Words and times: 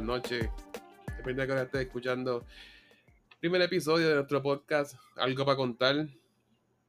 buenas 0.00 0.22
noches. 0.22 0.48
Depende 1.18 1.46
de 1.46 1.54
que 1.54 1.62
estés 1.62 1.80
escuchando. 1.82 2.46
Primer 3.38 3.60
episodio 3.60 4.08
de 4.08 4.14
nuestro 4.14 4.42
podcast, 4.42 4.94
Algo 5.16 5.44
para 5.44 5.56
contar. 5.56 6.06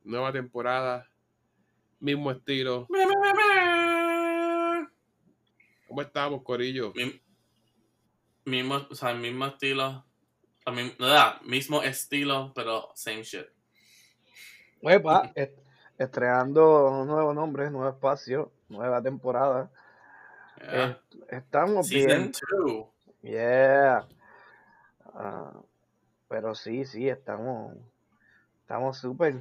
Nueva 0.03 0.31
temporada, 0.31 1.09
mismo 1.99 2.31
estilo. 2.31 2.87
¿Cómo 5.87 6.01
estamos, 6.01 6.41
Corillo? 6.43 6.93
mismo, 8.45 8.87
o 8.89 8.95
sea, 8.95 9.13
mismo 9.13 9.45
estilo. 9.45 10.05
mismo 11.43 11.83
estilo, 11.83 12.53
pero 12.55 12.91
same 12.95 13.23
shit. 13.23 13.45
Huepa, 14.81 15.33
estrenando 15.97 16.89
un 16.89 17.07
nuevo 17.07 17.33
nombre, 17.33 17.69
nuevo 17.69 17.89
espacio, 17.89 18.53
nueva 18.69 19.01
temporada. 19.01 19.69
estamos 21.29 21.89
bien. 21.89 22.31
Yeah. 23.21 24.07
Ah, 25.13 25.61
pero 26.27 26.55
sí, 26.55 26.85
sí, 26.85 27.09
estamos 27.09 27.75
estamos 28.61 28.97
súper 28.97 29.35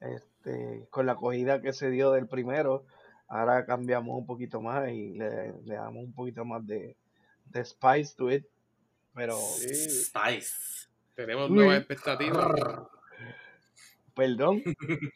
este, 0.00 0.86
con 0.90 1.04
la 1.06 1.12
acogida 1.12 1.60
que 1.60 1.72
se 1.72 1.90
dio 1.90 2.12
del 2.12 2.26
primero. 2.26 2.86
Ahora 3.28 3.66
cambiamos 3.66 4.16
un 4.18 4.26
poquito 4.26 4.62
más 4.62 4.88
y 4.88 5.12
le, 5.12 5.52
damos 5.66 6.04
un 6.04 6.14
poquito 6.14 6.46
más 6.46 6.66
de, 6.66 6.96
de 7.44 7.64
spice 7.64 8.14
to 8.16 8.30
it. 8.30 8.46
Pero. 9.14 9.36
Spice. 9.36 10.88
Tenemos 11.14 11.50
nuevas 11.50 11.78
expectativas. 11.78 12.48
Perdón. 14.14 14.62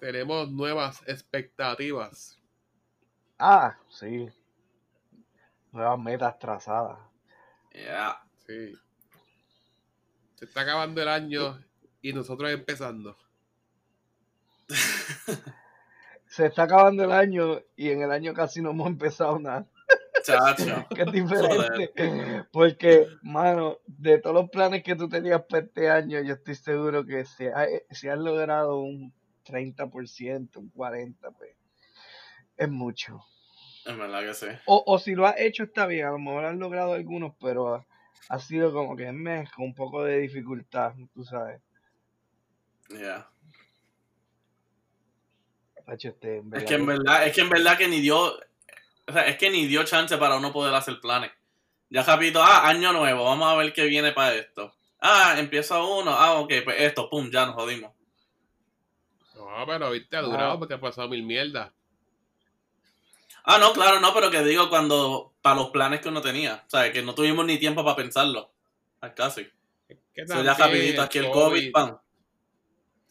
Tenemos 0.00 0.50
nuevas 0.50 1.02
expectativas. 1.06 2.38
Ah, 3.38 3.78
sí. 3.88 4.28
Nuevas 5.74 5.98
metas 5.98 6.38
trazadas. 6.38 7.00
Yeah. 7.72 8.16
Sí. 8.46 8.72
Se 10.36 10.44
está 10.44 10.60
acabando 10.60 11.02
el 11.02 11.08
año 11.08 11.60
y 12.00 12.12
nosotros 12.12 12.48
empezando. 12.52 13.16
Se 16.26 16.46
está 16.46 16.62
acabando 16.62 17.02
el 17.02 17.10
año 17.10 17.60
y 17.74 17.90
en 17.90 18.02
el 18.02 18.12
año 18.12 18.34
casi 18.34 18.62
no 18.62 18.70
hemos 18.70 18.86
empezado 18.86 19.40
nada. 19.40 19.66
Chacho. 20.22 20.86
Qué 20.94 21.06
diferente. 21.06 22.44
Porque, 22.52 23.08
mano, 23.22 23.78
de 23.88 24.18
todos 24.18 24.34
los 24.36 24.50
planes 24.50 24.84
que 24.84 24.94
tú 24.94 25.08
tenías 25.08 25.42
para 25.42 25.64
este 25.64 25.90
año, 25.90 26.20
yo 26.20 26.34
estoy 26.34 26.54
seguro 26.54 27.04
que 27.04 27.24
se, 27.24 27.48
ha, 27.48 27.66
se 27.90 28.10
han 28.10 28.22
logrado 28.22 28.78
un 28.78 29.12
30%, 29.44 30.56
un 30.56 30.72
40%, 30.72 31.16
pues. 31.36 31.56
Es 32.56 32.68
mucho. 32.68 33.24
En 33.86 33.98
verdad 33.98 34.22
que 34.22 34.34
sí. 34.34 34.46
O, 34.66 34.82
o 34.86 34.98
si 34.98 35.14
lo 35.14 35.26
has 35.26 35.38
hecho 35.38 35.64
está 35.64 35.86
bien, 35.86 36.06
a 36.06 36.10
lo 36.10 36.18
mejor 36.18 36.44
han 36.44 36.58
logrado 36.58 36.94
algunos, 36.94 37.34
pero 37.40 37.84
ha, 38.28 38.38
sido 38.38 38.72
como 38.72 38.96
que 38.96 39.12
mes 39.12 39.50
con 39.52 39.66
un 39.66 39.74
poco 39.74 40.04
de 40.04 40.20
dificultad, 40.20 40.94
tú 41.12 41.24
sabes. 41.24 41.60
Ya. 42.88 43.28
Este, 45.86 46.42
es 46.54 46.64
que 46.64 46.74
en 46.74 46.86
verdad, 46.86 47.26
es 47.26 47.34
que 47.34 47.42
en 47.42 47.50
verdad 47.50 47.76
que 47.76 47.88
ni 47.88 48.00
dio, 48.00 48.18
o 48.18 49.12
sea, 49.12 49.26
es 49.26 49.36
que 49.36 49.50
ni 49.50 49.66
dio 49.66 49.84
chance 49.84 50.16
para 50.16 50.36
uno 50.36 50.50
poder 50.50 50.74
hacer 50.74 50.98
planes. 51.00 51.30
Ya 51.90 52.02
rapidito, 52.02 52.42
ah, 52.42 52.66
año 52.66 52.92
nuevo, 52.92 53.24
vamos 53.24 53.46
a 53.48 53.56
ver 53.56 53.72
qué 53.74 53.84
viene 53.84 54.12
para 54.12 54.34
esto. 54.34 54.74
Ah, 54.98 55.34
empieza 55.36 55.82
uno, 55.82 56.10
ah, 56.12 56.40
ok, 56.40 56.52
pues 56.64 56.80
esto, 56.80 57.10
pum, 57.10 57.30
ya 57.30 57.44
nos 57.44 57.54
jodimos. 57.54 57.92
No, 59.36 59.66
pero 59.66 59.90
viste, 59.90 60.16
ha 60.16 60.22
durado 60.22 60.58
porque 60.58 60.74
ha 60.74 60.80
pasado 60.80 61.08
mil 61.08 61.22
mierdas. 61.22 61.70
Ah, 63.46 63.58
no, 63.58 63.74
claro, 63.74 64.00
no, 64.00 64.14
pero 64.14 64.30
que 64.30 64.42
digo 64.42 64.70
cuando, 64.70 65.34
para 65.42 65.56
los 65.56 65.68
planes 65.68 66.00
que 66.00 66.08
uno 66.08 66.22
tenía, 66.22 66.64
o 66.66 66.70
sea, 66.70 66.90
que 66.90 67.02
no 67.02 67.14
tuvimos 67.14 67.44
ni 67.44 67.58
tiempo 67.58 67.84
para 67.84 67.96
pensarlo, 67.96 68.50
casi. 69.14 69.46
So, 70.26 70.42
ya 70.42 70.54
rapidito, 70.54 71.02
aquí 71.02 71.18
el 71.18 71.30
COVID, 71.30 71.72
pan. 71.72 71.98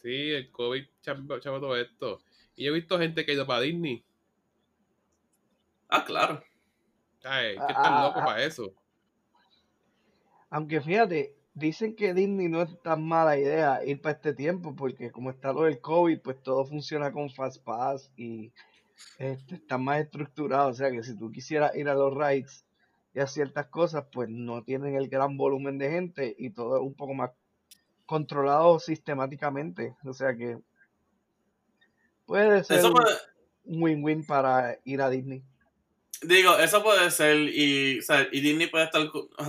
Sí, 0.02 0.32
el 0.32 0.52
COVID 0.52 0.84
chavo 1.02 1.60
todo 1.60 1.78
esto. 1.78 2.22
Y 2.56 2.68
he 2.68 2.72
visto 2.72 2.98
gente 2.98 3.26
que 3.26 3.32
ha 3.32 3.36
ido 3.36 3.46
para 3.46 3.62
Disney. 3.62 4.04
Ah, 5.88 6.04
claro. 6.04 6.44
Ay, 7.24 7.56
que 7.56 7.72
están 7.72 8.02
locos 8.02 8.22
ah, 8.22 8.26
para 8.26 8.44
eso. 8.44 8.74
Aunque 10.50 10.82
fíjate, 10.82 11.36
dicen 11.54 11.96
que 11.96 12.14
Disney 12.14 12.48
no 12.48 12.64
es 12.64 12.82
tan 12.82 13.04
mala 13.08 13.38
idea 13.38 13.86
ir 13.86 14.02
para 14.02 14.16
este 14.16 14.34
tiempo, 14.34 14.76
porque 14.76 15.12
como 15.12 15.30
está 15.30 15.54
lo 15.54 15.64
del 15.64 15.80
COVID, 15.80 16.20
pues 16.22 16.42
todo 16.42 16.66
funciona 16.66 17.12
con 17.12 17.30
Fastpass 17.30 18.12
y 18.18 18.52
este, 19.18 19.56
está 19.56 19.78
más 19.78 20.02
estructurado. 20.02 20.70
O 20.70 20.74
sea 20.74 20.92
que 20.92 21.04
si 21.04 21.18
tú 21.18 21.32
quisieras 21.32 21.76
ir 21.76 21.90
a 21.90 21.96
los 21.96 22.14
rides 22.14 22.66
y 23.14 23.20
a 23.20 23.28
ciertas 23.28 23.68
cosas, 23.68 24.06
pues 24.12 24.30
no 24.30 24.64
tienen 24.64 24.96
el 24.96 25.10
gran 25.10 25.38
volumen 25.38 25.78
de 25.78 25.90
gente 25.90 26.36
y 26.38 26.50
todo 26.50 26.78
es 26.78 26.82
un 26.82 26.96
poco 26.96 27.14
más 27.14 27.32
controlado 28.06 28.80
sistemáticamente. 28.80 29.96
O 30.06 30.14
sea 30.14 30.36
que 30.36 30.58
puede 32.26 32.64
ser 32.64 32.84
un 33.66 33.82
win-win 33.82 34.26
para 34.26 34.78
ir 34.84 35.02
a 35.02 35.10
Disney. 35.10 35.44
Digo, 36.22 36.58
eso 36.58 36.82
puede 36.82 37.12
ser 37.12 37.38
y, 37.38 38.00
y 38.32 38.42
Disney 38.42 38.68
puede 38.68 38.86
estar 38.86 39.02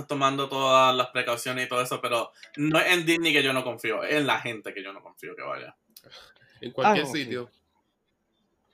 tomando 0.07 0.49
todas 0.49 0.93
las 0.95 1.07
precauciones 1.07 1.65
y 1.65 1.69
todo 1.69 1.81
eso, 1.81 2.01
pero 2.01 2.31
no 2.57 2.79
es 2.79 2.91
en 2.91 3.05
Disney 3.05 3.31
que 3.31 3.43
yo 3.43 3.53
no 3.53 3.63
confío, 3.63 4.03
es 4.03 4.15
en 4.15 4.27
la 4.27 4.39
gente 4.39 4.73
que 4.73 4.83
yo 4.83 4.91
no 4.91 5.01
confío 5.01 5.35
que 5.35 5.41
vaya. 5.41 5.75
En 6.59 6.71
cualquier 6.71 7.05
ah, 7.05 7.09
sitio. 7.09 7.49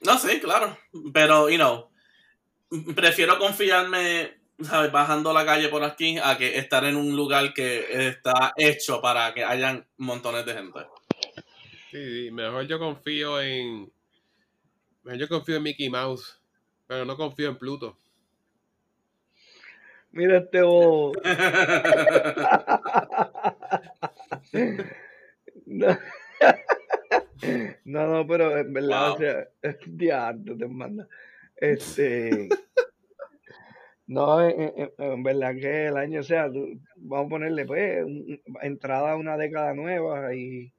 No, 0.01 0.17
sí, 0.17 0.39
claro. 0.39 0.77
Pero, 1.13 1.49
you 1.49 1.57
know, 1.57 1.89
prefiero 2.95 3.37
confiarme 3.37 4.39
bajando 4.91 5.33
la 5.33 5.45
calle 5.45 5.69
por 5.69 5.83
aquí 5.83 6.17
a 6.17 6.37
que 6.37 6.57
estar 6.57 6.83
en 6.85 6.95
un 6.95 7.15
lugar 7.15 7.53
que 7.53 8.07
está 8.07 8.53
hecho 8.57 9.01
para 9.01 9.33
que 9.33 9.43
hayan 9.43 9.85
montones 9.97 10.45
de 10.45 10.53
gente. 10.53 10.79
Sí, 11.91 12.29
mejor 12.31 12.67
yo 12.67 12.79
confío 12.79 13.41
en. 13.41 13.91
Mejor 15.03 15.19
yo 15.19 15.27
confío 15.27 15.57
en 15.57 15.63
Mickey 15.63 15.89
Mouse, 15.89 16.39
pero 16.87 17.05
no 17.05 17.17
confío 17.17 17.49
en 17.49 17.57
Pluto. 17.57 17.97
Mira 20.11 20.39
este 20.39 20.61
bobo. 20.61 21.13
No, 27.85 28.07
no, 28.07 28.27
pero 28.27 28.57
en 28.57 28.73
verdad, 28.73 29.11
o 29.11 29.17
sea, 29.17 29.47
diablo 29.87 30.57
te 30.57 30.67
manda. 30.67 31.07
Este. 31.57 32.49
no, 34.07 34.41
en, 34.47 35.23
verdad 35.23 35.55
que 35.55 35.87
el 35.87 35.97
año, 35.97 36.21
o 36.21 36.23
sea, 36.23 36.49
vamos 36.95 37.27
a 37.27 37.29
ponerle, 37.29 37.65
pues, 37.65 38.05
entrada 38.61 39.11
a 39.11 39.17
una 39.17 39.37
década 39.37 39.73
nueva 39.73 40.33
y 40.33 40.73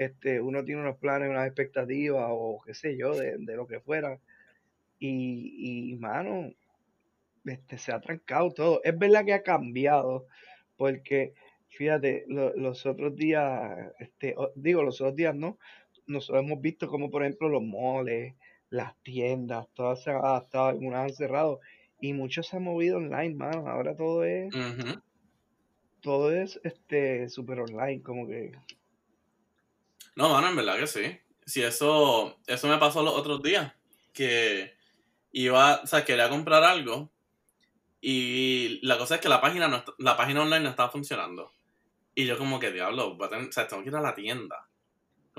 este, 0.00 0.40
uno 0.40 0.64
tiene 0.64 0.80
unos 0.80 0.96
planes, 0.96 1.28
unas 1.28 1.46
expectativas 1.46 2.26
o 2.30 2.60
qué 2.64 2.74
sé 2.74 2.96
yo, 2.96 3.14
de, 3.14 3.38
lo 3.38 3.66
que 3.66 3.80
fuera. 3.80 4.18
Y, 4.98 5.92
y, 5.92 5.96
mano, 5.96 6.52
este, 7.44 7.78
se 7.78 7.92
ha 7.92 8.00
trancado 8.00 8.50
todo. 8.52 8.80
Es 8.82 8.98
verdad 8.98 9.24
que 9.24 9.34
ha 9.34 9.42
cambiado, 9.42 10.26
porque, 10.76 11.34
fíjate, 11.68 12.24
los 12.28 12.86
otros 12.86 13.14
días, 13.14 13.92
este, 13.98 14.34
digo, 14.54 14.82
los 14.82 15.00
otros 15.02 15.16
días 15.16 15.34
no, 15.34 15.58
nosotros 16.10 16.44
hemos 16.44 16.60
visto 16.60 16.88
como 16.88 17.10
por 17.10 17.22
ejemplo 17.22 17.48
los 17.48 17.62
moles, 17.62 18.34
las 18.68 18.96
tiendas, 19.02 19.66
todas 19.74 20.02
se 20.02 20.10
han 20.10 20.16
adaptado, 20.16 20.66
algunas 20.66 21.04
han 21.04 21.14
cerrado 21.14 21.60
y 22.00 22.12
muchos 22.12 22.46
se 22.46 22.56
han 22.56 22.64
movido 22.64 22.96
online, 22.96 23.34
mano. 23.34 23.68
Ahora 23.68 23.96
todo 23.96 24.24
es 24.24 24.54
todo 26.00 26.32
es 26.32 26.60
este 26.64 27.28
super 27.28 27.60
online, 27.60 28.02
como 28.02 28.26
que 28.26 28.52
No, 30.16 30.30
mano, 30.30 30.48
en 30.48 30.56
verdad 30.56 30.78
que 30.78 30.86
sí. 30.86 31.18
Si 31.46 31.62
eso 31.62 32.38
eso 32.46 32.68
me 32.68 32.78
pasó 32.78 33.02
los 33.02 33.14
otros 33.14 33.42
días 33.42 33.72
que 34.12 34.74
iba, 35.32 35.80
o 35.82 35.86
sea, 35.86 36.04
quería 36.04 36.28
comprar 36.28 36.64
algo 36.64 37.10
y 38.00 38.80
la 38.82 38.98
cosa 38.98 39.16
es 39.16 39.20
que 39.20 39.28
la 39.28 39.40
página 39.40 39.68
no 39.68 39.84
la 39.98 40.16
página 40.16 40.42
online 40.42 40.64
no 40.64 40.70
estaba 40.70 40.90
funcionando. 40.90 41.52
Y 42.14 42.26
yo 42.26 42.36
como 42.38 42.58
que 42.58 42.72
diablo, 42.72 43.16
voy 43.16 43.26
a 43.26 43.30
tener, 43.30 43.48
o 43.48 43.52
sea, 43.52 43.68
tengo 43.68 43.82
que 43.82 43.90
ir 43.90 43.96
a 43.96 44.00
la 44.00 44.14
tienda. 44.14 44.69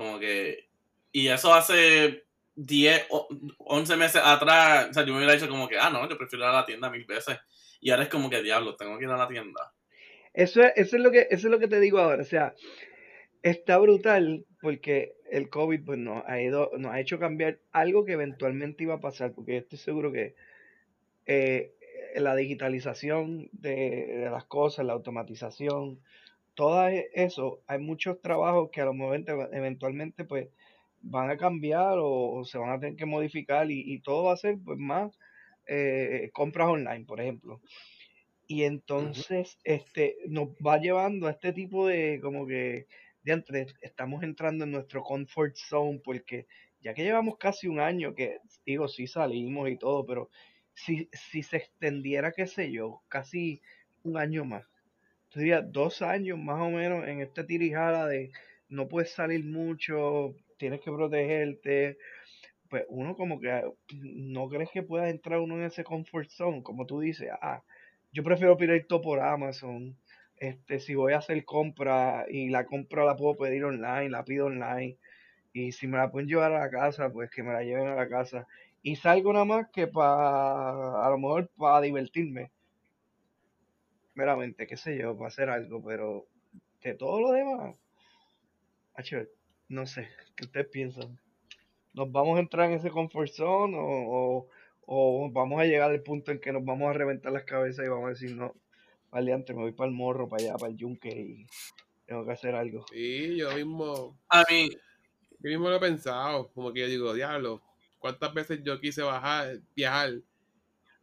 Como 0.02 0.18
que. 0.18 0.68
Y 1.12 1.28
eso 1.28 1.54
hace 1.54 2.24
10, 2.56 3.06
11 3.58 3.96
meses 3.96 4.22
atrás, 4.24 4.88
o 4.90 4.94
sea, 4.94 5.04
yo 5.04 5.12
me 5.12 5.18
hubiera 5.18 5.34
dicho 5.34 5.48
como 5.48 5.68
que, 5.68 5.78
ah, 5.78 5.90
no, 5.90 6.08
yo 6.08 6.16
prefiero 6.16 6.44
ir 6.44 6.50
a 6.50 6.54
la 6.54 6.64
tienda 6.64 6.90
mil 6.90 7.04
veces. 7.04 7.38
Y 7.80 7.90
ahora 7.90 8.04
es 8.04 8.08
como 8.08 8.30
que, 8.30 8.42
diablo, 8.42 8.76
tengo 8.76 8.98
que 8.98 9.04
ir 9.04 9.10
a 9.10 9.16
la 9.16 9.28
tienda. 9.28 9.72
Eso 10.32 10.62
es, 10.62 10.72
eso 10.76 10.96
es, 10.96 11.02
lo, 11.02 11.10
que, 11.10 11.28
eso 11.30 11.46
es 11.48 11.50
lo 11.50 11.58
que 11.58 11.68
te 11.68 11.80
digo 11.80 11.98
ahora. 11.98 12.22
O 12.22 12.26
sea, 12.26 12.54
está 13.42 13.78
brutal 13.78 14.46
porque 14.60 15.14
el 15.30 15.50
COVID 15.50 15.84
pues, 15.84 15.98
nos, 15.98 16.24
ha 16.26 16.40
ido, 16.40 16.70
nos 16.78 16.92
ha 16.92 17.00
hecho 17.00 17.18
cambiar 17.18 17.58
algo 17.72 18.04
que 18.04 18.12
eventualmente 18.12 18.84
iba 18.84 18.94
a 18.94 19.00
pasar, 19.00 19.32
porque 19.34 19.52
yo 19.52 19.58
estoy 19.58 19.78
seguro 19.78 20.12
que 20.12 20.34
eh, 21.26 21.74
la 22.16 22.34
digitalización 22.34 23.48
de, 23.52 24.06
de, 24.06 24.30
las 24.30 24.44
cosas, 24.44 24.86
la 24.86 24.94
automatización, 24.94 26.00
todo 26.54 26.88
e, 26.88 27.08
eso, 27.14 27.62
hay 27.66 27.78
muchos 27.78 28.20
trabajos 28.20 28.70
que 28.70 28.80
a 28.80 28.86
lo 28.86 28.94
mejor 28.94 29.24
eventualmente 29.52 30.24
pues 30.24 30.48
van 31.00 31.30
a 31.30 31.36
cambiar 31.36 31.98
o, 31.98 32.44
se 32.44 32.58
van 32.58 32.70
a 32.70 32.80
tener 32.80 32.96
que 32.96 33.06
modificar 33.06 33.70
y, 33.70 34.00
todo 34.00 34.24
va 34.24 34.34
a 34.34 34.36
ser 34.36 34.58
pues 34.64 34.78
más 34.78 35.18
eh, 35.66 36.30
compras 36.32 36.68
online, 36.68 37.04
por 37.04 37.20
ejemplo. 37.20 37.60
Y 38.46 38.64
entonces 38.64 39.58
este 39.64 40.16
nos 40.28 40.50
va 40.64 40.78
llevando 40.78 41.26
a 41.26 41.32
este 41.32 41.52
tipo 41.52 41.86
de 41.86 42.20
como 42.22 42.46
que 42.46 42.86
de 43.22 43.32
entre, 43.32 43.66
estamos 43.80 44.22
entrando 44.22 44.64
en 44.64 44.72
nuestro 44.72 45.02
comfort 45.02 45.56
zone 45.56 46.00
porque 46.04 46.46
ya 46.80 46.94
que 46.94 47.04
llevamos 47.04 47.38
casi 47.38 47.68
un 47.68 47.80
año 47.80 48.14
que 48.14 48.38
digo 48.66 48.88
sí 48.88 49.06
salimos 49.06 49.70
y 49.70 49.76
todo, 49.76 50.04
pero 50.04 50.30
si, 50.74 51.08
si 51.12 51.42
se 51.42 51.58
extendiera, 51.58 52.32
qué 52.32 52.46
sé 52.46 52.72
yo, 52.72 53.02
casi 53.08 53.60
un 54.02 54.16
año 54.16 54.44
más, 54.44 54.64
dos 55.64 56.02
años 56.02 56.38
más 56.38 56.60
o 56.60 56.70
menos 56.70 57.06
en 57.06 57.20
esta 57.20 57.46
tirijada 57.46 58.06
de 58.06 58.30
no 58.68 58.88
puedes 58.88 59.12
salir 59.12 59.44
mucho, 59.44 60.34
tienes 60.58 60.80
que 60.80 60.90
protegerte, 60.90 61.98
pues 62.68 62.84
uno 62.88 63.14
como 63.16 63.40
que 63.40 63.62
no 63.92 64.48
crees 64.48 64.70
que 64.70 64.82
pueda 64.82 65.10
entrar 65.10 65.40
uno 65.40 65.56
en 65.56 65.64
ese 65.64 65.84
comfort 65.84 66.30
zone, 66.30 66.62
como 66.62 66.86
tú 66.86 67.00
dices, 67.00 67.28
ah, 67.42 67.62
yo 68.12 68.22
prefiero 68.22 68.56
pedir 68.56 68.86
todo 68.86 69.02
por 69.02 69.20
Amazon, 69.20 69.96
este, 70.36 70.80
si 70.80 70.94
voy 70.94 71.12
a 71.12 71.18
hacer 71.18 71.44
compra 71.44 72.26
y 72.28 72.48
la 72.48 72.64
compra 72.64 73.04
la 73.04 73.16
puedo 73.16 73.36
pedir 73.36 73.64
online, 73.64 74.10
la 74.10 74.24
pido 74.24 74.46
online, 74.46 74.96
y 75.52 75.72
si 75.72 75.86
me 75.86 75.98
la 75.98 76.10
pueden 76.10 76.28
llevar 76.28 76.52
a 76.52 76.60
la 76.60 76.70
casa, 76.70 77.10
pues 77.12 77.30
que 77.30 77.42
me 77.42 77.52
la 77.52 77.62
lleven 77.62 77.88
a 77.88 77.94
la 77.94 78.08
casa, 78.08 78.46
y 78.82 78.96
salgo 78.96 79.32
nada 79.32 79.44
más 79.44 79.68
que 79.70 79.86
para, 79.86 81.04
a 81.06 81.10
lo 81.10 81.18
mejor 81.18 81.50
para 81.56 81.80
divertirme, 81.82 82.50
meramente, 84.14 84.66
qué 84.66 84.76
sé 84.76 84.98
yo, 84.98 85.16
para 85.16 85.28
hacer 85.28 85.48
algo, 85.50 85.82
pero 85.82 86.26
que 86.80 86.94
todo 86.94 87.20
lo 87.20 87.32
demás, 87.32 87.76
no 89.68 89.86
sé, 89.86 90.08
¿qué 90.36 90.44
ustedes 90.44 90.68
piensan? 90.68 91.18
¿Nos 91.94 92.10
vamos 92.10 92.36
a 92.36 92.40
entrar 92.40 92.70
en 92.70 92.76
ese 92.76 92.90
comfort 92.90 93.30
zone 93.30 93.76
o, 93.78 94.48
o, 94.86 95.30
vamos 95.30 95.60
a 95.60 95.64
llegar 95.64 95.90
al 95.90 96.02
punto 96.02 96.30
en 96.30 96.40
que 96.40 96.52
nos 96.52 96.64
vamos 96.64 96.90
a 96.90 96.92
reventar 96.92 97.32
las 97.32 97.44
cabezas 97.44 97.84
y 97.84 97.88
vamos 97.88 98.06
a 98.06 98.10
decir, 98.10 98.34
no, 98.34 98.54
vale, 99.10 99.32
antes 99.32 99.54
me 99.54 99.62
voy 99.62 99.72
para 99.72 99.88
el 99.88 99.94
morro, 99.94 100.28
para 100.28 100.42
allá, 100.42 100.54
para 100.54 100.72
el 100.72 100.76
yunque 100.76 101.08
y 101.08 101.46
tengo 102.06 102.24
que 102.24 102.32
hacer 102.32 102.54
algo? 102.54 102.84
Sí, 102.90 103.36
yo 103.36 103.54
mismo. 103.54 104.18
A 104.28 104.44
mí. 104.50 104.70
Yo 105.40 105.50
mismo 105.50 105.68
lo 105.68 105.76
he 105.76 105.80
pensado, 105.80 106.52
como 106.52 106.72
que 106.72 106.80
yo 106.80 106.86
digo, 106.86 107.14
diablo, 107.14 107.62
¿cuántas 107.98 108.32
veces 108.32 108.60
yo 108.62 108.78
quise 108.80 109.02
bajar, 109.02 109.58
viajar 109.74 110.12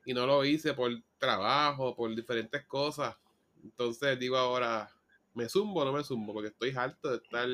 y 0.06 0.13
no 0.13 0.25
lo 0.25 0.45
hice 0.45 0.73
por 0.73 0.91
trabajo, 1.19 1.95
por 1.95 2.16
diferentes 2.16 2.66
cosas? 2.66 3.16
Entonces 3.63 4.18
digo 4.18 4.38
ahora, 4.38 4.89
¿me 5.33 5.48
zumbo 5.48 5.81
o 5.81 5.86
no 5.86 5.94
me 5.94 6.04
zumbo? 6.04 6.33
Porque 6.33 6.50
estoy 6.50 6.74
harto 6.75 7.10
de 7.10 7.18
estar 7.18 7.48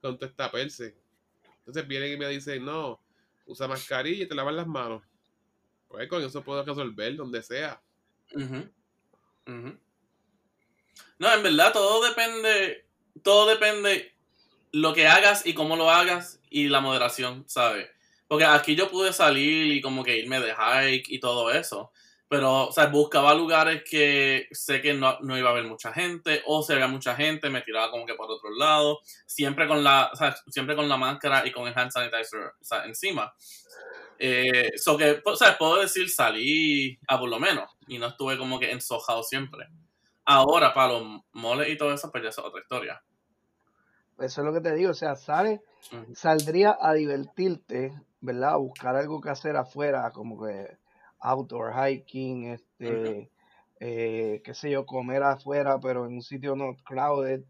con 0.00 0.18
toda 0.18 0.30
esta 0.30 0.50
perse. 0.50 0.96
Entonces 1.58 1.86
vienen 1.88 2.12
y 2.12 2.16
me 2.16 2.28
dicen, 2.28 2.64
no, 2.64 3.00
usa 3.46 3.66
mascarilla 3.66 4.24
y 4.24 4.28
te 4.28 4.34
lavas 4.34 4.54
las 4.54 4.66
manos. 4.66 5.02
Pues 5.88 6.08
con 6.08 6.22
eso 6.22 6.42
puedo 6.42 6.64
resolver 6.64 7.16
donde 7.16 7.42
sea. 7.42 7.82
No, 11.18 11.34
en 11.34 11.42
verdad 11.42 11.72
todo 11.72 12.06
depende, 12.06 12.86
todo 13.22 13.48
depende 13.48 14.14
lo 14.72 14.94
que 14.94 15.06
hagas 15.06 15.44
y 15.44 15.54
cómo 15.54 15.76
lo 15.76 15.90
hagas 15.90 16.40
y 16.48 16.68
la 16.68 16.80
moderación, 16.80 17.44
¿sabes? 17.48 17.88
Porque 18.28 18.44
aquí 18.44 18.76
yo 18.76 18.88
pude 18.88 19.12
salir 19.12 19.72
y 19.72 19.80
como 19.80 20.04
que 20.04 20.18
irme 20.18 20.40
de 20.40 20.54
hike 20.54 21.10
y 21.10 21.18
todo 21.18 21.50
eso. 21.50 21.92
Pero, 22.30 22.68
o 22.68 22.72
sea, 22.72 22.86
buscaba 22.86 23.34
lugares 23.34 23.82
que 23.82 24.46
sé 24.52 24.80
que 24.80 24.94
no, 24.94 25.18
iba 25.36 25.48
a 25.48 25.52
haber 25.52 25.64
mucha 25.64 25.92
gente, 25.92 26.42
o 26.46 26.62
si 26.62 26.72
había 26.72 26.86
mucha 26.86 27.16
gente, 27.16 27.50
me 27.50 27.62
tiraba 27.62 27.90
como 27.90 28.06
que 28.06 28.14
por 28.14 28.30
otro 28.30 28.50
lado, 28.50 29.00
siempre 29.26 29.66
con 29.66 29.82
la, 29.82 30.10
o 30.12 30.16
sea, 30.16 30.36
siempre 30.46 30.76
con 30.76 30.88
la 30.88 30.96
máscara 30.96 31.44
y 31.44 31.50
con 31.50 31.66
el 31.66 31.76
hand 31.76 31.90
sanitizer 31.90 32.52
encima. 32.84 33.34
Eh, 34.16 34.70
so 34.76 34.96
que, 34.96 35.20
o 35.24 35.34
sea, 35.34 35.58
puedo 35.58 35.80
decir, 35.80 36.08
salí 36.08 36.96
a 37.08 37.18
por 37.18 37.28
lo 37.28 37.40
menos, 37.40 37.68
y 37.88 37.98
no 37.98 38.06
estuve 38.06 38.38
como 38.38 38.60
que 38.60 38.70
ensojado 38.70 39.24
siempre. 39.24 39.66
Ahora, 40.24 40.72
para 40.72 40.92
los 40.92 41.22
moles 41.32 41.68
y 41.68 41.76
todo 41.76 41.92
eso, 41.92 42.12
pues 42.12 42.22
ya 42.22 42.28
es 42.28 42.38
otra 42.38 42.60
historia. 42.60 43.02
Eso 44.20 44.40
es 44.40 44.44
lo 44.46 44.52
que 44.52 44.60
te 44.60 44.72
digo, 44.76 44.92
o 44.92 44.94
sea, 44.94 45.16
sale, 45.16 45.62
saldría 46.14 46.78
a 46.80 46.94
divertirte, 46.94 47.92
¿verdad? 48.20 48.52
A 48.52 48.56
buscar 48.58 48.94
algo 48.94 49.20
que 49.20 49.30
hacer 49.30 49.56
afuera, 49.56 50.12
como 50.12 50.40
que 50.46 50.78
outdoor 51.20 51.72
hiking, 51.72 52.46
este, 52.46 53.30
eh, 53.78 54.42
qué 54.44 54.54
sé 54.54 54.70
yo, 54.70 54.86
comer 54.86 55.22
afuera, 55.22 55.78
pero 55.80 56.06
en 56.06 56.14
un 56.14 56.22
sitio 56.22 56.56
no 56.56 56.76
crowded. 56.84 57.44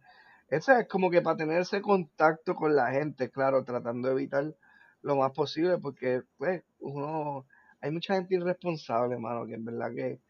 Eso 0.49 0.73
es 0.73 0.89
como 0.89 1.11
que 1.11 1.23
para 1.23 1.37
tener 1.37 1.61
ese 1.61 1.81
contacto 1.81 2.55
con 2.55 2.75
la 2.75 2.91
gente, 2.91 3.31
claro, 3.31 3.65
tratando 3.65 4.09
de 4.09 4.15
evitar 4.15 4.55
lo 5.03 5.17
más 5.17 5.33
posible, 5.33 5.79
porque 5.79 6.23
pues 6.37 6.63
uno, 6.81 7.47
hay 7.81 7.91
mucha 7.91 8.15
gente 8.15 8.35
irresponsable, 8.35 9.15
hermano, 9.15 9.47
que 9.47 9.55
en 9.55 9.65
verdad 9.65 9.91
que, 9.95 10.21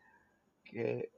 que 0.64 1.10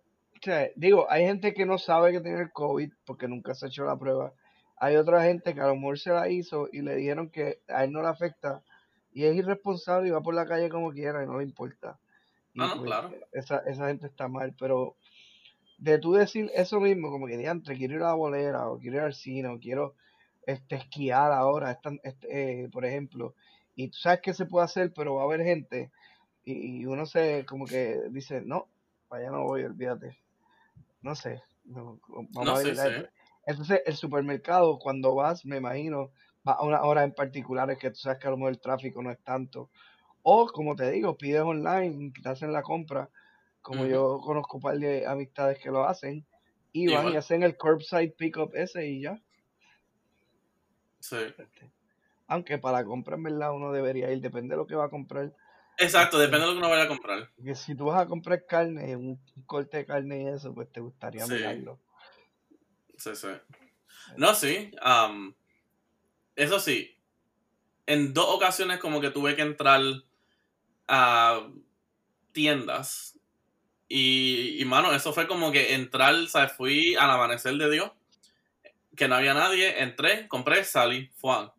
digo, 0.77 1.07
hay 1.11 1.25
gente 1.25 1.55
que 1.55 1.67
no 1.67 1.79
sabe 1.79 2.13
que 2.13 2.21
tiene 2.21 2.43
el 2.43 2.53
COVID 2.53 2.93
porque 3.05 3.29
nunca 3.29 3.55
se 3.55 3.67
ha 3.67 3.69
hecho 3.69 3.85
la 3.85 3.99
prueba. 3.99 4.33
Hay 4.77 4.97
otra 4.97 5.23
gente 5.23 5.55
que 5.55 5.61
a 5.61 5.69
lo 5.69 5.77
mejor 5.77 5.99
se 5.99 6.11
la 6.11 6.29
hizo 6.29 6.69
y 6.73 6.83
le 6.83 6.97
dijeron 6.97 7.31
que 7.31 7.61
a 7.69 7.85
él 7.85 7.93
no 7.93 8.03
le 8.03 8.09
afecta 8.09 8.63
y 9.13 9.25
es 9.25 9.37
irresponsable 9.37 10.09
y 10.09 10.11
va 10.11 10.21
por 10.23 10.35
la 10.35 10.47
calle 10.47 10.69
como 10.69 10.91
quiera 10.91 11.23
y 11.23 11.27
no 11.27 11.39
le 11.39 11.45
importa. 11.45 11.99
Pues, 12.55 12.73
claro. 12.83 13.11
Esa, 13.33 13.59
esa 13.67 13.89
gente 13.89 14.07
está 14.07 14.29
mal, 14.29 14.55
pero 14.59 14.97
de 15.79 15.99
tú 15.99 16.13
decir 16.13 16.51
eso 16.55 16.81
mismo, 16.81 17.11
como 17.11 17.27
que 17.27 17.37
diantre, 17.37 17.77
quiero 17.77 17.95
ir 17.97 18.03
a 18.03 18.09
la 18.09 18.15
bolera, 18.15 18.69
o 18.69 18.79
quiero 18.79 18.99
ir 18.99 19.03
al 19.03 19.15
cine, 19.15 19.49
o 19.49 19.59
quiero 19.59 19.95
este, 20.47 20.77
esquiar 20.77 21.33
ahora, 21.33 21.79
este, 22.03 22.63
eh, 22.65 22.69
por 22.71 22.85
ejemplo, 22.85 23.35
y 23.75 23.89
tú 23.89 23.99
sabes 23.99 24.21
que 24.21 24.35
se 24.35 24.47
puede 24.47 24.65
hacer, 24.65 24.93
pero 24.95 25.15
va 25.17 25.23
a 25.23 25.25
haber 25.25 25.43
gente, 25.43 25.91
y, 26.45 26.85
uno 26.87 27.07
se, 27.07 27.45
como 27.47 27.67
que 27.67 28.01
dice, 28.11 28.43
no, 28.43 28.69
vaya 29.09 29.31
no 29.31 29.45
voy, 29.45 29.63
olvídate. 29.63 30.19
No 31.01 31.15
sé, 31.15 31.43
vamos 31.65 32.49
a 32.49 32.87
ver. 32.87 33.13
Entonces, 33.47 33.82
el 33.87 33.97
supermercado, 33.97 34.79
cuando 34.79 35.15
vas, 35.15 35.44
me 35.44 35.56
imagino, 35.56 36.11
va 36.47 36.53
a 36.55 36.65
una 36.65 36.82
hora 36.82 37.05
en 37.05 37.13
particular, 37.13 37.71
es 37.71 37.79
que 37.79 37.91
tú 37.91 37.97
sabes 37.97 38.19
que 38.19 38.29
a 38.29 38.31
lo 38.31 38.37
mejor 38.37 38.53
el 38.53 38.61
tráfico 38.61 39.03
no 39.03 39.11
es 39.11 39.19
tanto, 39.23 39.71
o, 40.22 40.46
como 40.46 40.76
te 40.76 40.91
digo, 40.91 41.17
pides 41.17 41.43
online, 41.43 42.12
te 42.22 42.29
hacen 42.29 42.52
la 42.52 42.62
compra, 42.62 43.08
como 43.60 43.86
yo 43.86 44.20
conozco 44.22 44.56
un 44.56 44.62
par 44.62 44.79
de 44.79 45.06
amistades 45.06 45.58
que 45.58 45.70
lo 45.70 45.84
hacen, 45.84 46.26
y 46.72 46.93
van 46.93 47.12
y 47.12 47.17
hacen 47.17 47.43
el 47.43 47.56
curbside 47.56 48.14
pickup 48.17 48.55
ese 48.55 48.86
y 48.86 49.02
ya. 49.02 49.20
Sí. 51.00 51.17
Este, 51.17 51.70
aunque 52.26 52.58
para 52.58 52.79
la 52.79 52.84
compra, 52.84 53.17
en 53.17 53.24
verdad, 53.24 53.52
uno 53.52 53.72
debería 53.72 54.10
ir, 54.10 54.20
depende 54.20 54.55
de 54.55 54.56
lo 54.56 54.67
que 54.67 54.74
va 54.74 54.86
a 54.86 54.91
comprar. 54.91 55.34
Exacto, 55.79 56.17
este, 56.17 56.26
depende 56.26 56.46
de 56.46 56.46
lo 56.46 56.52
que 56.52 56.58
uno 56.58 56.70
vaya 56.70 56.84
a 56.84 56.88
comprar. 56.88 57.31
Que 57.43 57.55
si 57.55 57.74
tú 57.74 57.86
vas 57.86 58.00
a 58.00 58.06
comprar 58.06 58.46
carne, 58.46 58.96
un 58.96 59.20
corte 59.44 59.79
de 59.79 59.86
carne 59.86 60.22
y 60.22 60.29
eso, 60.29 60.55
pues 60.55 60.70
te 60.72 60.81
gustaría 60.81 61.26
mirarlo. 61.26 61.79
Sí, 62.96 63.14
sí. 63.14 63.29
No, 64.17 64.34
sí. 64.34 64.70
eso 66.36 66.60
sí. 66.60 66.96
En 67.86 68.14
dos 68.14 68.26
ocasiones 68.29 68.79
como 68.79 69.00
que 69.00 69.10
tuve 69.10 69.34
que 69.34 69.43
entrar 69.43 69.81
a 70.94 71.49
tiendas. 72.32 73.19
Y, 73.89 74.61
y, 74.61 74.65
mano, 74.67 74.93
eso 74.93 75.15
fue 75.15 75.27
como 75.27 75.51
que 75.51 75.75
entrar, 75.75 76.15
¿sabes? 76.29 76.53
Fui 76.53 76.94
al 76.96 77.11
amanecer 77.11 77.55
de 77.55 77.70
Dios, 77.70 77.91
que 78.94 79.08
no 79.08 79.15
había 79.15 79.32
nadie, 79.32 79.82
entré, 79.82 80.29
compré, 80.29 80.65
salí, 80.65 81.11
fue. 81.17 81.51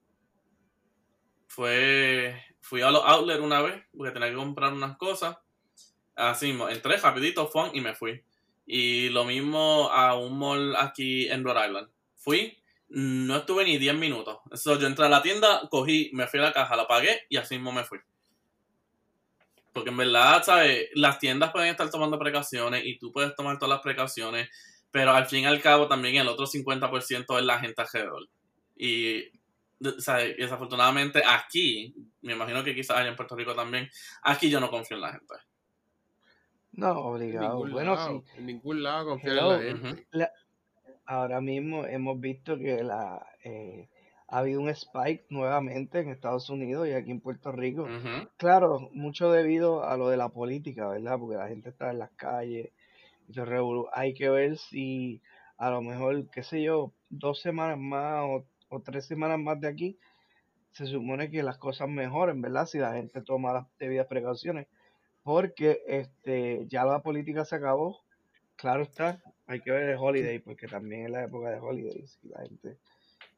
Fue, 1.47 2.43
fui 2.61 2.81
a 2.81 2.91
los 2.91 3.03
outlets 3.03 3.41
una 3.41 3.61
vez, 3.61 3.83
porque 3.97 4.11
tenía 4.13 4.29
que 4.29 4.35
comprar 4.35 4.71
unas 4.71 4.97
cosas. 4.97 5.37
Así, 6.15 6.55
entré 6.69 6.97
rapidito, 6.97 7.47
fue 7.47 7.71
y 7.73 7.81
me 7.81 7.95
fui. 7.95 8.23
Y 8.67 9.09
lo 9.09 9.25
mismo 9.25 9.89
a 9.91 10.15
un 10.15 10.37
mall 10.37 10.75
aquí 10.75 11.27
en 11.27 11.43
Rhode 11.43 11.67
Island. 11.67 11.89
Fui, 12.15 12.61
no 12.89 13.37
estuve 13.37 13.65
ni 13.65 13.79
10 13.79 13.95
minutos. 13.95 14.37
Eso, 14.51 14.79
yo 14.79 14.85
entré 14.85 15.05
a 15.05 15.09
la 15.09 15.23
tienda, 15.23 15.67
cogí, 15.71 16.11
me 16.13 16.27
fui 16.27 16.39
a 16.39 16.43
la 16.43 16.53
caja, 16.53 16.75
la 16.75 16.87
pagué 16.87 17.25
y 17.29 17.37
así 17.37 17.55
mismo 17.55 17.71
me 17.71 17.83
fui. 17.83 17.99
Porque 19.73 19.89
en 19.89 19.97
verdad, 19.97 20.43
¿sabes? 20.43 20.89
Las 20.93 21.19
tiendas 21.19 21.51
pueden 21.51 21.69
estar 21.69 21.89
tomando 21.89 22.19
precauciones 22.19 22.85
y 22.85 22.97
tú 22.99 23.11
puedes 23.11 23.35
tomar 23.35 23.57
todas 23.57 23.75
las 23.75 23.81
precauciones, 23.81 24.49
pero 24.91 25.11
al 25.11 25.25
fin 25.25 25.43
y 25.43 25.45
al 25.45 25.61
cabo 25.61 25.87
también 25.87 26.15
el 26.15 26.27
otro 26.27 26.45
50% 26.45 27.39
es 27.39 27.45
la 27.45 27.59
gente 27.59 27.81
alrededor. 27.81 28.29
Y, 28.75 29.23
¿sabes? 29.97 30.37
desafortunadamente 30.37 31.23
aquí, 31.27 31.95
me 32.21 32.33
imagino 32.33 32.63
que 32.63 32.75
quizás 32.75 32.97
allá 32.97 33.09
en 33.09 33.15
Puerto 33.15 33.35
Rico 33.35 33.55
también, 33.55 33.89
aquí 34.21 34.49
yo 34.49 34.59
no 34.59 34.69
confío 34.69 34.97
en 34.97 35.01
la 35.01 35.11
gente. 35.13 35.33
No, 36.73 36.91
obligado. 36.99 37.67
bueno, 37.69 37.97
sí. 38.07 38.37
En 38.37 38.45
ningún 38.45 38.83
lado 38.83 39.09
confío 39.09 39.31
en 39.31 39.37
la 39.37 39.59
gente. 39.59 40.07
ahora 41.05 41.41
mismo 41.41 41.85
hemos 41.85 42.19
visto 42.19 42.57
que 42.57 42.83
la... 42.83 43.25
Eh, 43.43 43.89
ha 44.33 44.39
habido 44.39 44.61
un 44.61 44.69
spike 44.69 45.25
nuevamente 45.29 45.99
en 45.99 46.09
Estados 46.09 46.49
Unidos 46.49 46.87
y 46.87 46.93
aquí 46.93 47.11
en 47.11 47.21
Puerto 47.21 47.51
Rico. 47.51 47.87
Claro, 48.37 48.89
mucho 48.91 49.31
debido 49.31 49.85
a 49.85 49.95
lo 49.95 50.09
de 50.09 50.17
la 50.17 50.29
política, 50.29 50.87
¿verdad? 50.87 51.19
Porque 51.19 51.37
la 51.37 51.47
gente 51.47 51.69
está 51.69 51.91
en 51.91 51.99
las 51.99 52.09
calles. 52.13 52.71
Y 53.27 53.33
Hay 53.93 54.15
que 54.15 54.29
ver 54.29 54.57
si 54.57 55.21
a 55.57 55.69
lo 55.69 55.83
mejor, 55.83 56.31
qué 56.31 56.41
sé 56.41 56.63
yo, 56.63 56.93
dos 57.11 57.41
semanas 57.41 57.77
más 57.77 58.25
o, 58.69 58.79
tres 58.81 59.05
semanas 59.05 59.37
más 59.37 59.61
de 59.61 59.67
aquí, 59.67 59.99
se 60.71 60.87
supone 60.87 61.29
que 61.29 61.43
las 61.43 61.59
cosas 61.59 61.87
mejoren, 61.87 62.41
¿verdad? 62.41 62.65
Si 62.65 62.79
la 62.79 62.93
gente 62.93 63.21
toma 63.21 63.53
las 63.53 63.67
debidas 63.77 64.07
precauciones. 64.07 64.65
porque 65.21 65.83
este 65.85 66.65
ya 66.69 66.85
la 66.85 67.03
política 67.03 67.45
se 67.45 67.57
acabó. 67.57 68.01
Claro 68.55 68.81
está, 68.81 69.21
hay 69.45 69.61
que 69.61 69.69
ver 69.69 69.89
el 69.89 69.97
holiday, 69.99 70.39
porque 70.39 70.67
también 70.67 71.05
es 71.05 71.11
la 71.11 71.23
época 71.23 71.51
de 71.51 71.59
holidays 71.59 72.19
y 72.23 72.29
la 72.29 72.41
gente 72.41 72.79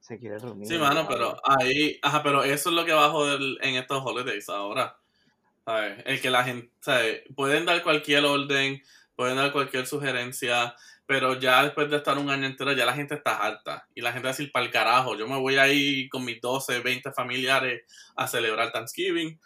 se 0.06 0.20
quiere 0.20 0.38
reunir. 0.38 0.68
Sí, 0.68 0.78
mano, 0.78 1.08
pero 1.08 1.36
ahí, 1.44 1.98
ajá, 2.04 2.22
pero 2.22 2.44
eso 2.44 2.70
es 2.70 2.76
lo 2.76 2.86
que 2.86 2.94
va 2.94 3.06
a 3.06 3.10
joder 3.10 3.40
en 3.62 3.76
estos 3.76 4.04
holidays 4.06 4.50
ahora. 4.50 4.96
¿sabes? 5.66 6.04
El 6.06 6.22
que 6.22 6.30
la 6.30 6.44
gente, 6.44 6.70
¿sabes? 6.80 7.24
Pueden 7.36 7.66
dar 7.66 7.82
cualquier 7.82 8.24
orden, 8.24 8.84
pueden 9.16 9.38
dar 9.38 9.52
cualquier 9.52 9.88
sugerencia, 9.88 10.76
pero 11.08 11.40
ya 11.40 11.64
después 11.64 11.90
de 11.90 11.98
estar 11.98 12.20
un 12.20 12.30
año 12.30 12.46
entero, 12.46 12.74
ya 12.74 12.86
la 12.86 12.94
gente 12.94 13.16
está 13.16 13.44
harta. 13.44 13.88
Y 13.96 14.02
la 14.02 14.12
gente 14.12 14.26
va 14.26 14.30
a 14.30 14.34
decir, 14.34 14.52
para 14.52 14.66
el 14.66 14.72
carajo, 14.72 15.16
yo 15.16 15.28
me 15.28 15.40
voy 15.40 15.56
a 15.56 15.68
ir 15.68 16.08
con 16.10 16.24
mis 16.24 16.40
12, 16.40 16.82
20 16.82 17.12
familiares 17.12 17.84
a 18.16 18.28
celebrar 18.28 18.72
Thanksgiving, 18.72 19.40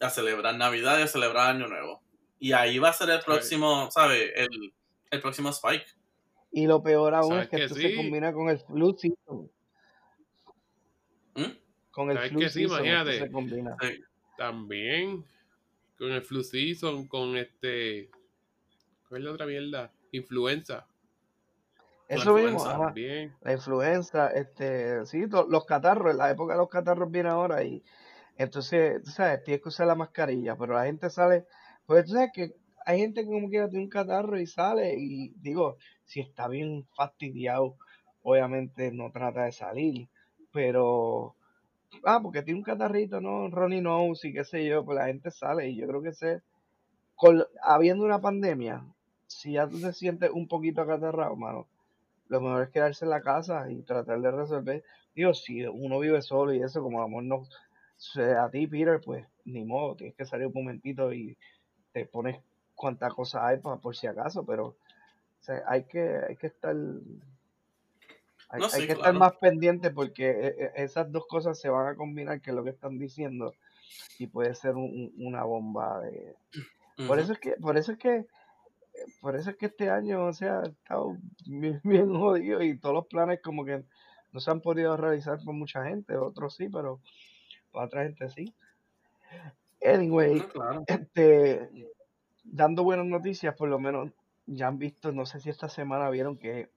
a 0.00 0.10
celebrar 0.10 0.56
Navidad 0.56 0.98
y 0.98 1.02
a 1.02 1.06
celebrar 1.06 1.54
Año 1.54 1.68
Nuevo. 1.68 2.02
Y 2.40 2.52
ahí 2.52 2.80
va 2.80 2.88
a 2.88 2.94
ser 2.94 3.10
el 3.10 3.20
próximo, 3.20 3.88
¿sabes? 3.92 4.32
El, 4.34 4.72
el 5.10 5.20
próximo 5.20 5.50
spike. 5.50 5.86
Y 6.50 6.66
lo 6.66 6.82
peor 6.82 7.14
aún 7.14 7.38
es 7.38 7.48
que, 7.48 7.64
esto 7.64 7.76
se 7.76 7.94
combina 7.94 8.32
con 8.32 8.48
el 8.48 8.58
flu 8.58 8.96
season. 8.98 9.48
¿Mm? 11.40 11.58
Con 11.90 12.10
el 12.10 12.18
flu 12.18 12.48
season 12.48 12.84
se 13.06 13.30
combina. 13.30 13.76
También 14.36 15.24
con 15.98 16.12
el 16.12 16.22
flu 16.22 16.42
season, 16.42 17.06
con 17.06 17.36
este. 17.36 18.10
¿Cuál 19.08 19.20
es 19.20 19.24
la 19.26 19.32
otra 19.32 19.46
mierda? 19.46 19.92
Influenza. 20.12 20.86
Eso 22.08 22.34
mismo, 22.34 22.92
la 23.42 23.52
influenza, 23.52 24.32
este, 24.32 25.06
sí, 25.06 25.26
los 25.28 25.64
catarros, 25.64 26.10
en 26.10 26.18
la 26.18 26.30
época 26.32 26.54
de 26.54 26.58
los 26.58 26.68
catarros 26.68 27.08
viene 27.08 27.28
ahora 27.28 27.62
y 27.62 27.84
entonces, 28.36 29.00
tú 29.04 29.12
sabes, 29.12 29.44
tienes 29.44 29.62
que 29.62 29.68
usar 29.68 29.86
la 29.86 29.94
mascarilla, 29.94 30.56
pero 30.56 30.74
la 30.74 30.86
gente 30.86 31.08
sale, 31.08 31.44
pues 31.86 32.06
tú 32.06 32.14
sabes 32.14 32.30
que 32.34 32.56
hay 32.84 32.98
gente 32.98 33.20
que 33.20 33.28
como 33.28 33.48
quiera 33.48 33.68
tiene 33.68 33.84
un 33.84 33.90
catarro 33.90 34.40
y 34.40 34.46
sale 34.48 34.96
y 34.98 35.34
digo, 35.36 35.76
si 36.04 36.18
está 36.18 36.48
bien 36.48 36.84
fastidiado, 36.96 37.76
obviamente 38.22 38.90
no 38.90 39.12
trata 39.12 39.44
de 39.44 39.52
salir, 39.52 40.08
pero 40.52 41.34
ah, 42.04 42.20
porque 42.22 42.42
tiene 42.42 42.58
un 42.58 42.64
catarrito, 42.64 43.20
¿no? 43.20 43.48
Ronnie 43.48 43.80
Nose 43.80 44.28
y 44.28 44.32
qué 44.32 44.44
sé 44.44 44.66
yo, 44.66 44.84
pues 44.84 44.96
la 44.96 45.06
gente 45.06 45.30
sale 45.30 45.68
y 45.68 45.76
yo 45.76 45.86
creo 45.86 46.02
que 46.02 46.12
se, 46.12 46.42
habiendo 47.62 48.04
una 48.04 48.20
pandemia, 48.20 48.84
si 49.26 49.52
ya 49.52 49.68
tú 49.68 49.80
te 49.80 49.92
sientes 49.92 50.30
un 50.30 50.48
poquito 50.48 50.82
acatarrado, 50.82 51.36
mano, 51.36 51.66
lo 52.28 52.40
mejor 52.40 52.62
es 52.62 52.70
quedarse 52.70 53.04
en 53.04 53.10
la 53.10 53.22
casa 53.22 53.70
y 53.70 53.82
tratar 53.82 54.20
de 54.20 54.30
resolver. 54.30 54.84
Digo, 55.14 55.34
si 55.34 55.64
uno 55.66 55.98
vive 55.98 56.22
solo 56.22 56.54
y 56.54 56.62
eso, 56.62 56.82
como 56.82 57.02
amor 57.02 57.24
no 57.24 57.42
sea 57.96 58.44
a 58.44 58.50
ti, 58.50 58.66
Peter, 58.66 59.00
pues 59.04 59.26
ni 59.44 59.64
modo, 59.64 59.96
tienes 59.96 60.14
que 60.14 60.24
salir 60.24 60.46
un 60.46 60.54
momentito 60.54 61.12
y 61.12 61.36
te 61.92 62.06
pones 62.06 62.40
cuántas 62.74 63.12
cosas 63.12 63.42
hay 63.42 63.58
para, 63.58 63.76
por 63.76 63.96
si 63.96 64.06
acaso, 64.06 64.44
pero 64.44 64.76
hay 65.66 65.84
que 65.84 66.20
hay 66.28 66.36
que 66.36 66.46
estar 66.46 66.76
hay, 68.50 68.86
que 68.86 68.92
estar 68.92 69.14
más 69.14 69.34
pendiente 69.36 69.90
porque 69.90 70.30
e, 70.30 70.46
e, 70.48 70.72
esas 70.82 71.10
dos 71.10 71.26
cosas 71.26 71.58
se 71.58 71.68
van 71.68 71.86
a 71.86 71.94
combinar, 71.94 72.40
que 72.40 72.50
es 72.50 72.56
lo 72.56 72.64
que 72.64 72.70
están 72.70 72.98
diciendo, 72.98 73.54
y 74.18 74.26
puede 74.26 74.54
ser 74.54 74.74
una 74.76 75.44
bomba 75.44 76.00
de... 76.00 76.34
Por 77.06 77.18
eso 77.18 77.32
es 77.32 77.38
que, 77.38 77.52
por 77.52 77.78
eso 77.78 77.92
es 77.92 77.98
que, 77.98 78.26
por 79.20 79.36
eso 79.36 79.50
es 79.50 79.56
que 79.56 79.66
este 79.66 79.88
año, 79.88 80.26
o 80.26 80.32
sea, 80.32 80.60
ha 80.60 80.66
estado 80.66 81.16
bien, 81.46 82.14
jodido 82.14 82.62
y 82.62 82.76
todos 82.78 82.94
los 82.94 83.06
planes 83.06 83.40
como 83.42 83.64
que 83.64 83.84
no 84.32 84.40
se 84.40 84.50
han 84.50 84.60
podido 84.60 84.96
realizar 84.96 85.38
por 85.44 85.54
mucha 85.54 85.84
gente, 85.84 86.16
otros 86.16 86.54
sí, 86.56 86.68
pero 86.68 87.00
para 87.72 87.86
otra 87.86 88.02
gente 88.02 88.28
sí. 88.28 88.52
Anyway, 89.82 90.44
este, 90.86 91.88
dando 92.44 92.84
buenas 92.84 93.06
noticias, 93.06 93.54
por 93.54 93.68
lo 93.68 93.78
menos 93.78 94.10
ya 94.46 94.66
han 94.66 94.78
visto, 94.78 95.12
no 95.12 95.24
sé 95.24 95.40
si 95.40 95.48
esta 95.48 95.68
semana 95.68 96.10
vieron 96.10 96.36
que 96.36 96.68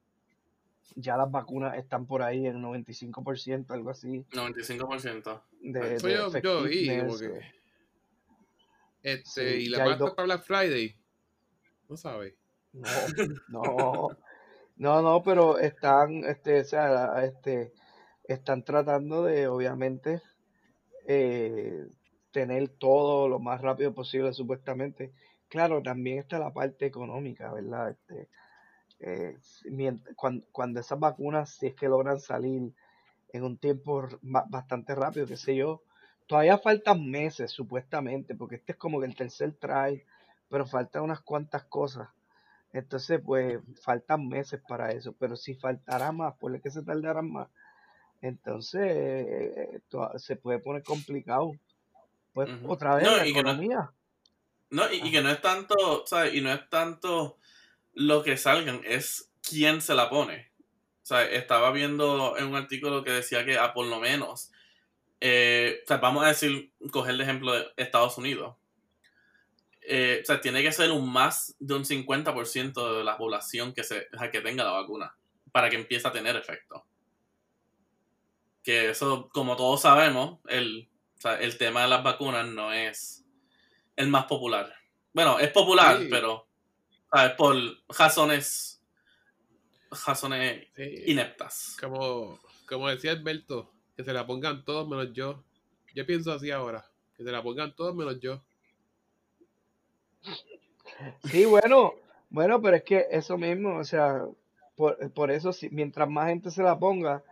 ya 0.95 1.17
las 1.17 1.31
vacunas 1.31 1.77
están 1.77 2.05
por 2.05 2.21
ahí 2.21 2.45
en 2.45 2.61
95%, 2.61 3.71
algo 3.71 3.89
así. 3.89 4.25
95%. 4.31 5.41
De, 5.61 5.95
Eso 5.95 6.09
yo, 6.09 6.39
yo 6.39 6.63
vi, 6.63 6.89
Este, 9.01 9.57
y 9.57 9.69
la 9.69 9.85
pasta 9.85 10.15
para 10.15 10.25
Black 10.25 10.43
Friday. 10.43 10.95
No 11.89 11.97
sabes. 11.97 12.35
No, 12.73 12.87
no. 13.49 14.17
No, 14.75 15.01
no, 15.01 15.21
pero 15.23 15.59
están, 15.59 16.23
este, 16.25 16.61
o 16.61 16.65
sea, 16.65 17.23
este, 17.23 17.73
están 18.23 18.63
tratando 18.63 19.23
de, 19.23 19.47
obviamente, 19.47 20.21
eh, 21.07 21.85
tener 22.31 22.69
todo 22.69 23.27
lo 23.29 23.39
más 23.39 23.61
rápido 23.61 23.93
posible, 23.93 24.33
supuestamente. 24.33 25.13
Claro, 25.47 25.83
también 25.83 26.17
está 26.17 26.39
la 26.39 26.51
parte 26.51 26.87
económica, 26.87 27.53
¿verdad? 27.53 27.91
Este, 27.91 28.29
eh, 28.99 29.37
cuando, 30.51 30.79
esas 30.79 30.99
vacunas, 30.99 31.49
si 31.49 31.67
es 31.67 31.75
que 31.75 31.87
logran 31.87 32.19
salir 32.19 32.73
en 33.33 33.43
un 33.43 33.57
tiempo 33.57 34.07
bastante 34.21 34.95
rápido, 34.95 35.25
qué 35.25 35.37
sé 35.37 35.55
yo, 35.55 35.81
todavía 36.27 36.57
faltan 36.57 37.09
meses 37.09 37.51
supuestamente, 37.51 38.35
porque 38.35 38.55
este 38.55 38.73
es 38.73 38.77
como 38.77 39.03
el 39.03 39.15
tercer 39.15 39.53
try, 39.53 40.03
pero 40.49 40.65
faltan 40.65 41.03
unas 41.03 41.21
cuantas 41.21 41.63
cosas. 41.65 42.09
Entonces, 42.71 43.21
pues 43.23 43.59
faltan 43.81 44.27
meses 44.27 44.61
para 44.67 44.91
eso, 44.91 45.13
pero 45.19 45.35
si 45.35 45.55
faltará 45.55 46.11
más, 46.11 46.35
por 46.35 46.59
que 46.61 46.71
se 46.71 46.83
tardará 46.83 47.21
más, 47.21 47.47
entonces 48.21 48.81
eh, 48.81 49.81
se 50.15 50.35
puede 50.37 50.59
poner 50.59 50.81
complicado. 50.83 51.51
Pues 52.33 52.49
otra 52.65 52.95
vez 52.95 53.05
la 53.05 53.27
economía. 53.27 53.91
No, 54.69 54.91
y, 54.91 55.11
que 55.11 55.21
no 55.21 55.29
es 55.29 55.39
tanto, 55.39 56.03
¿sabes? 56.07 56.33
Y 56.33 56.41
no 56.41 56.51
es 56.51 56.67
tanto 56.69 57.37
lo 57.93 58.23
que 58.23 58.37
salgan 58.37 58.81
es 58.83 59.31
quién 59.47 59.81
se 59.81 59.95
la 59.95 60.09
pone. 60.09 60.51
O 61.03 61.05
sea, 61.05 61.23
estaba 61.23 61.71
viendo 61.71 62.37
en 62.37 62.45
un 62.45 62.55
artículo 62.55 63.03
que 63.03 63.11
decía 63.11 63.45
que 63.45 63.57
a 63.57 63.73
por 63.73 63.85
lo 63.85 63.99
menos, 63.99 64.51
eh, 65.19 65.81
o 65.83 65.87
sea, 65.87 65.97
vamos 65.97 66.23
a 66.23 66.29
decir, 66.29 66.71
coger 66.91 67.15
el 67.15 67.21
ejemplo 67.21 67.51
de 67.53 67.65
Estados 67.77 68.17
Unidos. 68.17 68.55
Eh, 69.81 70.19
o 70.23 70.25
sea, 70.25 70.39
tiene 70.39 70.63
que 70.63 70.71
ser 70.71 70.91
un 70.91 71.11
más 71.11 71.55
de 71.59 71.73
un 71.73 71.83
50% 71.83 72.97
de 72.97 73.03
la 73.03 73.17
población 73.17 73.73
que, 73.73 73.83
se, 73.83 74.07
que 74.31 74.41
tenga 74.41 74.63
la 74.63 74.71
vacuna 74.71 75.15
para 75.51 75.69
que 75.69 75.75
empiece 75.75 76.07
a 76.07 76.11
tener 76.11 76.37
efecto. 76.37 76.85
Que 78.63 78.89
eso, 78.91 79.29
como 79.33 79.57
todos 79.57 79.81
sabemos, 79.81 80.39
el, 80.47 80.89
el 81.41 81.57
tema 81.57 81.81
de 81.81 81.89
las 81.89 82.01
vacunas 82.01 82.47
no 82.47 82.71
es 82.71 83.25
el 83.97 84.07
más 84.07 84.25
popular. 84.25 84.73
Bueno, 85.11 85.37
es 85.37 85.51
popular, 85.51 85.99
pero 86.09 86.47
por 87.37 87.55
razones, 87.89 88.81
razones 90.05 90.67
ineptas. 91.05 91.77
Como, 91.79 92.39
como 92.67 92.89
decía 92.89 93.11
Alberto, 93.11 93.71
que 93.95 94.03
se 94.03 94.13
la 94.13 94.25
pongan 94.25 94.63
todos 94.65 94.87
menos 94.87 95.13
yo. 95.13 95.43
Yo 95.93 96.05
pienso 96.05 96.31
así 96.31 96.49
ahora, 96.51 96.85
que 97.15 97.23
se 97.23 97.31
la 97.31 97.43
pongan 97.43 97.75
todos 97.75 97.95
menos 97.95 98.19
yo. 98.19 98.41
Sí, 101.25 101.45
bueno, 101.45 101.93
bueno, 102.29 102.61
pero 102.61 102.77
es 102.77 102.83
que 102.83 103.07
eso 103.11 103.37
mismo, 103.37 103.77
o 103.77 103.83
sea, 103.83 104.25
por, 104.75 105.31
eso, 105.31 105.51
mientras 105.71 106.09
más 106.09 106.29
gente 106.29 106.49
se 106.49 106.63
la 106.63 106.79
ponga, 106.79 107.23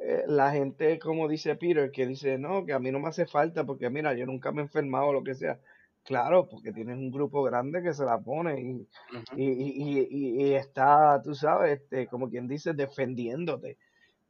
eh, 0.00 0.24
la 0.26 0.50
gente, 0.50 0.98
como 0.98 1.28
dice 1.28 1.54
Peter, 1.54 1.90
que 1.92 2.06
dice, 2.06 2.38
no, 2.38 2.64
que 2.64 2.72
a 2.72 2.78
mí 2.80 2.90
no 2.90 2.98
me 2.98 3.08
hace 3.08 3.26
falta, 3.26 3.64
porque 3.64 3.88
mira, 3.88 4.14
yo 4.14 4.26
nunca 4.26 4.50
me 4.50 4.62
he 4.62 4.64
enfermado 4.64 5.06
o 5.06 5.12
lo 5.12 5.22
que 5.22 5.34
sea. 5.34 5.60
Claro, 6.06 6.48
porque 6.48 6.72
tienes 6.72 6.96
un 6.96 7.10
grupo 7.10 7.42
grande 7.42 7.82
que 7.82 7.92
se 7.92 8.04
la 8.04 8.18
pone 8.18 8.60
y, 8.60 8.88
y, 9.36 10.06
y, 10.08 10.54
está, 10.54 11.20
tú 11.20 11.34
sabes, 11.34 11.80
este, 11.80 12.06
como 12.06 12.30
quien 12.30 12.46
dice, 12.46 12.74
defendiéndote, 12.74 13.76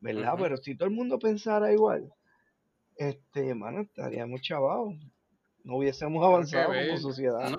¿verdad? 0.00 0.35
Pero 0.38 0.56
si 0.56 0.75
todo 0.75 0.88
el 0.88 0.95
mundo 0.95 1.18
pensara 1.18 1.71
igual, 1.71 2.11
este, 2.97 3.54
mano, 3.54 3.83
estaríamos 3.83 4.40
chavados. 4.40 4.95
No 5.64 5.76
hubiésemos 5.76 6.25
avanzado 6.25 6.73
como 6.73 6.97
sociedad. 6.97 7.59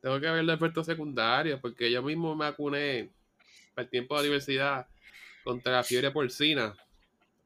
Tengo 0.00 0.20
que 0.20 0.30
ver 0.30 0.44
los 0.44 0.54
efectos 0.54 0.86
secundarios, 0.86 1.58
porque 1.60 1.90
yo 1.90 2.02
mismo 2.02 2.36
me 2.36 2.44
vacuné 2.44 3.10
para 3.74 3.84
el 3.84 3.90
tiempo 3.90 4.14
de 4.14 4.20
la 4.20 4.28
universidad 4.28 4.86
contra 5.42 5.72
la 5.72 5.82
fiebre 5.82 6.12
porcina. 6.12 6.72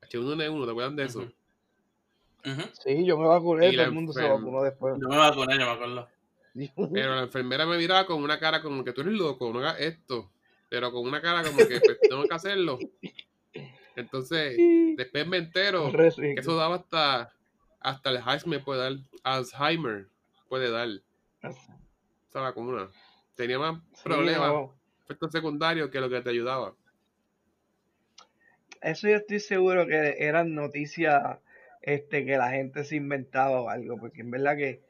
H1N1, 0.02 0.64
¿te 0.64 0.70
acuerdan 0.70 0.96
de 0.96 1.04
eso? 1.04 1.32
Sí, 2.84 3.04
yo 3.04 3.18
me 3.18 3.28
vacuné, 3.28 3.72
todo 3.72 3.84
el 3.84 3.92
mundo 3.92 4.12
se 4.12 4.28
vacunó 4.28 4.62
después. 4.62 4.96
Yo 5.00 5.08
me 5.08 5.16
vacuné, 5.16 5.58
yo 5.58 5.66
me 5.66 5.72
acuerdo. 5.72 6.08
Pero 6.92 7.14
la 7.14 7.22
enfermera 7.22 7.66
me 7.66 7.78
miraba 7.78 8.04
con 8.06 8.22
una 8.22 8.38
cara 8.38 8.60
como 8.60 8.84
que 8.84 8.92
tú 8.92 9.00
eres 9.02 9.14
loco, 9.14 9.52
no 9.52 9.60
hagas 9.60 9.80
esto. 9.80 10.30
Pero 10.68 10.90
con 10.90 11.06
una 11.06 11.20
cara 11.20 11.42
como 11.42 11.58
que 11.58 11.80
pues, 11.80 12.00
tengo 12.00 12.24
que 12.24 12.34
hacerlo. 12.34 12.78
Entonces, 13.96 14.56
después 14.96 15.26
me 15.26 15.36
entero 15.38 15.90
que 15.92 16.34
eso 16.36 16.56
daba 16.56 16.76
hasta, 16.76 17.32
hasta 17.80 18.10
el 18.10 18.16
Alzheimer 18.18 18.64
puede 18.64 18.80
dar. 18.80 18.92
Alzheimer 19.22 20.08
puede 20.48 20.70
dar. 20.70 20.88
Esa 21.42 22.40
vacuna. 22.40 22.88
Tenía 23.34 23.58
más 23.58 23.80
problemas, 24.02 24.70
efectos 25.04 25.32
secundarios 25.32 25.90
que 25.90 26.00
lo 26.00 26.08
que 26.08 26.20
te 26.20 26.30
ayudaba. 26.30 26.74
Eso 28.80 29.08
yo 29.08 29.16
estoy 29.16 29.40
seguro 29.40 29.86
que 29.86 30.16
eran 30.18 30.54
noticias 30.54 31.38
este, 31.82 32.24
que 32.24 32.36
la 32.36 32.50
gente 32.50 32.84
se 32.84 32.96
inventaba 32.96 33.60
o 33.60 33.68
algo, 33.68 33.98
porque 33.98 34.20
en 34.22 34.30
verdad 34.30 34.56
que 34.56 34.82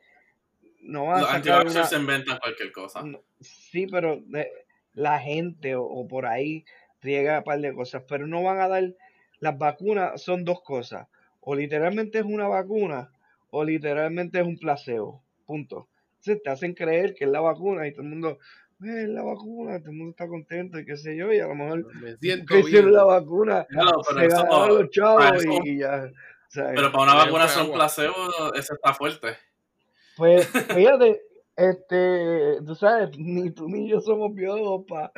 no 0.83 1.07
van 1.07 1.17
a 1.17 1.21
Los 1.21 1.31
sacar 1.31 1.87
se 1.89 1.97
inventan 1.97 2.39
cualquier 2.39 2.73
cosa. 2.73 3.03
no, 3.03 3.21
sí, 3.41 3.87
pero 3.87 4.21
de- 4.27 4.51
la 4.95 5.19
gente 5.21 5.75
o, 5.75 5.85
o 5.85 6.07
por 6.07 6.27
ahí 6.27 6.65
riega 7.01 7.39
un 7.39 7.45
par 7.45 7.61
de 7.61 7.73
cosas, 7.75 8.03
pero 8.09 8.27
no 8.27 8.43
van 8.43 8.61
a 8.61 8.69
dar, 8.69 8.95
las 9.41 9.59
vacunas 9.59 10.21
son 10.23 10.45
dos 10.45 10.61
cosas, 10.63 11.09
o 11.41 11.55
literalmente 11.55 12.19
es 12.19 12.25
una 12.25 12.47
vacuna 12.47 13.11
o 13.51 13.65
literalmente 13.65 14.39
es 14.41 14.47
un 14.47 14.59
placebo, 14.59 15.23
punto. 15.47 15.89
Entonces 16.19 16.43
te 16.43 16.51
hacen 16.51 16.75
creer 16.75 17.15
que 17.15 17.25
es 17.25 17.31
la 17.31 17.41
vacuna 17.41 17.87
y 17.87 17.93
todo 17.93 18.03
el 18.03 18.09
mundo, 18.09 18.39
"Eh, 18.85 19.03
es 19.05 19.09
la 19.09 19.23
vacuna, 19.23 19.79
todo 19.81 19.91
el 19.91 19.97
mundo 19.97 20.11
está 20.11 20.27
contento 20.29 20.79
y 20.79 20.85
qué 20.85 20.97
sé 20.97 21.17
yo, 21.17 21.33
y 21.33 21.41
a 21.41 21.47
lo 21.49 21.55
mejor 21.55 21.87
Me 21.95 22.17
siento 22.21 22.55
que 22.55 22.61
hicieron 22.61 22.93
la 22.93 23.05
vacuna, 23.05 23.67
Claro, 23.69 24.03
se 24.05 24.27
eso, 24.27 24.37
ganaron 24.37 24.79
los 24.83 24.91
chavos 24.91 25.43
eso- 25.45 25.61
y 25.65 25.79
ya. 25.79 26.11
¿Sabes? 26.53 26.73
pero 26.77 26.93
para 26.93 27.05
una 27.05 27.15
vacuna 27.15 27.49
son 27.49 27.73
placebo, 27.73 28.15
eso 28.55 28.75
está 28.75 28.95
fuerte. 28.95 29.37
Pues 30.17 30.47
fíjate, 30.77 31.23
este, 31.57 32.63
tú 32.65 32.75
sabes, 32.75 33.19
ni 33.19 33.51
tú 33.51 33.69
ni 33.69 33.89
yo 33.89 34.01
somos 34.01 34.35
biólogos 34.35 34.85
pa, 34.87 35.13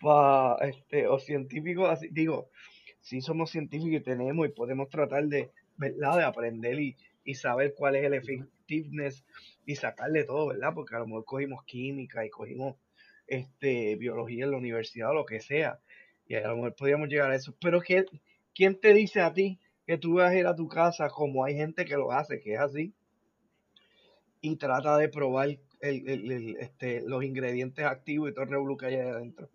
pa, 0.00 0.56
este, 0.62 1.06
o 1.08 1.18
científicos 1.18 1.88
así, 1.90 2.08
digo, 2.10 2.50
sí 3.00 3.20
somos 3.20 3.50
científicos 3.50 4.00
y 4.00 4.00
tenemos 4.00 4.46
y 4.46 4.50
podemos 4.50 4.88
tratar 4.88 5.24
de, 5.24 5.50
¿verdad? 5.76 6.18
De 6.18 6.24
aprender 6.24 6.78
y, 6.78 6.96
y 7.24 7.34
saber 7.34 7.74
cuál 7.76 7.96
es 7.96 8.04
el 8.04 8.14
effectiveness 8.14 9.24
y 9.66 9.74
sacarle 9.74 10.24
todo, 10.24 10.48
¿verdad? 10.48 10.72
Porque 10.74 10.94
a 10.94 11.00
lo 11.00 11.06
mejor 11.06 11.24
cogimos 11.24 11.64
química 11.64 12.24
y 12.24 12.30
cogimos 12.30 12.76
este, 13.26 13.96
biología 13.96 14.44
en 14.44 14.52
la 14.52 14.56
universidad 14.56 15.10
o 15.10 15.14
lo 15.14 15.26
que 15.26 15.40
sea, 15.40 15.80
y 16.26 16.36
a 16.36 16.46
lo 16.46 16.56
mejor 16.56 16.74
podríamos 16.76 17.08
llegar 17.08 17.30
a 17.30 17.34
eso, 17.34 17.54
pero 17.60 17.80
¿quién, 17.80 18.06
quién 18.54 18.78
te 18.78 18.94
dice 18.94 19.20
a 19.20 19.32
ti 19.32 19.58
que 19.88 19.98
tú 19.98 20.14
vas 20.16 20.30
a 20.32 20.36
ir 20.38 20.46
a 20.46 20.54
tu 20.56 20.68
casa 20.68 21.10
como 21.10 21.44
hay 21.44 21.56
gente 21.56 21.84
que 21.86 21.96
lo 21.96 22.12
hace, 22.12 22.40
que 22.40 22.54
es 22.54 22.60
así? 22.60 22.94
y 24.40 24.56
trata 24.56 24.96
de 24.96 25.08
probar 25.08 25.48
el, 25.80 26.08
el- 26.08 26.32
el, 26.32 26.56
este, 26.56 27.02
los 27.02 27.24
ingredientes 27.24 27.84
activos 27.84 28.30
y 28.30 28.34
todo 28.34 28.44
el 28.44 28.50
revolú 28.50 28.76
que 28.76 28.86
hay 28.86 28.94
ahí 28.96 29.08
adentro. 29.08 29.48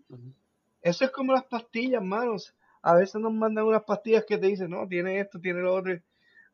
Eso 0.81 1.05
es 1.05 1.11
como 1.11 1.33
las 1.33 1.45
pastillas, 1.45 2.03
manos. 2.03 2.55
A 2.81 2.95
veces 2.95 3.21
nos 3.21 3.33
mandan 3.33 3.65
unas 3.65 3.83
pastillas 3.83 4.25
que 4.25 4.37
te 4.37 4.47
dicen, 4.47 4.69
no, 4.71 4.87
tiene 4.87 5.19
esto, 5.19 5.39
tiene 5.39 5.61
lo 5.61 5.73
otro. 5.75 5.93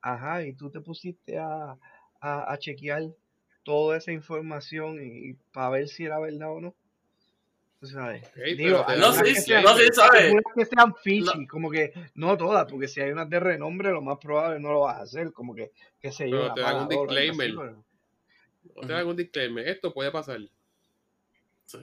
Ajá, 0.01 0.43
y 0.45 0.53
tú 0.53 0.69
te 0.71 0.81
pusiste 0.81 1.37
a, 1.39 1.77
a, 2.21 2.53
a 2.53 2.57
chequear 2.59 3.03
toda 3.63 3.97
esa 3.97 4.11
información 4.11 4.97
y, 5.03 5.33
para 5.53 5.69
ver 5.71 5.87
si 5.89 6.05
era 6.05 6.19
verdad 6.19 6.51
o 6.53 6.61
no. 6.61 6.75
Tú 7.79 7.87
sabes. 7.87 8.29
Digo, 8.57 8.85
No, 8.97 9.13
sí, 9.13 9.23
que 9.23 9.35
sí, 9.35 9.41
sean, 9.41 9.63
no, 9.63 9.77
sí, 9.77 9.85
¿sabes? 9.93 10.33
que 10.53 10.65
sean 10.65 10.93
fishy, 10.95 11.47
como 11.47 11.71
que 11.71 11.93
no 12.15 12.37
todas, 12.37 12.69
porque 12.69 12.89
si 12.89 12.99
hay 12.99 13.11
unas 13.11 13.29
de 13.29 13.39
renombre, 13.39 13.91
lo 13.91 14.01
más 14.01 14.17
probable 14.17 14.59
no 14.59 14.73
lo 14.73 14.81
vas 14.81 14.97
a 14.97 15.01
hacer, 15.03 15.31
como 15.31 15.55
que, 15.55 15.71
qué 16.01 16.11
sé 16.11 16.29
yo, 16.29 16.41
Pero 16.41 16.53
te 16.55 16.61
dan 16.61 16.75
un 16.75 16.81
así, 16.83 16.97
disclaimer. 16.97 17.51
pero- 17.55 17.83
O 18.75 18.81
te 18.85 18.93
dan 18.93 19.07
un 19.07 19.15
disclaimer. 19.15 19.67
Esto 19.67 19.93
puede 19.93 20.11
pasar. 20.11 20.39
Sí. 21.65 21.79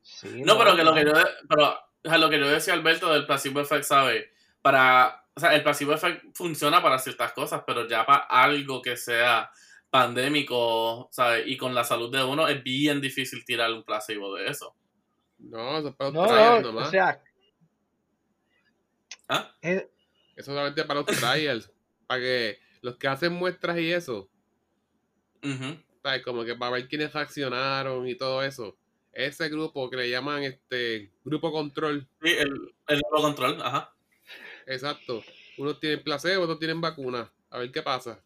Sí, 0.00 0.42
No, 0.42 0.56
pero 0.58 0.74
que 0.74 0.82
lo 0.84 0.94
que 0.94 1.04
no. 1.04 1.14
yo, 1.14 1.22
pero, 1.46 1.68
o 1.74 2.08
sea, 2.08 2.16
lo 2.16 2.30
que 2.30 2.38
yo 2.38 2.48
decía 2.48 2.72
Alberto 2.72 3.12
del 3.12 3.26
placebo 3.26 3.60
effect, 3.60 3.84
¿sabes? 3.84 4.24
Para, 4.62 5.26
o 5.34 5.40
sea, 5.40 5.54
el 5.54 5.62
placebo 5.62 5.92
effect 5.92 6.24
funciona 6.34 6.82
para 6.82 6.98
ciertas 6.98 7.32
cosas, 7.32 7.62
pero 7.66 7.86
ya 7.86 8.06
para 8.06 8.20
algo 8.24 8.80
que 8.80 8.96
sea 8.96 9.50
pandémico, 9.90 11.08
¿sabes? 11.12 11.46
Y 11.46 11.56
con 11.58 11.74
la 11.74 11.84
salud 11.84 12.10
de 12.10 12.22
uno 12.24 12.48
es 12.48 12.62
bien 12.62 13.00
difícil 13.02 13.44
tirar 13.44 13.70
un 13.72 13.84
placebo 13.84 14.34
de 14.34 14.46
eso. 14.48 14.74
No, 15.38 15.78
eso 15.78 15.88
es 15.88 15.94
para 15.94 16.10
los 16.10 16.14
No, 16.28 16.56
o 16.56 16.60
nomás. 16.62 16.90
sea, 16.90 17.22
¿Ah? 19.28 19.54
es- 19.60 19.86
Eso 20.36 20.52
solamente 20.52 20.84
para 20.84 21.00
los 21.00 21.06
trials. 21.06 21.70
para 22.06 22.20
que 22.20 22.58
los 22.80 22.96
que 22.96 23.06
hacen 23.08 23.32
muestras 23.34 23.78
y 23.78 23.92
eso, 23.92 24.30
Ujú. 25.42 25.76
¿sabes? 26.02 26.22
Como 26.24 26.44
que 26.44 26.54
para 26.54 26.72
ver 26.72 26.88
quiénes 26.88 27.12
reaccionaron 27.12 28.08
y 28.08 28.14
todo 28.14 28.42
eso. 28.42 28.76
Ese 29.12 29.48
grupo 29.48 29.90
que 29.90 29.96
le 29.96 30.08
llaman 30.10 30.42
este 30.44 31.12
grupo 31.24 31.50
control. 31.52 32.08
Sí, 32.22 32.30
el, 32.30 32.74
el 32.88 33.02
control, 33.10 33.60
ajá. 33.60 33.92
Exacto. 34.66 35.22
Unos 35.58 35.80
tienen 35.80 36.02
placebo, 36.02 36.44
otros 36.44 36.58
tienen 36.58 36.80
vacuna. 36.80 37.30
A 37.50 37.58
ver 37.58 37.70
qué 37.72 37.82
pasa. 37.82 38.22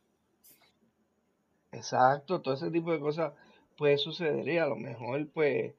exacto, 1.72 2.40
todo 2.42 2.54
ese 2.54 2.70
tipo 2.70 2.92
de 2.92 3.00
cosas 3.00 3.32
puede 3.76 3.96
suceder 3.98 4.46
y 4.46 4.58
a 4.58 4.66
lo 4.66 4.76
mejor, 4.76 5.26
pues, 5.32 5.74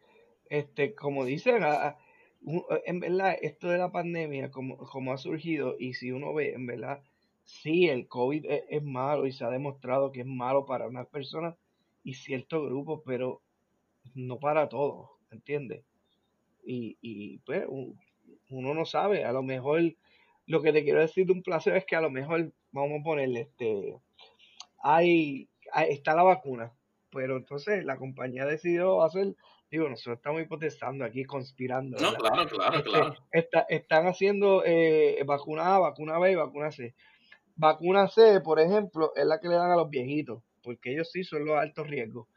este, 0.54 0.96
como 0.96 1.26
dicen, 1.26 1.64
a- 1.64 1.98
en 2.86 3.00
verdad, 3.00 3.38
esto 3.42 3.70
de 3.70 3.78
la 3.78 3.92
pandemia, 3.92 4.52
como, 4.52 4.78
como 4.78 5.14
ha 5.14 5.18
surgido, 5.18 5.76
y 5.80 5.94
si 5.94 6.12
uno 6.12 6.34
ve, 6.34 6.54
en 6.54 6.66
verdad, 6.68 7.02
sí, 7.44 7.88
el 7.90 8.08
COVID 8.08 8.46
es, 8.46 8.64
es 8.70 8.84
malo 8.84 9.26
y 9.28 9.32
se 9.32 9.46
ha 9.46 9.50
demostrado 9.50 10.12
que 10.12 10.22
es 10.22 10.26
malo 10.28 10.66
para 10.66 10.88
unas 10.88 11.08
personas 11.08 11.56
y 12.04 12.14
ciertos 12.16 12.66
grupos, 12.68 13.02
pero 13.06 13.42
no 14.16 14.40
para 14.40 14.70
todos, 14.70 15.10
¿entiendes? 15.32 15.86
Y, 16.66 16.98
y 17.02 17.40
pues 17.40 17.66
uno 18.50 18.74
no 18.74 18.86
sabe, 18.86 19.26
a 19.26 19.32
lo 19.34 19.44
mejor 19.44 19.82
lo 20.48 20.62
que 20.62 20.74
te 20.74 20.84
quiero 20.84 21.02
decir 21.02 21.26
de 21.26 21.34
un 21.34 21.44
placer 21.44 21.76
es 21.78 21.86
que 21.86 21.96
a 21.96 22.02
lo 22.02 22.10
mejor, 22.12 22.54
vamos 22.72 23.02
a 23.02 23.04
ponerle, 23.04 23.42
este, 23.42 23.96
hay, 24.82 25.50
hay- 25.72 25.92
está 25.94 26.16
la 26.16 26.24
vacuna, 26.24 26.74
pero 27.12 27.38
entonces 27.38 27.86
la 27.86 27.98
compañía 27.98 28.46
decidió 28.46 29.04
hacer, 29.04 29.36
digo, 29.74 29.90
nosotros 29.90 30.18
estamos 30.18 30.44
hipotezando 30.44 31.04
aquí, 31.04 31.26
conspirando, 31.26 31.98
No, 32.00 32.12
¿verdad? 32.12 32.30
claro, 32.30 32.50
claro, 32.50 32.78
Este, 32.78 32.90
claro. 32.92 33.16
está- 33.32 33.66
están 33.70 34.06
haciendo 34.06 34.64
eh, 34.64 35.22
vacuna 35.26 35.76
A, 35.76 35.80
vacuna 35.80 36.20
B 36.20 36.32
y 36.32 36.36
vacuna 36.36 36.72
C. 36.72 36.94
Vacuna 37.56 38.08
C, 38.08 38.40
por 38.42 38.60
ejemplo, 38.60 39.14
es 39.16 39.26
la 39.26 39.40
que 39.40 39.48
le 39.48 39.56
dan 39.56 39.72
a 39.72 39.76
los 39.76 39.90
viejitos, 39.90 40.44
porque 40.62 40.94
ellos 40.94 41.10
sí 41.12 41.24
son 41.24 41.46
los 41.46 41.58
altos 41.58 41.88
riesgos. 41.88 42.28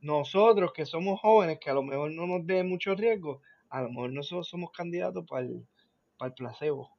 Nosotros 0.00 0.72
que 0.74 0.84
somos 0.84 1.18
jóvenes, 1.20 1.58
que 1.60 1.70
a 1.70 1.74
lo 1.74 1.82
mejor 1.82 2.10
no 2.12 2.26
nos 2.26 2.46
dé 2.46 2.62
mucho 2.62 2.94
riesgo, 2.94 3.40
a 3.70 3.80
lo 3.82 3.88
mejor 3.88 4.12
nosotros 4.12 4.48
somos 4.48 4.70
candidatos 4.72 5.24
para 5.26 5.46
el, 5.46 5.66
para 6.18 6.28
el 6.28 6.34
placebo, 6.34 6.90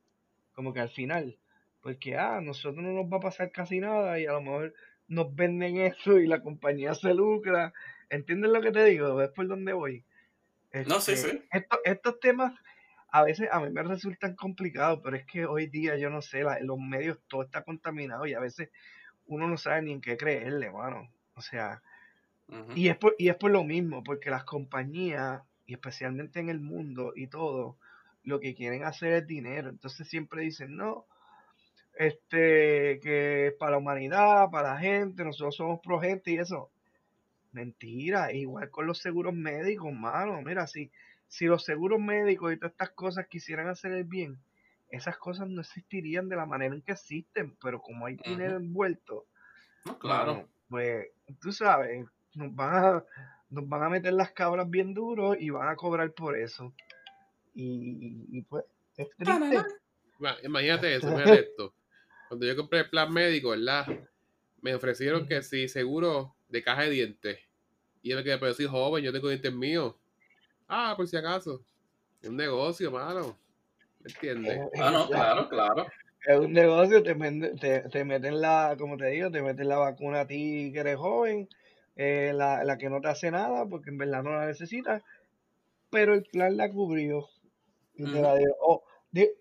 como 0.53 0.73
que 0.73 0.79
al 0.79 0.89
final, 0.89 1.38
porque 1.82 2.15
ah, 2.15 2.38
a 2.38 2.41
nosotros 2.41 2.84
no 2.84 2.91
nos 2.93 3.06
va 3.12 3.17
a 3.17 3.21
pasar 3.21 3.51
casi 3.51 3.79
nada 3.79 4.19
y 4.19 4.25
a 4.25 4.34
lo 4.34 4.41
mejor 4.41 4.73
nos 5.08 5.36
venden 5.36 5.77
eso 5.77 6.17
y 6.19 6.25
la 6.27 6.41
compañía 6.41 6.95
se 6.95 7.13
lucra. 7.13 7.73
¿Entiendes 8.13 8.52
lo 8.52 8.62
que 8.62 8.71
te 8.71 8.84
digo? 8.86 9.15
¿Ves 9.15 9.30
por 9.32 9.47
dónde 9.47 9.73
voy? 9.73 10.06
No, 10.86 10.99
sí, 11.02 11.13
Este, 11.13 11.32
sí. 11.32 11.41
esto- 11.52 11.80
estos 11.84 12.19
temas 12.19 12.54
a 13.10 13.23
veces 13.23 13.47
a 13.52 13.60
mí 13.60 13.69
me 13.71 13.84
resultan 13.84 14.36
complicados, 14.36 14.99
pero 15.04 15.15
es 15.15 15.26
que 15.26 15.45
hoy 15.45 15.67
día 15.67 15.97
yo 15.97 16.10
no 16.10 16.21
sé, 16.21 16.43
la- 16.43 16.60
los 16.60 16.80
medios 16.80 17.19
todo 17.28 17.43
está 17.43 17.63
contaminado 17.63 18.26
y 18.26 18.34
a 18.34 18.39
veces 18.39 18.69
uno 19.28 19.47
no 19.47 19.58
sabe 19.58 19.84
ni 19.84 19.91
en 19.93 20.02
qué 20.02 20.17
creerle, 20.17 20.71
mano. 20.71 21.10
O 21.36 21.41
sea, 21.41 21.82
y 22.76 22.88
es 22.89 22.97
por, 22.97 23.15
y 23.17 23.30
es 23.30 23.36
por 23.36 23.52
lo 23.52 23.63
mismo, 23.63 24.04
porque 24.04 24.30
las 24.30 24.43
compañías, 24.43 25.41
y 25.65 25.73
especialmente 25.73 26.39
en 26.39 26.49
el 26.49 26.60
mundo 26.60 27.13
y 27.15 27.28
todo, 27.28 27.78
lo 28.23 28.39
que 28.39 28.54
quieren 28.56 28.84
hacer 28.84 29.13
es 29.13 29.28
dinero. 29.28 29.69
Entonces 29.69 30.08
siempre 30.08 30.41
dicen, 30.41 30.76
no, 30.76 31.06
este, 31.95 32.99
que 33.02 33.47
es 33.47 33.54
para 33.54 33.71
la 33.73 33.78
humanidad, 33.78 34.49
para 34.52 34.73
la 34.73 34.80
gente, 34.80 35.23
nosotros 35.23 35.56
somos 35.56 35.80
pro 35.82 35.99
gente 35.99 36.32
y 36.32 36.38
eso. 36.38 36.71
Mentira, 37.53 38.33
igual 38.33 38.69
con 38.71 38.87
los 38.87 38.97
seguros 38.97 39.33
médicos, 39.33 39.93
mano. 39.93 40.41
Mira, 40.41 40.65
si, 40.65 40.91
si 41.27 41.45
los 41.45 41.63
seguros 41.63 41.99
médicos 41.99 42.51
y 42.51 42.57
todas 42.57 42.71
estas 42.71 42.89
cosas 42.89 43.27
quisieran 43.27 43.67
hacer 43.67 43.91
el 43.93 44.03
bien, 44.03 44.39
esas 44.89 45.17
cosas 45.17 45.47
no 45.47 45.61
existirían 45.61 46.29
de 46.29 46.35
la 46.35 46.47
manera 46.47 46.73
en 46.73 46.81
que 46.81 46.93
existen, 46.93 47.55
pero 47.61 47.79
como 47.79 48.07
hay 48.07 48.15
dinero 48.15 48.57
envuelto, 48.57 49.27
No, 49.85 49.99
claro. 49.99 50.33
mano, 50.33 50.49
pues 50.67 51.07
tú 51.39 51.51
sabes, 51.51 52.05
nos 52.33 52.55
van 52.55 52.75
a, 52.75 53.03
nos 53.49 53.69
van 53.69 53.83
a 53.83 53.89
meter 53.89 54.13
las 54.13 54.31
cabras 54.31 54.67
bien 54.67 54.95
duro 54.95 55.35
y 55.35 55.51
van 55.51 55.69
a 55.69 55.75
cobrar 55.75 56.11
por 56.13 56.35
eso. 56.35 56.73
Y, 57.53 58.25
y, 58.31 58.41
pues 58.41 58.65
es 58.97 59.09
triste. 59.15 59.61
Imagínate 60.43 60.95
eso, 60.95 61.07
imagínate 61.09 61.39
esto. 61.39 61.75
Cuando 62.27 62.47
yo 62.47 62.55
compré 62.55 62.79
el 62.79 62.89
plan 62.89 63.13
médico, 63.13 63.49
¿verdad? 63.49 63.85
Me 64.61 64.73
ofrecieron 64.73 65.27
que 65.27 65.43
si 65.43 65.67
seguro 65.67 66.35
de 66.53 66.63
caja 66.63 66.83
de 66.83 66.91
dientes. 66.91 67.39
Y 68.03 68.09
yo 68.11 68.15
me 68.15 68.23
quedé, 68.23 68.37
pero 68.37 68.53
soy 68.53 68.67
joven, 68.67 69.03
yo 69.03 69.11
tengo 69.11 69.27
dientes 69.27 69.51
míos. 69.51 69.95
Ah, 70.67 70.93
por 70.95 71.07
si 71.07 71.17
acaso. 71.17 71.65
Es 72.21 72.29
un 72.29 72.37
negocio, 72.37 72.91
mano. 72.91 73.35
¿Me 74.01 74.11
entiendes? 74.11 74.59
Ah, 74.79 74.91
no, 74.91 75.07
claro, 75.07 75.49
claro. 75.49 75.87
Es 76.25 76.37
un 76.37 76.53
negocio, 76.53 77.01
te, 77.01 77.15
te, 77.59 77.89
te 77.89 78.05
meten 78.05 78.39
la, 78.39 78.75
como 78.77 78.97
te 78.97 79.07
digo, 79.07 79.31
te 79.31 79.41
meten 79.41 79.67
la 79.67 79.77
vacuna 79.77 80.21
a 80.21 80.27
ti 80.27 80.71
que 80.71 80.79
eres 80.79 80.97
joven, 80.97 81.49
eh, 81.95 82.31
la, 82.35 82.63
la 82.63 82.77
que 82.77 82.89
no 82.89 83.01
te 83.01 83.09
hace 83.09 83.31
nada, 83.31 83.65
porque 83.67 83.89
en 83.89 83.97
verdad 83.97 84.23
no 84.23 84.31
la 84.31 84.45
necesitas, 84.45 85.01
pero 85.89 86.13
el 86.13 86.23
plan 86.23 86.55
la 86.57 86.69
cubrió. 86.71 87.27
Y 87.95 88.03
te 88.05 88.21
la 88.21 88.35
dio. 88.35 88.49
O, 88.61 88.83
de- 89.11 89.35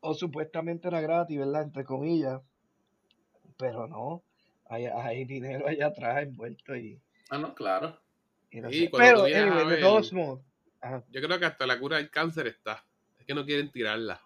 o 0.00 0.12
supuestamente 0.14 0.88
era 0.88 1.00
gratis, 1.00 1.38
¿verdad? 1.38 1.62
Entre 1.62 1.84
comillas. 1.84 2.42
Pero 3.56 3.86
no, 3.86 4.22
hay, 4.72 4.86
hay 4.86 5.24
dinero 5.24 5.68
allá 5.68 5.86
atrás 5.88 6.22
envuelto 6.22 6.74
y, 6.76 7.00
Ah, 7.30 7.38
no, 7.38 7.54
claro. 7.54 7.98
y 8.50 8.60
no 8.60 8.70
Sí, 8.70 8.88
Pero, 8.90 9.24
anyway, 9.24 9.66
de 9.68 9.76
todos 9.78 10.12
modos. 10.12 10.40
ajá. 10.80 11.02
Yo 11.10 11.20
creo 11.22 11.38
que 11.38 11.46
hasta 11.46 11.66
la 11.66 11.78
cura 11.78 11.96
del 11.96 12.10
cáncer 12.10 12.46
está. 12.46 12.84
Es 13.18 13.24
que 13.26 13.34
no 13.34 13.44
quieren 13.44 13.70
tirarla. 13.70 14.20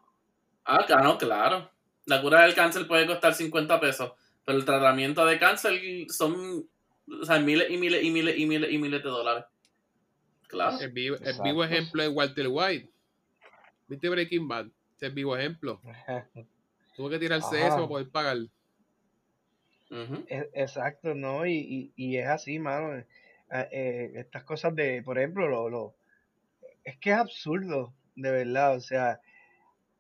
Ah, 0.65 0.85
claro, 0.87 1.17
claro. 1.19 1.71
La 2.07 2.21
cura 2.23 2.43
del 2.43 2.55
cáncer 2.55 2.87
puede 2.87 3.07
costar 3.07 3.35
50 3.35 3.79
pesos, 3.81 4.13
pero 4.45 4.59
el 4.59 4.65
tratamiento 4.65 5.25
de 5.27 5.39
cáncer 5.39 5.81
son 6.09 6.69
o 7.09 7.25
sea, 7.25 7.39
miles 7.39 7.71
y 7.71 7.77
miles 7.77 8.03
y 8.03 8.11
miles 8.11 8.37
y 8.39 8.47
miles 8.47 8.73
y 8.73 8.79
miles 8.79 9.03
de 9.03 9.09
dólares. 9.09 9.45
Claro. 10.49 10.79
El 10.81 10.91
vivo, 10.91 11.17
el 11.21 11.35
vivo 11.43 11.65
ejemplo 11.65 12.03
es 12.03 12.09
Walter 12.09 12.47
White. 12.49 12.91
¿Viste 13.89 14.09
Breaking 14.09 14.49
Bad? 14.49 14.67
es 14.97 15.03
el 15.03 15.13
vivo 15.13 15.37
ejemplo. 15.37 15.81
Tuvo 16.97 17.11
que 17.11 17.19
tirarse 17.19 17.61
eso 17.61 17.77
para 17.77 17.89
poder 17.89 18.09
pagar. 18.11 18.39
E, 19.91 20.51
exacto, 20.55 21.15
¿no? 21.15 21.47
Y, 21.47 21.93
y, 21.97 22.17
es 22.17 22.27
así, 22.27 22.59
mano. 22.59 22.99
Eh, 22.99 23.07
eh, 23.51 24.13
estas 24.17 24.45
cosas 24.45 24.75
de, 24.75 25.03
por 25.03 25.19
ejemplo, 25.19 25.49
lo, 25.49 25.69
lo, 25.69 25.95
es 26.85 26.97
que 26.99 27.11
es 27.11 27.17
absurdo, 27.17 27.95
de 28.17 28.31
verdad. 28.31 28.77
O 28.77 28.81
sea, 28.81 29.21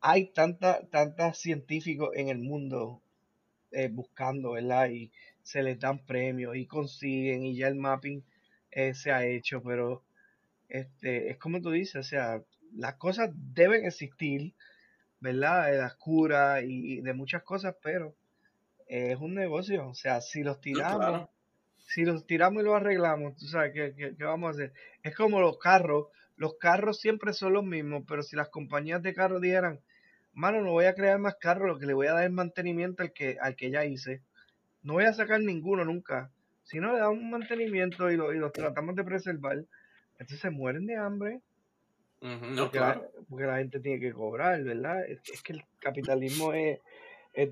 hay 0.00 0.32
tantas 0.32 0.88
tantas 0.90 1.38
científicos 1.38 2.10
en 2.14 2.28
el 2.28 2.38
mundo 2.38 3.02
eh, 3.72 3.88
buscando, 3.88 4.52
¿verdad? 4.52 4.90
Y 4.90 5.12
se 5.42 5.62
les 5.62 5.78
dan 5.78 6.04
premios 6.04 6.56
y 6.56 6.66
consiguen 6.66 7.44
y 7.44 7.56
ya 7.56 7.68
el 7.68 7.76
mapping 7.76 8.24
se 8.92 9.10
ha 9.10 9.24
hecho, 9.24 9.62
pero 9.62 10.02
este, 10.68 11.30
es 11.30 11.38
como 11.38 11.62
tú 11.62 11.70
dices, 11.70 11.96
o 11.96 12.02
sea, 12.02 12.42
las 12.74 12.94
cosas 12.96 13.30
deben 13.34 13.84
existir, 13.84 14.54
¿verdad? 15.20 15.70
De 15.70 15.78
las 15.78 15.94
curas 15.96 16.62
y, 16.64 17.00
de 17.00 17.14
muchas 17.14 17.42
cosas, 17.42 17.76
pero 17.82 18.14
es 18.86 19.18
un 19.18 19.34
negocio. 19.34 19.88
O 19.88 19.94
sea, 19.94 20.20
si 20.20 20.42
los 20.42 20.60
tiramos, 20.60 21.28
si 21.78 22.04
los 22.04 22.26
tiramos 22.26 22.62
y 22.62 22.66
los 22.66 22.74
arreglamos, 22.74 23.36
tú 23.36 23.46
sabes, 23.46 23.72
¿qué, 23.72 23.94
qué, 23.96 24.24
vamos 24.24 24.48
a 24.48 24.50
hacer? 24.52 24.72
Es 25.02 25.14
como 25.14 25.40
los 25.40 25.58
carros. 25.58 26.08
Los 26.36 26.58
carros 26.58 27.00
siempre 27.00 27.32
son 27.32 27.54
los 27.54 27.64
mismos, 27.64 28.04
pero 28.06 28.22
si 28.22 28.36
las 28.36 28.50
compañías 28.50 29.02
de 29.02 29.14
carros 29.14 29.40
dijeran, 29.40 29.80
mano, 30.34 30.60
no 30.60 30.72
voy 30.72 30.84
a 30.84 30.94
crear 30.94 31.18
más 31.18 31.36
carros, 31.36 31.66
lo 31.66 31.78
que 31.78 31.86
le 31.86 31.94
voy 31.94 32.08
a 32.08 32.12
dar 32.12 32.24
es 32.24 32.30
mantenimiento 32.30 33.02
al 33.02 33.12
que, 33.12 33.38
al 33.40 33.56
que 33.56 33.70
ya 33.70 33.86
hice. 33.86 34.20
No 34.82 34.94
voy 34.94 35.04
a 35.04 35.14
sacar 35.14 35.40
ninguno 35.40 35.84
nunca. 35.84 36.30
Si 36.64 36.78
no 36.78 36.92
le 36.92 36.98
damos 36.98 37.18
un 37.18 37.30
mantenimiento 37.30 38.10
y, 38.10 38.16
lo, 38.16 38.34
y 38.34 38.38
los 38.38 38.52
tratamos 38.52 38.96
de 38.96 39.04
preservar, 39.04 39.64
entonces 40.12 40.40
se 40.40 40.50
mueren 40.50 40.86
de 40.86 40.96
hambre 40.96 41.40
porque, 43.28 43.46
la, 43.46 43.58
gente 43.58 43.80
tiene 43.80 44.00
que 44.00 44.12
cobrar, 44.12 44.62
¿verdad? 44.62 45.04
Es, 45.06 45.42
que 45.42 45.52
el 45.52 45.64
capitalismo 45.78 46.52
es, 46.52 46.80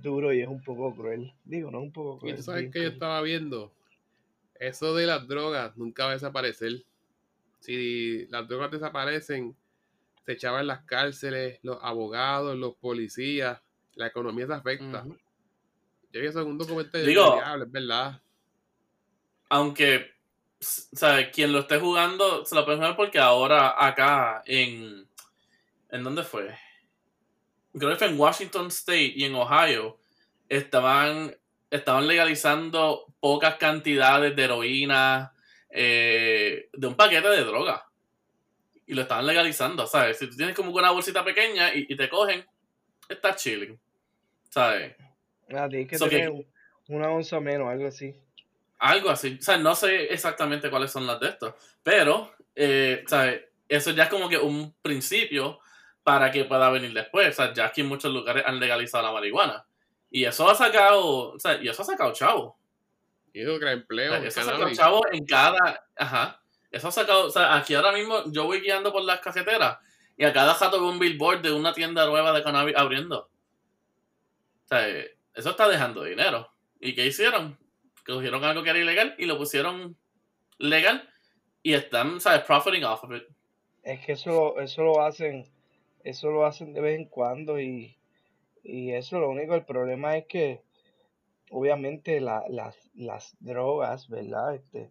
duro 0.03 0.33
y 0.33 0.41
es 0.41 0.49
un 0.49 0.63
poco 0.63 0.95
cruel. 0.95 1.33
Digo, 1.45 1.71
no 1.71 1.81
un 1.81 1.93
poco 1.93 2.19
cruel. 2.19 2.35
Y 2.35 2.37
tú 2.37 2.43
sabes 2.43 2.71
que 2.73 2.83
yo 2.83 2.89
estaba 2.89 3.21
viendo, 3.23 3.73
eso 4.59 4.95
de 4.95 5.07
las 5.07 5.27
drogas 5.29 5.77
nunca 5.77 6.05
va 6.05 6.11
a 6.11 6.15
desaparecer. 6.15 6.85
Si 7.61 8.27
las 8.29 8.49
drogas 8.49 8.71
desaparecen, 8.71 9.57
se 10.25 10.33
echaban 10.33 10.67
las 10.67 10.85
cárceles, 10.85 11.59
los 11.63 11.79
abogados, 11.83 12.57
los 12.57 12.75
policías, 12.77 13.61
la 13.95 14.07
economía 14.07 14.47
se 14.47 14.55
afecta. 14.55 15.05
Yo 16.13 16.21
vi 16.21 16.27
eso 16.27 16.41
en 16.41 16.49
un 16.49 16.59
documental 16.59 17.05
Digo, 17.05 17.41
es 17.43 17.71
verdad. 17.71 18.21
Aunque 19.51 20.15
o 20.65 20.97
sea, 20.97 21.31
quien 21.31 21.53
lo 21.53 21.61
esté 21.61 21.79
jugando 21.79 22.45
se 22.45 22.55
lo 22.55 22.65
puede 22.65 22.79
jugar 22.79 22.97
porque 22.97 23.19
ahora 23.19 23.75
acá 23.85 24.43
en. 24.47 25.07
¿En 25.91 26.03
dónde 26.03 26.23
fue? 26.25 26.57
Creo 27.77 27.91
que 27.91 27.97
fue 27.97 28.07
en 28.09 28.19
Washington 28.19 28.69
State 28.69 29.13
y 29.17 29.25
en 29.25 29.35
Ohio. 29.35 29.99
Estaban, 30.49 31.37
estaban 31.71 32.07
legalizando 32.07 33.07
pocas 33.21 33.57
cantidades 33.57 34.37
de 34.37 34.45
heroína 34.45 35.33
eh, 35.71 36.69
de 36.73 36.87
un 36.87 36.95
paquete 36.95 37.29
de 37.29 37.45
droga. 37.45 37.89
Y 38.87 38.95
lo 38.95 39.03
estaban 39.03 39.27
legalizando, 39.27 39.87
¿sabes? 39.87 40.19
Si 40.19 40.29
tú 40.29 40.37
tienes 40.37 40.55
como 40.55 40.71
una 40.71 40.91
bolsita 40.91 41.25
pequeña 41.25 41.75
y, 41.75 41.97
te 41.97 42.09
cogen, 42.09 42.45
estás 43.09 43.43
chilling. 43.43 43.79
¿Sabes? 44.51 44.95
Ah, 45.53 45.69
tienes 45.69 45.89
que 45.89 45.99
tener 45.99 46.33
una 46.89 47.09
onza 47.11 47.41
menos, 47.41 47.69
algo 47.69 47.89
así. 47.89 48.15
Algo 48.79 49.11
así. 49.11 49.39
O 49.41 49.43
sea, 49.43 49.57
no 49.57 49.75
sé 49.75 50.13
exactamente 50.13 50.71
cuáles 50.71 50.93
son 50.93 51.07
las 51.07 51.19
de 51.19 51.29
estos. 51.29 51.55
Pero, 51.83 52.31
eh, 52.55 53.03
¿sabes? 53.09 53.43
Eso 53.69 53.91
ya 53.91 54.05
es 54.05 54.11
como 54.11 54.29
que 54.29 54.39
un 54.39 54.73
principio 54.83 55.59
para 56.05 56.31
que 56.31 56.45
pueda 56.45 56.71
venir 56.71 56.93
después. 56.93 57.29
O 57.31 57.33
sea, 57.33 57.53
ya 57.53 57.67
aquí 57.67 57.81
en 57.81 57.89
muchos 57.89 58.13
lugares 58.13 58.45
han 58.47 58.61
legalizado 58.61 59.03
la 59.03 59.13
marihuana. 59.13 59.67
Y 60.11 60.25
eso 60.25 60.49
ha 60.49 60.55
sacado, 60.55 61.33
o 61.33 61.39
sea, 61.41 61.61
y 61.61 61.69
eso 61.69 61.83
ha 61.83 61.87
sacado 61.87 62.13
chavo. 62.13 62.57
Y 63.33 63.41
eso 63.41 63.59
crea 63.59 63.73
empleo. 63.73 64.15
eso 64.15 64.41
ha 64.41 64.45
sacado 64.45 64.73
chavo 64.73 65.03
en 65.11 65.25
cada, 65.27 65.85
ajá. 65.97 66.41
Eso 66.71 66.89
ha 66.89 66.93
sacado, 66.93 67.27
o 67.27 67.31
sea, 67.31 67.57
aquí 67.57 67.75
ahora 67.75 67.91
mismo 67.91 68.23
yo 68.31 68.45
voy 68.45 68.61
guiando 68.61 68.93
por 68.93 69.03
las 69.03 69.21
cajeteras 69.21 69.79
y 70.17 70.25
a 70.25 70.33
cada 70.33 70.55
jato 70.55 70.81
veo 70.81 70.91
un 70.91 70.99
billboard 70.99 71.41
de 71.41 71.53
una 71.53 71.73
tienda 71.73 72.07
nueva 72.07 72.33
de 72.33 72.45
cannabis 72.45 72.77
abriendo. 72.77 73.31
O 74.65 74.69
sea, 74.69 74.89
eso 74.89 75.51
está 75.51 75.69
dejando 75.69 76.05
dinero. 76.05 76.53
¿Y 76.81 76.95
qué 76.95 77.07
hicieron? 77.07 77.59
que 78.05 78.13
cogieron 78.13 78.45
algo 78.45 78.63
que 78.63 78.71
era 78.71 78.79
ilegal 78.79 79.15
y 79.19 79.25
lo 79.25 79.39
pusieron 79.39 79.97
legal 80.59 81.09
y 81.63 81.73
están, 81.73 82.21
¿sabes? 82.21 82.43
Profiting 82.43 82.85
off 82.85 83.05
of 83.05 83.13
it. 83.13 83.25
Es 83.83 84.05
que 84.05 84.13
eso, 84.13 84.59
eso 84.61 84.83
lo 84.83 85.03
hacen, 85.03 85.47
eso 86.05 86.31
lo 86.31 86.47
hacen 86.47 86.73
de 86.73 86.81
vez 86.81 86.99
en 86.99 87.07
cuando 87.07 87.59
y, 87.59 87.97
y 88.63 88.93
eso 88.93 89.19
lo 89.19 89.31
único, 89.31 89.55
el 89.55 89.65
problema 89.65 90.17
es 90.17 90.27
que 90.27 90.63
obviamente 91.51 92.21
las, 92.21 92.45
las 92.95 93.37
drogas, 93.41 94.09
¿verdad? 94.09 94.55
Este, 94.55 94.91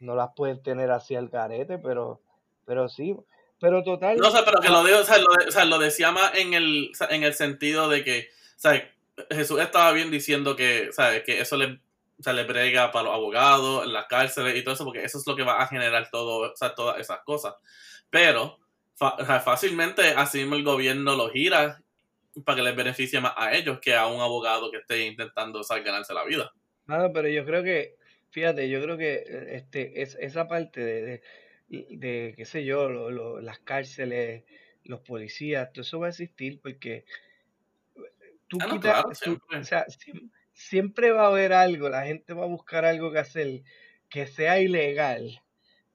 no 0.00 0.14
las 0.14 0.30
pueden 0.34 0.62
tener 0.62 0.90
así 0.90 1.14
al 1.14 1.28
garete, 1.28 1.78
pero, 1.78 2.20
pero 2.64 2.88
sí, 2.88 3.16
pero 3.60 3.82
total. 3.82 4.16
No, 4.16 4.30
sé, 4.30 4.38
pero 4.44 4.60
que 4.60 4.68
lo 4.68 4.84
digo, 4.84 4.98
o 4.98 5.04
sea, 5.04 5.18
lo, 5.18 5.26
o 5.46 5.50
sea, 5.50 5.64
lo 5.64 5.78
decía 5.78 6.12
más 6.12 6.34
en 6.36 6.54
el, 6.54 6.90
en 7.10 7.22
el 7.22 7.34
sentido 7.34 7.88
de 7.88 8.04
que. 8.04 8.28
Jesús 9.30 9.60
estaba 9.60 9.92
bien 9.92 10.10
diciendo 10.10 10.54
que, 10.54 10.90
¿sabes? 10.92 11.24
Que 11.24 11.40
eso 11.40 11.56
le 11.56 11.80
le 12.24 12.44
brega 12.44 12.90
para 12.90 13.06
los 13.06 13.14
abogados, 13.14 13.84
en 13.84 13.92
las 13.92 14.06
cárceles 14.06 14.56
y 14.56 14.62
todo 14.62 14.74
eso, 14.74 14.84
porque 14.84 15.04
eso 15.04 15.18
es 15.18 15.26
lo 15.26 15.36
que 15.36 15.44
va 15.44 15.62
a 15.62 15.66
generar 15.66 16.10
todo, 16.10 16.52
todas 16.76 16.98
esas 16.98 17.20
cosas. 17.20 17.54
Pero 18.10 18.58
fácilmente 18.98 20.02
así 20.16 20.38
mismo 20.38 20.56
el 20.56 20.64
gobierno 20.64 21.14
lo 21.14 21.30
gira 21.30 21.80
para 22.44 22.56
que 22.56 22.62
les 22.62 22.76
beneficie 22.76 23.20
más 23.20 23.32
a 23.36 23.54
ellos 23.54 23.78
que 23.80 23.94
a 23.94 24.06
un 24.06 24.20
abogado 24.20 24.70
que 24.70 24.78
esté 24.78 25.06
intentando 25.06 25.60
o 25.60 25.82
ganarse 25.84 26.14
la 26.14 26.24
vida. 26.24 26.52
Nada, 26.86 27.12
pero 27.12 27.28
yo 27.28 27.44
creo 27.44 27.62
que, 27.62 27.96
fíjate, 28.30 28.68
yo 28.68 28.82
creo 28.82 28.96
que 28.96 29.24
este, 29.50 30.02
es, 30.02 30.16
esa 30.20 30.48
parte 30.48 30.80
de, 30.80 31.22
de, 31.68 32.34
qué 32.36 32.44
sé 32.44 32.64
yo, 32.64 33.10
las 33.40 33.58
cárceles, 33.60 34.44
los 34.84 35.00
policías, 35.00 35.72
todo 35.72 35.82
eso 35.82 36.00
va 36.00 36.06
a 36.06 36.10
existir 36.10 36.60
porque 36.60 37.04
tú 38.46 38.58
ah, 38.62 38.68
quitas, 38.70 39.04
o 39.04 39.64
sea, 39.64 39.86
siempre 40.52 41.12
va 41.12 41.24
a 41.24 41.28
haber 41.28 41.52
algo, 41.52 41.88
la 41.88 42.06
gente 42.06 42.32
va 42.34 42.44
a 42.44 42.48
buscar 42.48 42.84
algo 42.84 43.12
que 43.12 43.18
hacer 43.18 43.62
que 44.08 44.26
sea 44.26 44.60
ilegal, 44.60 45.42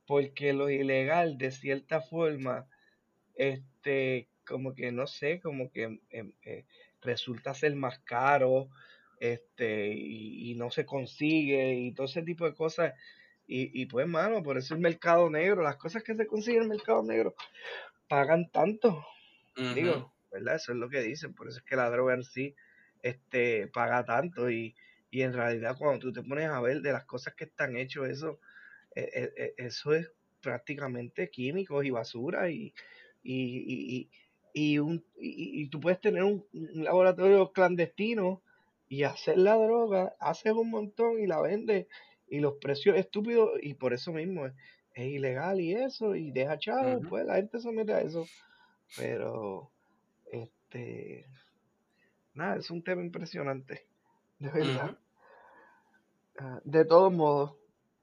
porque 0.06 0.54
lo 0.54 0.70
ilegal 0.70 1.38
de 1.38 1.52
cierta 1.52 2.02
forma, 2.02 2.68
este, 3.36 4.28
como 4.46 4.74
que 4.74 4.91
no 4.91 5.08
sé, 5.08 5.39
como 5.39 5.72
que 5.72 6.00
em, 6.10 6.34
eh, 6.43 6.65
resulta 7.02 7.54
ser 7.54 7.76
más 7.76 8.00
caro, 8.00 8.69
este, 9.19 9.93
y, 9.93 10.54
no 10.56 10.69
se 10.69 10.86
consigue, 10.86 11.76
y 11.76 11.93
todo 11.93 12.08
ese 12.08 12.24
tipo 12.24 12.46
de 12.46 12.54
cosas. 12.54 12.93
Y, 13.48 13.82
y 13.82 13.86
pues, 13.86 14.08
mano, 14.08 14.43
por 14.43 14.58
eso 14.58 14.74
el 14.74 14.82
mercado 14.82 15.30
negro, 15.30 15.63
las 15.63 15.78
cosas 15.78 16.04
que 16.04 16.15
se 16.15 16.28
consiguen 16.28 16.63
en 16.63 16.72
el 16.72 16.78
mercado 16.78 17.04
negro, 17.04 17.36
pagan 18.08 18.50
tanto. 18.52 19.06
Digo, 19.76 20.13
¿verdad? 20.32 20.56
Eso 20.56 20.72
es 20.72 20.78
lo 20.78 20.89
que 20.89 21.02
dicen, 21.02 21.34
por 21.34 21.48
eso 21.48 21.60
es 21.60 21.63
que 21.63 21.76
la 21.76 21.89
droga 21.89 22.15
en 22.15 22.24
sí 22.24 22.56
este, 23.02 23.67
paga 23.67 24.04
tanto 24.04 24.50
y, 24.50 24.76
en 25.12 25.34
realidad 25.34 25.76
cuando 25.78 26.00
tú 26.00 26.12
te 26.12 26.24
pones 26.24 26.50
a 26.50 26.60
ver 26.60 26.82
de 26.82 26.91
las 26.91 27.06
cosas 27.06 27.36
que 27.36 27.43
están 27.43 27.78
hechos, 27.78 28.10
eso, 28.10 28.39
e, 28.96 29.02
e, 29.02 29.43
e, 29.43 29.54
eso 29.58 29.93
es 29.93 30.12
prácticamente 30.41 31.30
químicos 31.30 31.86
y 31.86 31.91
basura 31.91 32.50
y, 32.50 32.74
y, 33.24 34.10
y, 34.54 34.80
un, 34.80 35.04
y, 35.18 35.68
tú 35.70 35.80
puedes 35.80 36.00
tener 36.00 36.24
un, 36.24 36.46
laboratorio 36.52 37.52
clandestino 37.52 38.42
y 38.88 39.04
hacer 39.04 39.38
la 39.38 39.56
droga, 39.56 40.16
haces 40.20 40.54
un 40.54 40.70
montón 40.70 41.20
y 41.20 41.28
la 41.28 41.42
vendes 41.42 41.88
y 42.30 42.40
los 42.40 42.56
precios 42.56 42.98
estúpidos 42.98 43.52
y 43.62 43.74
por 43.74 43.94
eso 43.94 44.12
mismo 44.12 44.46
es, 44.46 44.54
ilegal 44.96 45.60
y 45.60 45.74
eso 45.74 46.16
y 46.16 46.32
deja 46.32 46.60
chavo, 46.60 47.02
pues 47.10 47.26
la 47.26 47.36
gente 47.36 47.60
se 47.60 47.72
mete 47.72 47.94
a 47.94 48.02
eso. 48.02 48.26
Pero, 48.96 49.72
este, 50.32 51.26
nada, 52.36 52.58
es 52.58 52.70
un 52.70 52.84
tema 52.84 53.02
impresionante, 53.02 53.88
de 54.38 54.50
verdad. 54.52 54.98
Ah, 56.38 56.62
de 56.64 56.86
todos 56.86 57.12
modos, 57.12 57.56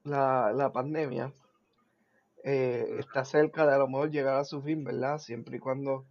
la, 0.03 0.51
la 0.53 0.71
pandemia 0.73 1.31
eh, 2.43 2.95
está 2.99 3.25
cerca 3.25 3.65
de 3.65 3.73
a 3.75 3.77
lo 3.77 3.87
mejor 3.87 4.11
llegar 4.11 4.37
a 4.37 4.45
su 4.45 4.61
fin, 4.61 4.83
¿verdad? 4.83 5.19
Siempre 5.19 5.57
y 5.57 5.59
cuando 5.59 6.05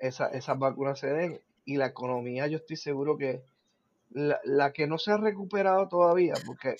esa, 0.00 0.28
esas 0.28 0.58
vacunas 0.58 0.98
se 0.98 1.08
den. 1.08 1.40
Y 1.64 1.76
la 1.76 1.86
economía, 1.86 2.46
yo 2.46 2.58
estoy 2.58 2.76
seguro 2.76 3.16
que 3.16 3.42
la, 4.10 4.40
la 4.44 4.72
que 4.72 4.86
no 4.86 4.98
se 4.98 5.10
ha 5.10 5.16
recuperado 5.16 5.88
todavía, 5.88 6.34
porque 6.46 6.76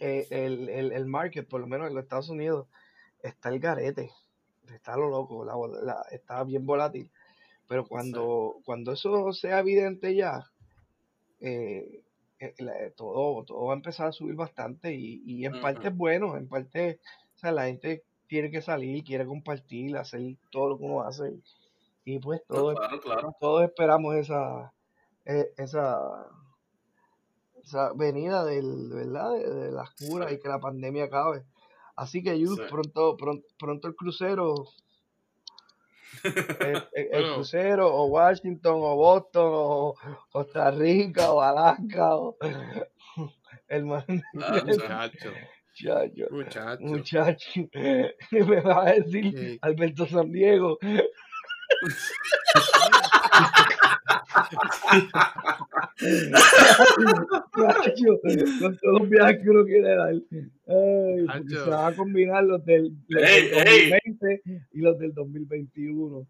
eh, 0.00 0.26
el, 0.30 0.68
el, 0.68 0.92
el, 0.92 1.06
market, 1.06 1.48
por 1.48 1.60
lo 1.60 1.66
menos 1.66 1.88
en 1.88 1.94
los 1.94 2.02
Estados 2.02 2.28
Unidos, 2.30 2.66
está 3.22 3.50
el 3.50 3.60
garete, 3.60 4.10
está 4.74 4.96
lo 4.96 5.08
loco, 5.08 5.44
la, 5.44 6.04
está 6.10 6.42
bien 6.44 6.66
volátil. 6.66 7.10
Pero 7.68 7.86
cuando, 7.86 8.56
cuando 8.64 8.92
eso 8.92 9.32
sea 9.32 9.60
evidente 9.60 10.16
ya, 10.16 10.44
eh, 11.40 12.02
todo, 12.96 13.44
todo 13.44 13.66
va 13.66 13.74
a 13.74 13.76
empezar 13.76 14.08
a 14.08 14.12
subir 14.12 14.34
bastante 14.34 14.94
y, 14.94 15.22
y 15.24 15.44
en 15.44 15.60
parte 15.60 15.88
es 15.88 15.96
bueno, 15.96 16.36
en 16.36 16.48
parte, 16.48 16.98
sea, 17.40 17.52
la 17.52 17.66
gente 17.66 18.04
tiene 18.26 18.50
que 18.50 18.62
salir, 18.62 19.02
quiere 19.04 19.26
compartir, 19.26 19.96
hacer 19.96 20.36
todo 20.50 20.68
lo 20.70 20.78
que 20.78 20.84
uno 20.84 21.02
hace. 21.02 21.34
Y 22.04 22.18
pues 22.18 22.42
todos, 22.46 22.76
todos 23.40 23.64
esperamos 23.64 24.14
esa, 24.16 24.72
e, 25.24 25.52
esa, 25.58 26.28
esa 27.62 27.92
venida 27.94 28.44
del, 28.44 28.90
¿verdad? 28.92 29.32
De, 29.32 29.70
las 29.70 29.90
curas 29.94 30.32
y 30.32 30.38
que 30.38 30.48
la 30.48 30.60
pandemia 30.60 31.04
acabe. 31.04 31.44
Así 31.96 32.22
que 32.22 32.38
pronto, 32.68 33.16
pronto, 33.16 33.46
pronto 33.58 33.88
el 33.88 33.94
crucero 33.94 34.54
el, 36.94 37.34
crucero, 37.34 37.94
o 37.94 38.06
Washington, 38.06 38.74
o 38.76 38.96
Boston, 38.96 39.50
o 39.52 39.94
Costa 40.30 40.70
Rica, 40.70 41.32
o 41.32 41.40
Alaska, 41.40 42.16
o 42.16 42.36
el 43.68 43.84
man. 43.84 44.22
Ah, 44.42 45.10
muchacho. 45.80 46.26
Muchacho. 46.30 46.82
Muchacho. 46.82 47.60
Me 48.32 48.60
va 48.60 48.88
a 48.88 48.92
decir 48.94 49.58
Alberto 49.62 50.06
San 50.06 50.30
Diego. 50.30 50.78
con 58.60 58.76
todos 58.78 59.00
los 59.00 59.08
viajes 59.08 59.38
que 59.42 59.50
uno 59.50 59.64
quiere 59.64 59.94
dar. 59.94 60.08
Ay, 60.10 60.26
se 61.48 61.70
van 61.70 61.92
a 61.92 61.96
combinar 61.96 62.44
los 62.44 62.64
del, 62.64 62.92
2020 63.08 64.42
y 64.72 64.80
los 64.80 64.98
del 64.98 65.14
2021. 65.14 66.26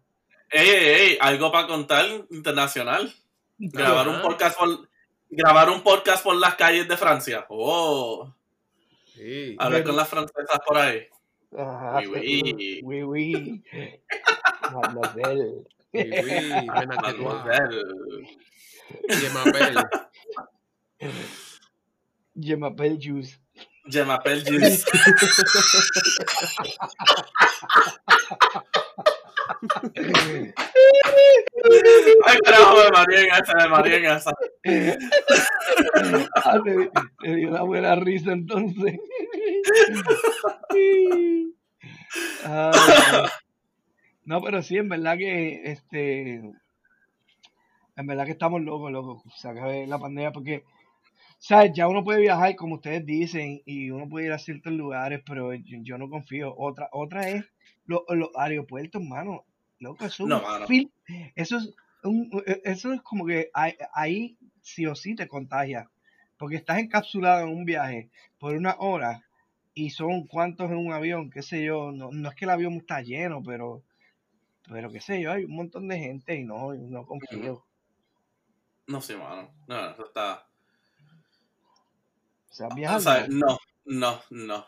Ey, 0.51 0.69
ey, 0.69 1.17
algo 1.19 1.51
para 1.51 1.67
contar 1.67 2.05
internacional. 2.29 3.11
Grabar 3.57 4.07
un 4.07 4.21
podcast 4.21 4.57
por 4.57 4.89
grabar 5.29 5.69
un 5.69 5.81
podcast 5.81 6.23
por 6.23 6.35
las 6.35 6.55
calles 6.55 6.87
de 6.87 6.97
Francia. 6.97 7.45
Oh. 7.49 8.33
Sí. 9.21 9.55
Hablar 9.59 9.83
con 9.83 9.95
las 9.95 10.09
francesas 10.09 10.59
por 10.65 10.79
ahí. 10.79 11.03
Ajá, 11.55 11.99
oui, 11.99 12.41
oui. 12.43 12.81
Oui, 12.83 13.03
oui. 13.03 13.63
Mademoiselle. 14.73 15.63
Oui, 15.93 16.09
oui. 16.23 16.65
Mademoiselle. 16.65 17.83
Je 19.09 19.29
m'appelle. 19.31 19.77
Je 22.35 22.55
m'appelle 22.55 22.99
Juice. 22.99 23.39
Je 23.85 23.99
m'appelle 23.99 24.43
Juice. 24.43 24.85
Ay, 32.25 32.37
carajo, 32.43 32.75
me 32.75 32.91
maría 32.91 33.39
me 33.57 33.67
maría 33.69 34.15
esa. 34.15 34.31
Ah, 36.35 36.59
te, 36.63 37.35
dio 37.35 37.49
una 37.49 37.63
buena 37.63 37.95
risa 37.95 38.31
entonces. 38.31 38.99
no, 44.25 44.41
pero 44.41 44.61
sí, 44.61 44.77
en 44.77 44.89
verdad 44.89 45.17
que 45.17 45.61
este 45.71 46.41
en 48.01 48.07
verdad 48.07 48.25
que 48.25 48.31
estamos 48.31 48.61
locos, 48.61 48.91
locos. 48.91 49.21
Sea, 49.35 49.53
que 49.53 49.85
la 49.87 49.99
pandemia, 49.99 50.31
porque, 50.31 50.63
¿sabes? 51.37 51.71
Ya 51.73 51.87
uno 51.87 52.03
puede 52.03 52.21
viajar, 52.21 52.55
como 52.55 52.75
ustedes 52.75 53.05
dicen, 53.05 53.61
y 53.65 53.91
uno 53.91 54.09
puede 54.09 54.27
ir 54.27 54.31
a 54.31 54.39
ciertos 54.39 54.73
lugares, 54.73 55.21
pero 55.25 55.53
yo, 55.53 55.97
no 55.97 56.09
confío. 56.09 56.53
Otra 56.57 56.89
otra 56.91 57.29
es 57.29 57.45
los, 57.85 58.01
aeropuertos, 58.35 59.01
mano. 59.03 59.45
Loco, 59.79 60.05
eso, 60.05 60.27
no, 60.27 60.43
eso 61.35 61.57
es 61.57 61.73
e, 62.45 62.61
eso 62.65 62.93
es 62.93 63.01
como 63.01 63.25
que 63.25 63.49
ahí, 63.93 64.37
sí 64.61 64.85
o 64.85 64.95
sí 64.95 65.15
te 65.15 65.27
contagia. 65.27 65.89
Porque 66.37 66.55
estás 66.55 66.79
encapsulado 66.79 67.47
en 67.47 67.55
un 67.55 67.65
viaje 67.65 68.09
por 68.39 68.55
una 68.55 68.75
hora 68.79 69.23
y 69.73 69.91
son 69.91 70.27
cuantos 70.27 70.71
en 70.71 70.77
un 70.77 70.93
avión, 70.93 71.29
qué 71.29 71.41
sé 71.41 71.63
yo. 71.63 71.91
No, 71.91 72.11
no 72.11 72.29
es 72.29 72.35
que 72.35 72.45
el 72.45 72.51
avión 72.51 72.73
está 72.73 73.01
lleno, 73.01 73.43
pero 73.43 73.83
pero 74.69 74.91
qué 74.91 75.01
sé 75.01 75.21
yo, 75.21 75.31
hay 75.31 75.45
un 75.45 75.55
montón 75.55 75.87
de 75.87 75.99
gente 75.99 76.35
y 76.35 76.43
no, 76.43 76.73
no 76.73 77.05
confío. 77.05 77.65
No 78.87 79.01
sé, 79.01 79.17
mano. 79.17 79.49
No, 79.67 79.91
eso 79.91 80.05
está. 80.05 80.47
O 82.49 82.53
sea, 82.53 83.27
no, 83.29 83.57
no, 83.85 84.21
no. 84.29 84.65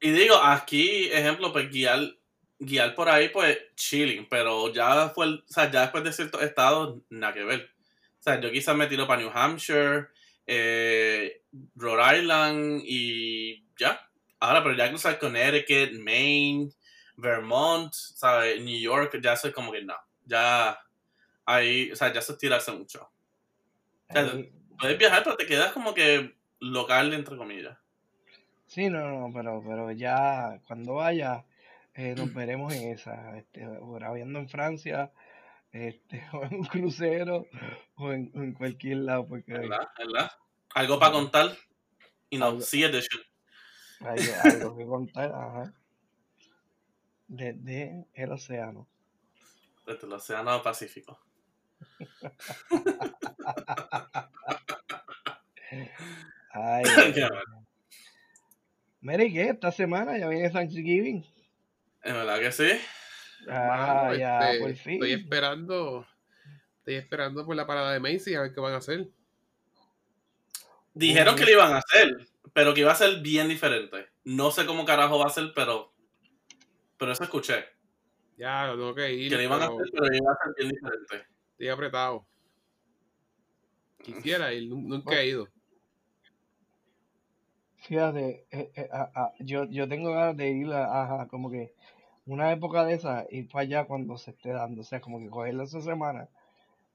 Y 0.00 0.10
digo, 0.10 0.36
aquí, 0.36 1.08
ejemplo, 1.10 1.52
pues 1.52 1.70
guiar, 1.70 2.00
guiar 2.58 2.94
por 2.94 3.08
ahí, 3.08 3.28
pues 3.30 3.58
chilling, 3.74 4.28
pero 4.28 4.72
ya 4.72 5.08
fue, 5.10 5.26
o 5.26 5.42
sea, 5.46 5.70
ya 5.70 5.82
después 5.82 6.04
de 6.04 6.12
ciertos 6.12 6.42
estados, 6.42 7.00
nada 7.10 7.34
que 7.34 7.44
ver. 7.44 7.70
O 8.18 8.22
sea, 8.22 8.40
yo 8.40 8.50
quizás 8.50 8.76
me 8.76 8.86
tiro 8.86 9.06
para 9.06 9.20
New 9.20 9.30
Hampshire, 9.32 10.08
eh, 10.46 11.42
Rhode 11.74 12.18
Island 12.18 12.82
y 12.84 13.64
ya. 13.78 14.00
Ahora, 14.40 14.62
pero 14.62 14.76
ya 14.76 14.88
cruzar 14.88 15.18
Connecticut, 15.18 15.92
Maine, 15.98 16.70
Vermont, 17.16 17.92
¿sabes? 17.92 18.60
New 18.60 18.78
York, 18.78 19.18
ya 19.20 19.36
soy 19.36 19.52
como 19.52 19.72
que 19.72 19.82
no. 19.82 19.96
Ya 20.24 20.78
ahí, 21.44 21.90
o 21.90 21.96
sea, 21.96 22.12
ya 22.12 22.22
se 22.22 22.34
tirarse 22.34 22.70
mucho. 22.72 23.10
puedes 24.78 24.98
viajar, 24.98 25.24
pero 25.24 25.36
te 25.36 25.46
quedas 25.46 25.72
como 25.72 25.92
que 25.94 26.36
local, 26.60 27.12
entre 27.14 27.36
comillas. 27.36 27.76
Sí, 28.68 28.88
no, 28.90 29.08
no, 29.08 29.32
pero, 29.32 29.62
pero 29.66 29.90
ya 29.92 30.60
cuando 30.66 30.96
vaya, 30.96 31.46
eh, 31.94 32.14
nos 32.14 32.34
veremos 32.34 32.74
en 32.74 32.92
esa, 32.92 33.38
este, 33.38 33.66
viendo 34.14 34.38
en 34.38 34.48
Francia, 34.48 35.10
este, 35.72 36.22
o 36.34 36.44
en 36.44 36.56
un 36.56 36.66
crucero, 36.66 37.46
o 37.96 38.12
en, 38.12 38.52
cualquier 38.52 38.98
lado. 38.98 39.26
Porque, 39.26 39.54
¿Verdad? 39.54 39.88
¿Verdad? 39.98 40.30
Algo 40.74 40.98
para 40.98 41.12
contar 41.12 41.56
y 42.28 42.36
no, 42.36 42.60
sigue 42.60 42.90
de 42.90 43.00
show. 43.00 43.22
Hay 44.00 44.18
algo 44.44 44.76
que 44.76 44.86
contar, 44.86 45.32
ajá. 45.32 45.72
Desde 47.26 48.06
el 48.12 48.32
océano. 48.32 48.86
Desde 49.86 50.06
el 50.06 50.12
océano 50.12 50.62
Pacífico. 50.62 51.18
Ay, 56.52 56.84
Mary, 59.00 59.32
¿qué? 59.32 59.50
Esta 59.50 59.70
semana 59.70 60.18
ya 60.18 60.28
viene 60.28 60.50
Thanksgiving. 60.50 61.24
¿Es 62.02 62.12
verdad 62.12 62.38
que 62.38 62.52
sí? 62.52 62.70
Ah, 63.48 64.12
ya, 64.18 64.50
este, 64.50 64.62
por 64.62 64.74
fin. 64.76 64.94
Estoy 64.94 65.12
esperando. 65.12 66.06
Estoy 66.78 66.94
esperando 66.94 67.44
por 67.44 67.54
la 67.54 67.66
parada 67.66 67.92
de 67.92 68.00
Macy 68.00 68.34
a 68.34 68.42
ver 68.42 68.52
qué 68.52 68.60
van 68.60 68.74
a 68.74 68.78
hacer. 68.78 69.08
Dijeron 70.94 71.36
que 71.36 71.44
lo 71.44 71.52
iban 71.52 71.74
a 71.74 71.78
hacer, 71.78 72.26
pero 72.52 72.74
que 72.74 72.80
iba 72.80 72.90
a 72.90 72.96
ser 72.96 73.20
bien 73.20 73.48
diferente. 73.48 74.08
No 74.24 74.50
sé 74.50 74.66
cómo 74.66 74.84
carajo 74.84 75.18
va 75.18 75.26
a 75.26 75.30
ser, 75.30 75.52
pero. 75.54 75.92
Pero 76.96 77.12
eso 77.12 77.22
escuché. 77.22 77.64
Ya, 78.36 78.66
lo 78.66 78.72
tengo 78.74 78.94
que 78.94 79.12
ir. 79.12 79.30
Que 79.30 79.36
lo 79.36 79.42
iban 79.42 79.62
a 79.62 79.66
hacer, 79.66 79.86
pero 79.92 80.14
iba 80.14 80.32
a 80.32 80.44
ser 80.44 80.54
bien 80.56 80.70
diferente. 80.70 81.26
Estoy 81.52 81.68
apretado. 81.68 82.26
Quisiera 84.02 84.52
ir, 84.52 84.68
nunca 84.68 85.20
he 85.20 85.26
ido. 85.26 85.48
Fíjate, 87.88 88.44
eh, 88.50 88.70
eh, 88.74 88.88
yo, 89.40 89.64
yo 89.64 89.88
tengo 89.88 90.12
ganas 90.12 90.36
de 90.36 90.50
ir 90.50 90.70
a, 90.74 91.26
como 91.30 91.50
que 91.50 91.72
una 92.26 92.52
época 92.52 92.84
de 92.84 92.92
esa, 92.92 93.24
ir 93.30 93.48
para 93.48 93.62
allá 93.62 93.84
cuando 93.86 94.18
se 94.18 94.32
esté 94.32 94.50
dando, 94.50 94.82
o 94.82 94.84
sea, 94.84 95.00
como 95.00 95.18
que 95.18 95.30
cogerla 95.30 95.64
esa 95.64 95.80
semana 95.80 96.28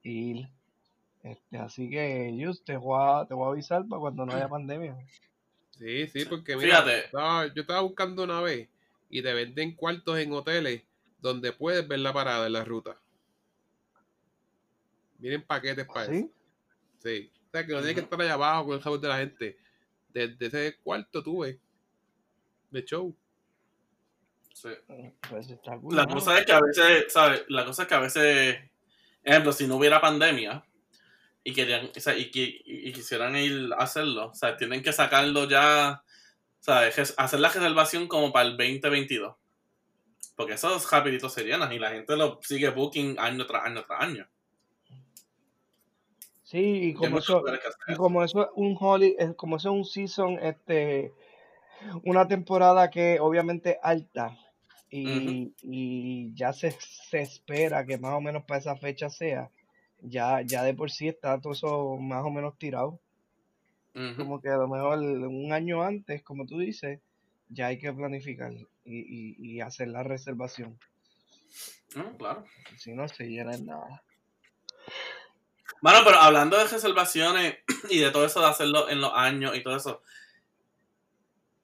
y 0.03 0.11
ir. 0.11 0.49
Este, 1.23 1.57
así 1.57 1.89
que 1.89 2.37
yo 2.37 2.53
te 2.53 2.77
voy, 2.77 2.99
a, 3.01 3.25
te 3.25 3.33
voy 3.33 3.47
a 3.47 3.51
avisar 3.53 3.87
para 3.87 4.01
cuando 4.01 4.23
no 4.27 4.33
haya 4.33 4.47
pandemia. 4.47 4.95
Sí, 5.79 6.05
sí, 6.09 6.25
porque 6.25 6.55
mira, 6.55 6.85
yo 7.55 7.61
estaba 7.61 7.81
buscando 7.81 8.23
una 8.23 8.41
vez 8.41 8.69
y 9.09 9.23
te 9.23 9.33
venden 9.33 9.75
cuartos 9.75 10.19
en 10.19 10.31
hoteles 10.31 10.83
donde 11.19 11.53
puedes 11.53 11.87
ver 11.87 12.01
la 12.01 12.13
parada 12.13 12.45
en 12.45 12.53
la 12.53 12.63
ruta. 12.63 12.99
Vienen 15.17 15.41
paquetes 15.41 15.87
para 15.87 16.03
eso. 16.03 16.29
Sí. 16.99 17.31
O 17.47 17.51
sea, 17.51 17.65
que 17.65 17.73
no 17.73 17.79
tienes 17.79 17.95
que 17.95 18.01
estar 18.01 18.21
allá 18.21 18.33
abajo 18.33 18.65
con 18.65 18.75
el 18.75 18.83
sabor 18.83 18.99
de 18.99 19.07
la 19.07 19.17
gente. 19.17 19.62
Desde 20.13 20.45
ese 20.45 20.77
cuarto 20.83 21.23
tuve 21.23 21.59
de 22.69 22.85
show. 22.85 23.15
Sí. 24.53 24.69
Pues 25.29 25.47
la 25.89 26.05
cosa 26.05 26.37
es 26.37 26.45
que 26.45 26.51
a 26.51 26.61
veces, 26.61 27.11
¿sabes? 27.11 27.43
La 27.49 27.65
cosa 27.65 27.83
es 27.83 27.87
que 27.87 27.95
a 27.95 27.99
veces, 27.99 28.57
ejemplo, 29.23 29.51
si 29.51 29.67
no 29.67 29.75
hubiera 29.75 29.99
pandemia 29.99 30.63
y 31.43 31.53
querían, 31.53 31.89
o 31.95 31.99
sea, 31.99 32.15
y, 32.15 32.31
y, 32.33 32.93
quisieran 32.93 33.35
ir 33.35 33.73
a 33.73 33.83
hacerlo, 33.83 34.27
o 34.27 34.33
sea, 34.33 34.55
tienen 34.55 34.81
que 34.81 34.93
sacarlo 34.93 35.49
ya, 35.49 36.03
¿sabes? 36.59 37.13
Hacer 37.17 37.39
la 37.39 37.49
reservación 37.49 38.07
como 38.07 38.31
para 38.31 38.47
el 38.47 38.57
2022. 38.57 39.35
Porque 40.35 40.53
esos 40.53 40.89
rapiditos 40.89 41.33
serían 41.33 41.71
y 41.71 41.79
la 41.79 41.91
gente 41.91 42.15
lo 42.15 42.39
sigue 42.41 42.69
booking 42.69 43.19
año 43.19 43.45
tras 43.45 43.65
año 43.65 43.83
tras 43.83 44.01
año. 44.01 44.27
Sí, 46.53 46.89
y 46.89 46.93
como 46.93 47.17
eso, 47.17 47.43
y 47.87 47.95
como 47.95 48.23
eso 48.23 48.43
es 48.43 48.49
un 48.53 48.77
holy, 48.79 49.17
como 49.35 49.57
eso 49.57 49.69
es 49.69 49.75
un 49.75 49.85
season, 49.85 50.37
este, 50.39 51.11
una 52.03 52.27
temporada 52.27 52.91
que 52.91 53.19
obviamente 53.19 53.79
alta 53.81 54.37
y, 54.91 55.55
y 55.63 56.31
ya 56.35 56.53
se, 56.53 56.69
se, 57.09 57.21
espera 57.21 57.87
que 57.87 57.97
más 57.97 58.13
o 58.13 58.21
menos 58.21 58.43
para 58.43 58.59
esa 58.59 58.75
fecha 58.75 59.09
sea, 59.09 59.49
ya, 60.03 60.41
ya 60.43 60.61
de 60.61 60.75
por 60.75 60.91
sí 60.91 61.07
está 61.07 61.41
todo 61.41 61.53
eso 61.53 61.97
más 61.97 62.23
o 62.23 62.29
menos 62.29 62.55
tirado. 62.59 62.99
Como 64.15 64.39
que 64.39 64.49
a 64.49 64.57
lo 64.57 64.67
mejor 64.67 64.99
un 64.99 65.53
año 65.53 65.81
antes, 65.81 66.21
como 66.21 66.45
tú 66.45 66.59
dices, 66.59 66.99
ya 67.49 67.65
hay 67.67 67.79
que 67.79 67.91
planificar 67.91 68.53
y, 68.85 69.35
y, 69.39 69.59
hacer 69.61 69.87
la 69.87 70.03
reservación. 70.03 70.77
claro. 72.19 72.45
Si 72.77 72.93
no 72.93 73.07
se 73.07 73.23
llena 73.23 73.57
nada. 73.57 74.03
Bueno, 75.83 75.99
pero 76.05 76.15
hablando 76.15 76.57
de 76.57 76.63
reservaciones 76.63 77.57
y 77.89 77.99
de 77.99 78.09
todo 78.09 78.25
eso 78.25 78.39
de 78.39 78.45
hacerlo 78.45 78.87
en 78.87 79.01
los 79.01 79.11
años 79.13 79.53
y 79.53 79.61
todo 79.61 79.75
eso, 79.75 80.01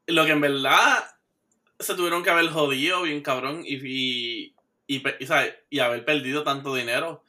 lo 0.07 0.25
que 0.25 0.33
en 0.33 0.41
verdad 0.41 1.05
se 1.79 1.95
tuvieron 1.95 2.21
que 2.21 2.29
haber 2.29 2.49
jodido 2.49 3.03
bien 3.03 3.21
cabrón 3.21 3.61
y, 3.63 3.75
y, 3.77 4.53
y, 4.87 5.03
y 5.69 5.79
haber 5.79 6.03
perdido 6.03 6.43
tanto 6.43 6.75
dinero 6.75 7.23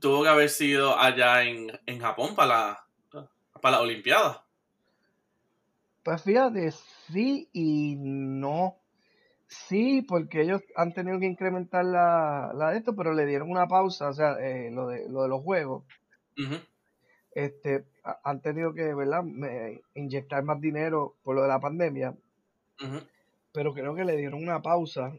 tuvo 0.00 0.22
que 0.22 0.30
haber 0.30 0.48
sido 0.48 0.98
allá 0.98 1.42
en, 1.42 1.70
en 1.84 1.98
Japón 2.00 2.34
para 2.34 2.48
la, 3.12 3.28
para 3.60 3.76
la 3.76 3.82
Olimpiada. 3.82 4.42
Pues 6.02 6.22
fíjate, 6.22 6.72
sí 7.12 7.50
y 7.52 7.96
no. 7.98 8.78
Sí, 9.48 10.00
porque 10.00 10.40
ellos 10.40 10.62
han 10.76 10.94
tenido 10.94 11.20
que 11.20 11.26
incrementar 11.26 11.84
la, 11.84 12.52
la 12.54 12.70
de 12.70 12.78
esto, 12.78 12.96
pero 12.96 13.12
le 13.12 13.26
dieron 13.26 13.50
una 13.50 13.68
pausa, 13.68 14.08
o 14.08 14.14
sea, 14.14 14.38
eh, 14.40 14.70
lo, 14.72 14.88
de, 14.88 15.10
lo 15.10 15.24
de 15.24 15.28
los 15.28 15.42
juegos. 15.42 15.84
Este, 17.34 17.84
han 18.24 18.40
tenido 18.42 18.74
que, 18.74 18.94
¿verdad? 18.94 19.24
inyectar 19.94 20.42
más 20.42 20.60
dinero 20.60 21.16
por 21.22 21.34
lo 21.34 21.42
de 21.42 21.48
la 21.48 21.60
pandemia. 21.60 22.14
Pero 23.52 23.74
creo 23.74 23.94
que 23.94 24.04
le 24.04 24.16
dieron 24.16 24.42
una 24.42 24.60
pausa 24.60 25.12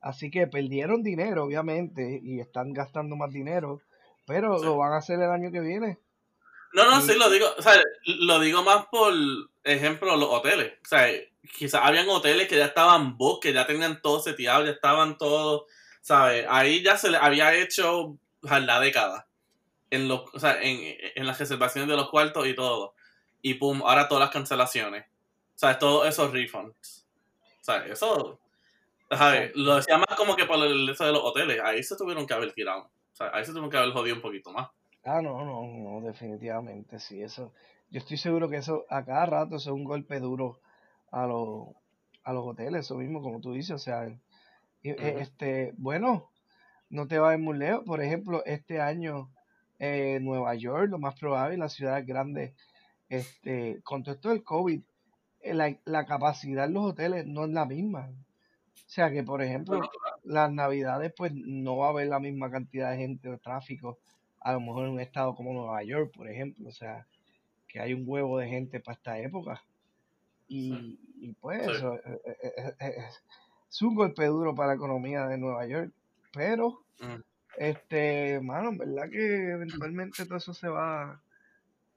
Así 0.00 0.30
que 0.30 0.46
perdieron 0.46 1.02
dinero, 1.02 1.44
obviamente, 1.44 2.20
y 2.22 2.40
están 2.40 2.72
gastando 2.72 3.16
más 3.16 3.32
dinero, 3.32 3.82
pero 4.26 4.62
lo 4.62 4.76
van 4.76 4.92
a 4.92 4.98
hacer 4.98 5.16
el 5.20 5.30
año 5.30 5.50
que 5.50 5.60
viene. 5.60 5.98
No, 6.72 6.88
no, 6.88 7.00
sí, 7.00 7.14
lo 7.16 7.30
digo, 7.30 7.46
o 7.56 7.62
sea, 7.62 7.72
lo 8.04 8.38
digo 8.40 8.62
más 8.62 8.86
por 8.86 9.12
ejemplo 9.64 10.16
los 10.16 10.28
hoteles. 10.28 10.74
O 10.84 10.88
sea, 10.88 11.08
quizás 11.56 11.80
habían 11.82 12.08
hoteles 12.08 12.46
que 12.46 12.58
ya 12.58 12.66
estaban 12.66 13.16
book, 13.16 13.40
que 13.40 13.52
ya 13.52 13.66
tenían 13.66 14.00
todo 14.00 14.20
seteado, 14.20 14.64
ya 14.64 14.72
estaban 14.72 15.18
todos, 15.18 15.64
¿sabes? 16.00 16.46
Ahí 16.48 16.82
ya 16.82 16.96
se 16.96 17.10
le 17.10 17.16
había 17.16 17.54
hecho 17.54 18.18
la 18.42 18.80
década. 18.80 19.26
En, 19.90 20.08
los, 20.08 20.22
o 20.34 20.38
sea, 20.38 20.60
en, 20.60 20.96
en 21.14 21.26
las 21.26 21.38
reservaciones 21.38 21.88
de 21.88 21.96
los 21.96 22.10
cuartos 22.10 22.46
y 22.46 22.54
todo. 22.54 22.94
Y 23.40 23.54
pum, 23.54 23.82
ahora 23.82 24.08
todas 24.08 24.24
las 24.24 24.30
cancelaciones. 24.30 25.04
O 25.04 25.58
sea, 25.58 25.78
todos 25.78 26.06
esos 26.06 26.32
refunds. 26.32 27.06
O 27.60 27.64
sea, 27.64 27.86
eso 27.86 28.38
lo 29.54 29.76
decía 29.76 29.98
más 29.98 30.16
como 30.16 30.36
que 30.36 30.44
por 30.44 30.58
el 30.64 30.88
eso 30.88 31.04
de 31.04 31.12
los 31.12 31.22
hoteles. 31.22 31.60
Ahí 31.62 31.82
se 31.82 31.96
tuvieron 31.96 32.26
que 32.26 32.34
haber 32.34 32.52
tirado. 32.52 32.82
O 32.82 33.16
sea, 33.16 33.30
ahí 33.32 33.44
se 33.44 33.50
tuvieron 33.50 33.70
que 33.70 33.76
haber 33.76 33.92
jodido 33.92 34.16
un 34.16 34.22
poquito 34.22 34.52
más. 34.52 34.68
Ah, 35.04 35.22
no, 35.22 35.44
no, 35.44 35.66
no, 35.66 36.06
definitivamente, 36.06 36.98
sí. 36.98 37.22
Eso, 37.22 37.52
yo 37.90 37.98
estoy 37.98 38.16
seguro 38.16 38.48
que 38.48 38.58
eso 38.58 38.84
a 38.88 39.04
cada 39.04 39.26
rato 39.26 39.56
es 39.56 39.66
un 39.66 39.84
golpe 39.84 40.20
duro 40.20 40.60
a 41.10 41.26
los, 41.26 41.68
a 42.24 42.32
los 42.32 42.46
hoteles, 42.46 42.84
eso 42.84 42.96
mismo, 42.96 43.22
como 43.22 43.40
tú 43.40 43.52
dices. 43.52 43.72
O 43.72 43.78
sea, 43.78 44.04
e, 44.04 44.16
este, 45.20 45.72
bueno, 45.78 46.30
no 46.90 47.08
te 47.08 47.18
vayas 47.18 47.40
muy 47.40 47.56
lejos. 47.56 47.84
Por 47.84 48.02
ejemplo, 48.02 48.42
este 48.44 48.80
año 48.80 49.30
eh, 49.78 50.18
Nueva 50.20 50.54
York, 50.54 50.90
lo 50.90 50.98
más 50.98 51.18
probable, 51.18 51.56
la 51.56 51.68
ciudad 51.68 52.02
grande, 52.06 52.54
este, 53.08 53.80
con 53.82 54.02
todo 54.02 54.14
esto 54.14 54.28
del 54.30 54.42
COVID, 54.42 54.80
eh, 55.40 55.54
la, 55.54 55.76
la 55.84 56.06
capacidad 56.06 56.66
en 56.66 56.74
los 56.74 56.84
hoteles 56.84 57.26
no 57.26 57.44
es 57.44 57.50
la 57.50 57.64
misma. 57.64 58.10
O 58.88 58.90
sea 58.90 59.10
que, 59.10 59.22
por 59.22 59.42
ejemplo, 59.42 59.80
las 60.24 60.50
navidades, 60.50 61.12
pues 61.16 61.32
no 61.34 61.76
va 61.76 61.86
a 61.86 61.90
haber 61.90 62.08
la 62.08 62.20
misma 62.20 62.50
cantidad 62.50 62.90
de 62.90 62.96
gente 62.96 63.28
o 63.28 63.38
tráfico, 63.38 63.98
a 64.40 64.52
lo 64.52 64.60
mejor 64.60 64.86
en 64.86 64.92
un 64.92 65.00
estado 65.00 65.34
como 65.34 65.52
Nueva 65.52 65.82
York, 65.82 66.12
por 66.16 66.28
ejemplo. 66.28 66.68
O 66.68 66.72
sea, 66.72 67.06
que 67.66 67.80
hay 67.80 67.92
un 67.92 68.04
huevo 68.06 68.38
de 68.38 68.48
gente 68.48 68.80
para 68.80 68.96
esta 68.96 69.18
época. 69.18 69.62
Y, 70.48 70.98
pues 71.40 71.68
eso 71.68 71.96
eh, 71.96 72.20
eh, 72.80 72.94
es, 73.70 73.82
un 73.82 73.94
golpe 73.94 74.24
duro 74.24 74.54
para 74.54 74.68
la 74.68 74.74
economía 74.76 75.26
de 75.26 75.36
Nueva 75.36 75.66
York. 75.66 75.92
Pero, 76.32 76.82
mm. 77.00 77.20
Este, 77.56 78.40
mano, 78.40 78.70
en 78.70 78.78
verdad 78.78 79.10
que 79.10 79.50
eventualmente 79.52 80.26
todo 80.26 80.38
eso 80.38 80.54
se 80.54 80.68
va 80.68 81.22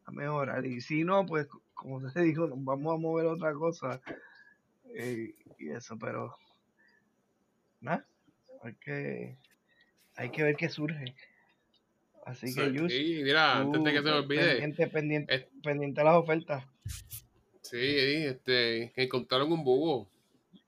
a 0.05 0.11
mejorar. 0.11 0.65
Y 0.65 0.81
si 0.81 1.03
no, 1.03 1.25
pues, 1.25 1.47
como 1.73 2.01
te 2.11 2.21
digo, 2.21 2.47
nos 2.47 2.63
vamos 2.63 2.95
a 2.95 2.97
mover 2.97 3.25
otra 3.25 3.53
cosa. 3.53 4.01
y 4.95 5.69
eso, 5.69 5.97
pero 5.97 6.35
hay 8.63 8.73
que, 8.75 9.37
hay 10.15 10.29
que 10.29 10.43
ver 10.43 10.55
qué 10.55 10.69
surge. 10.69 11.15
Así 12.25 12.53
que, 12.53 12.71
Yus, 12.71 12.91
sí, 12.91 13.21
mira, 13.23 13.57
antes 13.57 13.83
de 13.83 13.91
que 13.91 13.97
se 13.97 14.03
me 14.03 14.11
olvide. 14.11 14.51
Pendiente, 14.51 14.87
pendiente, 14.87 15.49
pendiente 15.63 16.03
las 16.03 16.15
ofertas. 16.15 16.63
Sí, 17.61 17.77
este, 17.79 18.93
encontraron 19.01 19.51
un 19.51 19.63
búho. 19.63 20.07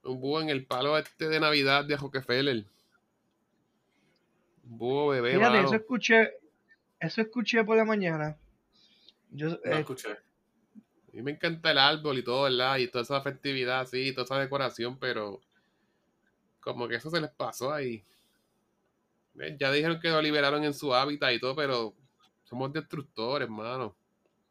Un 0.02 0.20
búho 0.20 0.42
en 0.42 0.50
el 0.50 0.66
palo 0.66 0.98
este 0.98 1.28
de 1.28 1.38
Navidad 1.38 1.84
de 1.84 1.96
Rockefeller. 1.96 2.64
Búho 4.64 5.08
bebé. 5.08 5.34
Fíjate, 5.34 5.60
eso 5.60 5.74
escuché, 5.74 6.32
eso 6.98 7.20
escuché 7.20 7.64
por 7.64 7.76
la 7.76 7.84
mañana. 7.84 8.36
Yo 9.30 9.48
no 9.48 9.54
eh, 9.64 9.80
escuché. 9.80 10.10
A 10.10 11.16
mí 11.16 11.22
me 11.22 11.32
encanta 11.32 11.70
el 11.70 11.78
árbol 11.78 12.18
y 12.18 12.24
todo, 12.24 12.44
¿verdad? 12.44 12.78
Y 12.78 12.88
toda 12.88 13.02
esa 13.02 13.20
festividad, 13.20 13.86
sí, 13.86 14.12
toda 14.12 14.24
esa 14.24 14.38
decoración, 14.38 14.98
pero 14.98 15.40
como 16.60 16.88
que 16.88 16.96
eso 16.96 17.10
se 17.10 17.20
les 17.20 17.30
pasó 17.30 17.72
ahí. 17.72 18.04
Ya 19.58 19.70
dijeron 19.70 20.00
que 20.00 20.10
lo 20.10 20.22
liberaron 20.22 20.64
en 20.64 20.74
su 20.74 20.94
hábitat 20.94 21.32
y 21.32 21.40
todo, 21.40 21.54
pero 21.54 21.94
somos 22.44 22.72
destructores, 22.72 23.46
hermano. 23.46 23.96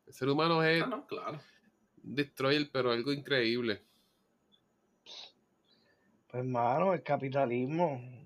El 0.06 0.14
ser 0.14 0.30
humano 0.30 0.62
es 0.64 0.84
ah, 0.84 1.04
claro. 1.08 1.40
destroyer, 2.02 2.70
pero 2.72 2.92
algo 2.92 3.12
increíble. 3.12 3.82
Pues, 5.04 5.36
hermano, 6.34 6.94
el 6.94 7.02
capitalismo. 7.02 8.23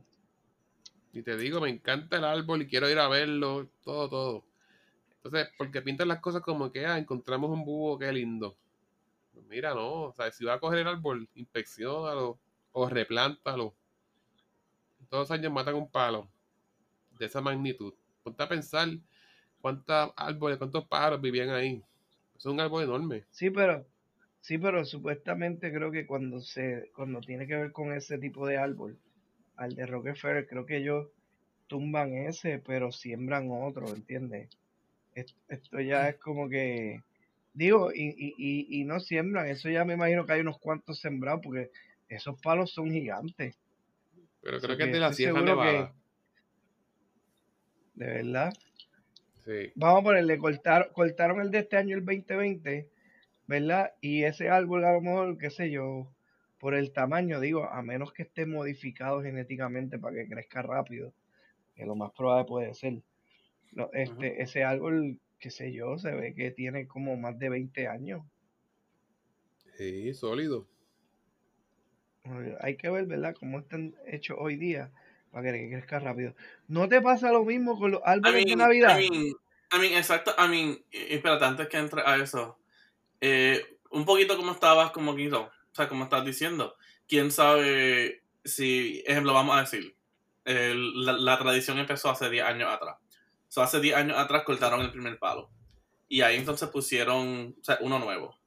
Y 1.18 1.24
te 1.24 1.36
digo, 1.36 1.60
me 1.60 1.70
encanta 1.70 2.18
el 2.18 2.24
árbol 2.26 2.62
y 2.62 2.68
quiero 2.68 2.88
ir 2.92 3.00
a 3.00 3.08
verlo, 3.08 3.68
todo, 3.84 4.08
todo. 4.08 4.44
Entonces, 5.16 5.50
porque 5.58 5.82
pintan 5.82 6.10
las 6.10 6.20
cosas 6.20 6.44
como 6.44 6.72
que, 6.72 6.86
ah, 6.86 7.00
encontramos 7.00 7.50
un 7.50 7.66
búho, 7.66 7.98
qué 7.98 8.12
lindo. 8.12 8.56
Pues 9.34 9.44
mira, 9.48 9.74
no, 9.74 10.04
o 10.04 10.14
sea, 10.14 10.30
si 10.30 10.46
va 10.46 10.54
a 10.54 10.60
coger 10.60 10.80
el 10.80 10.88
árbol, 10.88 11.28
inspeccionalo, 11.34 12.38
o 12.72 12.88
replántalo. 12.88 13.74
Todos 15.10 15.24
los 15.24 15.32
años 15.32 15.52
matan 15.52 15.74
un 15.74 15.90
palo 15.90 16.30
de 17.18 17.26
esa 17.26 17.42
magnitud. 17.42 17.96
Ponte 18.22 18.44
a 18.44 18.48
pensar 18.48 18.88
cuántos 19.60 20.14
árboles, 20.16 20.60
cuántos 20.60 20.86
pájaros 20.86 21.20
vivían 21.20 21.50
ahí. 21.50 21.84
Es 22.38 22.46
un 22.46 22.60
árbol 22.60 22.84
enorme. 22.84 23.26
Sí, 23.32 23.50
pero 23.50 23.88
sí, 24.42 24.60
pero 24.60 24.86
supuestamente 24.86 25.74
creo 25.74 25.90
que 25.90 26.06
cuando 26.06 26.42
se 26.42 26.92
cuando 26.94 27.22
tiene 27.22 27.48
que 27.48 27.56
ver 27.56 27.72
con 27.72 27.92
ese 27.92 28.20
tipo 28.20 28.46
de 28.46 28.58
árbol, 28.58 29.00
al 29.58 29.76
de 29.76 29.86
Rockefeller, 29.86 30.48
creo 30.48 30.66
que 30.66 30.78
ellos 30.78 31.08
tumban 31.68 32.14
ese, 32.14 32.60
pero 32.60 32.92
siembran 32.92 33.50
otro, 33.52 33.88
¿entiendes? 33.94 34.50
Esto 35.50 35.80
ya 35.82 36.10
es 36.10 36.18
como 36.18 36.48
que 36.48 37.02
digo, 37.58 37.92
y, 37.92 38.14
y, 38.38 38.68
y 38.70 38.84
no 38.86 39.00
siembran, 39.00 39.48
eso 39.48 39.68
ya 39.70 39.84
me 39.84 39.96
imagino 39.96 40.26
que 40.26 40.34
hay 40.34 40.42
unos 40.42 40.60
cuantos 40.60 41.00
sembrados, 41.00 41.42
porque 41.44 41.72
esos 42.08 42.40
palos 42.40 42.72
son 42.72 42.92
gigantes. 42.92 43.58
Pero 44.44 44.60
creo 44.60 44.78
que, 44.78 44.84
es 44.84 44.92
de 44.92 45.00
la 45.00 45.12
Sierra 45.12 45.42
Nevada. 45.42 45.92
De 47.96 48.06
verdad. 48.06 48.54
Sí. 49.44 49.72
Vamos 49.74 50.02
a 50.02 50.04
ponerle, 50.04 50.38
cortar, 50.38 50.92
cortaron 50.94 51.42
el 51.42 51.50
de 51.50 51.60
este 51.60 51.78
año, 51.78 51.98
el 51.98 52.06
2020, 52.06 52.88
¿verdad? 53.48 53.94
Y 54.02 54.24
ese 54.24 54.50
árbol 54.50 54.86
a 54.86 54.94
lo 54.94 55.02
mejor, 55.02 55.38
qué 55.40 55.50
sé 55.50 55.72
yo, 55.72 56.08
por 56.60 56.74
el 56.74 56.92
tamaño, 56.92 57.40
digo, 57.40 57.66
a 57.66 57.82
menos 57.82 58.14
que 58.14 58.24
esté 58.24 58.46
modificado 58.46 59.22
genéticamente 59.22 60.00
para 60.00 60.16
que 60.16 60.28
crezca 60.28 60.62
rápido, 60.62 61.14
que 61.76 61.86
lo 61.86 61.96
más 61.96 62.12
probable 62.12 62.46
puede 62.46 62.74
ser. 62.74 63.02
No, 63.72 63.90
este, 63.94 64.42
Ese 64.42 64.64
árbol, 64.64 65.20
qué 65.40 65.52
sé 65.52 65.72
yo, 65.72 65.98
se 65.98 66.12
ve 66.12 66.34
que 66.34 66.52
tiene 66.52 66.88
como 66.88 67.16
más 67.18 67.38
de 67.38 67.50
20 67.50 67.88
años. 67.88 68.24
Sí, 69.78 70.14
sólido. 70.14 70.68
Hay 72.62 72.76
que 72.76 72.90
ver, 72.90 73.06
¿verdad?, 73.06 73.36
cómo 73.40 73.60
están 73.60 73.96
hechos 74.06 74.38
hoy 74.40 74.58
día 74.58 74.92
para 75.32 75.52
que 75.52 75.70
crezca 75.70 76.00
rápido. 76.00 76.34
¿No 76.68 76.90
te 76.90 77.02
pasa 77.02 77.32
lo 77.32 77.46
mismo 77.46 77.78
con 77.78 77.92
los 77.92 78.02
árboles 78.04 78.46
de 78.46 78.56
Navidad? 78.56 79.00
I 79.00 79.80
mean, 79.80 79.94
exacto, 79.94 80.34
I 80.38 80.48
mean, 80.48 80.80
espérate, 80.92 81.46
antes 81.46 81.68
que 81.68 81.78
entre 81.78 82.02
a 82.02 82.16
eso, 82.16 82.58
eh, 83.22 83.62
un 83.92 84.06
poquito 84.06 84.38
como 84.38 84.52
estabas, 84.52 84.92
como 84.92 85.12
o 85.12 85.52
sea, 85.78 85.88
como 85.88 86.04
estás 86.04 86.26
diciendo, 86.26 86.76
quién 87.08 87.32
sabe 87.32 88.24
si, 88.44 89.04
ejemplo, 89.06 89.34
vamos 89.34 89.58
a 89.58 89.62
decir, 89.62 89.96
la, 90.46 91.38
tradición 91.38 91.78
empezó 91.78 92.10
hace 92.10 92.30
10 92.30 92.46
años 92.46 92.74
atrás. 92.74 92.98
So, 93.48 93.62
hace 93.62 93.80
10 93.80 93.96
años 93.96 94.18
atrás 94.18 94.44
cortaron 94.44 94.82
el 94.82 94.92
primer 94.92 95.18
palo. 95.20 95.50
Y 96.10 96.22
ahí 96.22 96.38
entonces 96.38 96.70
pusieron 96.70 97.56
o 97.60 97.64
sea, 97.64 97.78
uno 97.82 98.00
nuevo. 98.00 98.38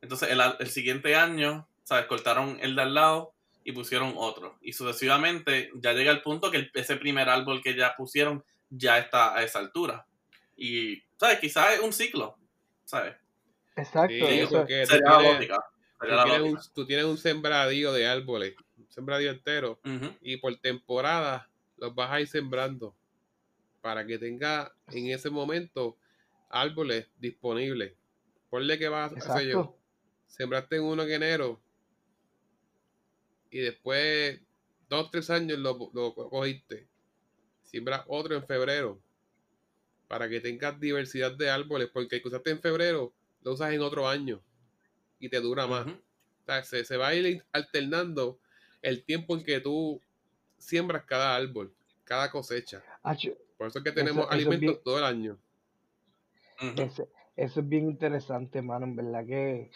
Entonces 0.00 0.30
el, 0.30 0.40
el 0.58 0.70
siguiente 0.70 1.16
año 1.16 1.68
¿sabes? 1.88 2.04
Cortaron 2.04 2.58
el 2.60 2.76
de 2.76 2.82
al 2.82 2.92
lado 2.92 3.32
y 3.64 3.72
pusieron 3.72 4.12
otro. 4.14 4.58
Y 4.60 4.74
sucesivamente 4.74 5.70
ya 5.76 5.94
llega 5.94 6.12
el 6.12 6.20
punto 6.20 6.50
que 6.50 6.70
ese 6.74 6.96
primer 6.96 7.30
árbol 7.30 7.62
que 7.62 7.74
ya 7.74 7.96
pusieron 7.96 8.44
ya 8.68 8.98
está 8.98 9.34
a 9.34 9.42
esa 9.42 9.58
altura. 9.58 10.04
Y, 10.54 11.02
¿sabes? 11.16 11.38
Quizás 11.38 11.72
es 11.72 11.80
un 11.80 11.94
ciclo, 11.94 12.36
¿sabes? 12.84 13.16
Exacto. 13.74 14.12
Sí, 14.12 14.20
eso- 14.20 14.66
Sería 14.66 14.98
la 15.00 15.18
tienes, 15.18 15.34
lógica. 15.34 15.64
Tú 15.98 16.06
tienes 16.06 16.40
un, 16.40 16.52
lógica. 16.52 16.72
tú 16.74 16.86
tienes 16.86 17.04
un 17.06 17.18
sembradío 17.18 17.92
de 17.92 18.06
árboles, 18.06 18.54
un 18.76 18.90
sembradío 18.90 19.30
entero, 19.30 19.80
y 20.20 20.36
por 20.36 20.56
temporada 20.56 21.48
los 21.76 21.94
vas 21.94 22.10
a 22.10 22.20
ir 22.20 22.28
sembrando 22.28 22.94
para 23.80 24.06
que 24.06 24.18
tenga 24.18 24.74
en 24.88 25.08
ese 25.08 25.30
momento 25.30 25.96
árboles 26.50 27.08
disponibles. 27.18 27.94
Ponle 28.50 28.78
que 28.78 28.88
vas, 28.88 29.12
qué 29.12 29.20
sé 29.20 29.46
yo, 29.46 29.60
exacto. 29.60 29.78
sembraste 30.26 30.80
uno 30.80 31.02
en 31.02 31.10
enero 31.10 31.60
y 33.50 33.58
después 33.58 34.40
dos 34.88 35.10
tres 35.10 35.30
años 35.30 35.58
lo, 35.58 35.90
lo 35.92 36.14
cogiste. 36.14 36.88
Siembras 37.62 38.04
otro 38.06 38.34
en 38.34 38.46
febrero 38.46 39.00
para 40.06 40.28
que 40.28 40.40
tengas 40.40 40.80
diversidad 40.80 41.32
de 41.32 41.50
árboles, 41.50 41.90
porque 41.92 42.16
el 42.16 42.22
que 42.22 42.28
usaste 42.28 42.50
en 42.50 42.60
febrero 42.60 43.12
lo 43.42 43.52
usas 43.52 43.72
en 43.72 43.82
otro 43.82 44.08
año 44.08 44.42
y 45.18 45.28
te 45.28 45.40
dura 45.40 45.66
más. 45.66 45.86
Ujú. 45.86 45.96
O 45.96 46.44
sea, 46.46 46.62
se, 46.62 46.84
se 46.84 46.96
va 46.96 47.08
a 47.08 47.14
ir 47.14 47.44
alternando 47.52 48.38
el 48.82 49.04
tiempo 49.04 49.36
en 49.36 49.44
que 49.44 49.60
tú 49.60 50.00
siembras 50.56 51.04
cada 51.04 51.34
árbol, 51.36 51.74
cada 52.04 52.30
cosecha. 52.30 52.82
Por 53.56 53.66
eso 53.68 53.78
es 53.78 53.84
que 53.84 53.92
tenemos 53.92 54.24
eso 54.24 54.28
es 54.30 54.34
alimentos 54.34 54.60
bien- 54.60 54.84
todo 54.84 54.98
el 54.98 55.04
año. 55.04 55.38
Ese- 56.76 57.08
eso 57.36 57.60
es 57.60 57.68
bien 57.68 57.88
interesante, 57.88 58.62
mano, 58.62 58.86
en 58.86 58.96
verdad 58.96 59.24
que 59.26 59.70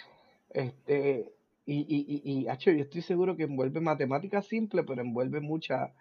este 0.51 1.33
y, 1.65 1.79
y, 1.81 2.23
y, 2.25 2.41
y 2.43 2.49
hacho, 2.49 2.73
yo 2.73 2.83
estoy 2.83 3.03
seguro 3.03 3.37
que 3.37 3.45
envuelve 3.45 3.81
matemáticas 3.81 4.47
simple, 4.47 4.83
pero 4.83 5.01
envuelve 5.01 5.41
mucha 5.41 5.95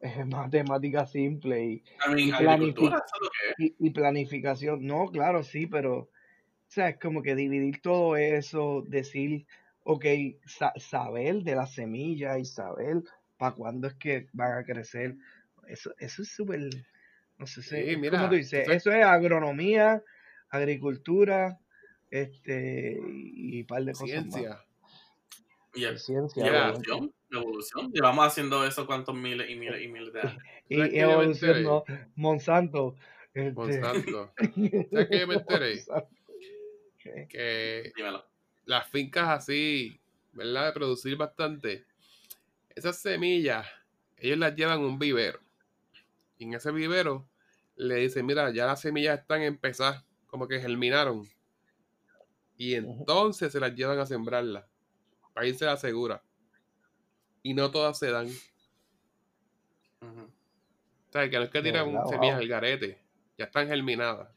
eh, 0.00 0.24
matemática 0.26 1.06
simple 1.06 1.64
y, 1.64 1.72
I 1.74 1.82
mean, 2.14 2.30
planific- 2.32 3.02
y 3.58 3.90
planificación. 3.90 4.84
No, 4.86 5.06
claro, 5.10 5.42
sí, 5.44 5.66
pero 5.66 6.10
o 6.68 6.70
sea, 6.70 6.88
es 6.90 6.98
como 6.98 7.22
que 7.22 7.34
dividir 7.34 7.80
todo 7.80 8.16
eso, 8.16 8.82
decir, 8.86 9.46
ok, 9.84 10.04
sa- 10.46 10.72
saber 10.76 11.42
de 11.42 11.54
la 11.56 11.66
semilla 11.66 12.38
y 12.38 12.44
saber 12.44 13.02
para 13.38 13.54
cuándo 13.54 13.88
es 13.88 13.94
que 13.94 14.28
van 14.32 14.58
a 14.58 14.64
crecer. 14.64 15.16
Eso, 15.68 15.94
eso 15.98 16.22
es 16.22 16.28
súper, 16.28 16.60
no 17.38 17.46
sé, 17.46 17.62
Sí, 17.62 17.68
sé, 17.68 17.92
es 17.92 17.98
mira, 17.98 18.16
como 18.18 18.28
tú 18.30 18.34
dices, 18.36 18.68
eso 18.68 18.90
es 18.92 19.04
agronomía, 19.04 20.02
agricultura, 20.50 21.58
este, 22.10 22.98
y 23.00 23.60
un 23.62 23.66
par 23.66 23.84
de 23.84 23.92
cosas 23.92 24.26
más. 24.26 24.46
Ciencia. 24.46 24.64
Y, 25.74 25.80
Y 25.80 25.84
el- 25.84 25.98
ciencia, 25.98 26.42
y 26.42 26.46
Mira, 26.46 26.62
obviamente. 26.62 26.90
evolución, 26.90 27.14
evolución. 27.30 27.92
Llevamos 27.92 28.26
haciendo 28.26 28.64
eso 28.66 28.86
cuántos 28.86 29.14
miles 29.14 29.50
y 29.50 29.56
miles 29.56 29.82
y 29.82 29.88
miles 29.88 30.12
de 30.12 30.22
años. 30.22 30.42
Y, 30.68 30.74
¿Sabes 30.76 30.90
y 30.90 30.92
que 30.92 30.98
yo 30.98 31.06
me 31.08 31.12
evolución, 31.12 31.62
no, 31.62 31.84
Monsanto. 32.16 32.96
Este, 33.34 33.52
Monsanto. 33.54 34.32
¿Sabes 34.92 35.08
que 35.10 35.20
yo 35.20 35.26
me 35.28 35.34
enteré? 35.34 35.74
Monsanto. 35.76 36.15
Que 37.28 37.92
Dímelo. 37.96 38.24
las 38.64 38.88
fincas 38.88 39.28
así, 39.28 40.00
¿verdad? 40.32 40.66
De 40.66 40.72
producir 40.72 41.16
bastante. 41.16 41.84
Esas 42.74 42.98
semillas, 42.98 43.66
ellos 44.18 44.38
las 44.38 44.54
llevan 44.54 44.80
a 44.80 44.86
un 44.86 44.98
vivero. 44.98 45.40
Y 46.38 46.44
en 46.44 46.54
ese 46.54 46.70
vivero 46.70 47.26
le 47.76 47.96
dicen, 47.96 48.26
mira, 48.26 48.50
ya 48.50 48.66
las 48.66 48.80
semillas 48.80 49.20
están 49.20 49.42
empezadas, 49.42 50.04
como 50.26 50.46
que 50.46 50.60
germinaron. 50.60 51.28
Y 52.56 52.74
entonces 52.74 53.52
se 53.52 53.60
las 53.60 53.74
llevan 53.74 53.98
a 53.98 54.06
sembrarlas. 54.06 54.64
Para 55.32 55.46
irse 55.46 55.64
la 55.64 55.76
segura. 55.76 56.22
Y 57.42 57.54
no 57.54 57.70
todas 57.70 57.98
se 57.98 58.10
dan. 58.10 58.28
O 60.00 61.12
sea, 61.12 61.28
que 61.30 61.36
no 61.36 61.44
es 61.44 61.50
que 61.50 61.62
tiran 61.62 61.86
semillas 62.08 62.36
wow. 62.36 62.42
al 62.42 62.48
garete. 62.48 62.98
Ya 63.38 63.44
están 63.44 63.68
germinadas. 63.68 64.35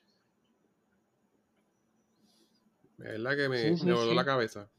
De 3.00 3.12
verdad 3.12 3.36
que 3.38 3.50
me, 3.50 3.58
Sí, 3.58 3.78
sí, 3.78 3.86
me 3.86 3.94
voló 3.94 4.10
sí. 4.10 4.16
la 4.16 4.26
cabeza. 4.26 4.70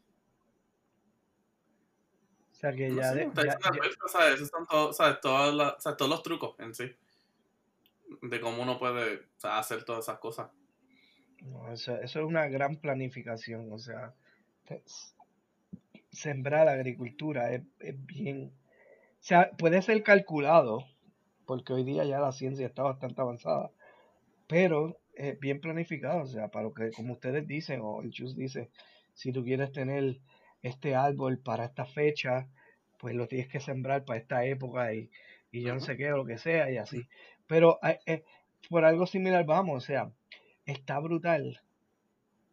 O 2.52 2.54
sea 2.54 2.72
que 2.72 2.88
No 2.90 2.96
ya, 2.96 3.08
sé, 3.10 3.14
de- 3.16 3.22
está 3.24 3.42
ya- 3.46 3.54
diciendo 3.56 3.78
ya- 3.78 3.82
Alberto, 3.84 4.08
¿sabes? 4.08 4.34
Esos 4.34 4.48
son 4.48 4.66
todos, 4.66 4.96
¿sabes? 4.96 5.20
Todas 5.20 5.54
las- 5.54 5.74
o 5.76 5.80
sea, 5.80 5.96
todos 5.96 6.10
los 6.10 6.22
trucos 6.22 6.54
en 6.58 6.74
sí. 6.74 6.94
De 8.22 8.40
cómo 8.40 8.62
uno 8.62 8.78
puede 8.78 9.16
o 9.16 9.40
sea, 9.40 9.58
hacer 9.58 9.84
todas 9.84 10.04
esas 10.04 10.18
cosas. 10.18 10.50
no, 11.42 11.72
eso, 11.72 11.94
eso 11.96 12.20
es 12.20 12.26
una 12.26 12.48
gran 12.48 12.76
planificación. 12.76 13.72
O 13.72 13.78
sea, 13.78 14.12
te- 14.66 14.82
sembrar 16.12 16.66
la 16.66 16.72
agricultura 16.72 17.52
es, 17.54 17.62
es 17.78 18.04
bien. 18.04 18.52
O 18.52 19.22
sea, 19.22 19.50
puede 19.56 19.80
ser 19.80 20.02
calculado, 20.02 20.84
porque 21.46 21.72
hoy 21.72 21.84
día 21.84 22.04
ya 22.04 22.20
la 22.20 22.32
ciencia 22.32 22.66
está 22.66 22.82
bastante 22.82 23.22
avanzada, 23.22 23.70
pero 24.48 24.99
es 25.14 25.38
bien 25.38 25.60
planificado. 25.60 26.22
O 26.22 26.26
sea, 26.26 26.48
para 26.48 26.64
lo 26.64 26.74
que, 26.74 26.90
como 26.90 27.14
ustedes 27.14 27.46
dicen, 27.46 27.80
o 27.82 28.02
el 28.02 28.10
Chus 28.10 28.36
dice, 28.36 28.70
si 29.14 29.32
tú 29.32 29.44
quieres 29.44 29.72
tener 29.72 30.18
este 30.62 30.94
árbol 30.94 31.38
para 31.38 31.64
esta 31.64 31.84
fecha, 31.86 32.48
pues 32.98 33.14
lo 33.14 33.26
tienes 33.28 33.48
que 33.48 33.60
sembrar 33.60 34.04
para 34.04 34.20
esta 34.20 34.44
época 34.44 34.92
y, 34.94 35.10
y 35.50 35.62
yo 35.62 35.74
no 35.74 35.80
sé 35.80 35.96
qué, 35.96 36.12
o 36.12 36.18
lo 36.18 36.26
que 36.26 36.38
sea, 36.38 36.70
y 36.70 36.76
así. 36.76 37.06
Pero 37.46 37.78
eh, 37.82 37.98
eh, 38.06 38.24
por 38.68 38.84
algo 38.84 39.06
similar 39.06 39.44
vamos, 39.44 39.84
o 39.84 39.86
sea, 39.86 40.10
está 40.66 40.98
brutal. 40.98 41.60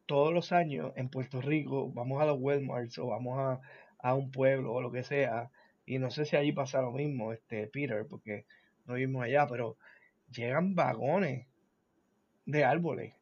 Todos 0.05 0.34
los 0.34 0.51
años 0.53 0.93
en 0.95 1.10
Puerto 1.10 1.41
Rico 1.41 1.91
vamos 1.91 2.22
a 2.22 2.26
los 2.26 2.39
Walmarts 2.39 2.97
o 2.99 3.08
vamos 3.08 3.38
a, 3.39 3.62
a 3.99 4.14
un 4.14 4.32
pueblo 4.32 4.74
o 4.74 4.82
lo 4.82 4.91
que 4.91 5.03
sea, 5.03 5.51
y 5.86 5.99
no 5.99 6.12
sé 6.12 6.26
si 6.26 6.36
allí 6.36 6.51
pasa 6.51 6.82
lo 6.82 6.91
mismo, 6.91 7.34
este 7.34 7.68
Peter, 7.68 8.05
porque 8.08 8.45
no 8.86 8.95
vivimos 8.95 9.24
allá, 9.24 9.47
pero 9.47 9.78
llegan 10.32 10.76
vagones 10.76 11.47
de 12.48 12.66
árboles. 12.66 13.14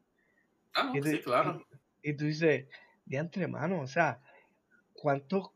Ah, 0.74 0.92
Y 0.94 1.02
no, 1.02 1.04
tú, 1.04 1.10
sí, 1.10 1.22
claro. 1.22 1.66
y, 2.04 2.12
y 2.12 2.14
tú 2.18 2.26
dices, 2.26 2.68
diantre, 3.06 3.48
mano, 3.48 3.82
o 3.82 3.88
sea, 3.88 4.22
¿cuánto, 4.94 5.54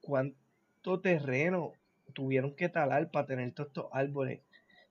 cuánto 0.00 1.00
terreno 1.00 1.72
tuvieron 2.14 2.54
que 2.56 2.68
talar 2.68 3.10
para 3.10 3.26
tener 3.26 3.52
todos 3.52 3.68
estos 3.68 3.86
árboles? 3.92 4.40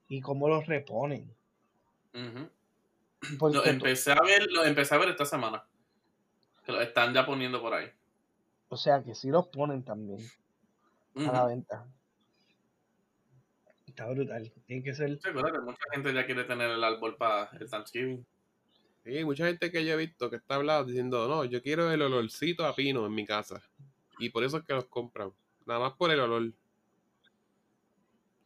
¿Y 0.08 0.20
cómo 0.20 0.48
los 0.48 0.66
reponen? 0.66 1.34
Porque 3.38 3.56
Lo 3.58 3.64
empecé 3.66 4.12
a 4.12 4.20
ver, 4.22 4.50
lo 4.50 4.64
empecé 4.64 4.94
a 4.94 4.98
ver 4.98 5.10
esta 5.10 5.24
semana. 5.24 5.64
Que 6.64 6.72
lo 6.72 6.80
están 6.80 7.14
ya 7.14 7.24
poniendo 7.26 7.60
por 7.60 7.74
ahí. 7.74 7.90
o 8.68 8.76
sea, 8.76 9.02
que 9.02 9.14
sí 9.14 9.28
los 9.30 9.48
ponen 9.48 9.84
también 9.84 10.20
a 11.16 11.32
la 11.32 11.46
venta. 11.46 11.86
Está 13.90 14.06
brutal. 14.06 14.52
Tiene 14.66 14.84
que 14.84 14.94
ser... 14.94 15.18
Sí, 15.20 15.28
acuérdate, 15.28 15.58
mucha 15.60 15.82
gente 15.92 16.14
ya 16.14 16.24
quiere 16.24 16.44
tener 16.44 16.70
el 16.70 16.82
árbol 16.84 17.16
para 17.16 17.50
el 17.58 17.68
Thanksgiving. 17.68 18.24
Sí, 19.04 19.24
mucha 19.24 19.46
gente 19.46 19.72
que 19.72 19.84
yo 19.84 19.94
he 19.94 19.96
visto 19.96 20.30
que 20.30 20.36
está 20.36 20.54
hablando 20.54 20.84
diciendo, 20.86 21.26
no, 21.26 21.44
yo 21.44 21.60
quiero 21.60 21.90
el 21.90 22.00
olorcito 22.00 22.64
a 22.64 22.74
pino 22.74 23.04
en 23.04 23.14
mi 23.14 23.26
casa. 23.26 23.60
Y 24.18 24.30
por 24.30 24.44
eso 24.44 24.58
es 24.58 24.64
que 24.64 24.74
los 24.74 24.86
compran. 24.86 25.32
Nada 25.66 25.80
más 25.80 25.94
por 25.94 26.10
el 26.12 26.20
olor. 26.20 26.52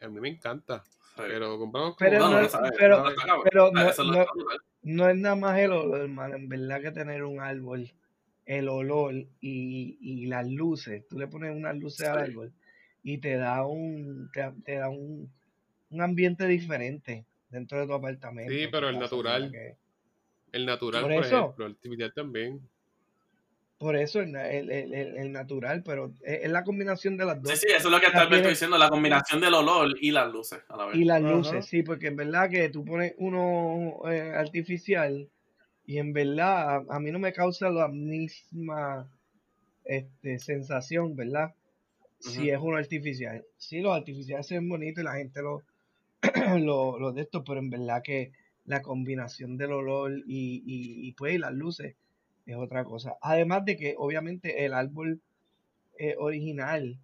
A 0.01 0.09
mí 0.09 0.21
me 0.21 0.29
encanta. 0.31 0.83
Sí. 0.87 1.23
Pero 1.27 1.59
compramos 1.59 1.97
como 1.97 2.11
Pero 2.11 2.19
no, 2.21 2.31
no, 2.31 2.43
no, 2.43 2.71
pero, 2.79 3.05
pero 3.45 3.71
no, 4.83 5.09
es 5.09 5.17
nada 5.17 5.37
más 5.37 5.59
el 5.59 5.73
olor, 5.73 6.01
hermano. 6.01 6.37
En 6.37 6.49
verdad 6.49 6.81
que 6.81 6.91
tener 6.91 7.23
un 7.23 7.41
árbol, 7.41 7.93
el 8.47 8.69
olor 8.69 9.15
y, 9.41 9.99
y 10.01 10.27
las 10.27 10.49
luces. 10.49 11.07
Tú 11.07 11.19
le 11.19 11.27
pones 11.29 11.55
unas 11.55 11.77
luces 11.77 12.09
al 12.09 12.25
Sí. 12.25 12.31
árbol 12.33 12.53
y 13.05 13.19
te 13.19 13.37
da 13.37 13.65
un, 13.65 14.31
te, 14.33 14.51
te 14.65 14.77
da 14.77 14.89
un, 14.89 15.31
un 15.91 16.01
ambiente 16.03 16.47
diferente 16.49 17.25
dentro 17.51 17.79
de 17.79 17.87
tu 17.87 17.93
apartamento. 17.93 18.51
Sí, 18.53 18.67
pero 18.73 18.89
el 18.89 18.99
natural. 18.99 19.43
¿verdad 19.51 19.53
que- 19.53 19.85
el 20.53 20.67
natural, 20.67 21.03
Por 21.03 21.15
por, 21.15 21.25
eso. 21.25 21.37
ejemplo, 21.39 21.67
el 21.67 21.73
artificial 21.73 22.13
también. 22.15 22.61
Por 23.77 23.97
eso 23.97 24.21
el, 24.21 24.35
el, 24.37 24.71
el- 24.71 24.95
el- 24.95 25.33
natural, 25.33 25.83
pero 25.85 26.13
es, 26.23 26.45
es 26.45 26.51
la 26.51 26.63
combinación 26.65 27.17
de 27.17 27.25
las 27.27 27.43
dos. 27.43 27.51
Sí, 27.53 27.59
sí, 27.59 27.67
eso 27.77 27.89
es 27.89 27.93
lo 27.93 27.99
que 28.01 28.07
está 28.07 28.21
Alberto 28.21 28.37
tiene- 28.37 28.49
diciendo, 28.51 28.79
la 28.79 28.89
combinación 28.89 29.41
del 29.41 29.53
olor 29.53 29.95
y 30.01 30.13
las 30.13 30.33
luces 30.33 30.61
a 30.69 30.77
la 30.77 30.87
vez. 30.87 30.97
Y 30.97 31.05
las 31.05 31.21
luces, 31.21 31.67
sí, 31.67 31.83
porque 31.83 32.07
en 32.07 32.17
verdad 32.17 32.49
que 32.49 32.69
tú 32.71 32.85
pones 32.85 33.15
uno 33.19 34.01
eh, 34.11 34.33
artificial 34.35 35.29
y 35.87 35.99
en 35.99 36.13
verdad 36.13 36.77
a, 36.89 36.97
a 36.97 37.01
mí 37.01 37.11
no 37.11 37.19
me 37.19 37.33
causa 37.33 37.69
la 37.69 37.89
misma 37.89 39.11
este, 39.85 40.39
sensación, 40.39 41.17
¿verdad? 41.17 41.53
Si 42.31 42.51
es 42.51 42.59
uno 42.61 42.77
artificial. 42.77 43.45
Sí, 43.57 43.81
los 43.81 43.95
artificiales 43.95 44.47
se 44.47 44.55
ven 44.55 44.69
bonitos 44.69 45.03
y 45.03 45.05
la 45.05 45.15
gente 45.15 45.43
lo, 45.43 45.63
lo, 46.59 46.99
lo 46.99 47.13
de 47.13 47.23
esto, 47.23 47.45
pero 47.45 47.61
en 47.61 47.71
verdad 47.71 48.03
que 48.03 48.33
la 48.65 48.83
combinación 48.83 49.57
del 49.57 49.73
olor 49.73 50.13
y, 50.27 50.63
y, 50.65 51.09
y 51.09 51.13
pues 51.13 51.35
y 51.35 51.39
las 51.39 51.53
luces 51.53 51.97
es 52.47 52.57
otra 52.57 52.85
cosa. 52.85 53.17
Además 53.21 53.65
de 53.65 53.77
que 53.77 53.95
obviamente 53.99 54.65
el 54.65 54.75
árbol 54.75 55.21
eh, 55.99 56.17
original 56.19 56.99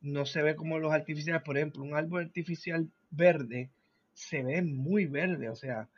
no 0.00 0.26
se 0.26 0.42
ve 0.42 0.54
como 0.54 0.78
los 0.78 0.92
artificiales. 0.92 1.42
Por 1.42 1.56
ejemplo, 1.56 1.82
un 1.82 1.94
árbol 1.94 2.24
artificial 2.24 2.88
verde 3.10 3.70
se 4.14 4.42
ve 4.42 4.62
muy 4.62 5.06
verde. 5.06 5.48
O 5.48 5.56
sea, 5.56 5.88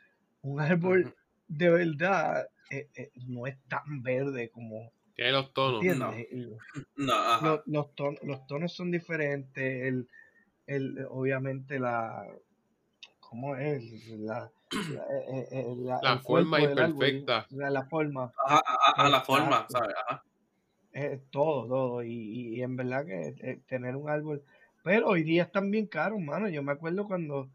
un 0.41 0.59
árbol 0.59 1.13
de 1.47 1.69
verdad 1.69 2.47
eh, 2.69 2.87
eh, 2.95 3.11
no 3.27 3.47
es 3.47 3.57
tan 3.67 4.01
verde 4.01 4.49
como, 4.49 4.91
Tiene 5.15 5.31
los 5.31 5.53
tonos. 5.53 5.83
No, 6.95 7.13
ajá. 7.13 7.45
Los, 7.45 7.61
los, 7.67 7.95
ton- 7.95 8.19
los 8.23 8.45
tonos 8.47 8.73
son 8.73 8.91
diferentes. 8.91 9.87
El, 9.87 10.07
el, 10.67 11.05
obviamente 11.09 11.79
la... 11.79 12.25
¿cómo 13.31 13.55
es? 13.55 13.81
La, 14.19 14.51
la, 14.93 15.03
eh, 15.31 15.47
eh, 15.51 15.75
la, 15.77 16.19
forma 16.19 16.59
imperfecta. 16.59 17.47
la, 17.49 17.85
forma. 17.85 18.29
Ajá, 18.45 18.61
a, 18.97 19.09
la 19.09 19.21
forma, 19.21 19.65
¿sabes? 19.69 19.95
Ajá. 20.05 20.23
Es 20.91 21.21
todo, 21.31 21.65
todo. 21.65 22.03
Y, 22.03 22.57
y, 22.57 22.61
en 22.61 22.75
verdad 22.75 23.05
que 23.05 23.61
tener 23.67 23.95
un 23.95 24.09
árbol. 24.09 24.43
Pero 24.83 25.07
hoy 25.07 25.23
día 25.23 25.43
están 25.43 25.71
bien 25.71 25.87
caros, 25.87 26.19
mano. 26.19 26.49
Yo 26.49 26.61
me 26.61 26.73
acuerdo 26.73 27.07
cuando, 27.07 27.49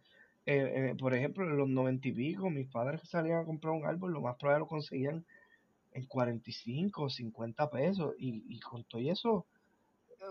por 0.98 1.14
ejemplo, 1.14 1.44
en 1.44 1.59
los 1.59 1.68
noventa 1.68 2.09
y 2.09 2.12
pico, 2.12 2.48
mis 2.48 2.68
padres 2.68 3.02
salían 3.04 3.40
a 3.40 3.44
comprar 3.44 3.74
un 3.74 3.84
árbol, 3.84 4.12
lo 4.12 4.22
más 4.22 4.36
probable 4.36 4.61
lo 4.61 4.68
conseguían 4.68 5.26
en 5.97 6.07
45 6.07 7.03
o 7.03 7.11
50 7.11 7.70
pesos. 7.70 8.14
Y, 8.18 8.44
y 8.49 8.61
con 8.61 8.84
todo 8.84 9.01
eso, 9.01 9.47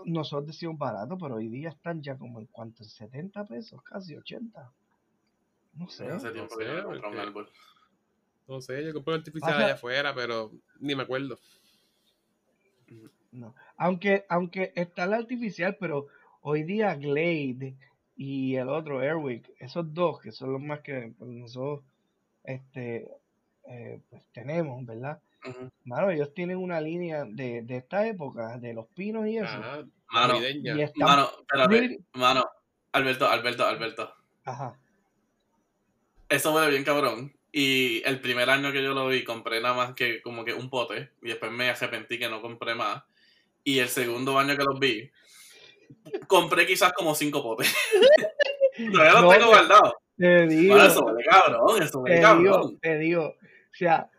nosotros 0.04 0.46
decimos 0.46 0.78
barato, 0.78 1.18
pero 1.18 1.36
hoy 1.36 1.48
día 1.48 1.70
están 1.70 2.02
ya 2.02 2.16
como 2.16 2.40
en 2.40 2.46
cuanto, 2.46 2.84
70 2.84 3.44
pesos, 3.46 3.82
casi 3.82 4.16
80. 4.16 4.72
No 5.74 5.88
sé. 5.88 6.06
No 8.48 8.60
sé, 8.60 8.84
yo 8.84 8.94
compré 8.94 9.14
un 9.14 9.20
artificial 9.20 9.54
allá 9.54 9.74
afuera, 9.74 10.14
pero 10.14 10.52
ni 10.78 10.94
me 10.94 11.02
acuerdo. 11.02 11.36
No. 13.32 13.54
Aunque, 13.76 14.24
aunque 14.28 14.72
está 14.76 15.04
el 15.04 15.14
artificial, 15.14 15.76
pero 15.80 16.06
hoy 16.42 16.62
día 16.62 16.94
Glade 16.94 17.76
y 18.16 18.54
el 18.54 18.68
otro 18.68 19.00
Airwick, 19.00 19.52
esos 19.58 19.92
dos 19.92 20.20
que 20.20 20.30
son 20.30 20.52
los 20.52 20.62
más 20.62 20.80
que 20.80 21.12
pues, 21.18 21.30
nosotros 21.30 21.84
este, 22.44 23.10
eh, 23.68 24.00
pues, 24.08 24.22
tenemos, 24.32 24.86
¿verdad? 24.86 25.20
Mano, 25.84 26.10
ellos 26.10 26.32
tienen 26.34 26.58
una 26.58 26.80
línea 26.80 27.24
de, 27.24 27.62
de 27.62 27.76
esta 27.76 28.06
época, 28.06 28.58
de 28.58 28.74
los 28.74 28.86
pinos 28.88 29.26
y 29.26 29.38
eso. 29.38 29.58
mano, 30.08 30.40
mano, 30.96 31.30
espérate, 31.40 31.98
mano, 32.14 32.44
Alberto, 32.92 33.28
Alberto, 33.28 33.66
Alberto. 33.66 34.14
Ajá. 34.44 34.78
Eso 36.28 36.52
fue 36.52 36.70
bien 36.70 36.84
cabrón. 36.84 37.32
Y 37.52 38.02
el 38.04 38.20
primer 38.20 38.50
año 38.50 38.72
que 38.72 38.82
yo 38.82 38.92
lo 38.92 39.08
vi, 39.08 39.24
compré 39.24 39.60
nada 39.60 39.74
más 39.74 39.94
que 39.94 40.20
como 40.20 40.44
que 40.44 40.52
un 40.52 40.68
pote. 40.68 41.10
Y 41.22 41.28
después 41.28 41.50
me 41.52 41.70
arrepentí 41.70 42.18
que 42.18 42.28
no 42.28 42.42
compré 42.42 42.74
más. 42.74 43.02
Y 43.64 43.78
el 43.78 43.88
segundo 43.88 44.38
año 44.38 44.56
que 44.56 44.64
los 44.64 44.78
vi, 44.78 45.10
compré 46.26 46.66
quizás 46.66 46.92
como 46.92 47.14
cinco 47.14 47.42
potes. 47.42 47.74
Todavía 48.92 49.12
los 49.12 49.22
no, 49.22 49.30
tengo 49.30 49.46
guardados. 49.46 49.94
Te 50.16 50.46
digo. 50.46 50.76
eso 50.76 51.04
vale 51.04 51.24
cabrón, 51.24 51.82
eso 51.82 52.00
vale 52.02 52.20
cabrón. 52.20 52.42
Digo, 52.44 52.78
te 52.80 52.98
digo, 52.98 53.24
o 53.26 53.74
sea, 53.74 54.10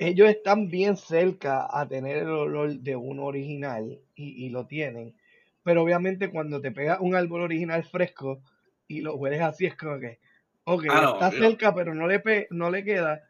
ellos 0.00 0.30
están 0.30 0.70
bien 0.70 0.96
cerca 0.96 1.68
a 1.70 1.86
tener 1.86 2.16
el 2.16 2.30
olor 2.30 2.72
de 2.72 2.96
uno 2.96 3.24
original 3.24 4.00
y, 4.14 4.48
lo 4.48 4.66
tienen. 4.66 5.14
Pero 5.62 5.82
obviamente 5.82 6.30
cuando 6.30 6.58
te 6.62 6.72
pega 6.72 6.98
un 7.00 7.14
árbol 7.14 7.42
original 7.42 7.84
fresco 7.84 8.40
y 8.88 9.02
lo 9.02 9.14
hueles 9.16 9.42
así 9.42 9.66
es 9.66 9.76
como 9.76 10.00
que, 10.00 10.18
ok, 10.64 10.86
ah, 10.90 11.10
está 11.12 11.30
cerca 11.30 11.74
pero 11.74 11.94
no 11.94 12.06
le, 12.06 12.22
no 12.50 12.70
le 12.70 12.82
queda. 12.82 13.22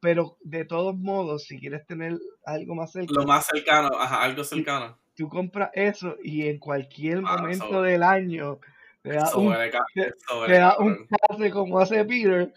Pero 0.00 0.36
de 0.42 0.66
todos 0.66 0.94
modos, 0.94 1.44
si 1.44 1.58
quieres 1.58 1.86
tener 1.86 2.18
algo 2.44 2.74
más 2.74 2.92
cerca. 2.92 3.12
Lo 3.14 3.24
más 3.24 3.46
cercano, 3.46 3.88
ajá, 3.98 4.22
algo 4.22 4.44
cercano. 4.44 4.98
Tú, 5.16 5.28
compras 5.30 5.70
eso 5.72 6.16
y 6.22 6.46
en 6.46 6.58
cualquier 6.58 7.22
ah, 7.24 7.38
momento 7.38 7.80
del 7.80 8.02
año 8.02 8.60
te 9.02 9.12
da, 9.12 9.36
un, 9.36 10.86
un 10.86 11.08
pase 11.08 11.50
como 11.50 11.78
hace 11.78 12.04
Peter 12.04 12.52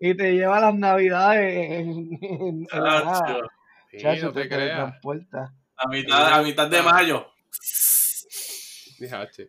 y 0.00 0.14
te, 0.14 0.32
lleva 0.32 0.60
las 0.60 0.74
navidades 0.74 1.70
en, 1.70 2.18
en, 2.20 2.66
Chacho, 3.98 4.32
te, 4.32 4.46
transporta. 4.46 5.54
A 5.76 5.88
mitad, 5.88 6.34
a 6.34 6.42
mitad 6.42 6.68
de 6.68 6.82
mayo. 6.82 7.30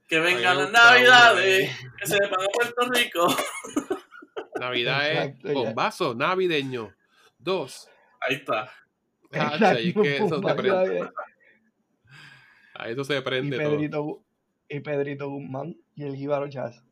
Que 0.07 0.19
vengan 0.19 0.57
las 0.57 0.71
navidades, 0.71 1.69
que 1.99 2.07
se 2.07 2.19
van 2.19 2.33
a 2.33 2.47
Puerto 2.53 2.89
Rico. 2.91 3.27
Navidad 4.59 5.25
es 5.25 5.53
bombazo 5.53 6.15
navideño. 6.15 6.93
Dos. 7.37 7.87
Ahí 8.21 8.35
está. 8.35 8.71
ahí 9.31 9.93
que 9.93 10.17
eso 10.17 10.41
se 10.41 10.55
prende. 10.55 11.09
Ahí 12.73 12.93
eso 12.93 13.03
se 13.03 13.21
prende 13.21 13.55
y 13.55 13.59
Pedrito, 13.59 14.24
Y 14.67 14.79
Pedrito 14.79 15.29
Guzmán 15.29 15.77
y 15.95 16.03
el 16.03 16.15
Jíbaro 16.15 16.47
Jazz. 16.47 16.83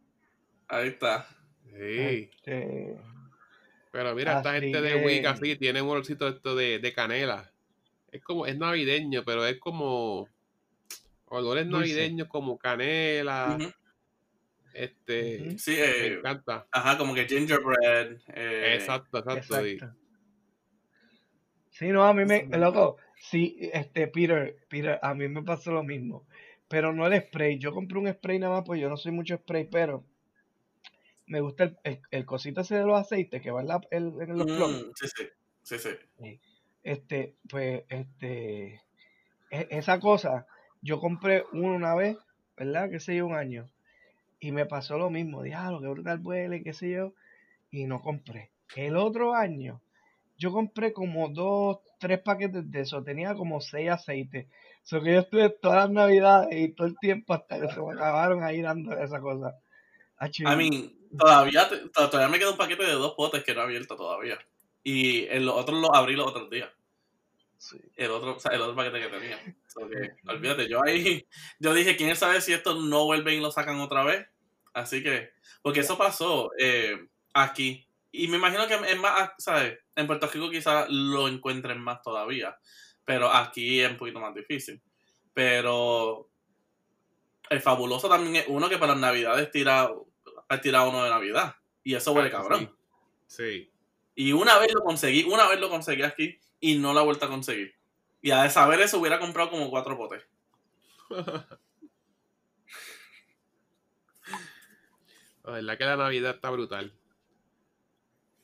Ahí 0.68 0.90
está. 0.90 1.28
Sí. 1.66 2.30
Este, 2.36 2.98
Pero 3.92 4.16
mira, 4.16 4.38
esta 4.38 4.54
gente 4.54 4.82
de 4.82 5.06
Wicca 5.06 5.32
así 5.32 5.56
tiene 5.56 5.82
un 5.82 5.90
olorcito 5.90 6.28
esto 6.28 6.56
de, 6.56 6.80
de, 6.80 6.94
canela. 6.94 7.52
Es 8.12 8.22
como, 8.24 8.46
es 8.46 8.58
navideño, 8.58 9.24
pero 9.26 9.46
es 9.46 9.60
como 9.60 10.30
olores 11.26 11.66
navideños 11.66 12.28
como 12.28 12.58
canela. 12.58 13.58
Este, 14.74 15.58
sí, 15.58 15.72
me 15.72 15.82
eh, 15.82 16.14
encanta. 16.18 16.68
Ajá, 16.72 16.98
como 16.98 17.14
que 17.14 17.28
gingerbread. 17.28 18.18
Eh, 18.34 18.76
exacto, 18.76 19.20
exacto. 19.20 19.94
Sí. 21.70 21.88
no, 21.88 22.04
a 22.04 22.14
mí 22.14 22.26
me, 22.26 22.46
loco, 22.58 22.98
sí, 23.16 23.58
este, 23.74 24.08
Peter, 24.08 24.58
Peter, 24.70 25.00
a 25.02 25.14
mí 25.14 25.28
me 25.28 25.44
pasó 25.44 25.72
lo 25.72 25.84
mismo, 25.84 26.28
pero 26.74 26.92
no 26.92 27.06
el 27.06 27.22
spray, 27.22 27.60
yo 27.60 27.72
compré 27.72 28.00
un 28.00 28.12
spray 28.12 28.40
nada 28.40 28.56
más, 28.56 28.64
pues 28.66 28.82
yo 28.82 28.90
no 28.90 28.98
soy 28.98 29.12
mucho 29.12 29.38
spray, 29.38 29.66
pero 29.66 30.04
me 31.28 31.40
gusta 31.40 31.66
el, 31.84 32.02
el, 32.10 32.26
cosito 32.26 32.62
ese 32.62 32.78
de 32.78 32.84
los 32.84 33.00
aceites 33.00 33.44
que 33.44 33.52
va 33.52 33.62
en, 33.62 33.68
la, 33.68 33.80
en 33.92 34.36
los 34.36 34.48
mm, 34.48 34.92
sí, 34.96 35.08
sí, 35.62 35.78
sí, 35.78 35.78
sí. 35.78 36.40
Este, 36.82 37.36
pues, 37.48 37.84
este, 37.90 38.82
e, 39.52 39.68
esa 39.70 40.00
cosa, 40.00 40.48
yo 40.82 41.00
compré 41.00 41.44
uno 41.52 41.76
una 41.76 41.94
vez, 41.94 42.18
¿verdad? 42.58 42.90
Que 42.90 43.00
sé 43.00 43.18
yo, 43.18 43.28
un 43.28 43.36
año. 43.36 43.70
Y 44.40 44.52
me 44.52 44.66
pasó 44.66 44.98
lo 44.98 45.12
mismo, 45.12 45.44
diablo, 45.44 45.80
que 45.80 45.90
brutal 45.90 46.22
huele, 46.24 46.64
qué 46.64 46.74
sé 46.74 46.90
yo, 46.90 47.14
y 47.70 47.86
no 47.86 48.02
compré. 48.02 48.50
El 48.76 48.98
otro 48.98 49.36
año, 49.36 49.80
yo 50.40 50.52
compré 50.52 50.92
como 50.92 51.30
dos, 51.30 51.82
tres 52.04 52.20
paquetes 52.20 52.70
de 52.70 52.82
eso, 52.82 53.02
tenía 53.02 53.34
como 53.34 53.62
seis 53.62 53.90
aceites. 53.90 54.48
So 54.84 55.02
que 55.02 55.14
yo 55.14 55.20
estuve 55.20 55.50
todas 55.50 55.78
las 55.78 55.90
navidades 55.90 56.50
y 56.52 56.76
todo 56.76 56.88
el 56.88 56.98
tiempo 57.00 57.34
hasta 57.34 57.62
que 57.62 57.70
se 57.70 57.82
me 57.82 57.94
acabaron 57.94 58.44
ahí 58.44 58.62
dando 58.62 58.92
esa 58.98 59.22
cosa. 59.22 59.56
I 60.22 60.56
mean, 60.58 60.94
todavía, 61.18 61.70
todavía 61.94 62.28
me 62.28 62.40
queda 62.40 62.52
un 62.52 62.58
paquete 62.58 62.84
de 62.84 62.92
dos 62.92 63.14
potes 63.14 63.44
que 63.46 63.54
no 63.54 63.62
he 63.62 63.64
abierto 63.64 63.96
todavía. 63.96 64.38
Y 64.84 65.26
el 65.28 65.48
otro 65.48 65.80
lo 65.80 65.96
abrí 65.96 66.16
los 66.16 66.28
otros 66.28 66.50
días. 66.50 66.70
El, 67.96 68.12
otro, 68.12 68.38
el 68.52 68.62
otro 68.62 68.76
paquete 68.76 69.00
que 69.00 69.08
tenía. 69.08 69.40
olvídate, 70.28 70.68
yo 70.68 70.84
ahí, 70.84 71.26
yo 71.60 71.74
dije, 71.74 71.96
quién 71.96 72.18
sabe 72.18 72.42
si 72.42 72.52
esto 72.52 72.76
no 72.82 73.06
vuelven 73.06 73.36
y 73.36 73.42
lo 73.42 73.50
sacan 73.50 73.80
otra 73.80 74.04
vez. 74.04 74.28
Así 74.74 75.02
que, 75.02 75.32
porque 75.62 75.80
eso 75.80 75.98
pasó 75.98 76.52
eh, 76.60 77.08
aquí. 77.34 77.83
Y 78.16 78.28
me 78.28 78.38
imagino 78.38 78.68
que 78.68 78.76
es 78.76 79.00
más, 79.00 79.32
¿sabes? 79.40 79.80
En 79.96 80.06
Puerto 80.06 80.28
Rico 80.28 80.52
quizás 80.52 80.88
lo 80.88 81.28
encuentren 81.28 81.82
más 81.82 82.04
todavía. 82.04 82.56
Pero 83.04 83.34
aquí 83.34 83.82
es 83.82 83.90
un 83.90 83.98
poquito 83.98 84.20
más 84.20 84.36
difícil. 84.36 84.80
Pero 85.34 86.30
el 87.50 87.60
fabuloso 87.60 88.08
también 88.08 88.36
es 88.36 88.46
uno 88.48 88.70
que 88.70 88.78
para 88.78 88.94
las 88.94 89.02
navidades 89.02 89.50
tira 89.50 89.90
ha 90.48 90.62
tirado 90.62 90.92
uno 90.92 91.04
de 91.04 91.10
Navidad. 91.10 91.56
Y 91.84 91.96
eso 91.96 92.12
huele 92.12 92.30
ah, 92.30 92.34
cabrón. 92.34 92.78
Sí. 93.26 93.72
Y 94.14 94.32
una 94.32 94.60
vez 94.60 94.72
lo 94.72 94.84
conseguí, 94.84 95.24
una 95.24 95.48
vez 95.48 95.60
lo 95.60 95.72
conseguí 95.72 96.04
aquí 96.04 96.40
y 96.60 96.78
no 96.78 96.94
la 96.94 97.02
he 97.02 97.06
vuelto 97.06 97.26
a 97.26 97.30
conseguir. 97.30 97.74
Y 98.22 98.30
a 98.30 98.48
saber 98.52 98.80
eso 98.82 99.00
hubiera 99.00 99.18
comprado 99.18 99.50
como 99.50 99.72
cuatro 99.72 99.98
potes. 99.98 100.24
la 101.10 101.48
verdad 105.52 105.78
que 105.80 105.86
la 105.86 105.98
Navidad 105.98 106.36
está 106.36 106.52
brutal. 106.52 106.94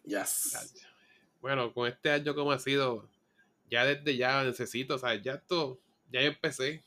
Yes. 0.04 0.86
Bueno, 1.42 1.74
con 1.74 1.88
este 1.88 2.12
año 2.12 2.36
como 2.36 2.52
ha 2.52 2.60
sido, 2.60 3.08
ya 3.70 3.86
desde 3.86 4.18
ya 4.18 4.44
necesito, 4.44 4.96
o 4.96 4.98
sea, 4.98 5.16
ya 5.16 5.34
esto, 5.34 5.80
ya 6.12 6.22
empecé. 6.22 6.84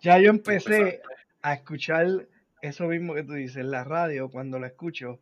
Ya 0.00 0.18
yo 0.18 0.30
empecé 0.30 1.02
a 1.42 1.54
escuchar 1.54 2.06
eso 2.62 2.86
mismo 2.86 3.14
que 3.14 3.24
tú 3.24 3.32
dices, 3.34 3.56
en 3.58 3.70
la 3.70 3.84
radio, 3.84 4.30
cuando 4.30 4.58
lo 4.58 4.66
escucho, 4.66 5.20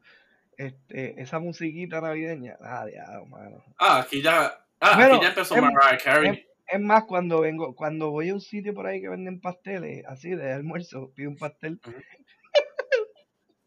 este, 0.56 1.20
esa 1.20 1.38
musiquita 1.38 2.00
navideña, 2.00 2.56
ah, 2.60 2.84
diablo, 2.86 3.26
mano. 3.26 3.64
Ah, 3.78 4.00
aquí 4.00 4.20
ya, 4.20 4.46
ah, 4.80 5.04
aquí 5.04 5.22
ya 5.22 5.28
empezó 5.28 5.56
Mariah 5.56 5.98
Carey. 6.02 6.46
Es, 6.66 6.80
más, 6.80 7.04
cuando 7.04 7.40
vengo, 7.40 7.74
cuando 7.74 8.10
voy 8.10 8.28
a 8.28 8.34
un 8.34 8.40
sitio 8.40 8.74
por 8.74 8.86
ahí 8.86 9.00
que 9.00 9.08
venden 9.08 9.40
pasteles, 9.40 10.04
así 10.06 10.30
de 10.30 10.52
almuerzo, 10.52 11.12
pido 11.14 11.30
un 11.30 11.36
pastel. 11.36 11.80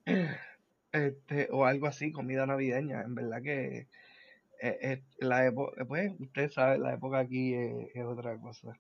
este, 0.92 1.48
o 1.52 1.66
algo 1.66 1.88
así, 1.88 2.12
comida 2.12 2.46
navideña, 2.46 3.02
en 3.02 3.16
verdad 3.16 3.42
que 3.42 3.88
eh, 4.62 4.78
eh, 4.82 5.04
la 5.20 5.46
época, 5.46 5.86
pues, 5.86 6.14
usted 6.20 6.50
sabe, 6.52 6.78
la 6.78 6.94
época 6.94 7.20
aquí 7.20 7.54
es 7.54 8.04
otra 8.06 8.38
cosa. 8.38 8.78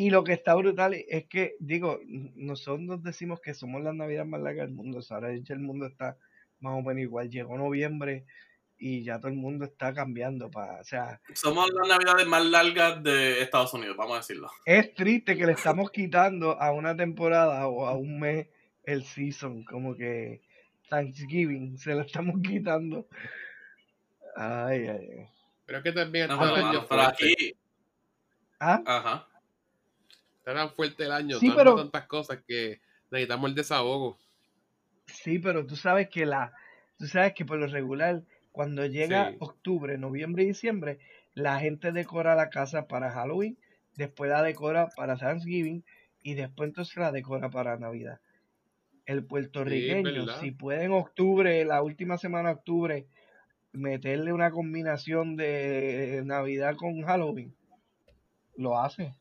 Y 0.00 0.08
lo 0.08 0.24
que 0.24 0.32
está 0.32 0.54
brutal 0.54 0.94
es 0.94 1.26
que, 1.26 1.56
digo, 1.60 2.00
nosotros 2.06 3.02
decimos 3.02 3.40
que 3.40 3.52
somos 3.52 3.82
la 3.82 3.92
Navidad 3.92 4.24
más 4.24 4.40
larga 4.40 4.62
del 4.62 4.72
mundo. 4.72 5.00
Ahora 5.10 5.30
el 5.30 5.58
mundo 5.58 5.84
está 5.84 6.16
más 6.60 6.72
o 6.72 6.80
menos 6.80 7.02
igual. 7.02 7.28
Llegó 7.28 7.58
noviembre 7.58 8.24
y 8.78 9.02
ya 9.02 9.18
todo 9.18 9.28
el 9.28 9.36
mundo 9.36 9.66
está 9.66 9.92
cambiando. 9.92 10.50
Para, 10.50 10.80
o 10.80 10.84
sea, 10.84 11.20
somos 11.34 11.68
la 11.74 11.98
Navidad 11.98 12.26
más 12.26 12.46
larga 12.46 12.96
de 12.96 13.42
Estados 13.42 13.74
Unidos, 13.74 13.94
vamos 13.96 14.14
a 14.14 14.20
decirlo. 14.20 14.50
Es 14.64 14.94
triste 14.94 15.36
que 15.36 15.44
le 15.44 15.52
estamos 15.52 15.90
quitando 15.90 16.58
a 16.58 16.72
una 16.72 16.96
temporada 16.96 17.68
o 17.68 17.86
a 17.86 17.94
un 17.94 18.20
mes 18.20 18.48
el 18.84 19.04
season, 19.04 19.64
como 19.64 19.96
que 19.96 20.40
Thanksgiving, 20.90 21.78
se 21.78 21.94
lo 21.94 22.02
estamos 22.02 22.34
quitando. 22.42 23.06
Ay, 24.36 24.86
ay, 24.88 25.08
ay. 25.18 25.28
Pero 25.66 25.78
es 25.78 25.84
que 25.84 25.92
también 25.92 26.28
No, 26.28 26.34
está 26.34 26.44
el 26.46 26.54
pero, 26.54 26.66
año 26.66 26.72
mano, 26.80 26.86
pero 26.88 27.02
fuerte. 27.02 27.32
aquí. 27.32 27.56
¿Ah? 28.58 28.82
Ajá. 28.84 29.28
Está 30.38 30.54
tan 30.54 30.70
fuerte 30.70 31.04
el 31.04 31.12
año, 31.12 31.38
Sí, 31.38 31.46
tantas, 31.48 31.64
pero- 31.64 31.76
tantas 31.76 32.06
cosas 32.06 32.38
que 32.46 32.80
necesitamos 33.10 33.48
el 33.50 33.54
desahogo. 33.54 34.18
Sí, 35.06 35.38
pero 35.38 35.66
tú 35.66 35.76
sabes 35.76 36.08
que 36.08 36.26
la, 36.26 36.52
tú 36.98 37.06
sabes 37.06 37.32
que 37.34 37.44
por 37.44 37.58
lo 37.58 37.66
regular, 37.66 38.22
cuando 38.52 38.84
llega 38.86 39.30
Sí. 39.30 39.36
octubre, 39.40 39.96
noviembre 39.98 40.42
y 40.44 40.46
diciembre, 40.46 40.98
la 41.34 41.58
gente 41.60 41.92
decora 41.92 42.34
la 42.34 42.50
casa 42.50 42.86
para 42.86 43.10
Halloween, 43.10 43.56
después 43.96 44.30
la 44.30 44.42
decora 44.42 44.88
para 44.96 45.16
Thanksgiving 45.16 45.84
y 46.22 46.34
después 46.34 46.68
entonces 46.68 46.96
la 46.96 47.12
decora 47.12 47.48
para 47.50 47.76
Navidad. 47.78 48.20
El 49.06 49.24
puertorriqueño, 49.24 50.26
si 50.40 50.50
puede 50.52 50.84
en 50.84 50.92
octubre, 50.92 51.64
la 51.64 51.82
última 51.82 52.18
semana 52.18 52.50
de 52.50 52.54
octubre, 52.56 53.06
meterle 53.72 54.32
una 54.32 54.50
combinación 54.50 55.36
de 55.36 56.22
Navidad 56.24 56.76
con 56.76 57.02
Halloween, 57.02 57.54
lo 58.56 58.78
hace. 58.78 59.14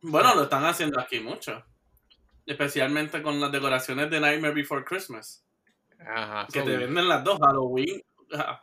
Bueno, 0.00 0.34
lo 0.34 0.42
están 0.44 0.64
haciendo 0.64 1.00
aquí 1.00 1.20
mucho. 1.20 1.64
Especialmente 2.46 3.22
con 3.22 3.40
las 3.40 3.52
decoraciones 3.52 4.10
de 4.10 4.20
Nightmare 4.20 4.54
Before 4.54 4.84
Christmas. 4.84 5.44
Ajá, 6.00 6.46
Que 6.52 6.62
te 6.62 6.76
venden 6.76 7.08
las 7.08 7.24
dos 7.24 7.38
Halloween, 7.40 8.02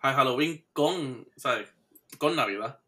Halloween 0.02 0.66
con, 0.74 1.28
¿sabes? 1.36 1.74
Con 2.18 2.36
Navidad. 2.36 2.80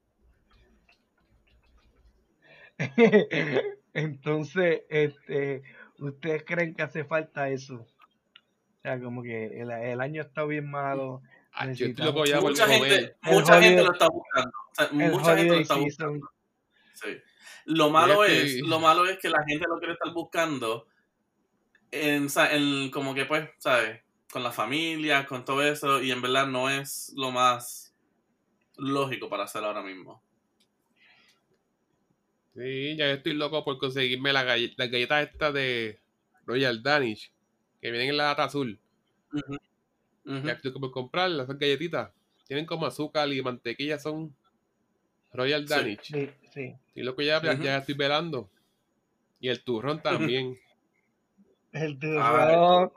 Entonces, 3.93 4.83
este, 4.89 5.63
¿ustedes 5.99 6.43
creen 6.45 6.73
que 6.75 6.81
hace 6.83 7.03
falta 7.03 7.49
eso? 7.49 7.75
O 7.75 8.81
sea, 8.81 8.99
como 8.99 9.23
que 9.23 9.61
el, 9.61 9.71
el 9.71 10.01
año 10.01 10.21
está 10.21 10.43
bien 10.45 10.69
malo. 10.69 11.21
Ah, 11.51 11.65
yo 11.65 11.71
estoy 11.71 11.87
necesitamos- 11.89 12.13
loco 12.13 12.25
ya 12.25 12.39
por 12.39 12.51
Mucha 13.33 13.61
gente, 13.61 13.83
lo 13.83 13.91
está 13.91 14.07
buscando. 14.07 14.51
O 14.71 14.75
sea, 14.75 14.85
El 14.85 15.11
mucha 15.11 15.37
gente 15.37 15.55
lo 15.55 15.61
está 15.61 15.75
buscando. 15.75 16.29
Sí. 16.93 17.17
Lo 17.65 17.89
malo 17.89 18.23
es, 18.23 18.61
lo 18.61 18.79
malo 18.79 19.05
es 19.07 19.17
que 19.19 19.29
la 19.29 19.43
gente 19.45 19.65
lo 19.67 19.77
quiere 19.79 19.93
estar 19.93 20.13
buscando 20.13 20.87
en 21.91 22.89
como 22.91 23.13
que 23.13 23.25
pues, 23.25 23.49
¿sabes? 23.57 24.01
Con 24.31 24.43
la 24.43 24.51
familia, 24.51 25.25
con 25.25 25.43
todo 25.45 25.63
eso, 25.63 26.01
y 26.01 26.11
en 26.11 26.21
verdad 26.21 26.47
no 26.47 26.69
es 26.69 27.13
lo 27.15 27.31
más 27.31 27.93
lógico 28.77 29.29
para 29.29 29.43
hacer 29.43 29.63
ahora 29.63 29.81
mismo. 29.81 30.21
Sí, 32.57 32.95
ya 32.97 33.11
estoy 33.11 33.33
loco 33.33 33.63
por 33.63 33.77
conseguirme 33.77 34.33
las 34.33 34.43
galletas 34.45 35.23
estas 35.23 35.53
de 35.53 35.99
Royal 36.45 36.81
Danish, 36.81 37.31
que 37.79 37.91
vienen 37.91 38.09
en 38.09 38.17
la 38.17 38.25
lata 38.29 38.45
azul. 38.45 38.79
Ya 40.25 40.53
estoy 40.53 40.71
loco 40.71 40.79
por 40.81 40.91
comprarlas, 40.91 41.45
esas 41.45 41.59
galletitas. 41.59 42.11
Tienen 42.47 42.65
como 42.65 42.85
azúcar 42.87 43.31
y 43.31 43.41
mantequilla, 43.41 43.99
son 43.99 44.35
Royal. 45.33 45.65
Danish. 45.67 46.01
Sí, 46.11 46.29
sí. 46.53 46.75
Y 46.95 47.03
loco 47.03 47.21
ya, 47.21 47.41
ya- 47.43 47.53
ya 47.59 47.77
estoy 47.77 47.93
velando. 47.95 48.49
Y 49.39 49.49
el 49.49 49.61
turrón 49.63 50.01
también. 50.01 50.57
El 51.73 51.91
Ay, 51.91 51.97
turrón, 51.99 52.91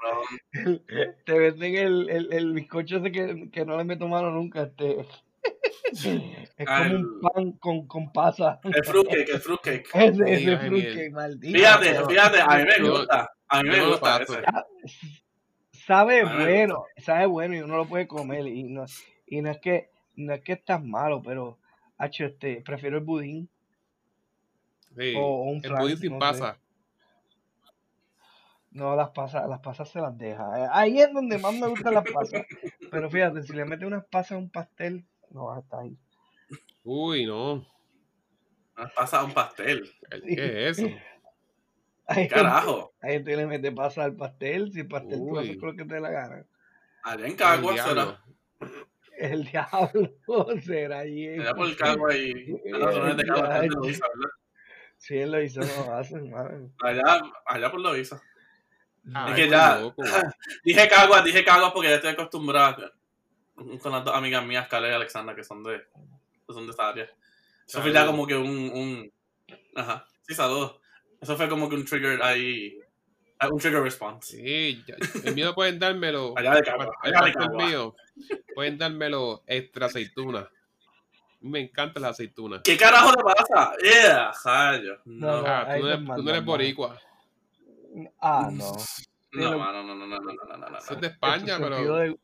el- 0.52 0.82
te 1.26 1.38
venden 1.38 1.74
el, 1.76 2.08
el, 2.08 2.32
el 2.32 2.52
bizcocho 2.54 2.96
ese 2.96 3.12
que, 3.12 3.50
que 3.52 3.64
no 3.66 3.76
le 3.76 3.84
meto 3.84 4.08
mano 4.08 4.30
nunca. 4.30 4.62
Este. 4.62 5.04
Es 5.92 6.66
Ah, 6.68 6.78
como 6.84 6.90
el- 6.90 6.96
un 7.06 7.20
pan 7.20 7.52
con, 7.52 7.86
con 7.86 8.12
pasa. 8.12 8.60
El 8.64 8.84
fruitcake, 8.84 9.28
el 9.28 9.40
fruitcake. 9.40 9.88
Ese, 9.94 10.32
ese 10.32 10.50
ay, 10.56 10.68
fruitcake, 10.68 11.10
maldito. 11.12 11.58
Fíjate, 11.58 11.86
pero- 11.90 12.08
fíjate, 12.08 12.40
a 12.40 12.56
mí 12.58 12.64
me 12.64 12.88
gusta. 12.90 13.30
A 13.48 13.62
mí 13.62 13.68
me 13.68 13.86
gusta 13.86 14.22
ese. 14.22 14.42
sabe 15.72 16.22
bueno, 16.24 16.84
sabe 16.98 17.26
bueno 17.26 17.56
y 17.56 17.60
uno 17.60 17.76
lo 17.78 17.86
puede 17.86 18.06
comer 18.06 18.46
y 18.46 18.64
no, 18.64 18.84
y 19.26 19.40
no 19.42 19.50
es 19.50 19.58
que 19.58 19.90
no 20.16 20.34
es 20.34 20.42
que 20.42 20.52
estás 20.52 20.82
malo, 20.84 21.22
pero 21.22 21.58
hacho, 21.98 22.24
este, 22.26 22.62
prefiero 22.62 22.98
el 22.98 23.04
budín 23.04 23.48
Sí. 24.96 25.14
o, 25.16 25.20
o 25.22 25.42
un 25.50 25.60
el 25.64 25.72
pudín 25.74 25.96
sin 25.96 26.18
no 26.18 26.34
sé. 26.34 26.44
No, 28.72 28.94
las 28.94 29.10
pasas, 29.10 29.48
las 29.48 29.58
pasas 29.60 29.88
se 29.88 30.00
las 30.00 30.16
deja. 30.16 30.44
Eh, 30.64 30.68
Ahí 30.72 31.00
es 31.00 31.12
donde 31.12 31.38
más 31.38 31.52
me 31.54 31.66
gustan 31.66 31.94
las 31.94 32.04
pasas. 32.08 32.42
Pero 32.90 33.10
fíjate, 33.10 33.42
si 33.42 33.52
le 33.52 33.64
metes 33.64 33.86
unas 33.86 34.04
pasas 34.04 34.32
a 34.32 34.36
un 34.38 34.48
pastel, 34.50 35.04
no 35.30 35.46
vas 35.46 35.58
a 35.58 35.60
estar 35.60 35.80
ahí. 35.80 35.96
Uy, 36.84 37.26
no. 37.26 37.66
Pasa 38.96 39.22
un 39.24 39.32
pastel. 39.34 39.90
¿Qué 40.10 40.68
es 40.68 40.78
eso? 40.78 40.88
Ahí, 42.06 42.26
Carajo. 42.26 42.92
ahí 43.00 43.22
te 43.22 43.36
le 43.36 43.46
metes 43.46 43.72
pasas 43.72 44.06
al 44.06 44.16
pastel, 44.16 44.72
si 44.72 44.80
el 44.80 44.88
pastel 44.88 45.20
tú 45.20 45.38
haces 45.38 45.50
Uy. 45.52 45.58
con 45.58 45.68
lo 45.68 45.76
que 45.76 45.84
te 45.84 45.94
dé 45.94 46.00
la 46.00 46.10
gana. 46.10 46.44
Allá 47.04 47.24
en 47.24 47.36
Cagua 47.36 47.76
será. 47.76 48.24
El 49.16 49.44
diablo 49.52 50.10
será 50.64 50.98
allí. 51.00 51.28
en- 51.28 51.42
Allá 51.42 51.54
por 51.54 51.68
el 51.68 51.76
Cagua 51.76 52.16
y 52.16 52.32
en 52.64 52.80
las 52.80 52.94
zonas 52.96 53.16
de 53.16 53.24
Cagua. 53.24 53.60
Si 54.96 55.16
él 55.18 55.30
lo 55.30 55.40
hizo, 55.40 55.60
no 55.60 55.86
lo 55.86 55.94
hacen. 55.94 56.32
Allá, 56.82 57.22
allá 57.46 57.70
por 57.70 57.80
lo 57.80 57.96
hizo. 57.96 58.20
Ay, 59.14 59.30
Es 59.30 59.36
que 59.36 59.48
ya- 59.48 59.78
loco. 59.78 60.02
Dije 60.64 60.88
Caguas, 60.88 61.22
dije 61.24 61.44
Caguas 61.44 61.70
porque 61.72 61.90
ya 61.90 61.94
estoy 61.94 62.10
acostumbrado 62.10 62.90
con 63.80 63.92
las 63.92 64.04
dos 64.04 64.14
amigas 64.14 64.44
mías, 64.44 64.68
Carla 64.68 64.88
y 64.88 64.92
Alexandra, 64.92 65.34
que 65.34 65.44
son 65.44 65.62
de, 65.62 65.78
que 66.46 66.52
son 66.54 66.66
de 66.66 66.72
esa 66.72 66.88
área. 66.88 67.04
Eso 67.66 67.80
fue 67.82 67.92
ya 67.92 68.06
como 68.06 68.26
que 68.26 68.34
un, 68.34 68.48
un... 68.48 69.12
Ajá, 69.76 70.06
sí, 70.26 70.34
saludos. 70.34 70.80
Eso 71.20 71.36
fue 71.36 71.48
como 71.48 71.68
que 71.68 71.76
un 71.76 71.84
trigger 71.84 72.22
ahí, 72.22 72.78
ah, 73.38 73.48
un 73.48 73.58
trigger 73.58 73.82
response. 73.82 74.36
Sí, 74.36 74.82
ya- 74.86 74.96
el 75.24 75.34
mío 75.34 75.54
pueden 75.54 75.78
dármelo. 75.78 76.34
Allá 76.36 76.52
de 76.54 76.58
el 76.60 77.14
allá 77.14 77.32
de 77.38 77.64
mío, 77.64 77.94
pueden 78.54 78.78
dármelo 78.78 79.42
extra 79.46 79.86
aceituna. 79.86 80.48
Me 81.42 81.60
encantan 81.60 82.02
las 82.02 82.12
aceitunas. 82.12 82.60
¿Qué 82.64 82.76
carajo 82.76 83.12
le 83.12 83.22
pasa? 83.22 83.72
Yeah, 83.82 84.32
rayo. 84.44 84.98
No, 85.06 85.40
No, 85.42 85.46
Ah, 85.46 85.64
tú, 85.74 85.80
no 85.82 85.86
te 85.88 85.94
eres, 85.94 86.16
tú 86.16 86.22
no 86.22 86.30
eres 86.30 86.44
boricua. 86.44 86.98
Ah, 88.20 88.50
no. 88.52 88.72
no, 89.32 89.50
no, 89.50 89.82
no, 89.82 89.82
no, 89.82 89.94
no, 89.94 90.06
no, 90.06 90.18
no, 90.18 90.56
no, 90.56 90.68
no. 90.68 90.78
Es 90.78 91.00
de 91.00 91.06
España, 91.06 91.56
pero. 91.58 91.76
de- 91.96 92.18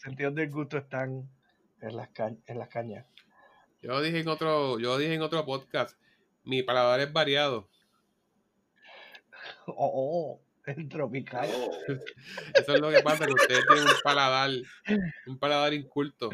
sentidos 0.00 0.34
del 0.34 0.50
gusto 0.50 0.78
están 0.78 1.28
en 1.80 1.96
las, 1.96 2.08
ca- 2.10 2.34
en 2.46 2.58
las 2.58 2.68
cañas. 2.68 3.06
Yo 3.82 4.00
dije 4.00 4.20
en 4.20 4.28
otro, 4.28 4.78
yo 4.78 4.96
dije 4.98 5.14
en 5.14 5.22
otro 5.22 5.44
podcast, 5.44 5.98
mi 6.44 6.62
paladar 6.62 7.00
es 7.00 7.12
variado. 7.12 7.68
Oh, 9.66 9.74
oh, 9.76 10.40
el 10.66 10.88
tropical. 10.88 11.48
Oh. 11.54 11.70
Eso 12.54 12.74
es 12.74 12.80
lo 12.80 12.90
que 12.90 13.00
pasa, 13.02 13.26
que 13.26 13.32
ustedes 13.34 13.66
tienen 13.66 13.84
un 13.88 13.94
paladar, 14.02 14.50
un 15.26 15.38
paladar 15.38 15.74
inculto. 15.74 16.30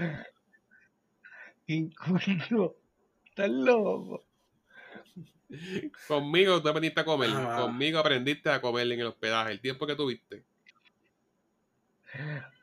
Inculto. 1.67 2.77
Estás 3.25 3.51
loco. 3.51 4.25
Conmigo 6.07 6.63
tú 6.63 6.69
aprendiste 6.69 7.01
a 7.01 7.05
comer. 7.05 7.31
Ah. 7.33 7.59
Conmigo 7.63 7.99
aprendiste 7.99 8.51
a 8.51 8.61
comer 8.61 8.91
en 8.93 9.01
el 9.01 9.07
hospedaje, 9.07 9.53
el 9.53 9.61
tiempo 9.61 9.87
que 9.87 9.97
tuviste. 9.97 10.45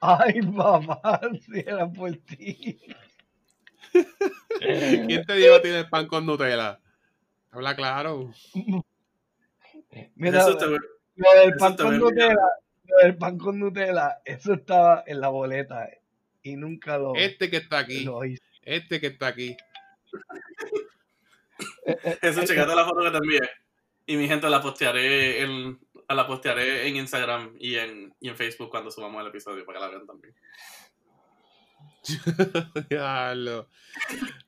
Ay, 0.02 0.42
mamá, 0.42 1.00
si 1.42 1.60
era 1.60 1.88
por 1.88 2.16
ti. 2.18 2.80
¿Quién 4.60 5.26
te 5.26 5.34
dijo 5.34 5.56
a 5.56 5.62
ti 5.62 5.70
el 5.70 5.90
pan 5.90 6.08
con 6.08 6.26
Nutella? 6.26 6.80
Habla 7.52 7.76
claro. 7.76 8.32
Mira, 10.16 10.40
Eso 10.42 10.58
te- 10.58 10.66
lo 10.68 11.40
del 11.40 11.56
pan 11.58 11.76
con 11.76 11.98
Nutella, 11.98 12.36
lo 12.86 12.98
del 13.04 13.18
pan 13.18 13.38
con 13.38 13.60
Nutella, 13.60 14.22
eso 14.26 14.54
estaba 14.54 15.04
en 15.08 15.22
la 15.22 15.30
boleta 15.30 15.86
eh, 15.86 16.02
y 16.44 16.56
nunca 16.56 16.98
lo, 16.98 17.16
Este 17.16 17.50
que 17.50 17.58
está 17.58 17.80
aquí, 17.80 18.08
este 18.64 19.00
que 19.00 19.08
está 19.08 19.28
aquí. 19.28 19.58
Eso, 22.22 22.44
checate 22.44 22.76
la 22.76 22.86
foto 22.86 23.04
que 23.04 23.12
te 23.12 23.18
envié. 23.18 23.40
Y 24.06 24.16
mi 24.18 24.28
gente 24.28 24.50
la 24.50 24.62
postearé 24.62 25.42
en, 25.42 25.80
la 26.16 26.26
postearé 26.28 26.88
en 26.88 26.96
Instagram 26.98 27.56
y 27.60 27.76
en, 27.76 28.14
y 28.20 28.30
en 28.30 28.36
Facebook 28.38 28.70
cuando 28.70 28.92
subamos 28.92 29.22
el 29.22 29.28
episodio 29.28 29.66
para 29.66 29.80
que 29.80 29.86
la 29.86 29.92
vean 29.92 30.08
también. 30.08 30.36
Diablo. 32.90 33.68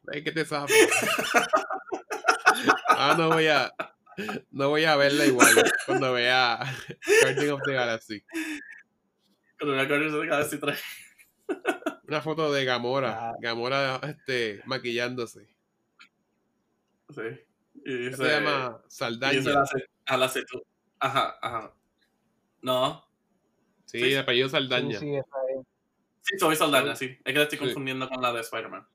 Ven 0.03 0.24
que 0.24 0.32
te 0.32 0.45
sabe. 0.45 0.74
Ah, 2.89 3.16
no 3.18 3.30
voy 3.30 3.47
a. 3.47 3.74
No 4.51 4.70
voy 4.70 4.84
a 4.84 4.97
verla 4.97 5.26
igual 5.26 5.53
cuando 5.86 6.12
vea 6.14 6.60
Guardian 7.22 7.51
of 7.51 7.62
the 7.66 7.74
Galaxy. 7.74 8.24
Pero 9.57 9.72
me 9.74 9.82
acuerdo 9.82 10.20
de 10.20 10.28
Galaxy 10.28 10.57
3. 10.60 10.84
Una 12.07 12.22
foto 12.22 12.51
de 12.51 12.66
Gamora. 12.66 13.30
Ah. 13.30 13.34
Gamora 13.39 13.99
este, 14.03 14.62
maquillándose. 14.66 15.47
Sí. 17.10 17.22
Y 17.76 17.84
¿Qué 17.84 17.91
dice, 18.10 18.18
se 18.18 18.30
llama? 18.30 18.82
y 18.86 18.91
Saldaña. 18.91 19.38
dice 19.39 19.51
la, 19.53 19.62
ace- 19.62 19.89
a 20.05 20.18
la 20.18 20.26
aceitu- 20.30 20.64
Ajá, 21.00 21.38
ajá. 21.41 21.74
No. 22.62 23.06
Sí, 23.86 24.00
sí. 24.00 24.14
el 24.14 24.20
apellido 24.20 24.50
Saldaña. 24.50 25.00
sí, 25.00 25.16
esa 25.16 25.38
es. 25.58 25.66
Sí, 26.22 26.38
soy 26.38 26.56
Saldaña, 26.56 26.95
sí. 26.95 27.06
Es 27.24 27.34
que 27.34 27.34
la 27.34 27.43
estoy 27.43 27.58
Sí. 27.58 27.66
confundiendo 27.66 28.08
con 28.10 28.22
la 28.22 28.32
de 28.34 28.41
Spider-Man. 28.41 28.88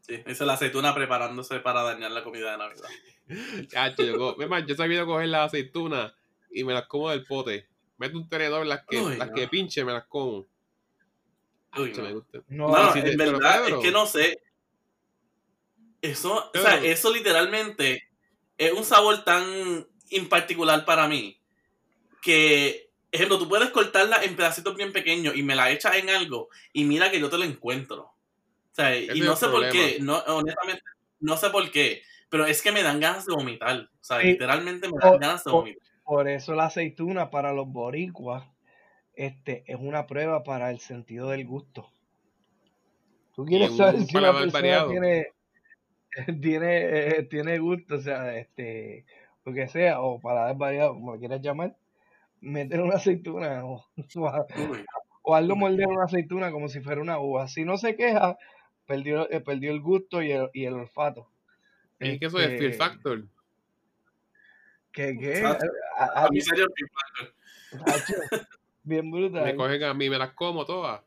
Sí, 0.00 0.16
dice 0.26 0.44
la 0.44 0.54
aceituna 0.54 0.94
preparándose 0.94 1.60
para 1.60 1.82
dañar 1.82 2.10
la 2.10 2.22
comida 2.24 2.50
de 2.52 2.58
Navidad. 2.58 2.88
Yo, 3.98 4.18
co- 4.18 4.42
es 4.42 4.48
más, 4.48 4.66
yo 4.66 4.74
he 4.74 4.76
sabido 4.76 5.06
coger 5.06 5.28
las 5.28 5.46
aceitunas 5.46 6.12
y 6.50 6.62
me 6.64 6.74
las 6.74 6.86
como 6.86 7.08
del 7.10 7.24
pote. 7.24 7.68
Meto 7.96 8.18
un 8.18 8.28
tenedor, 8.28 8.66
las 8.66 8.84
que, 8.86 8.98
Uy, 9.00 9.16
las 9.16 9.28
no. 9.28 9.34
que 9.34 9.48
pinche 9.48 9.82
me 9.84 9.92
las 9.92 10.04
como. 10.06 10.44
Uy, 11.78 11.94
Se 11.94 12.02
no. 12.02 12.08
me 12.08 12.14
gusta. 12.14 12.38
No, 12.48 12.92
si 12.92 13.00
te- 13.02 13.12
en 13.12 13.16
verdad, 13.18 13.66
es 13.68 13.74
que 13.76 13.90
no 13.90 14.06
sé. 14.06 14.42
Eso, 16.02 16.50
o 16.54 16.58
sea, 16.58 16.82
eso 16.84 17.10
literalmente 17.12 18.02
es 18.58 18.72
un 18.72 18.84
sabor 18.84 19.24
tan 19.24 19.86
imparticular 20.10 20.84
para 20.84 21.08
mí 21.08 21.40
que, 22.22 22.90
ejemplo, 23.12 23.38
tú 23.38 23.48
puedes 23.48 23.70
cortarla 23.70 24.22
en 24.24 24.36
pedacitos 24.36 24.76
bien 24.76 24.92
pequeños 24.92 25.36
y 25.36 25.42
me 25.42 25.54
la 25.54 25.70
echas 25.70 25.96
en 25.96 26.10
algo 26.10 26.48
y 26.72 26.84
mira 26.84 27.10
que 27.10 27.20
yo 27.20 27.28
te 27.28 27.38
lo 27.38 27.44
encuentro. 27.44 28.02
O 28.02 28.74
sea, 28.74 28.96
y 28.96 29.20
no 29.20 29.36
sé 29.36 29.48
por 29.48 29.68
qué, 29.70 29.98
no, 30.00 30.18
honestamente, 30.18 30.82
no 31.20 31.36
sé 31.36 31.50
por 31.50 31.70
qué, 31.70 32.02
pero 32.28 32.46
es 32.46 32.60
que 32.62 32.72
me 32.72 32.82
dan 32.82 32.98
ganas 32.98 33.26
de 33.26 33.34
vomitar. 33.34 33.88
O 34.00 34.04
sea, 34.04 34.20
Sí. 34.20 34.28
literalmente 34.28 34.88
me 34.88 34.98
dan 35.00 35.18
ganas 35.18 35.44
de 35.44 35.52
vomitar. 35.52 35.88
Por 36.02 36.28
eso 36.28 36.54
la 36.54 36.66
aceituna 36.66 37.30
para 37.30 37.52
los 37.52 37.68
boricuas 37.68 38.44
este, 39.14 39.64
es 39.66 39.76
una 39.78 40.06
prueba 40.06 40.42
para 40.42 40.70
el 40.70 40.80
sentido 40.80 41.30
del 41.30 41.46
gusto. 41.46 41.88
¿Tú 43.34 43.44
quieres 43.44 43.70
un 43.70 43.76
saber 43.76 44.02
si 44.02 44.16
una 44.16 44.32
persona 44.32 44.88
tiene, 44.88 45.26
tiene, 46.42 47.08
eh, 47.18 47.22
tiene 47.24 47.58
gusto, 47.58 47.96
o 47.96 48.00
sea, 48.00 48.36
este, 48.36 49.04
lo 49.44 49.52
que 49.52 49.68
sea, 49.68 50.00
o 50.00 50.20
paladar 50.20 50.56
variado, 50.56 50.94
como 50.94 51.12
lo 51.14 51.18
quieras 51.18 51.40
llamar? 51.42 51.76
Meter 52.40 52.80
una 52.80 52.96
aceituna 52.96 53.64
o, 53.64 53.84
o, 54.16 54.26
a- 54.28 54.46
o 55.22 55.34
hazlo 55.34 55.56
morder 55.56 55.86
una 55.86 56.04
aceituna 56.04 56.50
como 56.50 56.68
si 56.68 56.80
fuera 56.80 57.00
una 57.00 57.18
uva. 57.18 57.48
Si 57.48 57.64
no 57.64 57.76
se 57.78 57.96
queja, 57.96 58.36
perdió, 58.86 59.30
eh, 59.30 59.40
perdió 59.40 59.70
el 59.72 59.80
gusto 59.80 60.22
y 60.22 60.32
el, 60.32 60.50
y 60.52 60.64
el 60.64 60.74
olfato. 60.74 61.30
¿Y 62.00 62.18
qué 62.18 62.26
eso 62.26 62.38
es 62.38 62.48
Fear 62.58 62.64
Este, 62.72 62.72
Factor? 62.72 63.24
¿Qué? 64.92 65.16
qué? 65.18 65.30
Exacto. 65.30 65.66
A- 65.98 66.04
a- 66.04 66.26
a 66.26 66.28
mí 66.28 66.40
sería 66.40 66.64
un 66.64 67.80
Hacho, 67.86 68.14
Bien 68.82 69.10
Me 69.10 69.18
brutal. 69.18 69.56
cogen 69.56 69.82
a 69.84 69.94
mí, 69.94 70.10
me 70.10 70.18
las 70.18 70.32
como 70.32 70.64
todas. 70.66 71.02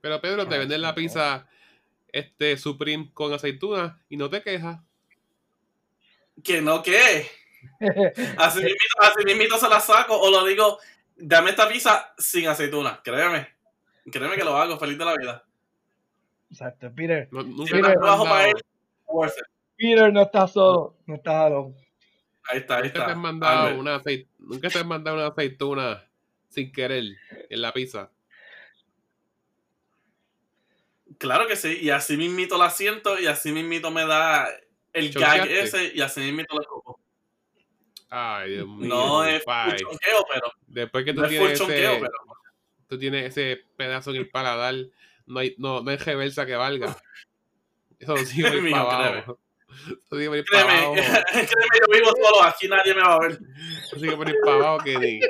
Pero 0.00 0.20
Pedro, 0.20 0.46
te 0.46 0.56
Ah, 0.56 0.58
venden 0.58 0.82
la 0.82 0.94
pizza 0.94 1.48
este 2.12 2.56
Supreme 2.56 3.10
con 3.14 3.32
aceituna 3.32 4.02
y 4.08 4.16
no 4.16 4.28
te 4.28 4.42
quejas. 4.42 4.80
Que 6.44 6.62
no, 6.62 6.82
¿qué? 6.82 7.26
Así 8.38 8.60
mismito 9.26 9.58
se 9.58 9.68
la 9.68 9.80
saco 9.80 10.18
o 10.18 10.30
lo 10.30 10.44
digo, 10.44 10.78
dame 11.16 11.50
esta 11.50 11.68
pizza 11.68 12.14
sin 12.18 12.46
aceituna, 12.48 13.00
créeme. 13.02 13.48
Créeme 14.10 14.36
que 14.36 14.44
lo 14.44 14.56
hago, 14.56 14.78
feliz 14.78 14.98
de 14.98 15.04
la 15.04 15.16
vida. 15.16 15.44
Exacto, 16.50 16.90
Peter. 16.94 17.28
No- 17.30 17.42
nunca 17.42 17.66
Si 17.70 17.76
han 17.76 17.82
trabajo 17.82 18.24
para 18.24 18.48
él. 18.48 18.54
Peter 19.76 20.12
no 20.12 20.22
está 20.22 20.46
solo, 20.46 20.96
no 21.06 21.14
está 21.16 21.46
alone. 21.46 21.74
Ahí 22.44 22.58
está, 22.58 22.76
ahí 22.78 22.82
nunca 22.84 22.94
está. 22.98 23.06
te 23.06 23.12
han 23.12 23.18
mandado 23.20 23.78
una 23.78 24.00
aceit- 24.02 24.26
nunca 24.38 24.68
te 24.68 24.78
han 24.78 24.88
mandado 24.88 25.16
una 25.16 25.26
aceituna 25.28 26.06
sin 26.48 26.72
querer 26.72 27.04
en 27.48 27.62
la 27.62 27.72
pizza. 27.72 28.10
Claro 31.18 31.46
que 31.46 31.56
sí, 31.56 31.78
y 31.80 31.90
así 31.90 32.16
mismito 32.16 32.56
la 32.56 32.70
siento 32.70 33.18
y 33.18 33.26
así 33.26 33.52
mismito 33.52 33.90
me 33.90 34.06
da 34.06 34.48
el 34.92 35.12
gag 35.12 35.50
ese 35.50 35.92
y 35.94 36.00
así 36.00 36.20
mismito 36.20 36.58
la 36.58 36.64
cojo. 36.66 37.00
Ay, 38.08 38.50
Dios 38.52 38.68
mío. 38.68 38.88
No 38.88 39.24
es 39.24 39.44
full 39.44 39.76
chonqueo, 39.76 40.24
pero 40.32 40.52
Después 40.66 41.04
que 41.04 41.14
tú 41.14 41.20
no 41.22 41.28
tienes 41.28 41.58
chonqueo, 41.58 41.92
ese, 41.92 42.00
pero 42.00 42.12
tú 42.88 42.98
tienes 42.98 43.26
ese 43.26 43.62
pedazo 43.76 44.10
en 44.10 44.16
el 44.16 44.28
paladar, 44.28 44.74
no 45.26 45.38
hay, 45.38 45.54
no, 45.58 45.80
no 45.80 45.90
hay 45.90 45.96
reversa 45.96 46.44
que 46.44 46.56
valga. 46.56 46.96
Eso 47.98 48.16
sigue 48.26 48.48
por 48.48 48.56
ir 48.56 48.62
Mijo, 48.62 48.76
para 48.76 49.06
abajo. 49.06 49.38
Eso 49.68 50.16
sigue 50.16 50.28
por 50.28 50.38
ir 50.38 50.44
para 50.50 50.64
créeme, 50.64 50.84
abajo. 50.84 50.94
créeme, 51.30 51.46
yo 51.80 51.92
vivo 51.92 52.10
solo, 52.20 52.42
aquí 52.42 52.66
nadie 52.66 52.94
me 52.94 53.02
va 53.02 53.14
a 53.14 53.20
ver. 53.20 53.38
Eso 53.84 53.98
sigue 53.98 54.16
por 54.16 54.28
ir 54.28 54.36
para 54.44 54.56
abajo 54.56 54.84
que 54.84 54.98
ni, 54.98 55.20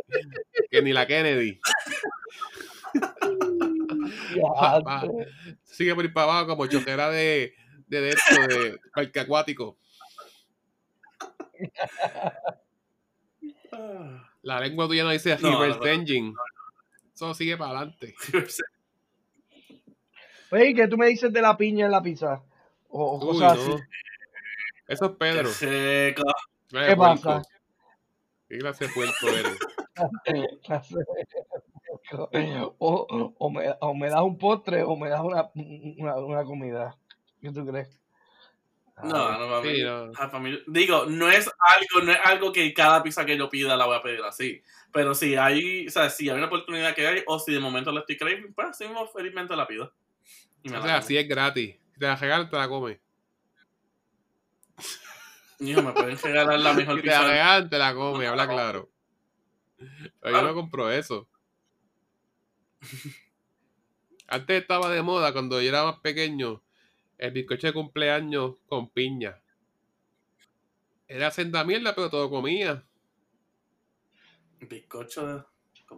que 0.71 0.83
ni 0.83 0.93
la 0.95 1.07
Kennedy. 1.07 1.61
Sigue 5.65 5.95
por 5.95 6.05
ir 6.05 6.13
para 6.13 6.25
abajo 6.25 6.49
como 6.49 6.67
choquera 6.67 7.11
de, 7.11 7.55
de, 7.91 8.01
de 8.01 8.09
esto, 8.11 8.41
de 8.49 8.79
parque 8.95 9.21
acuático. 9.21 9.77
La 14.43 14.61
lengua 14.61 14.87
tuya 14.87 15.05
no 15.05 15.11
dice 15.11 15.37
No, 15.41 15.61
reverse 15.61 15.79
no, 15.79 15.85
no. 15.85 15.91
engine. 15.91 16.35
Eso 17.15 17.35
sigue 17.35 17.57
para 17.57 17.79
adelante. 17.79 18.15
Oye, 20.53 20.75
¿qué 20.75 20.89
tú 20.89 20.97
me 20.97 21.07
dices 21.07 21.33
de 21.33 21.43
la 21.43 21.57
piña 21.57 21.87
en 21.87 21.93
la 21.93 22.03
pizza? 22.03 22.43
O, 22.89 23.19
o 23.19 23.19
Uy, 23.19 23.27
cosas 23.33 23.59
no. 23.59 23.75
así. 23.75 23.83
Eso 24.89 25.05
es 25.07 25.11
Pedro. 25.13 25.51
Qué 25.61 26.15
¿Qué 26.69 26.97
puerco. 26.97 27.23
pasa? 27.23 27.43
¿Qué 28.49 28.59
clase 28.59 28.87
de 28.87 28.93
puerco 28.93 29.29
eres? 29.29 29.59
o, 32.79 33.35
o, 33.39 33.51
me, 33.51 33.75
o 33.81 33.95
me 33.95 34.09
das 34.09 34.23
un 34.23 34.39
postre 34.39 34.83
o 34.83 34.97
me 34.97 35.09
das 35.09 35.21
una, 35.21 35.51
una, 35.55 36.17
una 36.17 36.45
comida. 36.45 36.97
¿Qué 37.41 37.53
tú 37.53 37.67
crees? 37.67 38.01
No, 39.03 39.39
no, 39.39 39.49
para 39.49 39.63
Sí, 39.63 39.69
mí, 39.73 39.83
no. 39.83 40.19
ah, 40.19 40.31
digo, 40.67 41.07
no 41.07 41.31
es 41.31 41.49
algo, 41.59 42.05
no 42.07 42.13
es 42.13 42.19
algo 42.23 42.53
que 42.53 42.73
cada 42.75 43.03
pizza 43.03 43.25
que 43.25 43.37
yo 43.39 43.49
pida 43.49 43.77
la 43.77 43.87
voy 43.87 43.97
a 43.97 44.03
pedir 44.03 44.23
así. 44.23 44.63
Pero 44.93 45.15
si 45.15 45.37
hay, 45.37 45.87
o 45.87 45.91
sea, 45.91 46.11
si 46.11 46.29
hay 46.29 46.37
una 46.37 46.47
oportunidad 46.47 46.95
que 46.95 47.07
hay, 47.07 47.23
o 47.27 47.39
si 47.39 47.53
de 47.53 47.61
momento 47.61 47.93
la 47.93 48.01
estoy 48.01 48.17
craving, 48.19 48.53
pues 48.55 48.77
sí, 48.77 48.85
mismo 48.85 49.07
felizmente 49.09 49.57
la 49.57 49.67
pido. 49.67 49.95
Y 50.63 50.71
me 50.71 50.79
O 50.79 50.81
la 50.81 50.89
sea, 50.89 51.03
si 51.03 51.17
es 51.17 51.29
gratis. 51.29 51.77
Si 51.93 51.99
te 52.01 52.07
la 52.07 52.17
regalan, 52.17 52.49
te 52.51 52.57
la 52.57 52.69
comes. 52.69 52.99
Hijo, 55.61 55.83
me 55.83 55.93
pueden 55.93 56.19
regalar 56.19 56.59
la 56.59 56.73
mejor 56.75 56.97
Si 57.03 57.03
te 57.03 57.11
la 57.11 57.23
pizza. 57.23 57.29
regalan, 57.29 57.71
te 57.71 57.79
la 57.79 57.95
comes, 57.95 58.29
habla 58.29 58.49
claro. 58.49 58.91
Pero 60.21 60.35
yo 60.35 60.43
no 60.43 60.55
compro 60.55 60.91
eso. 60.91 61.29
Antes 64.29 64.63
estaba 64.63 64.89
de 64.91 65.03
moda, 65.03 65.33
cuando 65.35 65.61
yo 65.61 65.69
era 65.69 65.85
más 65.85 66.01
pequeño, 66.01 66.63
el 67.21 67.31
bizcocho 67.33 67.67
de 67.67 67.73
cumpleaños 67.73 68.55
con 68.67 68.89
piña. 68.91 69.39
Era 71.07 71.31
senda 71.31 71.65
mierda, 71.65 71.95
pero 71.95 72.09
todo 72.09 72.31
comía. 72.31 72.83
Bizcocho 74.61 75.27
de... 75.27 75.41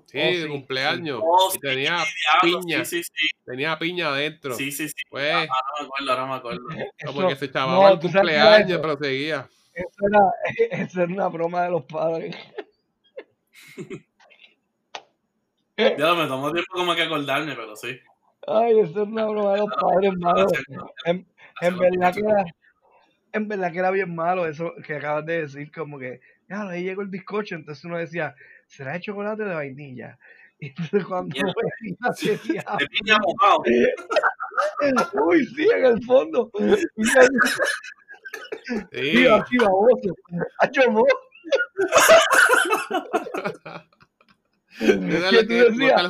Sí, 0.06 0.18
Oh, 0.18 0.20
de 0.20 0.42
sí, 0.44 0.48
cumpleaños. 0.48 1.20
Oh, 1.22 1.48
y 1.50 1.52
sí, 1.52 1.58
tenía, 1.60 2.02
piña. 2.40 2.82
Sí, 2.86 3.02
sí, 3.04 3.10
sí. 3.14 3.28
tenía 3.44 3.78
piña 3.78 4.08
adentro. 4.08 4.54
Sí, 4.54 4.72
sí, 4.72 4.88
sí. 4.88 4.94
Pues, 5.10 5.30
Ahora 5.34 5.50
me 5.78 5.84
acuerdo, 5.84 6.10
ahora 6.12 6.26
me 6.26 6.34
acuerdo. 6.34 6.62
como 7.04 7.20
Eso, 7.20 7.28
que 7.28 7.36
se 7.36 7.44
echaba 7.44 7.72
no, 7.74 7.88
el 7.88 7.98
¿tú 8.00 8.08
sabes 8.08 8.30
qué 8.30 8.34
era 8.36 8.44
cumpleaños, 8.56 8.80
pero 8.80 8.96
seguía. 8.98 9.50
eso 9.74 10.06
era, 10.08 10.30
eso 10.84 11.02
era 11.02 11.12
una 11.12 11.28
broma 11.28 11.62
de 11.64 11.70
los 11.70 11.84
padres. 11.84 12.34
Ya 15.76 16.14
me 16.14 16.26
tomó 16.26 16.52
tiempo 16.52 16.72
como 16.74 16.94
que 16.94 17.02
acordarme, 17.02 17.54
pero 17.56 17.74
sí. 17.76 17.98
Ay, 18.47 18.80
eso 18.80 18.93
era 18.93 19.03
una 19.05 19.26
broma 19.26 19.53
de 19.53 19.59
los 19.59 19.70
padres, 19.80 20.12
malo. 20.18 20.47
En, 21.05 21.26
en 21.61 21.78
verdad 21.78 22.12
que 22.14 22.20
era, 22.20 22.45
en 23.32 23.49
verdad 23.49 23.72
que 23.72 23.78
era 23.78 23.90
bien 23.90 24.14
malo 24.14 24.47
eso 24.47 24.72
que 24.84 24.97
acabas 24.97 25.24
de 25.26 25.43
decir, 25.43 25.70
como 25.72 25.99
que, 25.99 26.20
ya, 26.49 26.68
ahí 26.68 26.82
llegó 26.84 27.03
el 27.03 27.09
bizcocho, 27.09 27.55
entonces 27.55 27.84
uno 27.84 27.99
decía, 27.99 28.34
¿será 28.66 28.93
de 28.95 29.01
chocolate 29.01 29.43
o 29.43 29.49
de 29.49 29.55
vainilla? 29.55 30.18
Y 30.62 30.66
entonces 30.68 31.05
cuando 31.05 31.34
Mierda. 31.34 31.53
veía, 31.82 31.97
decía, 32.34 32.64
De 32.78 32.86
piña 32.86 33.18
mojado. 33.18 33.62
uy, 35.26 35.45
sí, 35.47 35.66
en 35.74 35.84
el 35.86 36.05
fondo. 36.05 36.53
Mira, 36.57 37.22
Sí. 39.49 39.59
Baboso. 39.59 40.14
Mo. 40.90 41.05
Dale 44.80 45.30
¿Qué 45.30 45.45
tú 45.45 45.55
decías? 45.55 46.03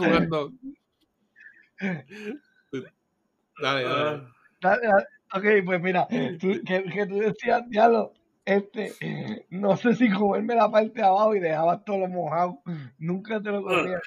Dale, 3.61 3.85
dale. 3.85 4.23
Dale, 4.61 4.87
dale. 4.87 5.07
Ok, 5.35 5.65
pues 5.65 5.81
mira, 5.81 6.07
tú, 6.41 6.61
que, 6.67 6.85
que 6.85 7.07
tú 7.07 7.19
decías, 7.19 7.63
diablo, 7.69 8.13
este, 8.45 9.47
no 9.51 9.77
sé 9.77 9.95
si 9.95 10.11
comerme 10.11 10.55
la 10.55 10.71
parte 10.71 11.01
de 11.01 11.07
abajo 11.07 11.35
y 11.35 11.41
dejabas 11.41 11.85
todo 11.85 11.99
lo 11.99 12.09
mojado. 12.09 12.61
Nunca 12.99 13.41
te 13.41 13.51
lo 13.51 13.63
comías. 13.63 14.01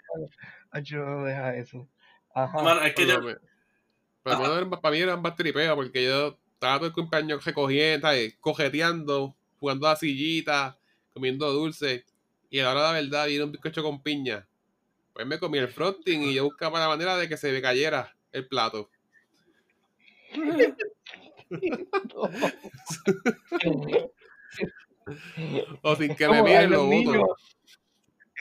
Hacho, 0.71 0.97
no 0.97 1.23
deja 1.23 1.55
eso. 1.55 1.87
Ajá. 2.33 2.85
Es 2.85 2.93
que 2.95 3.07
yo, 3.07 3.19
Pero, 4.23 4.37
bueno, 4.37 4.69
para 4.81 4.93
mí 4.93 5.01
era 5.01 5.15
más 5.15 5.35
tripeo 5.35 5.75
porque 5.75 6.03
yo 6.03 6.37
estaba 6.53 6.77
todo 6.77 6.87
el 6.87 6.93
cumpleaños 6.93 7.45
recogiendo, 7.45 8.09
cojeteando, 8.41 9.35
jugando 9.59 9.87
a 9.87 9.91
la 9.91 9.95
sillita, 9.95 10.77
comiendo 11.13 11.51
dulce. 11.51 12.05
Y 12.49 12.59
a 12.59 12.65
la 12.65 12.71
hora 12.71 12.81
de 12.81 12.87
la 12.87 13.01
verdad 13.01 13.27
viene 13.27 13.43
un 13.45 13.51
bizcocho 13.51 13.83
con 13.83 14.01
piña. 14.03 14.47
Pues 15.15 15.25
me 15.25 15.39
comí 15.39 15.57
el 15.59 15.69
frosting 15.69 16.23
y 16.23 16.33
yo 16.33 16.43
buscaba 16.43 16.77
la 16.77 16.89
manera 16.89 17.15
de 17.15 17.29
que 17.29 17.37
se 17.37 17.49
me 17.53 17.61
cayera 17.61 18.13
el 18.33 18.45
plato. 18.49 18.89
O 25.83 25.95
sin 25.95 26.15
que 26.15 26.27
me 26.27 26.41
miren 26.41 26.61
darle 26.61 26.75
a 26.75 26.79
lo 26.79 26.83
un 26.85 26.89
boto. 26.89 27.11
niño, 27.13 27.25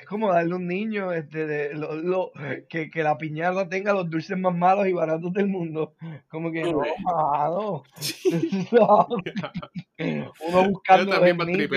es 0.01 0.07
como 0.07 0.33
darle 0.33 0.55
a 0.55 0.57
un 0.57 0.67
niño 0.67 1.13
este, 1.13 1.47
de, 1.47 1.75
lo, 1.75 1.95
lo- 1.95 2.33
que, 2.71 2.91
que 2.91 3.03
la 3.03 3.19
piñata 3.19 3.69
tenga 3.69 3.93
los 3.93 4.09
dulces 4.11 4.37
más 4.39 4.57
malos 4.57 4.87
y 4.89 4.93
baratos 4.93 5.31
del 5.35 5.47
mundo. 5.47 5.95
Como 6.29 6.51
que 6.51 6.63
no, 6.63 6.81
mano. 7.03 7.85
Uno 10.41 10.71
buscando 10.71 11.05
Yo 11.05 11.11
también 11.11 11.37
me 11.37 11.53
y, 11.53 11.65
y 11.65 11.69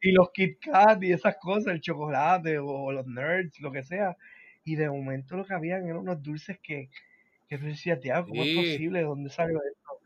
y 0.00 0.12
los 0.12 0.30
Kit 0.32 0.58
Kat 0.60 1.02
y 1.02 1.12
esas 1.12 1.36
cosas, 1.36 1.74
el 1.74 1.80
chocolate 1.80 2.58
o 2.58 2.92
los 2.92 3.06
nerds, 3.06 3.60
lo 3.60 3.72
que 3.72 3.82
sea. 3.82 4.16
Y 4.64 4.76
de 4.76 4.88
momento 4.88 5.36
lo 5.36 5.44
que 5.44 5.54
habían 5.54 5.84
eran 5.84 5.98
unos 5.98 6.22
dulces 6.22 6.58
que, 6.62 6.90
que 7.48 7.58
tú 7.58 7.66
decías, 7.66 8.00
tío, 8.00 8.14
¿cómo 8.26 8.42
es 8.42 8.56
posible? 8.56 9.00
¿De 9.00 9.04
dónde 9.04 9.30
salió 9.30 9.58
esto? 9.58 10.00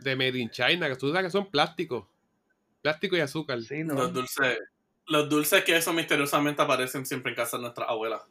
De 0.00 0.16
Made 0.16 0.38
in 0.38 0.50
China, 0.50 0.88
que 0.88 0.96
tú 0.96 1.08
sabes 1.08 1.26
que 1.26 1.30
son 1.30 1.50
plásticos. 1.50 2.06
Plástico 2.82 3.16
y 3.16 3.20
azúcar. 3.20 3.60
Sí, 3.62 3.84
¿no? 3.84 3.94
Los 3.94 4.12
dulces, 4.12 4.58
los 5.06 5.28
dulces 5.28 5.64
que 5.64 5.76
eso 5.76 5.92
misteriosamente 5.92 6.62
aparecen 6.62 7.06
siempre 7.06 7.30
en 7.30 7.36
casa 7.36 7.56
de 7.56 7.62
nuestras 7.62 7.88
abuelas. 7.88 8.22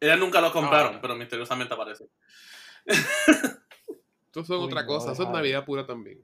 Ellas 0.00 0.18
nunca 0.18 0.40
los 0.40 0.52
compraron, 0.52 0.96
ah. 0.96 0.98
pero 1.00 1.16
misteriosamente 1.16 1.74
aparecen. 1.74 2.08
Eso 4.30 4.44
son 4.44 4.62
otra 4.62 4.86
cosa, 4.86 5.12
eso 5.12 5.24
es 5.24 5.30
Navidad 5.30 5.64
pura 5.64 5.84
también. 5.84 6.22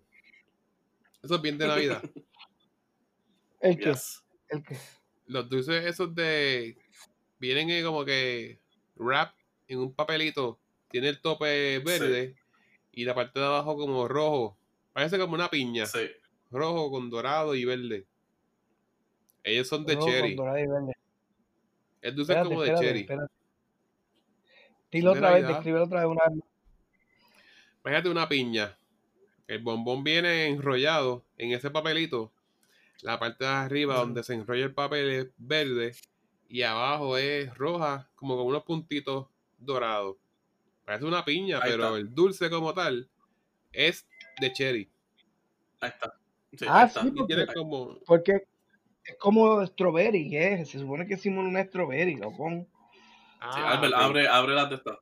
Eso 1.20 1.34
es 1.34 1.42
bien 1.42 1.58
de 1.58 1.66
Navidad. 1.66 2.02
¿El 3.64 3.78
qué? 3.78 3.94
¿El 4.50 4.62
qué? 4.62 4.76
Los 5.26 5.48
dulces 5.48 5.86
esos 5.86 6.14
de... 6.14 6.76
Vienen 7.38 7.82
como 7.82 8.04
que 8.04 8.60
wrap 8.96 9.34
en 9.68 9.78
un 9.78 9.94
papelito. 9.94 10.60
Tiene 10.90 11.08
el 11.08 11.20
tope 11.20 11.78
verde 11.78 12.36
y 12.92 13.04
la 13.04 13.14
parte 13.14 13.40
de 13.40 13.46
abajo 13.46 13.76
como 13.76 14.06
rojo. 14.06 14.58
Parece 14.92 15.18
como 15.18 15.32
una 15.34 15.48
piña. 15.48 15.86
Sí. 15.86 16.10
Rojo 16.50 16.90
con 16.90 17.08
dorado 17.08 17.54
y 17.54 17.64
verde. 17.64 18.06
Ellos 19.42 19.66
son 19.66 19.86
de 19.86 19.98
cherry. 19.98 20.36
Con 20.36 20.44
dorado 20.44 20.58
y 20.58 20.66
verde. 20.66 20.92
El 22.02 22.14
dulce 22.14 22.32
es 22.34 22.42
como 22.44 22.62
de 22.62 22.74
cherry. 22.74 23.08
Dilo 24.92 25.12
otra 25.12 25.32
vez, 25.32 25.48
describe 25.48 25.80
otra 25.80 26.00
vez 26.00 26.08
una 26.08 26.22
vez. 26.28 26.44
Fíjate 27.82 28.10
una 28.10 28.28
piña. 28.28 28.78
El 29.46 29.62
bombón 29.62 30.04
viene 30.04 30.48
enrollado 30.48 31.24
en 31.38 31.52
ese 31.52 31.70
papelito. 31.70 32.30
La 33.02 33.18
parte 33.18 33.44
de 33.44 33.50
arriba 33.50 33.96
donde 33.96 34.22
se 34.22 34.34
enrolla 34.34 34.64
el 34.64 34.74
papel 34.74 35.10
es 35.10 35.28
verde 35.36 35.94
y 36.48 36.62
abajo 36.62 37.16
es 37.16 37.52
roja, 37.54 38.08
como 38.14 38.36
con 38.36 38.46
unos 38.46 38.62
puntitos 38.64 39.26
dorados. 39.58 40.16
Parece 40.84 41.04
una 41.04 41.24
piña, 41.24 41.60
pero 41.62 41.96
el 41.96 42.14
dulce 42.14 42.50
como 42.50 42.74
tal 42.74 43.08
es 43.72 44.06
de 44.40 44.52
cherry. 44.52 44.90
Ahí 45.80 45.90
está. 45.90 46.14
ah, 46.68 46.88
sí, 46.88 47.10
porque, 47.10 47.46
como... 47.54 47.98
porque 48.06 48.46
es 49.04 49.16
como 49.18 49.66
strawberry, 49.66 50.36
¿eh? 50.36 50.64
se 50.64 50.78
supone 50.78 51.06
que 51.06 51.14
hicimos 51.14 51.44
una 51.44 51.64
strawberry, 51.64 52.16
¿no? 52.16 52.32
Con... 52.32 52.68
Ah, 53.40 53.80
abre, 53.96 54.26
abre 54.26 54.54
las 54.54 54.70
de 54.70 54.76
estas. 54.76 54.98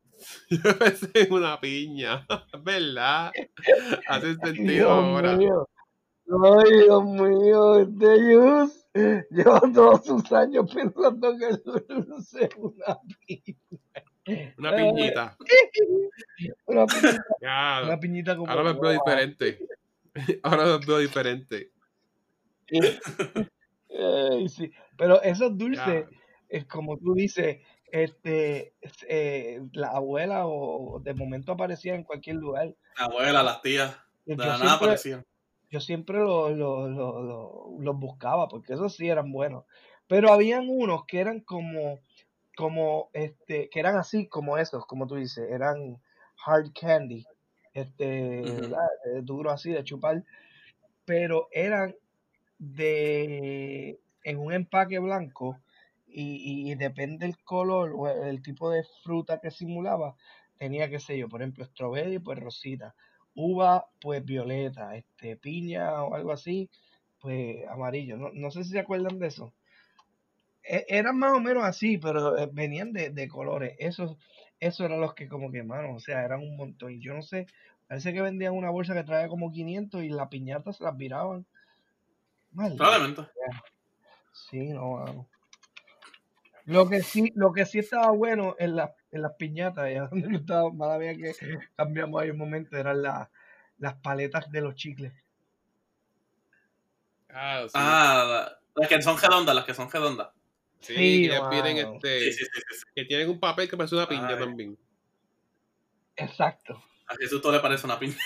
Yo 0.50 0.78
pensé 0.78 1.10
en 1.14 1.32
una 1.32 1.60
piña, 1.60 2.26
¿verdad? 2.62 3.32
Hace 4.08 4.36
sentido 4.36 4.90
ahora. 4.90 5.38
Ay, 6.32 6.84
Dios 6.84 7.04
mío, 7.04 7.78
este 7.80 8.32
Yus 8.32 8.86
lleva 9.30 9.60
todos 9.74 10.06
sus 10.06 10.32
años 10.32 10.72
pensando 10.72 11.36
que 11.36 11.46
el 11.46 11.62
dulce 11.62 12.44
es 12.44 12.56
una 12.56 12.98
piña. 13.26 13.58
Una 14.56 14.76
piñita. 14.76 15.36
una 16.66 16.86
piñita. 16.86 17.82
una 17.84 18.00
piñita 18.00 18.36
como 18.36 18.50
Ahora 18.50 18.72
me 18.72 18.80
veo 18.80 18.92
diferente. 18.92 19.58
Ahora 20.42 20.64
me 20.64 20.86
veo 20.86 20.98
diferente. 20.98 21.70
sí. 24.48 24.72
Pero 24.96 25.20
esos 25.22 25.58
dulces, 25.58 26.06
es 26.48 26.64
como 26.66 26.96
tú 26.98 27.14
dices, 27.14 27.58
este, 27.90 28.74
eh, 29.06 29.60
la 29.72 29.88
abuela 29.88 30.46
o 30.46 30.98
de 31.00 31.12
momento 31.12 31.52
aparecía 31.52 31.94
en 31.94 32.04
cualquier 32.04 32.36
lugar. 32.36 32.74
La 32.98 33.04
abuela, 33.04 33.42
las 33.42 33.60
tías, 33.60 33.98
de 34.24 34.36
la 34.36 34.56
nada 34.56 34.74
aparecían. 34.74 35.26
Yo 35.72 35.80
siempre 35.80 36.18
los 36.18 36.54
lo, 36.54 37.94
buscaba 37.94 38.46
porque 38.46 38.74
esos 38.74 38.94
sí 38.94 39.08
eran 39.08 39.32
buenos. 39.32 39.64
Pero 40.06 40.30
habían 40.30 40.68
unos 40.68 41.06
que 41.06 41.18
eran 41.18 41.40
como, 41.40 41.98
como, 42.54 43.08
este, 43.14 43.70
que 43.70 43.80
eran 43.80 43.96
así 43.96 44.28
como 44.28 44.58
esos, 44.58 44.84
como 44.84 45.06
tú 45.06 45.14
dices, 45.14 45.50
eran 45.50 45.96
hard 46.44 46.72
candy, 46.78 47.24
este, 47.72 48.40
eh, 48.40 49.22
duro 49.22 49.50
así 49.50 49.72
de 49.72 49.82
chupar, 49.82 50.22
pero 51.06 51.48
eran 51.50 51.96
de, 52.58 53.98
en 54.24 54.38
un 54.38 54.52
empaque 54.52 54.98
blanco 54.98 55.58
y, 56.06 56.74
depende 56.74 57.24
del 57.24 57.42
color 57.42 57.94
o 57.96 58.08
el 58.08 58.42
tipo 58.42 58.68
de 58.68 58.84
fruta 59.02 59.40
que 59.40 59.50
simulaba, 59.50 60.16
tenía, 60.58 60.90
que 60.90 61.00
sé 61.00 61.16
yo, 61.16 61.30
por 61.30 61.40
ejemplo, 61.40 61.64
strawberry, 61.64 62.18
pues 62.18 62.38
rosita, 62.38 62.94
uva, 63.34 63.86
pues 64.00 64.24
violeta, 64.24 64.96
este, 64.96 65.36
piña 65.36 66.02
o 66.02 66.14
algo 66.14 66.32
así, 66.32 66.70
pues 67.20 67.66
amarillo. 67.68 68.16
No, 68.16 68.50
sé 68.50 68.64
si 68.64 68.70
se 68.70 68.80
acuerdan 68.80 69.18
de 69.18 69.28
eso. 69.28 69.52
E, 70.62 70.86
eran 70.88 71.18
más 71.18 71.32
o 71.32 71.40
menos 71.40 71.64
así, 71.64 71.98
pero 71.98 72.38
eh, 72.38 72.48
venían 72.52 72.92
de, 72.92 73.28
colores. 73.28 73.74
Esos, 73.78 74.16
eso 74.60 74.84
eran 74.84 75.00
los 75.00 75.14
que 75.14 75.28
como 75.28 75.50
que, 75.50 75.62
mano, 75.62 75.94
o 75.94 76.00
sea, 76.00 76.24
eran 76.24 76.40
un 76.40 76.56
montón. 76.56 76.92
Y 76.92 77.00
yo 77.00 77.14
no 77.14 77.22
sé, 77.22 77.46
parece 77.88 78.12
que 78.12 78.22
vendían 78.22 78.54
una 78.54 78.70
bolsa 78.70 78.94
que 78.94 79.04
traía 79.04 79.28
como 79.28 79.50
500 79.50 80.02
y 80.02 80.08
las 80.08 80.28
piñatas 80.28 80.76
se 80.76 80.84
las 80.84 80.96
viraban. 80.96 81.46
Probablemente. 82.54 83.22
Sí, 84.32 84.68
no. 84.68 85.26
Lo 86.66 86.88
que 86.88 87.02
sí, 87.02 87.32
lo 87.34 87.52
que 87.52 87.66
sí 87.66 87.80
estaba 87.80 88.10
bueno 88.12 88.54
en, 88.58 88.76
la, 88.76 88.94
en 89.10 89.22
las 89.22 89.32
piñatas, 89.34 89.92
ya 89.92 90.06
donde 90.06 90.36
estaba, 90.36 90.72
mala 90.72 90.98
mía 90.98 91.14
que 91.14 91.34
cambiamos 91.76 92.22
ahí 92.22 92.30
un 92.30 92.38
momento, 92.38 92.76
eran 92.76 93.02
las 93.02 93.94
paletas 94.02 94.50
de 94.50 94.60
los 94.60 94.74
chicles. 94.74 95.12
Ah, 97.30 97.64
sí. 97.66 97.72
ah, 97.74 98.58
las 98.74 98.88
que 98.88 99.02
son 99.02 99.18
redondas, 99.18 99.54
las 99.54 99.64
que 99.64 99.74
son 99.74 99.90
redondas. 99.90 100.28
Sí, 100.80 100.94
sí 100.94 101.28
que 101.28 101.40
vienen 101.50 101.76
este, 101.78 102.30
que 102.94 103.04
tienen 103.04 103.30
un 103.30 103.38
papel 103.38 103.68
que 103.68 103.76
parece 103.76 103.94
una 103.94 104.08
piña 104.08 104.36
también. 104.38 104.76
Exacto. 106.16 106.82
A 107.06 107.16
Jesús 107.16 107.40
todo 107.40 107.52
le 107.52 107.60
parece 107.60 107.86
una 107.86 107.98
piña. 107.98 108.16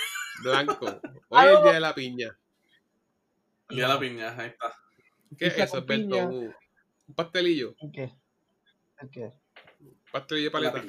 Blanco. 0.43 0.87
Hoy 1.29 1.47
es 1.47 1.57
el 1.57 1.63
día 1.63 1.73
de 1.73 1.81
la 1.81 1.95
piña. 1.95 2.39
El 3.69 3.77
día 3.77 3.89
de 3.89 3.95
la 3.95 4.01
piña, 4.01 4.35
ahí 4.39 4.49
está. 4.49 4.75
¿Qué 5.39 5.47
es 5.47 5.59
eso, 5.59 5.85
Un 5.87 7.15
pastelillo. 7.15 7.75
¿Qué? 7.93 8.11
Qué? 9.11 9.33
Pastel 10.11 10.45
de 10.45 10.51
paleta. 10.51 10.79
el 10.81 10.89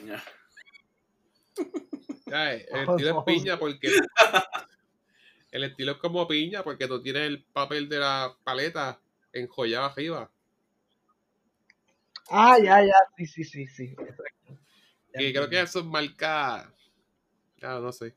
estilo 2.90 3.20
es 3.20 3.26
piña 3.26 3.60
porque. 3.60 3.90
El 5.50 5.64
estilo 5.64 5.94
es 5.94 5.98
como 5.98 6.28
piña 6.28 6.62
porque 6.62 6.88
tú 6.88 7.02
tienes 7.02 7.24
el 7.24 7.44
papel 7.46 7.88
de 7.88 8.00
la 8.00 8.36
paleta 8.44 9.00
enjollado 9.32 9.86
arriba. 9.86 10.30
Ah, 12.30 12.58
ya, 12.60 12.84
ya, 12.84 12.94
sí, 13.16 13.26
sí, 13.26 13.44
sí, 13.46 13.66
sí. 13.66 13.96
y 15.16 15.32
creo 15.34 15.50
que 15.50 15.62
eso 15.62 15.80
es 15.80 15.86
marca. 15.86 16.72
Ah, 17.62 17.80
no 17.82 17.92
sé. 17.94 18.14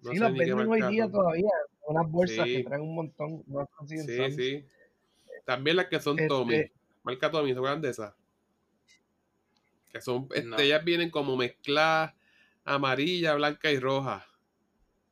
No 0.00 0.12
sí, 0.12 0.18
los 0.18 0.32
venden 0.32 0.68
hoy 0.68 0.82
día 0.90 1.10
todavía. 1.10 1.50
Unas 1.86 2.10
bolsas 2.10 2.46
que 2.46 2.64
traen 2.64 2.82
un 2.82 2.94
montón. 2.94 3.44
No 3.46 3.68
sí, 3.86 4.32
sí. 4.32 4.66
También 5.44 5.76
las 5.76 5.86
que 5.86 6.00
son 6.00 6.18
este, 6.18 6.28
Tommy. 6.28 6.64
Marca 7.04 7.30
Tommy, 7.30 7.52
¿se 7.52 7.58
acuerdan 7.58 7.82
de 7.82 7.90
esas? 7.90 8.14
Que 9.92 10.00
son, 10.00 10.26
este, 10.34 10.64
ellas 10.64 10.84
vienen 10.84 11.10
como 11.10 11.36
mezcladas 11.36 12.14
amarilla, 12.64 13.34
blanca 13.34 13.70
y 13.70 13.78
roja. 13.78 14.26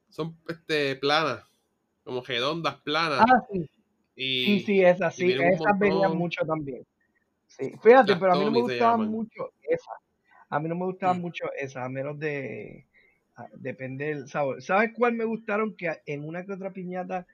Son 0.09 0.37
este, 0.49 0.97
planas, 0.97 1.45
como 2.03 2.23
redondas, 2.23 2.77
planas. 2.81 3.21
Ah, 3.21 3.43
sí. 3.53 3.71
sí, 4.17 4.61
sí, 4.61 4.83
esas, 4.83 5.15
sí. 5.15 5.33
Esas 5.33 5.79
venían 5.79 6.17
mucho 6.17 6.45
también. 6.47 6.85
Sí, 7.47 7.75
fíjate, 7.83 8.17
pero 8.17 8.33
a 8.33 8.37
mí 8.37 8.45
no 8.47 8.51
me 8.51 8.63
gustaban 8.63 9.09
mucho 9.09 9.53
esas. 9.63 9.97
A 10.49 10.59
mí 10.59 10.69
no 10.69 10.75
me 10.75 10.87
gustaban 10.87 11.19
mm. 11.19 11.21
mucho 11.21 11.45
esas, 11.59 11.85
a 11.85 11.89
menos 11.91 12.19
de. 12.19 12.87
depende 13.57 14.07
del 14.07 14.29
sabor. 14.29 14.63
¿Sabes 14.63 14.93
cuál 14.97 15.13
me 15.13 15.27
gustaron? 15.27 15.77
Que 15.77 16.01
en 16.07 16.27
una 16.27 16.45
que 16.47 16.53
otra 16.53 16.73
piñata 16.73 17.27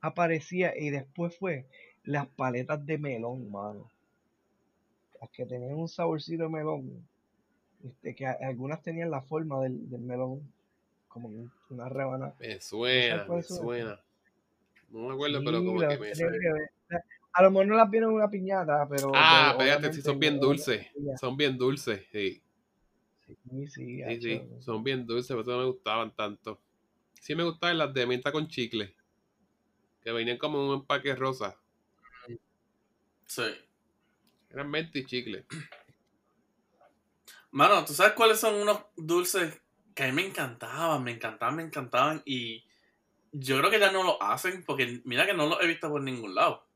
aparecía 0.00 0.72
y 0.74 0.88
después 0.88 1.36
fue 1.36 1.66
las 2.02 2.26
paletas 2.28 2.84
de 2.86 2.96
melón, 2.96 3.50
mano 3.50 3.90
las 5.20 5.30
que 5.30 5.46
tenían 5.46 5.74
un 5.74 5.88
saborcito 5.88 6.44
de 6.44 6.48
melón, 6.48 7.06
este, 7.84 8.14
que 8.14 8.26
algunas 8.26 8.82
tenían 8.82 9.10
la 9.10 9.22
forma 9.22 9.60
del, 9.60 9.72
melón, 10.00 10.40
como 11.08 11.30
una 11.70 11.88
rebanada. 11.88 12.34
Me 12.38 12.60
suena, 12.60 13.26
me 13.26 13.42
suena. 13.42 14.00
No 14.90 15.08
me 15.08 15.14
acuerdo, 15.14 15.42
pero 15.44 15.64
como 15.64 15.80
que 15.80 15.98
me 15.98 16.14
suena. 16.14 16.36
A 17.32 17.42
lo 17.42 17.50
mejor 17.50 17.66
no 17.66 17.76
las 17.76 17.90
vieron 17.90 18.10
en 18.10 18.16
una 18.16 18.30
piñata, 18.30 18.88
pero. 18.88 19.12
Ah, 19.14 19.50
espérate, 19.52 19.92
sí, 19.92 20.00
son 20.00 20.18
bien 20.18 20.40
dulces. 20.40 20.86
Son 21.20 21.36
bien 21.36 21.58
dulces, 21.58 22.02
sí. 22.10 22.42
Sí, 23.26 23.66
sí, 23.66 24.02
sí, 24.20 24.42
son 24.60 24.84
bien 24.84 25.04
dulces, 25.04 25.36
pero 25.36 25.56
no 25.56 25.58
me 25.58 25.70
gustaban 25.70 26.14
tanto. 26.14 26.60
Sí 27.20 27.34
me 27.34 27.42
gustaban 27.42 27.78
las 27.78 27.92
de 27.92 28.06
menta 28.06 28.30
con 28.30 28.46
chicle, 28.46 28.94
que 30.02 30.12
venían 30.12 30.38
como 30.38 30.58
en 30.58 30.68
un 30.68 30.74
empaque 30.76 31.14
rosa. 31.14 31.58
Sí. 33.26 33.42
Eran 34.50 34.70
menta 34.70 34.98
y 34.98 35.04
chicle. 35.04 35.44
Mano, 37.50 37.84
¿tú 37.84 37.92
sabes 37.94 38.12
cuáles 38.14 38.38
son 38.40 38.54
unos 38.56 38.80
dulces 38.96 39.60
que 39.94 40.04
a 40.04 40.06
mí 40.08 40.12
me 40.12 40.26
encantaban, 40.26 41.02
me 41.02 41.12
encantaban, 41.12 41.56
me 41.56 41.62
encantaban? 41.62 42.22
Y 42.24 42.64
yo 43.32 43.58
creo 43.58 43.70
que 43.70 43.80
ya 43.80 43.90
no 43.90 44.02
lo 44.02 44.22
hacen 44.22 44.64
porque 44.64 45.00
mira 45.04 45.26
que 45.26 45.34
no 45.34 45.46
los 45.46 45.62
he 45.62 45.66
visto 45.66 45.88
por 45.88 46.02
ningún 46.02 46.34
lado. 46.34 46.66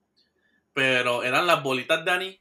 pero 0.73 1.23
eran 1.25 1.47
las 1.47 1.63
bolitas 1.63 2.05
de 2.05 2.11
anís. 2.11 2.41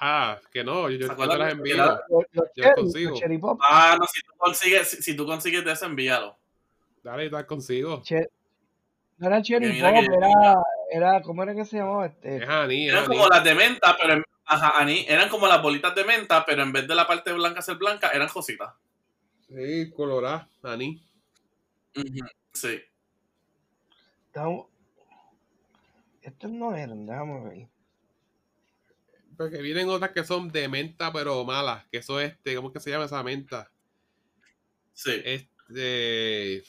Ah, 0.00 0.40
que 0.50 0.64
no, 0.64 0.88
yo, 0.90 1.06
¿Se 1.08 1.16
yo 1.16 1.28
te 1.28 1.38
las 1.38 1.52
envío. 1.52 1.76
Los, 1.76 2.00
los 2.08 2.24
Yo 2.32 2.42
los 2.42 2.52
cherry, 2.54 2.74
consigo. 2.74 3.14
Ah, 3.60 3.96
no, 3.98 4.06
si 4.06 4.20
tú 4.22 4.32
consigues, 4.38 4.88
si, 4.88 5.02
si 5.02 5.14
tú 5.16 5.26
consigues 5.26 5.64
de 5.64 5.72
eso, 5.72 5.86
envíalo. 5.86 6.38
Dale, 7.02 7.24
yo 7.24 7.30
te 7.30 7.36
las 7.36 7.44
consigo. 7.44 8.02
Che- 8.02 8.28
no 9.18 9.26
era 9.26 9.42
cherry 9.42 9.78
pop, 9.80 9.92
que- 9.92 10.16
era, 10.16 10.54
era, 10.90 11.22
¿cómo 11.22 11.42
era 11.42 11.54
que 11.54 11.64
se 11.64 11.76
llamaba? 11.78 12.06
Este, 12.06 12.36
Es 12.42 12.48
Ani, 12.48 12.86
es 12.86 12.92
Eran 12.92 13.06
como 13.06 13.28
las 13.28 13.44
de 13.44 13.54
menta, 13.54 13.96
pero 14.00 14.14
en- 14.14 14.24
ajá, 14.44 14.78
anís, 14.80 15.08
eran 15.08 15.28
como 15.28 15.46
las 15.46 15.62
bolitas 15.62 15.94
de 15.94 16.04
menta, 16.04 16.44
pero 16.44 16.62
en 16.62 16.72
vez 16.72 16.86
de 16.88 16.94
la 16.94 17.06
parte 17.06 17.32
blanca 17.32 17.62
ser 17.62 17.76
blanca, 17.76 18.10
eran 18.10 18.28
cositas. 18.28 18.74
Sí, 19.48 19.90
colorada, 19.94 20.48
Ani. 20.62 21.02
Ujú, 21.96 22.26
Sí. 22.52 22.80
estamos- 24.26 24.66
estos 26.22 26.50
no 26.50 26.74
eran, 26.76 27.06
déjame 27.06 27.48
ver. 27.48 27.68
Porque 29.36 29.62
vienen 29.62 29.88
otras 29.88 30.10
que 30.10 30.22
son 30.22 30.50
de 30.52 30.68
menta, 30.68 31.10
pero 31.12 31.42
malas. 31.44 31.86
Que 31.90 31.98
eso 31.98 32.20
este, 32.20 32.54
¿cómo 32.56 32.68
es 32.68 32.74
que 32.74 32.80
se 32.80 32.90
llama 32.90 33.06
esa 33.06 33.22
menta? 33.22 33.70
Sí. 34.92 35.12
Este. 35.24 36.62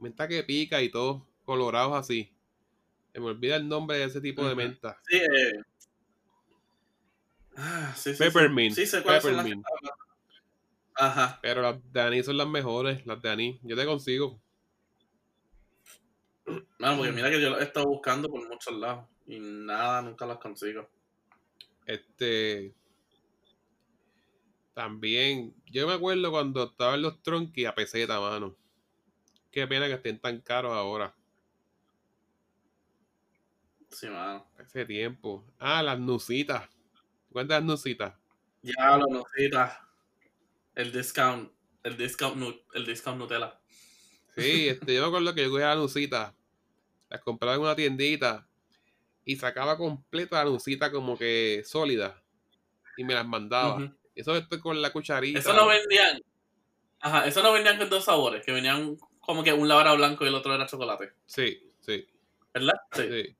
Menta 0.00 0.26
que 0.26 0.42
pica 0.42 0.82
y 0.82 0.90
todo, 0.90 1.24
colorados 1.48 1.94
así. 1.96 2.30
Se 3.14 3.20
me 3.20 3.26
olvida 3.28 3.56
el 3.56 3.66
nombre 3.66 3.96
de 3.96 4.04
ese 4.04 4.20
tipo 4.20 4.46
de 4.46 4.54
menta. 4.54 5.00
Sí, 5.08 5.16
eh. 5.16 5.62
Ah, 7.56 7.94
sí, 7.96 8.12
sí. 8.12 8.18
Peppermint. 8.22 8.74
Sí, 8.76 8.84
sé 8.86 9.02
cuáles 9.02 9.22
son 9.22 9.34
las- 9.34 9.44
Peppermint. 9.46 9.66
Ajá. 10.94 11.38
Pero 11.40 11.62
las 11.62 11.76
de 11.90 12.00
anís 12.02 12.26
son 12.26 12.36
las 12.36 12.46
mejores, 12.48 13.06
las 13.06 13.22
de 13.22 13.30
anís. 13.30 13.58
Yo 13.62 13.74
te 13.76 13.86
consigo. 13.86 14.38
No, 16.78 16.96
porque 16.98 17.12
mira 17.12 17.30
que 17.30 17.40
yo 17.40 17.48
las 17.48 17.60
he 17.62 17.64
estado 17.64 17.86
buscando 17.86 18.28
por 18.28 18.46
muchos 18.46 18.74
lados 18.74 19.06
y 19.26 19.38
nada, 19.40 20.02
nunca 20.02 20.26
las 20.26 20.36
consigo. 20.38 20.86
Este. 21.86 22.74
También, 24.74 25.54
yo 25.64 25.86
me 25.88 25.94
acuerdo 25.94 26.30
cuando 26.30 26.64
estaban 26.64 27.00
los 27.00 27.22
tronquis 27.22 27.66
a 27.66 27.74
peseta, 27.74 28.20
mano. 28.20 28.54
Qué 29.50 29.66
pena 29.66 29.86
que 29.86 29.94
estén 29.94 30.18
tan 30.20 30.40
caros 30.42 30.72
ahora. 30.72 31.14
Sí, 33.90 34.06
mano. 34.08 34.46
Ese 34.58 34.84
tiempo. 34.84 35.44
Ah, 35.58 35.82
las 35.82 35.98
nusitas. 35.98 36.68
¿Cuántas 37.32 37.62
nusitas? 37.62 38.14
Ya 38.62 38.96
lo 38.96 39.06
notita. 39.06 39.88
El 40.74 40.92
discount. 40.92 41.50
El 41.82 41.96
discount, 41.96 42.60
el 42.74 42.86
discount 42.86 43.18
Nutella. 43.18 43.58
Sí, 44.36 44.68
este, 44.68 44.94
yo 44.94 45.02
me 45.02 45.08
acuerdo 45.08 45.34
que 45.34 45.42
yo 45.42 45.50
cogía 45.50 45.68
la 45.68 45.76
nusita, 45.76 46.34
las 47.08 47.20
compraba 47.22 47.56
en 47.56 47.62
una 47.62 47.74
tiendita 47.74 48.46
y 49.24 49.36
sacaba 49.36 49.76
completa 49.76 50.44
la 50.44 50.50
nusita 50.50 50.92
como 50.92 51.18
que 51.18 51.62
sólida 51.64 52.22
y 52.96 53.04
me 53.04 53.14
las 53.14 53.26
mandaba. 53.26 53.76
Ujú. 53.76 53.94
Eso 54.14 54.36
estoy 54.36 54.60
con 54.60 54.80
la 54.82 54.92
cucharita. 54.92 55.38
Eso 55.38 55.52
no 55.52 55.66
vendían. 55.66 56.20
Ajá, 57.00 57.26
eso 57.26 57.42
no 57.42 57.52
vendían 57.52 57.78
con 57.78 57.88
dos 57.88 58.04
sabores, 58.04 58.44
que 58.44 58.52
venían 58.52 58.96
como 59.20 59.42
que 59.42 59.52
un 59.52 59.68
lado 59.68 59.80
era 59.80 59.94
blanco 59.94 60.24
y 60.24 60.28
el 60.28 60.34
otro 60.34 60.54
era 60.54 60.66
chocolate. 60.66 61.12
Sí, 61.26 61.72
sí, 61.80 62.06
¿Verdad? 62.52 62.74
Sí. 62.92 63.02
sí. 63.08 63.36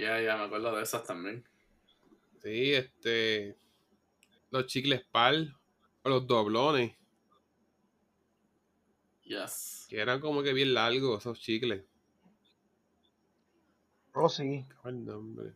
Ya, 0.00 0.18
ya, 0.20 0.36
me 0.38 0.44
acuerdo 0.44 0.74
de 0.76 0.82
esas 0.82 1.04
también. 1.04 1.44
Sí, 2.42 2.72
este. 2.72 3.56
Los 4.50 4.66
chicles 4.66 5.04
pal 5.04 5.54
o 6.02 6.08
los 6.08 6.26
doblones, 6.26 6.96
Yes. 9.22 9.86
que 9.88 10.00
eran 10.00 10.20
como 10.20 10.42
que 10.42 10.52
bien 10.52 10.74
largos 10.74 11.20
esos 11.20 11.38
chicles. 11.38 11.84
Oh, 14.14 14.28
sí. 14.28 14.64
¿Cuál 14.80 14.94
es 14.94 15.00
el 15.00 15.06
nombre? 15.06 15.52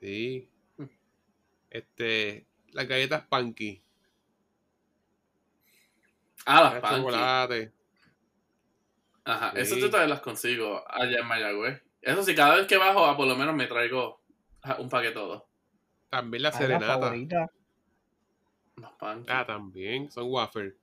Sí. 0.00 0.50
Este. 1.70 2.46
Las 2.72 2.86
galletas 2.86 3.26
Panky. 3.26 3.82
Ah, 6.44 6.62
las 6.62 6.80
panquis. 6.80 7.00
chocolate. 7.04 7.72
Ajá, 9.24 9.50
Sí. 9.52 9.60
eso 9.62 9.76
yo 9.78 9.90
todavía 9.90 10.14
las 10.14 10.20
consigo 10.20 10.84
allá 10.86 11.20
en 11.20 11.26
Mayagüez. 11.26 11.82
Eso 12.06 12.22
sí, 12.22 12.36
cada 12.36 12.54
vez 12.54 12.68
que 12.68 12.76
bajo, 12.76 13.04
ah, 13.04 13.16
por 13.16 13.26
lo 13.26 13.34
menos 13.34 13.52
me 13.52 13.66
traigo 13.66 14.22
ajá, 14.62 14.76
un 14.80 14.88
paquete 14.88 15.14
todo. 15.14 15.48
También 16.08 16.44
la 16.44 16.50
Ah, 16.50 16.52
la 16.52 16.58
serenata. 16.58 17.16
Los 18.76 18.92
panquis. 18.92 19.28
Ah, 19.28 19.44
también. 19.44 20.08
Son 20.12 20.26
wafer. 20.28 20.76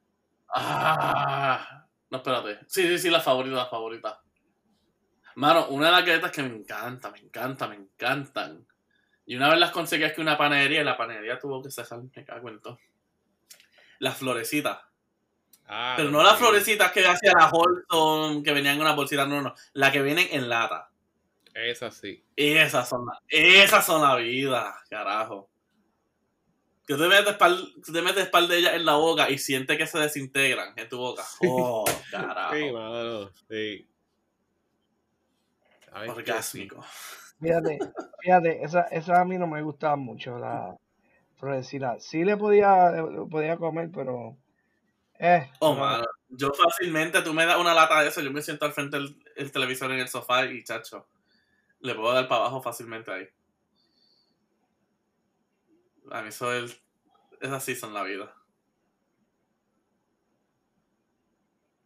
Ah, 0.53 1.85
no, 2.09 2.17
espérate. 2.17 2.59
Sí, 2.67 2.83
sí, 2.89 2.99
sí, 2.99 3.09
la 3.09 3.21
favorita, 3.21 3.55
la 3.55 3.67
favorita. 3.67 4.21
Mano, 5.35 5.67
una 5.69 5.85
de 5.85 5.91
las 5.93 6.05
galletas 6.05 6.31
que 6.31 6.43
me 6.43 6.57
encanta, 6.57 7.09
me 7.09 7.19
encanta, 7.19 7.69
me 7.69 7.75
encantan. 7.75 8.67
Y 9.25 9.37
una 9.37 9.49
vez 9.49 9.59
las 9.59 9.71
conseguí 9.71 10.03
es 10.03 10.11
que 10.11 10.19
una 10.19 10.37
panadería, 10.37 10.81
y 10.81 10.83
la 10.83 10.97
panadería 10.97 11.39
tuvo 11.39 11.63
que 11.63 11.71
cerrar, 11.71 12.01
me 12.01 12.25
cago 12.25 12.49
en 12.49 12.59
todo. 12.59 12.79
Las 13.99 14.17
florecitas. 14.17 14.79
Ah, 15.67 15.93
Pero 15.95 16.11
no 16.11 16.21
las 16.21 16.37
florecitas 16.37 16.91
que 16.91 17.07
hacía 17.07 17.31
la 17.31 17.49
Holton, 17.49 18.43
que 18.43 18.51
venían 18.51 18.75
en 18.75 18.81
una 18.81 18.91
bolsita, 18.93 19.25
no, 19.25 19.41
no. 19.41 19.55
La 19.71 19.89
que 19.89 20.01
vienen 20.01 20.27
en 20.31 20.49
lata. 20.49 20.89
Esas 21.53 21.95
sí. 21.95 22.23
Esas 22.35 22.89
son 22.89 23.05
la, 23.05 23.19
esas 23.27 23.85
son 23.85 24.01
la 24.01 24.15
vida, 24.15 24.75
carajo. 24.89 25.49
Que 26.85 26.95
te 26.95 27.07
metes 27.07 27.35
par, 27.35 27.51
te 27.85 28.01
metes 28.01 28.27
par 28.29 28.47
de 28.47 28.57
ellas 28.57 28.73
en 28.73 28.85
la 28.85 28.95
boca 28.95 29.29
y 29.29 29.37
sientes 29.37 29.77
que 29.77 29.87
se 29.87 29.99
desintegran 29.99 30.73
en 30.77 30.89
tu 30.89 30.97
boca. 30.97 31.23
Oh, 31.47 31.85
carajo. 32.11 32.55
Sí, 32.55 32.71
mano. 32.71 33.29
Sí. 33.49 33.87
Orgásmico. 36.07 36.83
Fíjate, 37.39 37.79
fíjate, 38.21 38.63
esa, 38.63 38.81
esa 38.83 39.21
a 39.21 39.25
mí 39.25 39.37
no 39.37 39.47
me 39.47 39.61
gustaba 39.61 39.95
mucho, 39.95 40.37
la 40.39 40.75
florecida. 41.37 41.97
Sí 41.99 42.23
le 42.23 42.37
podía, 42.37 42.91
le 42.91 43.25
podía 43.29 43.57
comer, 43.57 43.89
pero... 43.93 44.37
Eh, 45.19 45.49
Oh, 45.59 45.73
no. 45.73 45.79
mano. 45.81 46.05
Yo 46.29 46.51
fácilmente, 46.51 47.21
tú 47.21 47.33
me 47.33 47.45
das 47.45 47.57
una 47.57 47.73
lata 47.73 48.01
de 48.01 48.09
eso, 48.09 48.21
yo 48.21 48.31
me 48.31 48.41
siento 48.41 48.65
al 48.65 48.73
frente 48.73 48.97
del 48.97 49.15
el 49.35 49.51
televisor 49.51 49.91
en 49.91 49.99
el 49.99 50.07
sofá 50.07 50.45
y 50.45 50.63
chacho. 50.63 51.07
Le 51.83 51.93
puedo 51.93 52.13
dar 52.13 52.27
para 52.27 52.41
abajo 52.41 52.61
fácilmente 52.61 53.11
ahí. 53.11 53.27
A 56.11 56.21
mí 56.21 56.29
eso 56.29 56.51
es, 56.53 56.81
es 57.41 57.51
así 57.51 57.75
son 57.75 57.93
la 57.93 58.03
vida. 58.03 58.33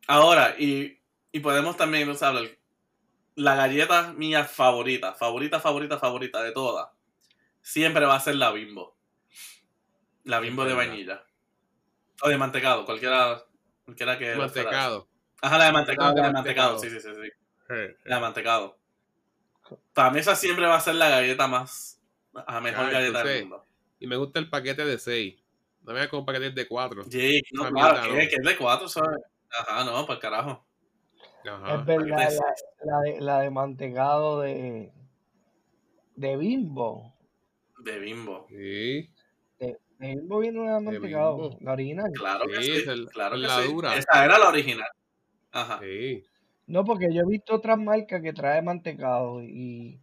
Ahora, 0.07 0.55
y, 0.57 1.01
y 1.31 1.39
podemos 1.39 1.75
también, 1.75 2.09
o 2.09 2.13
sea, 2.13 2.29
hablar, 2.29 2.57
la 3.35 3.55
galleta 3.55 4.13
mía 4.13 4.45
favorita, 4.45 5.13
favorita, 5.13 5.59
favorita, 5.59 5.97
favorita 5.99 6.43
de 6.43 6.51
todas, 6.51 6.89
siempre 7.61 8.05
va 8.05 8.15
a 8.15 8.19
ser 8.19 8.35
la 8.35 8.51
bimbo. 8.51 8.97
La 10.23 10.39
bimbo 10.39 10.63
de 10.65 10.73
vainilla. 10.73 11.25
O 12.21 12.29
de 12.29 12.37
mantecado, 12.37 12.85
cualquiera, 12.85 13.43
cualquiera 13.85 14.17
que... 14.17 14.35
Mantecado. 14.35 15.07
Ajá, 15.41 15.57
la 15.57 15.65
de 15.65 15.71
mantecado, 15.71 16.09
Ah, 16.09 16.13
la 16.15 16.27
de 16.27 16.33
mantecado, 16.33 16.79
sí, 16.79 16.89
sí, 16.89 16.99
sí, 16.99 17.09
sí. 17.13 17.75
La 18.05 18.15
de 18.15 18.21
mantecado. 18.21 18.76
Para 19.93 20.11
mí 20.11 20.19
esa 20.19 20.35
siempre 20.35 20.65
va 20.65 20.75
a 20.75 20.81
ser 20.81 20.95
la 20.95 21.09
galleta 21.09 21.47
más... 21.47 21.99
La 22.33 22.61
mejor 22.61 22.85
Ah, 22.85 22.91
galleta 22.91 23.23
del 23.23 23.41
mundo. 23.41 23.65
Y 23.99 24.05
me 24.07 24.15
gusta 24.15 24.39
el 24.39 24.49
paquete 24.49 24.85
de 24.85 24.99
6. 24.99 25.35
No 25.83 25.93
me 25.93 26.07
con 26.07 26.25
paquetes 26.25 26.53
de 26.53 26.67
4. 26.67 27.03
Jake, 27.07 27.41
no, 27.53 27.63
esa 27.63 27.71
claro, 27.71 27.93
mierda, 27.93 28.01
que, 28.03 28.09
no. 28.25 28.29
que 28.29 28.35
es 28.35 28.43
de 28.43 28.57
cuatro, 28.57 28.87
¿sabes? 28.89 29.19
Ajá, 29.49 29.83
no, 29.85 30.01
para 30.05 30.13
el 30.15 30.19
carajo. 30.19 30.65
Ajá. 31.49 31.75
Es 31.75 31.85
verdad, 31.85 32.15
paquete 32.17 32.35
de 32.35 32.85
la, 32.85 32.91
la 32.97 33.01
de, 33.01 33.21
la 33.21 33.39
de 33.39 33.49
mantecado 33.49 34.41
de, 34.41 34.91
de 36.15 36.37
Bimbo. 36.37 37.13
De 37.79 37.99
bimbo. 37.99 38.45
Sí. 38.49 39.09
De, 39.59 39.77
de 39.99 40.07
Bimbo 40.15 40.39
viene 40.39 40.59
una 40.59 40.75
de 40.75 40.81
mantecado, 40.81 41.37
Bimbo. 41.49 41.57
la 41.61 41.71
original. 41.73 42.11
Claro 42.13 42.47
que 42.47 42.55
Sí, 42.57 42.63
sí, 42.63 42.71
es 42.81 42.87
el- 42.87 43.07
claro 43.09 43.35
que 43.35 43.41
la 43.43 43.61
sí. 43.61 43.67
dura. 43.71 43.95
Esa 43.95 44.25
era 44.25 44.37
la 44.37 44.49
original. 44.49 44.89
Ajá. 45.51 45.79
Sí. 45.81 46.23
No, 46.67 46.83
porque 46.85 47.13
yo 47.13 47.21
he 47.23 47.25
visto 47.25 47.55
otras 47.55 47.77
marcas 47.79 48.21
que 48.21 48.33
trae 48.33 48.61
mantecado 48.61 49.41
y, 49.43 50.01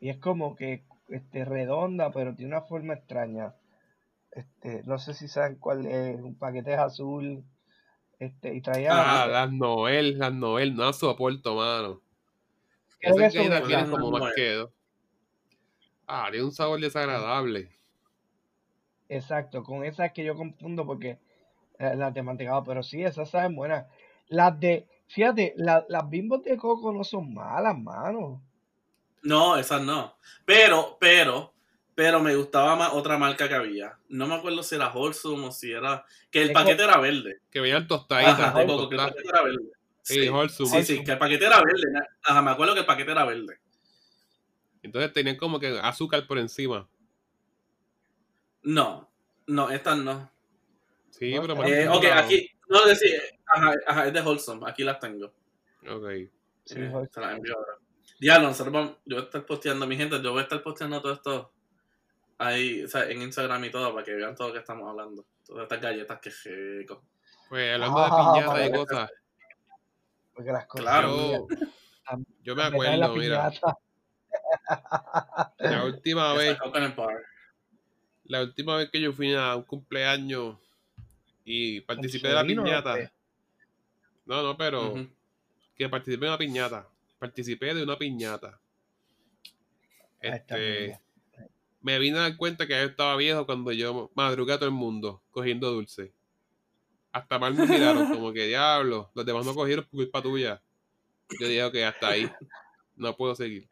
y 0.00 0.10
es 0.10 0.18
como 0.18 0.54
que 0.56 0.84
este 1.08 1.44
redonda, 1.44 2.10
pero 2.12 2.34
tiene 2.34 2.52
una 2.56 2.62
forma 2.62 2.94
extraña. 2.94 3.54
Este, 4.32 4.82
no 4.84 4.98
sé 4.98 5.14
si 5.14 5.28
saben 5.28 5.56
cuál 5.58 5.86
es, 5.86 6.20
un 6.20 6.36
paquete 6.38 6.74
es 6.74 6.80
azul, 6.80 7.44
este, 8.20 8.54
y 8.54 8.62
traía 8.62 9.10
Ah, 9.14 9.26
las 9.28 9.52
Noel, 9.52 10.18
las 10.18 10.32
Noel, 10.32 10.74
no 10.76 10.84
las 10.84 10.98
soporto, 10.98 11.56
mano. 11.56 12.00
Creo 13.00 13.16
que 13.16 13.24
Esas 13.24 13.34
son 13.34 13.52
galletas 13.52 13.60
esas. 13.60 13.68
vienen 13.68 13.90
como 13.90 14.10
más 14.10 14.32
que 14.34 14.52
dos. 14.54 14.70
Ah, 16.06 16.28
tiene 16.30 16.44
un 16.46 16.52
sabor 16.52 16.78
desagradable. 16.80 17.70
Exacto, 19.08 19.62
con 19.62 19.84
esas 19.84 20.12
que 20.12 20.24
yo 20.24 20.34
confundo 20.34 20.84
porque 20.86 21.18
eh, 21.78 21.94
las 21.96 22.14
de 22.14 22.22
mantecado, 22.22 22.64
pero 22.64 22.82
sí, 22.82 23.02
esas 23.04 23.30
saben 23.30 23.54
buenas. 23.56 23.86
Las 24.28 24.58
de, 24.60 24.88
fíjate, 25.12 25.54
la- 25.56 25.84
las 25.88 26.08
bimbos 26.08 26.42
de 26.42 26.56
coco 26.56 26.92
no 26.92 27.04
son 27.04 27.32
malas, 27.34 27.78
mano. 27.78 28.42
No, 29.22 29.56
esas 29.56 29.82
no. 29.82 30.16
Pero, 30.44 30.96
pero, 30.98 31.52
pero 31.94 32.20
me 32.20 32.34
gustaba 32.34 32.74
más 32.76 32.92
otra 32.92 33.18
marca 33.18 33.48
que 33.48 33.54
había. 33.54 33.96
No 34.08 34.26
me 34.26 34.34
acuerdo 34.34 34.62
si 34.62 34.74
era 34.74 34.92
Wholesome 34.92 35.46
o 35.46 35.52
si 35.52 35.70
era... 35.70 36.04
Que 36.30 36.42
el 36.42 36.48
Es 36.48 36.54
paquete 36.54 36.82
era 36.82 36.98
verde. 36.98 37.40
Que 37.50 37.60
con 38.52 38.66
coco, 38.66 38.88
que 38.88 38.96
el 38.96 39.00
paquete 39.02 39.28
era 39.28 39.42
verde. 39.42 39.72
Sí, 40.02 40.28
Wholesome. 40.28 40.70
Sí, 40.82 40.96
sí, 40.96 41.04
que 41.04 41.12
el 41.12 41.18
paquete 41.18 41.44
era 41.46 41.58
verde. 41.62 42.06
Ajá, 42.24 42.42
me 42.42 42.50
acuerdo 42.50 42.74
que 42.74 42.80
el 42.80 42.86
paquete 42.86 43.12
era 43.12 43.24
verde. 43.24 43.58
Entonces 44.82 45.12
tenían 45.12 45.36
como 45.36 45.60
que 45.60 45.78
azúcar 45.80 46.26
por 46.26 46.38
encima. 46.38 46.88
No, 48.62 49.08
no, 49.46 49.70
estas 49.70 49.98
no. 49.98 50.30
Sí, 51.10 51.36
pero 51.40 51.64
eh, 51.64 51.88
Ok, 51.88 52.04
aquí, 52.14 52.48
no 52.68 52.84
decir, 52.86 53.20
ajá, 53.52 53.74
ajá, 53.86 54.06
es 54.06 54.12
de 54.12 54.20
Wholesome, 54.20 54.68
aquí 54.68 54.84
las 54.84 54.98
tengo. 54.98 55.26
Ok. 55.88 56.08
Sí, 56.64 56.76
eh, 56.78 57.08
se 57.10 57.20
las 57.20 57.36
envío 57.36 57.56
ahora. 57.56 57.72
Diablo, 58.18 58.48
nosotros 58.48 58.72
vamos, 58.72 58.96
yo 59.04 59.16
voy 59.16 59.22
a 59.22 59.26
estar 59.26 59.44
posteando, 59.44 59.86
mi 59.86 59.96
gente, 59.96 60.22
yo 60.22 60.30
voy 60.30 60.40
a 60.40 60.42
estar 60.44 60.62
posteando 60.62 61.02
todo 61.02 61.12
esto 61.12 61.52
ahí, 62.38 62.84
o 62.84 62.88
sea, 62.88 63.08
en 63.10 63.22
Instagram 63.22 63.64
y 63.64 63.70
todo, 63.70 63.92
para 63.92 64.04
que 64.04 64.14
vean 64.14 64.34
todo 64.34 64.48
lo 64.48 64.54
que 64.54 64.60
estamos 64.60 64.88
hablando. 64.88 65.24
Todas 65.44 65.64
estas 65.64 65.80
galletas 65.80 66.20
que 66.20 66.30
rico. 66.78 67.02
Pues 67.48 67.74
hablando 67.74 67.98
de 67.98 68.06
ah, 68.10 68.32
piñata 68.32 68.66
y 68.66 68.72
cosas. 68.72 69.10
Porque 70.34 70.52
las 70.52 70.66
cosas. 70.66 70.84
Claro. 70.84 71.46
Yo, 72.42 72.56
me 72.56 72.62
acuerdo, 72.62 73.14
mira. 73.16 73.50
La 75.58 75.84
última 75.84 76.32
vez. 76.34 76.58
La 78.24 78.42
última 78.42 78.76
vez 78.76 78.90
que 78.90 79.00
yo 79.00 79.12
fui 79.12 79.34
a 79.34 79.56
un 79.56 79.64
cumpleaños 79.64 80.56
y 81.44 81.80
participé 81.82 82.28
de 82.28 82.34
la 82.34 82.44
piñata. 82.44 83.12
No, 84.24 84.42
no, 84.42 84.56
pero 84.56 84.94
que 85.76 85.88
participé 85.88 86.26
de 86.26 86.30
una 86.30 86.38
piñata. 86.38 86.88
Participé 87.18 87.74
de 87.74 87.82
una 87.82 87.96
piñata. 87.96 88.60
Este, 90.20 91.00
me 91.80 91.98
vine 91.98 92.18
a 92.18 92.22
dar 92.22 92.36
cuenta 92.36 92.66
que 92.66 92.74
yo 92.74 92.84
estaba 92.84 93.16
viejo 93.16 93.44
cuando 93.44 93.72
yo 93.72 94.10
madrugué 94.14 94.52
a 94.52 94.58
todo 94.58 94.68
el 94.68 94.74
mundo 94.74 95.22
cogiendo 95.30 95.72
dulce. 95.72 96.12
Hasta 97.10 97.38
mal 97.38 97.54
me 97.54 97.66
miraron, 97.66 98.08
como 98.08 98.32
que 98.32 98.46
diablo, 98.46 99.10
los 99.14 99.26
demás 99.26 99.44
no 99.44 99.54
cogieron 99.54 99.84
por 99.84 99.98
culpa 99.98 100.22
tuya. 100.22 100.62
Yo 101.40 101.48
dije, 101.48 101.72
que 101.72 101.84
hasta 101.84 102.08
ahí. 102.08 102.30
No 102.94 103.16
puedo 103.16 103.34
seguir. 103.34 103.68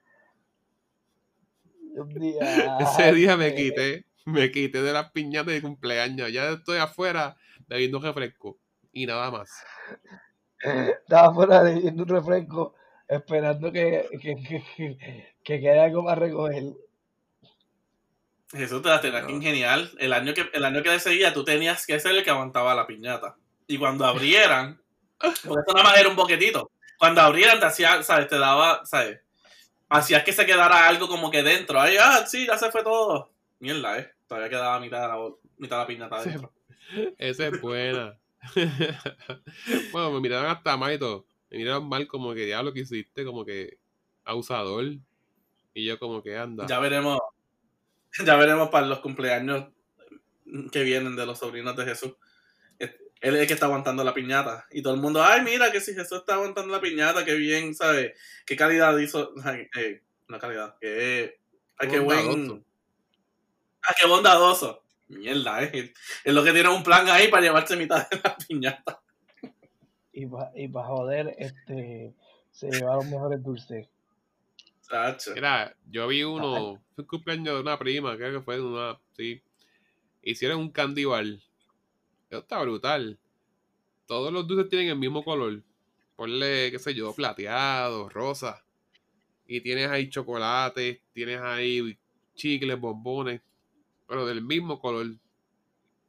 Ese 2.80 3.12
día 3.12 3.36
me 3.36 3.54
quité, 3.54 4.06
me 4.24 4.50
quité 4.50 4.82
de 4.82 4.92
las 4.92 5.10
piñatas 5.12 5.54
de 5.54 5.62
cumpleaños. 5.62 6.32
Ya 6.32 6.50
estoy 6.50 6.78
afuera 6.78 7.36
bebiendo 7.68 8.00
refresco 8.00 8.58
y 8.92 9.06
nada 9.06 9.30
más. 9.30 9.50
Estaba 10.60 11.28
afuera 11.28 11.62
bebiendo 11.62 12.02
un 12.02 12.08
refresco 12.08 12.74
esperando 13.08 13.72
que, 13.72 14.08
que, 14.20 14.36
que, 14.36 15.34
que 15.42 15.60
quede 15.60 15.80
algo 15.80 16.04
para 16.04 16.20
recoger. 16.20 16.64
Jesús 18.52 18.82
te 18.82 18.88
la 18.88 19.00
tenías 19.00 19.26
genial. 19.26 19.90
El 19.98 20.12
año 20.12 20.34
que 20.34 20.50
el 20.52 20.64
año 20.64 20.82
que 20.82 20.90
le 20.90 21.00
seguía, 21.00 21.32
tú 21.32 21.44
tenías 21.44 21.86
que 21.86 22.00
ser 22.00 22.16
el 22.16 22.24
que 22.24 22.30
aguantaba 22.30 22.74
la 22.74 22.86
piñata. 22.86 23.36
Y 23.66 23.78
cuando 23.78 24.04
abrieran, 24.04 24.80
porque 25.18 25.60
esto 25.60 25.72
nada 25.74 25.84
más 25.84 25.98
era 25.98 26.08
un 26.08 26.16
boquetito. 26.16 26.70
Cuando 26.98 27.20
abrieran 27.20 27.60
te 27.60 27.66
hacía, 27.66 28.02
¿sabes? 28.02 28.28
Te 28.28 28.38
daba, 28.38 28.84
¿sabes? 28.84 29.20
Hacías 29.88 30.22
que 30.22 30.32
se 30.32 30.46
quedara 30.46 30.86
algo 30.86 31.08
como 31.08 31.30
que 31.30 31.42
dentro. 31.42 31.80
Ay, 31.80 31.96
ah, 32.00 32.24
sí, 32.26 32.46
ya 32.46 32.58
se 32.58 32.70
fue 32.70 32.82
todo. 32.82 33.32
Mierda, 33.58 33.98
eh. 33.98 34.12
Todavía 34.26 34.48
quedaba 34.50 34.80
mitad 34.80 35.02
de 35.02 35.08
la, 35.08 35.30
mitad 35.58 35.76
de 35.76 35.82
la 35.82 35.86
piñata 35.86 36.22
dentro. 36.22 36.52
Esa 37.18 37.46
es 37.46 37.60
buena. 37.60 38.16
bueno, 39.92 40.12
me 40.12 40.20
miraron 40.20 40.50
hasta 40.50 40.76
mal 40.76 40.94
y 40.94 40.98
todo. 40.98 41.26
Me 41.50 41.58
miraron 41.58 41.88
mal 41.88 42.06
como 42.06 42.32
que 42.34 42.46
diablo 42.46 42.72
que 42.72 42.80
hiciste, 42.80 43.24
como 43.24 43.44
que 43.44 43.78
abusador. 44.24 44.84
Y 45.74 45.84
yo 45.84 45.98
como 45.98 46.22
que 46.22 46.36
anda. 46.36 46.66
Ya 46.66 46.78
veremos 46.78 47.18
ya 48.24 48.36
veremos 48.36 48.70
para 48.70 48.86
los 48.86 49.00
cumpleaños 49.00 49.68
que 50.72 50.82
vienen 50.82 51.16
de 51.16 51.26
los 51.26 51.38
sobrinos 51.38 51.76
de 51.76 51.84
Jesús. 51.84 52.14
Él 52.78 53.34
es 53.34 53.42
el 53.42 53.46
que 53.46 53.52
está 53.52 53.66
aguantando 53.66 54.02
la 54.02 54.14
piñata. 54.14 54.66
Y 54.70 54.82
todo 54.82 54.94
el 54.94 55.00
mundo, 55.00 55.22
ay, 55.22 55.42
mira 55.42 55.70
que 55.70 55.80
si 55.80 55.94
Jesús 55.94 56.20
está 56.20 56.34
aguantando 56.34 56.72
la 56.72 56.80
piñata, 56.80 57.24
qué 57.24 57.34
bien, 57.34 57.74
¿sabes? 57.74 58.12
¿Qué 58.46 58.56
calidad 58.56 58.96
hizo? 58.98 59.34
Ay, 59.44 59.68
eh, 59.76 60.02
no 60.28 60.38
calidad, 60.38 60.76
qué, 60.80 61.38
ay, 61.76 61.88
qué 61.88 61.98
buen. 61.98 62.64
Ay, 63.82 63.94
qué 64.00 64.06
bondadoso. 64.06 64.84
Mierda, 65.10 65.64
eh. 65.64 65.92
Es 66.24 66.32
lo 66.32 66.44
que 66.44 66.52
tiene 66.52 66.68
un 66.68 66.84
plan 66.84 67.08
ahí 67.08 67.28
para 67.28 67.42
llevarse 67.42 67.76
mitad 67.76 68.08
de 68.08 68.20
la 68.22 68.36
piñata. 68.36 69.02
Y 70.12 70.26
para 70.26 70.52
y 70.54 70.70
joder, 70.72 71.34
este, 71.38 72.14
se 72.52 72.70
llevaron 72.70 73.10
mejores 73.10 73.42
dulces. 73.42 73.88
Mira, 75.34 75.74
yo 75.88 76.08
vi 76.08 76.24
uno, 76.24 76.80
fue 76.94 77.02
un 77.02 77.06
cumpleaños 77.06 77.54
de 77.54 77.60
una 77.60 77.78
prima, 77.78 78.16
creo 78.16 78.38
que 78.38 78.44
fue 78.44 78.56
de 78.56 78.62
una, 78.62 78.98
sí. 79.12 79.42
Hicieron 80.22 80.60
un 80.60 80.70
candy 80.70 81.04
bar. 81.04 81.24
Eso 81.24 82.40
está 82.40 82.60
brutal. 82.60 83.18
Todos 84.06 84.32
los 84.32 84.46
dulces 84.46 84.68
tienen 84.68 84.88
el 84.88 84.98
mismo 84.98 85.24
color. 85.24 85.62
Ponle, 86.16 86.70
qué 86.70 86.78
sé 86.78 86.94
yo, 86.94 87.14
plateado, 87.14 88.08
rosa. 88.08 88.64
Y 89.46 89.60
tienes 89.60 89.88
ahí 89.88 90.08
chocolate, 90.08 91.02
tienes 91.12 91.40
ahí 91.40 91.96
chicles, 92.34 92.78
bombones, 92.78 93.40
pero 94.10 94.26
del 94.26 94.42
mismo 94.42 94.80
color. 94.80 95.06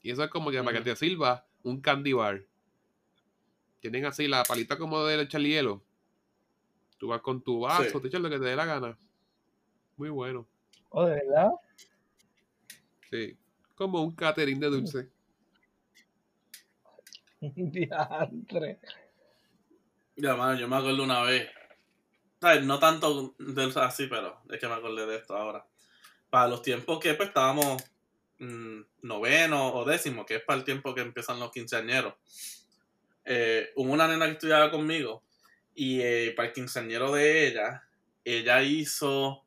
Y 0.01 0.09
eso 0.09 0.23
es 0.23 0.31
como 0.31 0.49
que 0.49 0.57
para 0.63 0.79
que 0.79 0.83
te 0.83 0.95
sirva 0.95 1.45
un 1.61 1.79
candy 1.79 2.13
bar. 2.13 2.43
Tienen 3.79 4.05
así 4.05 4.27
la 4.27 4.41
palita 4.43 4.75
como 4.75 5.05
de 5.05 5.21
echar 5.21 5.41
hielo 5.41 5.83
Tú 6.97 7.09
vas 7.09 7.21
con 7.21 7.43
tu 7.43 7.59
vaso, 7.59 8.01
te 8.01 8.07
echas 8.07 8.19
lo 8.19 8.29
que 8.31 8.39
te 8.39 8.45
dé 8.45 8.55
la 8.55 8.65
gana. 8.65 8.97
Muy 9.97 10.09
bueno. 10.09 10.47
¿Oh, 10.89 11.05
de 11.05 11.13
verdad? 11.13 11.51
Sí. 13.11 13.37
Como 13.75 14.01
un 14.01 14.15
catering 14.15 14.59
de 14.59 14.67
dulce. 14.67 15.09
Diantre. 17.39 18.79
Ya, 20.15 20.35
mano, 20.35 20.59
yo 20.59 20.67
me 20.67 20.75
acuerdo 20.75 21.03
una 21.03 21.21
vez. 21.21 21.51
No 22.63 22.79
tanto 22.79 23.35
de 23.37 23.71
así, 23.75 24.07
pero 24.07 24.41
es 24.49 24.59
que 24.59 24.67
me 24.67 24.73
acordé 24.73 25.05
de 25.05 25.17
esto 25.17 25.37
ahora. 25.37 25.67
Para 26.31 26.47
los 26.47 26.63
tiempos 26.63 26.99
que 26.99 27.13
pues, 27.13 27.29
estábamos 27.29 27.83
mm, 28.39 28.81
noveno 29.03 29.75
o 29.75 29.85
décimo, 29.85 30.25
que 30.25 30.37
es 30.37 30.43
para 30.43 30.57
el 30.57 30.65
tiempo 30.65 30.95
que 30.95 31.01
empiezan 31.01 31.39
los 31.39 31.51
quinceañeros. 31.51 32.15
Eh, 33.23 33.71
hubo 33.75 33.91
una 33.91 34.07
nena 34.07 34.25
que 34.25 34.31
estudiaba 34.31 34.71
conmigo 34.71 35.21
y 35.75 36.01
eh, 36.01 36.33
para 36.35 36.47
el 36.47 36.53
quinceañero 36.53 37.11
de 37.11 37.47
ella, 37.47 37.83
ella 38.25 38.63
hizo 38.63 39.43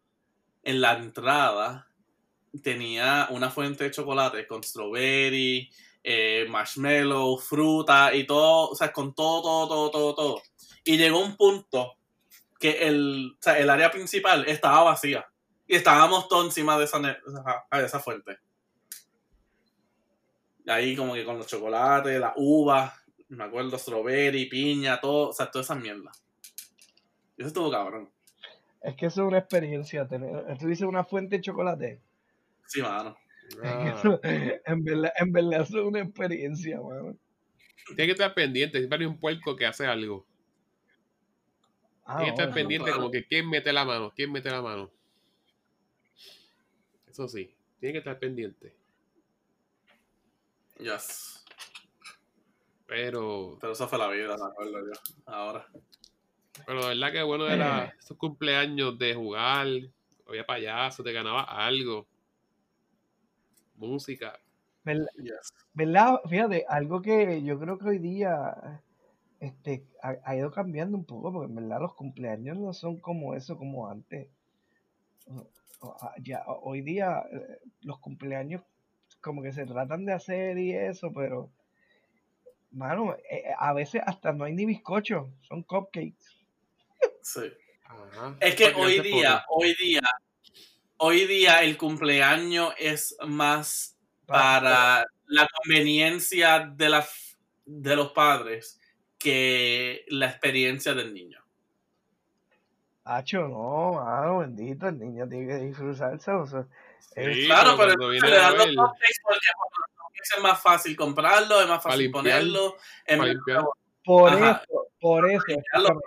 en 0.63 0.81
la 0.81 0.93
entrada, 0.93 1.89
tenía 2.63 3.29
una 3.31 3.51
fuente 3.51 3.85
de 3.85 3.91
chocolate 3.91 4.47
con 4.47 4.63
strawberry, 4.63 5.71
eh, 6.03 6.47
marshmallow, 6.49 7.39
fruta 7.39 8.15
y 8.15 8.25
todo, 8.25 8.71
o 8.71 8.77
sea, 8.77 8.93
con 8.93 9.15
todo, 9.15 9.43
todo, 9.43 9.69
todo, 9.69 9.91
todo, 9.91 10.15
todo. 10.15 10.43
Y 10.85 10.97
llegó 10.97 11.19
un 11.19 11.37
punto 11.37 11.97
que 12.59 12.87
el, 12.87 13.37
el 13.57 13.71
área 13.71 13.91
principal 13.91 14.45
estaba 14.47 14.83
vacía. 14.85 15.27
Y 15.67 15.77
estábamos 15.77 16.29
todos 16.29 16.47
encima 16.47 16.79
de 16.79 16.85
esa, 16.85 16.99
de 16.99 17.85
esa 17.85 18.01
fuente. 18.01 18.39
Ahí 20.67 20.97
como 20.97 21.15
que 21.15 21.25
con 21.25 21.39
los 21.39 21.47
chocolates, 21.47 22.19
la 22.19 22.33
uva, 22.37 22.95
me 23.29 23.45
acuerdo, 23.45 23.79
strawberry, 23.79 24.47
piña, 24.47 25.01
todo, 25.01 25.31
o 25.31 25.33
sea, 25.33 25.51
toda 25.51 25.63
esa 25.63 25.75
mierda. 25.75 26.11
Eso 27.37 27.49
estuvo 27.49 27.71
cabrón. 27.71 28.11
Es 28.83 28.97
que 28.97 29.07
eso 29.07 29.23
es 29.23 29.29
una 29.29 29.39
experiencia. 29.39 30.07
Tener, 30.07 30.59
¿Tú 30.59 30.67
dices 30.67 30.87
una 30.87 31.05
fuente 31.05 31.37
de 31.37 31.43
chocolate? 31.43 32.01
Sí, 32.67 32.83
mano. 32.83 33.17
Ah. 33.63 34.21
en, 34.23 34.85
verdad, 34.85 35.13
en 35.17 35.33
verdad, 35.33 35.63
eso 35.63 35.81
es 35.81 35.87
una 35.87 36.01
experiencia, 36.01 36.81
mano. 36.81 37.17
Tiene 37.87 38.07
que 38.07 38.13
estar 38.13 38.35
pendiente. 38.35 38.79
Siempre 38.79 38.99
hay 39.01 39.07
un 39.07 39.19
puerco 39.19 39.57
que 39.57 39.67
hace 39.67 39.87
algo. 39.87 40.27
Ah, 42.05 42.19
Tiene 42.19 42.35
que 42.35 42.43
estar 42.43 42.55
pendiente 42.55 42.93
como 42.93 43.11
que 43.11 43.27
quién 43.27 43.49
mete 43.49 43.73
la 43.73 43.85
mano, 43.85 44.13
quién 44.15 44.31
mete 44.31 44.51
la 44.51 44.63
mano. 44.63 44.91
Eso 47.15 47.29
sí, 47.29 47.49
tiene 47.79 47.93
que 47.93 47.99
estar 47.99 48.19
pendiente. 48.19 48.75
Yes. 50.81 51.45
Pero. 52.89 53.57
Pero 53.61 53.73
eso 53.73 53.87
fue 53.87 53.99
la 53.99 54.09
vida, 54.09 54.37
me 54.37 54.47
acuerdo 54.47 54.81
yo. 54.85 55.01
Ahora. 55.25 55.65
Pero 56.67 56.81
la 56.81 56.89
verdad 56.89 57.13
que 57.13 57.23
bueno 57.23 57.47
era 57.47 57.95
esos 58.01 58.17
cumpleaños 58.19 58.99
de 58.99 59.15
jugar, 59.15 59.69
había 60.27 60.45
payaso, 60.45 61.05
te 61.05 61.13
ganaba 61.13 61.43
algo. 61.43 62.05
Música. 63.77 64.37
¿Verdad? 64.83 66.21
Fíjate, 66.29 66.65
algo 66.69 67.01
que 67.01 67.45
yo 67.45 67.61
creo 67.61 67.79
que 67.79 67.91
hoy 67.91 67.99
día 68.01 68.83
este, 69.39 69.87
ha, 70.03 70.35
ido 70.35 70.51
cambiando 70.51 70.97
un 70.97 71.05
poco, 71.05 71.33
porque 71.33 71.49
en 71.49 71.55
verdad 71.55 71.81
los 71.81 71.95
cumpleaños 71.95 72.59
no 72.59 72.73
son 72.73 72.99
como 72.99 73.37
eso, 73.37 73.57
como 73.57 73.89
antes. 73.89 74.29
Ya, 76.23 76.45
hoy 76.47 76.83
día 76.83 77.25
eh, 77.31 77.59
los 77.83 77.99
cumpleaños 77.99 78.63
como 79.21 79.43
que 79.43 79.53
se 79.53 79.67
tratan 79.67 80.05
de 80.05 80.13
hacer 80.13 80.59
y 80.59 80.73
eso, 80.73 81.11
pero 81.13 81.51
mano, 82.71 83.15
eh, 83.15 83.37
eh, 83.37 83.55
a 83.59 83.73
veces 83.73 84.03
hasta 84.05 84.33
no 84.33 84.45
hay 84.45 84.53
ni 84.53 84.67
bizcocho, 84.67 85.33
son 85.41 85.63
cupcakes. 85.63 86.27
Sí. 87.23 87.53
Es 88.41 88.55
que 88.55 88.75
hoy 88.75 89.01
día, 89.01 89.45
hoy 89.49 89.75
día, 89.75 90.03
hoy 90.97 91.27
día 91.27 91.63
el 91.63 91.77
cumpleaños 91.77 92.75
es 92.79 93.17
más 93.27 93.97
para 94.27 95.07
la 95.27 95.49
conveniencia 95.49 96.61
de, 96.61 96.89
la, 96.89 97.07
de 97.65 97.97
los 97.97 98.13
padres 98.13 98.81
que 99.19 100.05
la 100.09 100.27
experiencia 100.27 100.95
del 100.95 101.15
niño. 101.15 101.44
Hacho, 103.05 103.49
no, 103.49 103.93
mano, 103.95 104.39
bendito, 104.39 104.89
el 104.89 104.99
niño 104.99 105.29
tiene 105.29 105.47
que 105.47 105.57
disfrutarse. 105.57 106.31
O 106.31 106.47
sea, 106.47 106.67
Sí, 107.15 107.47
claro, 107.47 107.77
pero, 107.77 107.97
le 107.97 108.11
viene 108.11 108.27
a 108.29 108.41
dan 108.41 108.57
los 108.57 108.67
cupcakes 108.67 109.21
porque 109.23 109.47
es 110.37 110.43
más 110.43 110.61
fácil 110.61 110.97
comprarlo, 110.97 111.61
es 111.61 111.69
más 111.69 111.83
fácil 111.83 112.03
limpiar, 112.03 112.25
ponerlo. 112.25 112.77
es 113.07 113.19
más-. 113.19 113.37
Por 114.05 114.33
Ajá. 114.33 114.63
eso, 114.63 114.87
por 115.01 115.31
eso, 115.31 115.45
escúchame, 115.49 116.01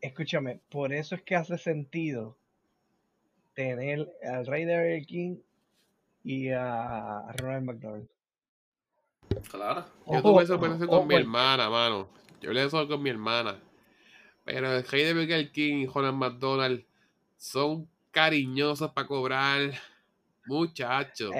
escúchame, 0.00 0.60
por 0.70 0.92
eso 0.92 1.14
es 1.14 1.22
que 1.22 1.36
hace 1.36 1.56
sentido 1.58 2.36
tener 3.54 4.10
al 4.24 4.46
Rey 4.46 4.64
de 4.64 4.76
Burger 4.76 5.06
King 5.06 5.36
y 6.24 6.48
a 6.50 7.22
Ronald 7.36 7.64
McDonald. 7.64 8.08
Claro. 9.50 9.84
Yo 10.06 10.22
tuve 10.22 10.42
esa 10.42 10.54
conversación 10.54 10.88
con 10.88 11.06
mi 11.06 11.14
hermana, 11.14 11.70
mano. 11.70 12.08
Yo 12.40 12.52
de 12.52 12.64
eso 12.64 12.88
con 12.88 13.02
mi 13.02 13.10
hermana. 13.10 13.60
Pero 14.44 14.76
el 14.76 14.84
rey 14.84 15.04
de 15.04 15.14
Burger 15.14 15.52
King 15.52 15.76
y 15.78 15.86
Ronald 15.86 16.16
McDonald 16.16 16.84
son 17.36 17.88
cariñosos 18.10 18.92
para 18.92 19.06
cobrar. 19.06 19.72
Muchachos. 20.46 21.30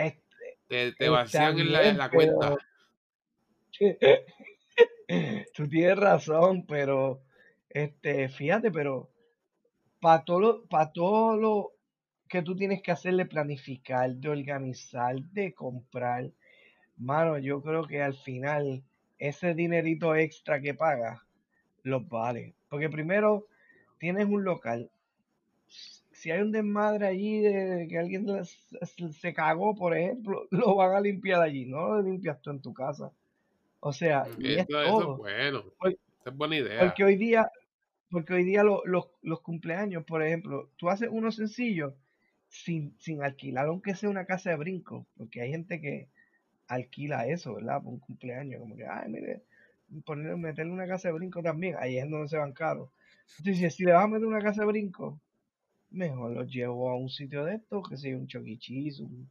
Te, 0.69 1.09
vacían 1.09 1.59
en 1.59 1.99
la, 1.99 2.11
cuenta. 2.11 2.57
Tú 5.55 5.69
tienes 5.69 5.97
razón, 5.99 6.65
pero 6.67 7.21
este, 7.69 8.29
fíjate, 8.29 8.71
pero 8.71 9.11
para 10.01 10.25
todo 10.25 10.41
lo, 10.41 10.65
para 10.67 10.93
todo 10.93 11.37
lo 11.37 11.73
que 12.29 12.43
tú 12.43 12.57
tienes 12.57 12.81
que 12.83 12.93
hacer 12.93 13.15
de 13.17 13.27
planificar, 13.27 14.11
de 14.15 14.29
organizar, 14.31 15.17
de 15.17 15.53
comprar, 15.53 16.31
mano, 16.97 17.39
yo 17.39 17.61
creo 17.63 17.87
que 17.87 18.01
al 18.01 18.15
final 18.15 18.83
ese 19.19 19.55
dinerito 19.55 20.17
extra 20.17 20.61
que 20.61 20.75
pagas 20.75 21.21
los 21.83 22.09
vale. 22.09 22.55
Porque 22.73 22.89
primero 22.89 23.47
tienes 23.99 24.25
un 24.27 24.45
local. 24.45 24.91
Si 25.69 26.31
hay 26.31 26.41
un 26.41 26.51
desmadre 26.53 27.07
allí 27.07 27.41
de 27.43 27.87
que 27.87 27.99
alguien 27.99 28.27
se- 28.47 29.35
cagó, 29.35 29.75
por 29.75 29.95
ejemplo, 29.95 30.47
lo 30.51 30.75
van 30.77 30.95
a 30.97 31.01
limpiar 31.01 31.43
allí, 31.43 31.67
no 31.67 31.89
lo 31.97 32.03
limpias 32.03 32.41
tú 32.41 32.49
en 32.51 32.63
tu 32.63 32.73
casa. 32.73 33.13
O 33.81 33.93
sea, 33.93 34.27
y 34.39 34.55
es 34.55 34.67
eso 34.67 34.69
todo. 34.85 35.13
es 35.13 35.19
bueno. 35.19 35.65
Esa 35.83 36.31
es 36.31 36.35
buena 36.35 36.57
idea. 36.57 36.81
Porque 36.81 37.05
hoy 37.05 37.17
día, 37.17 37.51
porque 38.11 38.33
hoy 38.33 38.45
día 38.45 38.65
lo- 38.65 38.87
los- 38.87 39.11
los 39.21 39.43
cumpleaños, 39.43 40.05
por 40.05 40.23
ejemplo, 40.23 40.71
tú 40.79 40.89
haces 40.89 41.11
uno 41.13 41.31
sencillo 41.31 41.95
sin, 42.49 42.95
sin 43.01 43.23
alquilar, 43.23 43.67
aunque 43.67 43.95
sea 43.95 44.09
una 44.09 44.25
casa 44.25 44.49
de 44.49 44.57
brinco, 44.57 45.05
porque 45.19 45.43
hay 45.43 45.51
gente 45.51 45.79
que 45.79 46.09
alquila 46.69 47.27
eso, 47.27 47.55
¿verdad? 47.55 47.83
Por 47.83 47.93
un 47.93 47.99
cumpleaños, 48.01 48.61
como 48.61 48.77
que, 48.77 48.87
ay, 48.87 49.11
mire, 49.11 49.43
ponerle, 50.05 50.37
meterle 50.37 50.73
una 50.73 50.87
casa 50.87 51.09
de 51.09 51.15
brinco 51.15 51.43
también, 51.43 51.77
ahí 51.79 51.99
es 51.99 52.09
donde 52.11 52.29
se 52.29 52.37
van 52.37 52.53
caros. 52.53 52.91
Entonces, 53.39 53.75
si 53.75 53.85
le 53.85 53.93
vas 53.93 54.05
a 54.05 54.09
meter 54.09 54.27
una 54.27 54.41
casa 54.41 54.63
de 54.63 54.67
brinco, 54.69 55.21
mejor 55.91 56.33
los 56.33 56.51
llevo 56.51 56.91
a 56.91 56.97
un 56.97 57.09
sitio 57.11 57.45
de 57.45 57.57
estos, 57.57 57.89
que 57.89 57.97
sea 57.97 58.17
un 58.17 58.27
choquichis, 58.27 59.01
un, 59.01 59.29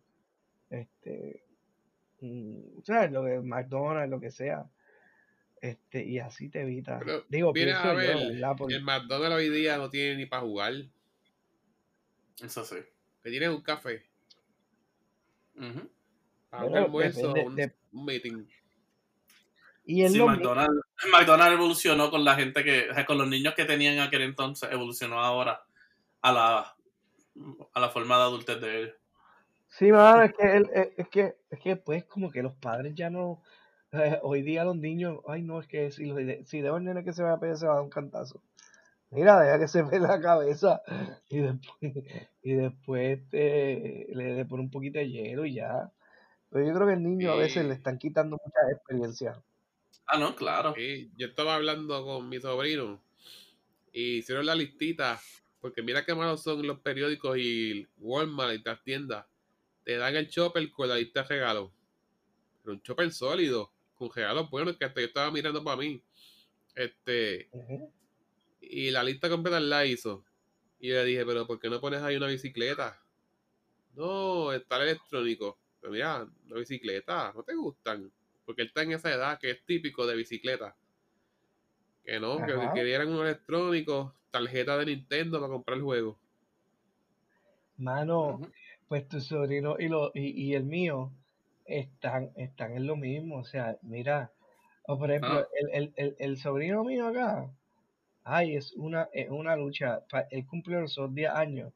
este, 0.69 1.43
un, 2.21 2.81
¿sabes? 2.83 3.11
Lo 3.11 3.23
que, 3.25 3.39
McDonald's, 3.39 4.09
lo 4.09 4.19
que 4.19 4.31
sea. 4.31 4.69
Este, 5.59 6.03
y 6.03 6.17
así 6.19 6.49
te 6.49 6.61
evitas. 6.61 6.99
Pero 7.03 7.23
Digo, 7.29 7.53
Viene 7.53 7.71
pienso 7.71 7.87
a 7.89 7.91
yo, 7.93 7.97
ver, 7.97 8.33
¿verdad? 8.33 8.55
Porque- 8.57 8.75
el 8.75 8.83
McDonald's 8.83 9.35
hoy 9.35 9.49
día 9.49 9.77
no 9.77 9.89
tiene 9.89 10.17
ni 10.17 10.25
para 10.25 10.41
jugar. 10.41 10.73
Eso 12.43 12.63
sí. 12.65 12.77
Que 13.23 13.29
tiene 13.29 13.49
un 13.49 13.61
café. 13.61 14.03
Ujú. 15.55 15.87
Para 16.49 16.65
un 16.65 16.77
almuerzo, 16.77 17.27
depende 17.33 17.47
un, 17.49 17.55
de- 17.55 17.73
un 17.91 18.05
meeting. 18.05 18.45
Y 19.99 20.03
es 20.03 20.11
Sí, 20.11 20.21
McDonald's, 20.21 20.81
McDonald's 21.11 21.53
evolucionó 21.53 22.09
con 22.11 22.23
la 22.25 22.35
gente 22.35 22.63
que, 22.63 22.89
o 22.89 22.93
sea, 22.93 23.05
con 23.05 23.17
los 23.17 23.27
niños 23.27 23.53
que 23.55 23.65
tenían 23.65 23.95
en 23.95 24.01
aquel 24.01 24.21
entonces, 24.23 24.69
evolucionó 24.71 25.19
ahora 25.19 25.63
a 26.21 26.31
la, 26.33 26.75
a 27.73 27.79
la 27.79 27.89
forma 27.89 28.17
de 28.17 28.23
adultez 28.23 28.61
de 28.61 28.79
ellos. 28.79 28.95
Sí, 29.69 29.91
mano, 29.91 30.23
es 30.23 30.33
que, 30.33 30.43
el- 30.57 30.69
es, 30.73 30.89
es 30.97 31.07
que, 31.09 31.35
es 31.49 31.59
que 31.59 31.75
pues 31.77 32.03
como 32.05 32.29
que 32.31 32.43
los 32.43 32.53
padres 32.55 32.93
ya 32.95 33.09
no, 33.09 33.41
eh, 33.91 34.19
hoy 34.21 34.41
día 34.41 34.63
los 34.65 34.75
niños, 34.75 35.19
ay 35.27 35.41
no, 35.43 35.59
es 35.59 35.67
que 35.67 35.91
si, 35.91 36.11
si 36.45 36.61
dejo 36.61 36.75
al 36.75 36.83
nene 36.83 37.03
que 37.03 37.13
se 37.13 37.23
vaya 37.23 37.35
a 37.35 37.39
pegar, 37.39 37.57
se 37.57 37.65
va 37.67 37.73
a 37.73 37.75
dar 37.75 37.83
un 37.83 37.89
cantazo. 37.89 38.41
Mira, 39.11 39.39
deja 39.41 39.59
que 39.59 39.67
se 39.69 39.83
ve 39.83 39.99
la 39.99 40.21
cabeza 40.21 40.81
y 41.29 41.39
después, 41.39 41.93
y 42.43 42.53
después 42.55 43.19
este, 43.19 44.07
le, 44.13 44.35
le 44.35 44.45
pone 44.45 44.63
un 44.63 44.71
poquito 44.71 44.99
de 44.99 45.09
hielo 45.09 45.45
y 45.45 45.55
ya. 45.55 45.91
Pero 46.51 46.65
yo 46.67 46.73
creo 46.75 46.87
que 46.87 46.93
el 46.95 47.03
niño 47.03 47.31
a 47.31 47.37
veces 47.37 47.65
le 47.65 47.73
están 47.75 47.97
quitando 47.99 48.37
muchas 48.43 48.71
experiencias. 48.73 49.39
Ah, 50.07 50.17
no, 50.17 50.35
claro. 50.35 50.73
Sí, 50.75 51.09
yo 51.15 51.27
estaba 51.27 51.55
hablando 51.55 52.03
con 52.03 52.27
mi 52.27 52.39
sobrino 52.39 53.01
y 53.93 54.17
hicieron 54.17 54.45
la 54.45 54.55
listita, 54.55 55.21
porque 55.59 55.81
mira 55.81 56.05
qué 56.05 56.15
malos 56.15 56.43
son 56.43 56.65
los 56.65 56.79
periódicos 56.79 57.37
y 57.37 57.87
Walmart 57.97 58.59
y 58.59 58.63
las 58.63 58.83
tiendas. 58.83 59.25
Te 59.83 59.97
dan 59.97 60.15
el 60.15 60.29
chopper 60.29 60.69
con 60.71 60.89
la 60.89 60.95
lista 60.95 61.23
de 61.23 61.29
regalos. 61.29 61.71
Pero 62.63 62.73
un 62.73 62.81
chopper 62.81 63.11
sólido, 63.11 63.71
con 63.95 64.11
regalos 64.13 64.49
buenos 64.49 64.77
que 64.77 64.85
hasta 64.85 65.01
yo 65.01 65.07
estaba 65.07 65.31
mirando 65.31 65.63
para 65.63 65.77
mí. 65.77 66.01
Este, 66.75 67.49
y 68.61 68.91
la 68.91 69.03
lista 69.03 69.29
completa 69.29 69.59
la 69.59 69.85
hizo. 69.85 70.25
Y 70.79 70.89
yo 70.89 70.95
le 70.95 71.05
dije, 71.05 71.25
pero 71.25 71.45
¿por 71.45 71.59
qué 71.59 71.69
no 71.69 71.81
pones 71.81 72.01
ahí 72.01 72.15
una 72.15 72.27
bicicleta? 72.27 73.01
No, 73.93 74.53
está 74.53 74.77
el 74.77 74.89
electrónico. 74.89 75.59
Pero 75.79 75.93
mira, 75.93 76.27
una 76.45 76.59
bicicleta, 76.59 77.33
¿no 77.35 77.43
te 77.43 77.55
gustan? 77.55 78.11
Porque 78.45 78.63
él 78.63 78.67
está 78.69 78.83
en 78.83 78.91
esa 78.93 79.11
edad 79.13 79.39
que 79.39 79.51
es 79.51 79.65
típico 79.65 80.05
de 80.07 80.15
bicicleta. 80.15 80.77
Que 82.03 82.19
no, 82.19 82.43
que 82.43 82.51
Ajá. 82.51 82.71
querían 82.73 83.07
un 83.09 83.25
electrónico, 83.25 84.15
tarjeta 84.29 84.77
de 84.77 84.85
Nintendo 84.85 85.39
para 85.39 85.51
comprar 85.51 85.77
el 85.77 85.83
juego. 85.83 86.21
Mano, 87.77 88.39
pues 88.87 89.07
tu 89.09 89.19
sobrino 89.19 89.75
y, 89.79 89.87
lo, 89.89 90.11
y, 90.13 90.29
y 90.51 90.53
el 90.55 90.63
mío 90.63 91.11
están, 91.65 92.31
están 92.35 92.75
en 92.77 92.87
lo 92.87 92.95
mismo. 92.95 93.37
O 93.39 93.43
sea, 93.43 93.77
mira, 93.81 94.31
o 94.87 94.97
por 94.97 95.11
ejemplo, 95.11 95.39
Ah. 95.39 95.47
el, 95.59 95.69
el, 95.73 95.93
el, 95.95 96.15
el 96.19 96.37
sobrino 96.37 96.83
mío 96.83 97.07
acá, 97.07 97.51
ay, 98.23 98.55
es 98.57 98.73
una, 98.73 99.09
es 99.13 99.29
una 99.31 99.55
lucha. 99.57 100.05
Él 100.31 100.45
cumplió 100.47 100.81
los 100.81 100.95
dos 100.95 101.13
10 101.13 101.31
años 101.31 101.73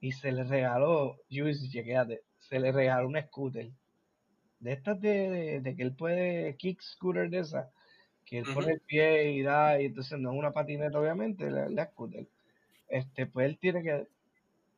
y 0.00 0.12
se 0.12 0.32
le 0.32 0.44
regaló, 0.44 1.18
Luis, 1.30 1.70
chequéate, 1.72 2.22
se 2.40 2.60
le 2.60 2.72
regaló 2.72 3.08
una 3.08 3.22
scooter. 3.26 3.70
De 4.62 4.72
estas 4.72 5.00
de, 5.00 5.30
de, 5.30 5.60
de 5.60 5.76
que 5.76 5.82
él 5.82 5.94
puede, 5.94 6.56
kick 6.56 6.80
scooter 6.82 7.28
de 7.30 7.40
esa, 7.40 7.70
que 8.26 8.38
él 8.40 8.46
pone 8.54 8.72
el 8.74 8.80
pie 8.80 9.32
y 9.32 9.42
da, 9.42 9.80
y 9.80 9.86
entonces 9.86 10.18
no 10.20 10.32
es 10.32 10.38
una 10.38 10.52
patineta, 10.52 10.98
obviamente, 11.00 11.50
la, 11.50 11.68
la 11.68 11.86
scooter. 11.90 12.26
Este, 12.88 13.26
pues 13.26 13.46
él 13.48 13.58
tiene 13.58 13.82
que, 13.84 14.08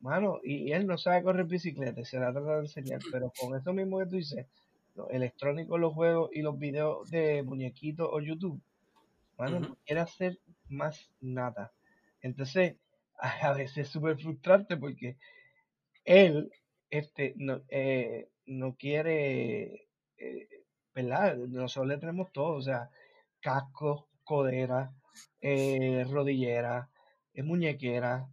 Mano, 0.01 0.39
y, 0.43 0.69
y 0.69 0.73
él 0.73 0.87
no 0.87 0.97
sabe 0.97 1.23
correr 1.23 1.45
bicicleta, 1.45 2.05
se 2.05 2.19
la 2.19 2.31
trata 2.31 2.55
de 2.55 2.59
enseñar, 2.61 3.01
pero 3.11 3.31
con 3.39 3.55
eso 3.57 3.73
mismo 3.73 3.99
que 3.99 4.05
tú 4.05 4.15
dices, 4.17 4.47
los 4.95 5.09
electrónicos, 5.11 5.79
los 5.79 5.93
juegos 5.93 6.29
y 6.33 6.41
los 6.41 6.57
videos 6.59 7.09
de 7.09 7.43
muñequitos 7.43 8.07
o 8.11 8.21
YouTube, 8.21 8.61
mano, 9.37 9.59
no 9.59 9.77
quiere 9.85 10.01
hacer 10.01 10.39
más 10.69 11.09
nada. 11.21 11.73
Entonces, 12.21 12.77
a, 13.19 13.29
a 13.51 13.53
veces 13.53 13.77
es 13.79 13.89
súper 13.89 14.17
frustrante 14.19 14.77
porque 14.77 15.17
él 16.05 16.51
este, 16.89 17.33
no, 17.37 17.61
eh, 17.69 18.29
no 18.47 18.75
quiere, 18.75 19.87
eh, 20.17 20.47
¿verdad? 20.93 21.35
Nosotros 21.37 21.87
le 21.87 21.97
tenemos 21.97 22.31
todo, 22.31 22.55
o 22.55 22.61
sea, 22.61 22.89
casco, 23.39 24.07
codera, 24.23 24.91
eh, 25.41 26.05
rodillera, 26.09 26.89
eh, 27.33 27.43
muñequera 27.43 28.27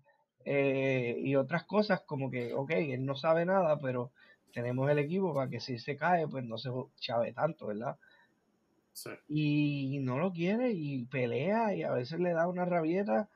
eh, 0.45 1.17
y 1.19 1.37
otras 1.37 1.65
cosas 1.65 2.03
como 2.07 2.31
que, 2.31 2.55
ok, 2.55 2.71
él 2.71 3.05
no 3.05 3.15
sabe 3.15 3.45
nada, 3.45 3.79
pero 3.79 4.13
tenemos 4.53 4.91
el 4.91 4.99
equipo 4.99 5.35
para 5.35 5.51
que 5.51 5.61
si 5.61 5.79
se 5.79 5.97
cae, 5.97 6.27
pues 6.29 6.45
no 6.45 6.59
se 6.59 6.71
chave 6.97 7.33
tanto, 7.33 7.67
¿verdad? 7.67 7.97
Sí. 8.93 9.11
Y 9.29 9.99
no 10.01 10.19
lo 10.19 10.33
quiere 10.33 10.73
y 10.73 11.05
pelea 11.07 11.75
y 11.75 11.83
a 11.83 11.93
veces 11.93 12.21
le 12.21 12.33
da 12.33 12.49
una 12.49 12.65
rabieta 12.65 13.29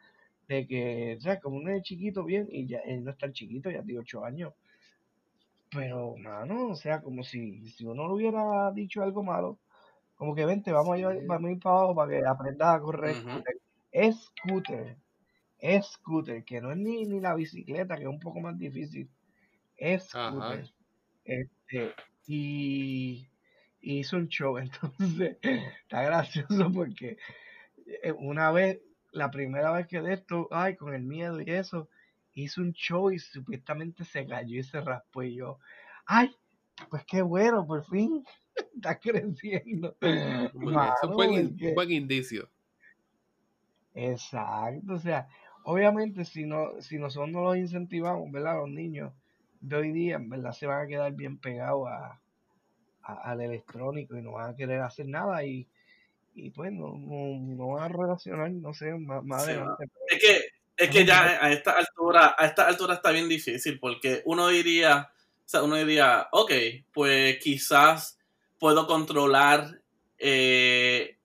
de 0.48 0.66
que, 0.66 1.16
o 1.19 1.20
sea, 1.20 1.40
como 1.40 1.57
uno 1.57 1.70
es 1.73 1.82
chiquito 1.82 2.24
bien 2.24 2.47
y 2.51 2.66
ya 2.66 2.78
él 2.81 3.05
no 3.05 3.11
es 3.11 3.19
tan 3.19 3.32
chiquito, 3.32 3.70
ya 3.70 3.82
tiene 3.82 4.01
8 4.01 4.24
años. 4.24 4.53
Pero, 5.71 6.17
mano, 6.17 6.69
o 6.71 6.75
sea, 6.77 7.03
como 7.03 7.23
si, 7.25 7.67
si 7.71 7.85
uno 7.87 8.07
le 8.09 8.15
hubiera 8.15 8.71
dicho 8.73 9.03
algo 9.03 9.23
malo, 9.25 9.61
como 10.17 10.35
que 10.35 10.47
vente, 10.47 10.73
vamos 10.73 11.03
a, 11.03 11.15
Sí. 11.15 11.21
vamos 11.23 11.49
a 11.51 11.53
ir 11.53 11.61
para 11.61 11.77
abajo 11.79 11.95
para 11.97 12.11
que 12.13 12.27
aprendas 12.27 12.77
a 12.77 12.81
correr 12.81 13.17
scooter. 13.17 13.57
Es 13.93 14.17
scooter, 14.27 14.99
es 15.59 15.87
scooter, 15.87 16.45
que 16.45 16.61
no 16.61 16.73
es 16.73 16.79
ni, 16.79 17.07
ni 17.07 17.21
la 17.21 17.35
bicicleta, 17.35 17.97
que 17.97 18.03
es 18.05 18.09
un 18.09 18.21
poco 18.21 18.41
más 18.41 18.59
difícil. 18.59 19.11
Es 19.77 20.11
Ajá. 20.13 20.57
scooter. 20.57 20.71
Este, 21.25 21.95
y, 22.27 23.29
y 23.81 24.01
hizo 24.01 24.17
un 24.17 24.29
show, 24.29 24.59
entonces 24.59 25.39
está 25.83 26.03
gracioso 26.03 26.73
porque 26.73 27.19
eh, 28.03 28.13
una 28.13 28.51
vez, 28.53 28.81
la 29.13 29.31
primera 29.31 29.73
vez 29.73 29.87
que 29.87 30.01
de 30.01 30.15
esto, 30.15 30.49
ay, 30.51 30.77
con 30.77 30.95
el 30.95 31.03
miedo 31.05 31.41
y 31.41 31.51
eso, 31.51 31.89
hizo 32.37 32.61
un 32.61 32.73
show 32.73 33.11
y 33.11 33.19
supuestamente 33.19 34.05
se 34.05 34.27
cayó 34.27 34.59
y 34.61 34.63
se 34.63 34.81
raspó 34.81 35.23
y 35.23 35.35
yo, 35.37 35.59
ay, 36.05 36.31
pues 36.91 37.05
qué 37.07 37.23
bueno, 37.23 37.67
por 37.67 37.85
fin 37.87 38.25
está 38.77 38.99
creciendo. 38.99 39.97
Es 40.01 40.55
un 40.55 41.15
buen, 41.15 41.33
in- 41.33 41.49
porque- 41.51 41.69
un 41.69 41.75
buen 41.75 41.91
indicio. 41.91 42.51
Exacto, 43.95 44.93
o 44.93 44.99
sea, 44.99 45.27
obviamente 45.65 46.25
si 46.27 46.45
no, 46.45 46.81
si 46.83 46.99
nosotros 46.99 47.31
no 47.31 47.43
los 47.45 47.57
incentivamos, 47.57 48.31
¿verdad? 48.31 48.57
Los 48.59 48.69
niños 48.69 49.13
de 49.61 49.77
hoy 49.77 49.93
día, 49.93 50.17
en 50.17 50.29
verdad, 50.29 50.53
se 50.53 50.67
van 50.67 50.85
a 50.85 50.87
quedar 50.87 51.13
bien 51.15 51.39
pegados 51.39 51.89
a, 51.89 52.21
al 53.03 53.41
electrónico 53.41 54.17
y 54.17 54.23
no 54.23 54.33
van 54.33 54.51
a 54.51 54.57
querer 54.57 54.81
hacer 54.83 55.09
nada 55.09 55.43
y, 55.45 55.67
y 56.35 56.51
pues 56.51 56.71
no, 56.73 56.93
no, 56.99 57.69
van 57.69 57.85
a 57.85 57.89
relacionar, 57.89 58.51
no 58.51 58.75
sé, 58.75 58.93
más, 58.95 59.45
adelante. 59.45 59.87
Es 60.11 60.21
que, 60.21 60.41
es 60.77 60.90
que 60.90 61.05
ya 61.05 61.39
a 61.43 61.51
esta 61.51 61.73
altura, 61.73 62.35
a 62.39 62.47
esta 62.47 62.66
altura 62.66 62.94
está 62.94 63.11
bien 63.11 63.28
difícil 63.28 63.78
porque 63.78 64.23
uno 64.27 64.48
diría, 64.48 65.11
o 65.11 65.48
sea, 65.48 65.62
uno 65.62 65.77
diría, 65.77 66.28
ok, 66.32 66.53
pues 66.93 67.39
quizás 67.39 68.19
puedo 68.59 68.86
controlar 68.86 69.81
eh, 70.19 71.19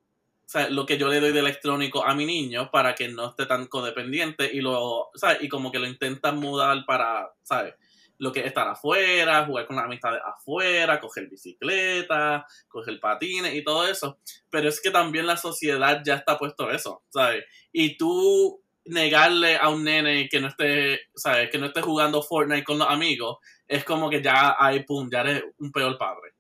lo 0.70 0.86
que 0.86 0.98
yo 0.98 1.08
le 1.08 1.20
doy 1.20 1.32
de 1.32 1.40
electrónico 1.40 2.06
a 2.06 2.14
mi 2.14 2.26
niño 2.26 2.70
para 2.72 2.94
que 2.96 3.08
no 3.08 3.30
esté 3.30 3.46
tan 3.46 3.68
codependiente 3.68 4.50
y 4.52 4.62
lo, 4.62 5.10
¿sabes? 5.16 5.40
Y 5.42 5.50
como 5.50 5.72
que 5.72 5.80
lo 5.80 5.88
intentan 5.88 6.38
mudar 6.38 6.86
para, 6.86 7.34
¿sabes? 7.42 7.76
Lo 8.18 8.32
que 8.32 8.42
es 8.42 8.46
estar 8.48 8.68
afuera, 8.68 9.46
jugar 9.46 9.66
con 9.66 9.78
las 9.78 9.86
amistades 9.86 10.22
afuera, 10.24 11.00
coger 11.00 11.28
bicicleta, 11.28 12.46
coger 12.68 13.00
patines 13.00 13.56
y 13.56 13.64
todo 13.64 13.88
eso. 13.88 14.20
Pero 14.50 14.70
es 14.70 14.80
que 14.82 14.92
también 14.92 15.26
la 15.26 15.38
sociedad 15.38 16.02
ya 16.06 16.16
está 16.16 16.38
puesto 16.38 16.70
eso, 16.70 17.04
¿sabes? 17.10 17.46
Y 17.72 17.98
tú 17.98 18.62
negarle 18.92 19.58
a 19.58 19.70
un 19.70 19.84
nene 19.84 20.28
que 20.30 20.40
no 20.40 20.48
esté, 20.48 21.02
¿sabes? 21.16 21.50
Que 21.50 21.58
no 21.58 21.68
esté 21.68 21.82
jugando 21.82 22.22
Fortnite 22.22 22.64
con 22.64 22.78
los 22.78 22.88
amigos, 22.88 23.38
es 23.68 23.84
como 23.84 24.10
que 24.10 24.22
ya 24.22 24.56
hay, 24.60 24.84
pum, 24.84 25.10
ya 25.12 25.22
eres 25.22 25.44
un 25.58 25.72
peor 25.72 25.98
padre. 25.98 26.34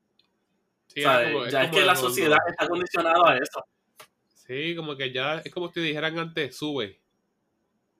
ya 0.95 1.23
es, 1.23 1.71
que 1.71 1.81
la 1.81 1.95
sociedad 1.95 2.37
está 2.47 2.67
condicionada 2.67 3.31
a 3.31 3.37
eso. 3.37 3.65
Sí, 4.35 4.75
como 4.75 4.95
que 4.95 5.11
ya 5.11 5.37
es 5.37 5.51
como 5.53 5.71
si 5.71 5.79
dijeran 5.79 6.19
antes, 6.19 6.57
sube. 6.57 6.99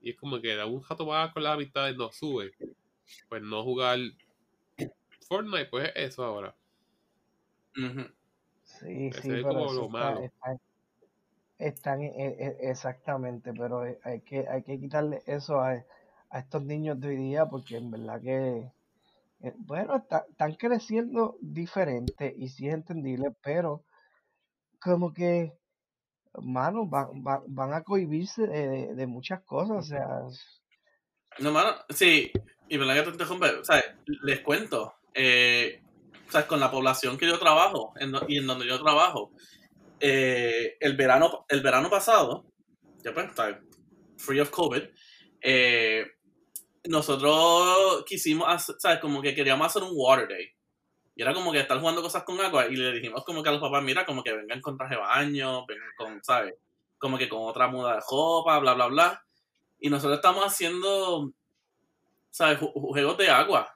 Y 0.02 0.12
es 0.12 0.18
como 0.18 0.42
que 0.42 0.56
da 0.56 0.66
un 0.66 0.82
jato 0.82 1.06
más 1.06 1.32
con 1.32 1.44
las 1.44 1.54
amistades, 1.54 1.96
no 1.96 2.12
sube. 2.12 2.52
Pues 3.30 3.42
no 3.42 3.64
jugar 3.64 4.00
Fortnite, 5.28 5.68
pues 5.68 5.92
es 5.96 6.10
eso 6.10 6.26
ahora. 6.26 6.54
Sí, 8.64 9.12
sí, 9.14 9.32
es 9.32 9.44
como 9.44 9.72
lo 9.72 9.88
malo. 9.88 10.30
Están, 11.68 12.02
e, 12.02 12.12
e, 12.16 12.70
exactamente, 12.70 13.54
pero 13.54 13.84
hay 14.04 14.22
que, 14.22 14.48
hay 14.48 14.64
que 14.64 14.80
quitarle 14.80 15.22
eso 15.26 15.60
a, 15.60 15.84
a 16.30 16.40
estos 16.40 16.64
niños 16.64 17.00
de 17.00 17.10
hoy 17.10 17.18
día 17.18 17.46
porque 17.48 17.78
en 17.78 17.92
verdad 17.92 18.22
que 18.22 18.72
eh, 19.44 19.54
bueno, 19.58 20.06
están 20.30 20.54
creciendo 20.56 21.38
diferente 21.42 22.34
y 22.38 22.50
sí 22.50 22.68
es 22.68 22.76
entendible, 22.76 23.36
pero 23.42 23.84
como 24.80 25.14
que, 25.14 25.54
mano, 26.42 26.86
van, 26.86 27.24
van, 27.24 27.74
a 27.74 27.84
cohibirse 27.84 28.46
de, 28.46 29.08
muchas 29.08 29.42
cosas, 29.44 29.78
o 29.78 29.82
sea. 29.82 30.08
No, 31.40 31.52
mano, 31.52 31.76
sí, 31.90 32.32
y 32.70 32.78
verdad 32.78 32.96
que 32.96 33.02
te 33.04 33.10
interrumpe, 33.10 33.48
o 33.48 33.64
sea, 33.64 33.84
les 34.24 34.42
cuento, 34.42 34.94
eh, 35.14 35.82
o 36.28 36.32
sea, 36.32 36.48
con 36.48 36.60
la 36.60 36.70
población 36.70 37.18
que 37.18 37.28
yo 37.28 37.40
trabajo 37.40 37.94
y 38.28 38.38
en 38.38 38.48
donde 38.48 38.68
yo 38.68 38.82
trabajo, 38.82 39.32
eh, 40.02 40.78
el, 40.80 40.96
verano, 40.96 41.46
el 41.48 41.62
verano 41.62 41.90
pasado, 41.90 42.46
ya 43.04 43.14
pues, 43.14 43.30
free 44.18 44.40
of 44.40 44.50
COVID, 44.50 44.82
eh, 45.42 46.06
nosotros 46.86 48.04
quisimos, 48.06 48.48
hacer, 48.48 48.76
¿sabes? 48.80 49.00
Como 49.00 49.22
que 49.22 49.36
queríamos 49.36 49.68
hacer 49.68 49.84
un 49.84 49.92
water 49.94 50.28
day. 50.28 50.52
Y 51.16 51.22
era 51.22 51.34
como 51.34 51.52
que 51.52 51.60
estar 51.60 51.80
jugando 51.80 52.02
cosas 52.02 52.24
con 52.24 52.40
agua 52.40 52.68
y 52.68 52.76
le 52.76 52.94
dijimos 52.94 53.24
como 53.24 53.44
que 53.44 53.50
a 53.50 53.52
los 53.52 53.62
papás, 53.62 53.84
mira, 53.84 54.06
como 54.06 54.24
que 54.24 54.34
vengan 54.34 54.62
con 54.62 54.78
traje 54.78 54.96
de 54.96 55.02
baño, 55.02 55.66
vengan 55.68 55.90
con, 55.98 56.24
¿sabes? 56.24 56.56
Como 56.98 57.18
que 57.18 57.30
con 57.30 57.44
otra 57.44 57.68
muda 57.68 57.96
de 57.96 58.02
ropa, 58.10 58.58
bla, 58.60 58.74
bla, 58.74 58.88
bla. 58.88 59.26
Y 59.80 59.90
nosotros 59.90 60.16
estamos 60.16 60.44
haciendo, 60.46 61.32
¿sabes? 62.30 62.60
Juegos 62.60 63.18
de 63.18 63.30
agua. 63.30 63.76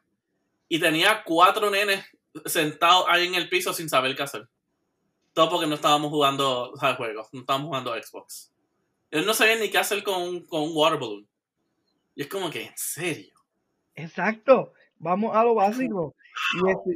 Y 0.68 0.80
tenía 0.80 1.24
cuatro 1.24 1.70
nenes 1.70 2.06
sentados 2.46 3.06
ahí 3.08 3.28
en 3.28 3.36
el 3.36 3.50
piso 3.50 3.74
sin 3.74 3.90
saber 3.90 4.16
qué 4.16 4.24
hacer. 4.24 4.48
Todo 5.36 5.50
porque 5.50 5.68
no 5.68 5.76
estábamos 5.76 6.10
jugando. 6.12 6.72
Juegos, 6.98 7.28
no 7.34 7.42
estábamos 7.42 7.68
jugando 7.68 7.94
Xbox. 7.94 8.54
Ellos 9.12 9.26
no 9.26 9.34
sabían 9.34 9.60
ni 9.60 9.70
qué 9.70 9.78
hacer 9.78 10.02
con, 10.02 10.46
con 10.46 10.64
un 10.64 10.72
water 10.74 10.98
balloon. 10.98 11.28
Y 12.16 12.22
es 12.22 12.28
como 12.28 12.50
que, 12.50 12.68
¿en 12.68 12.78
serio? 12.78 13.34
Exacto, 13.96 14.72
vamos 14.98 15.36
a 15.36 15.44
lo 15.44 15.54
básico. 15.54 16.16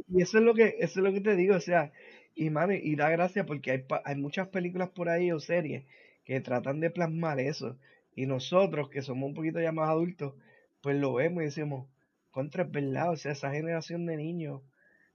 Y, 0.08 0.22
eso, 0.22 0.38
es 0.38 0.44
lo 0.44 0.54
que, 0.54 0.76
eso 0.78 1.00
es 1.00 1.04
lo 1.04 1.12
que 1.12 1.20
te 1.20 1.36
digo, 1.36 1.54
o 1.54 1.60
sea, 1.60 1.92
y 2.34 2.48
mano, 2.48 2.72
y 2.72 2.96
da 2.96 3.10
gracia 3.10 3.44
porque 3.44 3.70
hay, 3.72 3.84
hay 4.04 4.16
muchas 4.16 4.48
películas 4.48 4.88
por 4.88 5.10
ahí 5.10 5.30
o 5.32 5.38
series 5.38 5.84
que 6.24 6.40
tratan 6.40 6.80
de 6.80 6.90
plasmar 6.90 7.40
eso. 7.40 7.76
Y 8.16 8.24
nosotros, 8.24 8.88
que 8.88 9.02
somos 9.02 9.28
un 9.28 9.34
poquito 9.34 9.60
ya 9.60 9.72
más 9.72 9.90
adultos, 9.90 10.34
pues 10.80 10.96
lo 10.96 11.12
vemos 11.12 11.42
y 11.42 11.46
decimos, 11.46 11.88
contra 12.30 12.62
es 12.62 12.70
verdad, 12.70 13.10
o 13.10 13.16
sea, 13.16 13.32
esa 13.32 13.50
generación 13.50 14.06
de 14.06 14.16
niños 14.16 14.62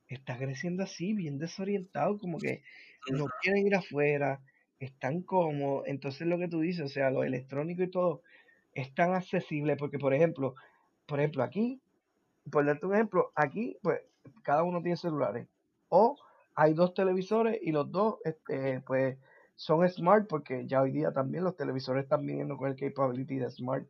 está 0.08 0.38
creciendo 0.38 0.84
así, 0.84 1.14
bien 1.14 1.40
desorientado, 1.40 2.20
como 2.20 2.38
que 2.38 2.64
no 3.12 3.26
quieren 3.42 3.68
ir 3.68 3.76
afuera, 3.76 4.42
están 4.80 5.22
cómodos. 5.22 5.88
Entonces 5.88 6.28
lo 6.28 6.38
que 6.38 6.48
tú 6.48 6.60
dices, 6.60 6.86
o 6.86 6.90
sea, 6.90 7.12
lo 7.12 7.24
electrónico 7.24 7.84
y 7.84 7.90
todo, 7.90 8.22
es 8.74 8.94
tan 8.94 9.14
accesible 9.14 9.76
porque, 9.78 9.98
por 9.98 10.14
ejemplo, 10.14 10.56
por 11.06 11.20
ejemplo, 11.20 11.44
aquí, 11.44 11.82
por 12.52 12.66
darte 12.66 12.86
un 12.86 12.96
ejemplo, 12.96 13.32
aquí, 13.36 13.78
pues, 13.82 14.02
cada 14.44 14.64
uno 14.64 14.82
tiene 14.82 14.98
celulares. 14.98 15.48
O 15.90 16.18
hay 16.56 16.74
dos 16.74 16.94
televisores 16.94 17.60
y 17.62 17.72
los 17.72 17.92
dos, 17.92 18.18
este, 18.24 18.82
pues, 18.82 19.18
son 19.56 19.88
smart 19.88 20.28
porque 20.28 20.68
ya 20.68 20.82
hoy 20.82 20.92
día 20.92 21.12
también 21.14 21.44
los 21.44 21.56
televisores 21.56 22.04
están 22.04 22.26
viniendo 22.26 22.58
con 22.58 22.70
el 22.70 22.76
capability 22.76 23.38
de 23.38 23.50
smart 23.50 23.88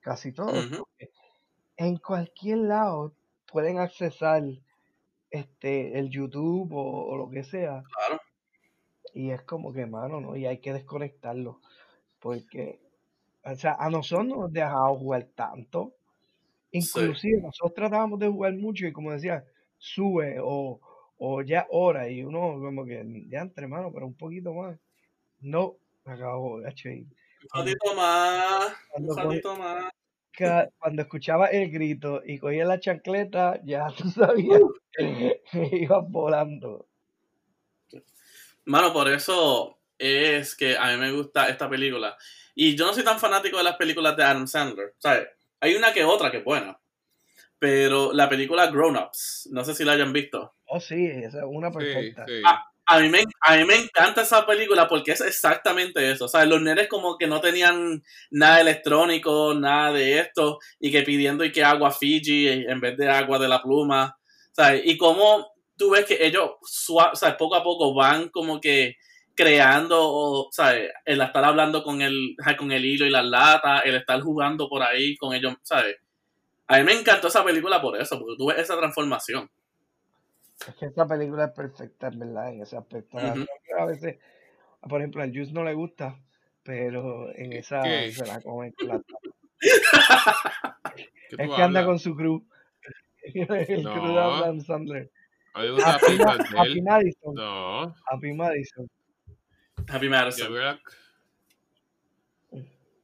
casi 0.00 0.32
todos. 0.32 0.68
En 1.76 1.96
cualquier 1.96 2.58
lado 2.58 3.14
pueden 3.50 3.78
accesar 3.78 4.42
este 5.30 5.98
el 5.98 6.10
YouTube 6.10 6.70
o, 6.72 7.16
lo 7.16 7.30
que 7.30 7.44
sea. 7.44 7.82
Claro. 7.82 8.20
Y 9.14 9.30
es 9.30 9.42
como 9.42 9.72
que, 9.72 9.86
mano, 9.86 10.20
¿no? 10.20 10.36
Y 10.36 10.46
hay 10.46 10.58
que 10.58 10.72
desconectarlo. 10.72 11.60
Porque 12.18 12.80
o 13.50 13.54
sea, 13.54 13.76
a 13.78 13.88
nosotros 13.88 14.26
no 14.26 14.36
nos 14.42 14.52
dejado 14.52 14.96
jugar 14.96 15.26
tanto. 15.34 15.94
Inclusive 16.70 17.40
nosotros 17.40 17.74
tratábamos 17.74 18.18
de 18.18 18.28
jugar 18.28 18.54
mucho 18.54 18.86
y 18.86 18.92
como 18.92 19.12
decía, 19.12 19.44
sube 19.78 20.36
o, 20.42 20.80
o 21.16 21.42
ya 21.42 21.66
hora 21.70 22.10
y 22.10 22.22
uno 22.22 22.60
como 22.60 22.84
que 22.84 23.04
ya 23.28 23.40
entre 23.40 23.66
manos, 23.66 23.90
pero 23.94 24.06
un 24.06 24.16
poquito 24.16 24.52
más. 24.52 24.78
No, 25.40 25.76
acabó, 26.04 26.60
Un 27.54 27.64
poquito 27.64 27.94
más, 27.94 28.76
un 28.94 29.06
más. 29.58 29.92
Cuando 30.78 31.02
escuchaba 31.02 31.46
el 31.46 31.70
grito 31.70 32.20
y 32.24 32.38
cogía 32.38 32.64
la 32.64 32.78
chancleta, 32.78 33.60
ya 33.64 33.88
tú 33.96 34.10
sabías 34.10 34.60
que 34.92 35.42
ibas 35.72 36.04
volando. 36.08 36.86
Mano, 38.68 38.92
por 38.92 39.08
eso 39.08 39.78
es 39.96 40.54
que 40.54 40.76
a 40.76 40.92
mí 40.92 40.98
me 40.98 41.10
gusta 41.10 41.48
esta 41.48 41.70
película. 41.70 42.16
Y 42.54 42.76
yo 42.76 42.86
no 42.86 42.92
soy 42.92 43.02
tan 43.02 43.18
fanático 43.18 43.56
de 43.56 43.64
las 43.64 43.76
películas 43.76 44.14
de 44.14 44.24
Adam 44.24 44.46
Sandler. 44.46 44.94
¿sabes? 44.98 45.26
Hay 45.60 45.74
una 45.74 45.92
que 45.94 46.04
otra 46.04 46.30
que 46.30 46.38
es 46.38 46.44
buena. 46.44 46.78
Pero 47.58 48.12
la 48.12 48.28
película 48.28 48.66
Grown 48.66 48.96
Ups, 48.96 49.48
no 49.52 49.64
sé 49.64 49.74
si 49.74 49.84
la 49.84 49.92
hayan 49.92 50.12
visto. 50.12 50.54
Oh, 50.66 50.80
sí, 50.80 51.06
esa 51.06 51.38
es 51.38 51.44
una 51.46 51.72
perfecta. 51.72 52.26
A, 52.84 53.00
mí 53.00 53.08
me, 53.08 53.24
a 53.40 53.56
mí 53.56 53.64
me 53.64 53.76
encanta 53.76 54.20
esa 54.20 54.46
película 54.46 54.86
porque 54.86 55.12
es 55.12 55.22
exactamente 55.22 56.10
eso. 56.10 56.28
sea, 56.28 56.44
Los 56.44 56.60
nenes 56.60 56.88
como 56.88 57.16
que 57.16 57.26
no 57.26 57.40
tenían 57.40 58.04
nada 58.30 58.60
electrónico, 58.60 59.54
nada 59.54 59.94
de 59.94 60.18
esto, 60.18 60.58
y 60.78 60.92
que 60.92 61.02
pidiendo 61.02 61.42
y 61.42 61.52
que 61.52 61.64
agua 61.64 61.90
Fiji 61.90 62.48
en 62.48 62.80
vez 62.80 62.98
de 62.98 63.08
agua 63.08 63.38
de 63.38 63.48
la 63.48 63.62
pluma. 63.62 64.18
¿sabes? 64.52 64.82
Y 64.84 64.98
como 64.98 65.52
tú 65.78 65.90
ves 65.90 66.04
que 66.04 66.26
ellos, 66.26 66.50
¿sabes? 66.62 67.36
poco 67.38 67.54
a 67.54 67.62
poco 67.62 67.94
van 67.94 68.28
como 68.28 68.60
que 68.60 68.96
creando, 69.34 69.96
o, 70.00 70.48
¿sabes? 70.50 70.90
El 71.04 71.20
estar 71.20 71.44
hablando 71.44 71.84
con 71.84 72.02
el, 72.02 72.36
con 72.58 72.72
el 72.72 72.84
hilo 72.84 73.06
y 73.06 73.10
las 73.10 73.24
latas, 73.24 73.82
el 73.84 73.94
estar 73.94 74.20
jugando 74.20 74.68
por 74.68 74.82
ahí 74.82 75.16
con 75.16 75.32
ellos, 75.32 75.54
¿sabes? 75.62 75.96
A 76.66 76.78
mí 76.78 76.84
me 76.84 76.92
encantó 76.92 77.28
esa 77.28 77.44
película 77.44 77.80
por 77.80 77.98
eso, 77.98 78.18
porque 78.18 78.36
tuve 78.36 78.60
esa 78.60 78.76
transformación. 78.76 79.48
Es 80.66 80.74
que 80.74 80.86
esa 80.86 81.06
película 81.06 81.44
es 81.44 81.52
perfecta, 81.52 82.08
en 82.08 82.18
verdad, 82.18 82.52
en 82.52 82.62
ese 82.62 82.76
aspecto. 82.76 83.16
A 83.16 83.84
veces, 83.86 84.18
por 84.88 85.00
ejemplo, 85.00 85.22
al 85.22 85.32
Juice 85.32 85.52
no 85.52 85.62
le 85.62 85.74
gusta, 85.74 86.18
pero 86.64 87.32
en 87.36 87.52
esa 87.52 87.82
se 87.84 88.26
la 88.26 88.40
come 88.40 88.74
la 88.80 89.00
Es 91.30 91.50
que 91.54 91.62
anda 91.62 91.84
con 91.84 91.98
su 91.98 92.16
crew. 92.16 92.44
el 93.22 93.82
no. 93.82 93.92
crew 93.92 94.12
de 94.14 94.18
Adam 94.18 94.60
Sandler. 94.60 95.10
A 95.54 95.62
mí 95.62 95.66
me 95.66 95.72
gusta 95.72 95.94
Happy 96.56 96.80
Madison. 96.82 97.34
No. 97.34 97.94
Happy 98.06 98.32
Madison. 98.32 98.88
Happy 99.88 100.08
Madison. 100.08 100.78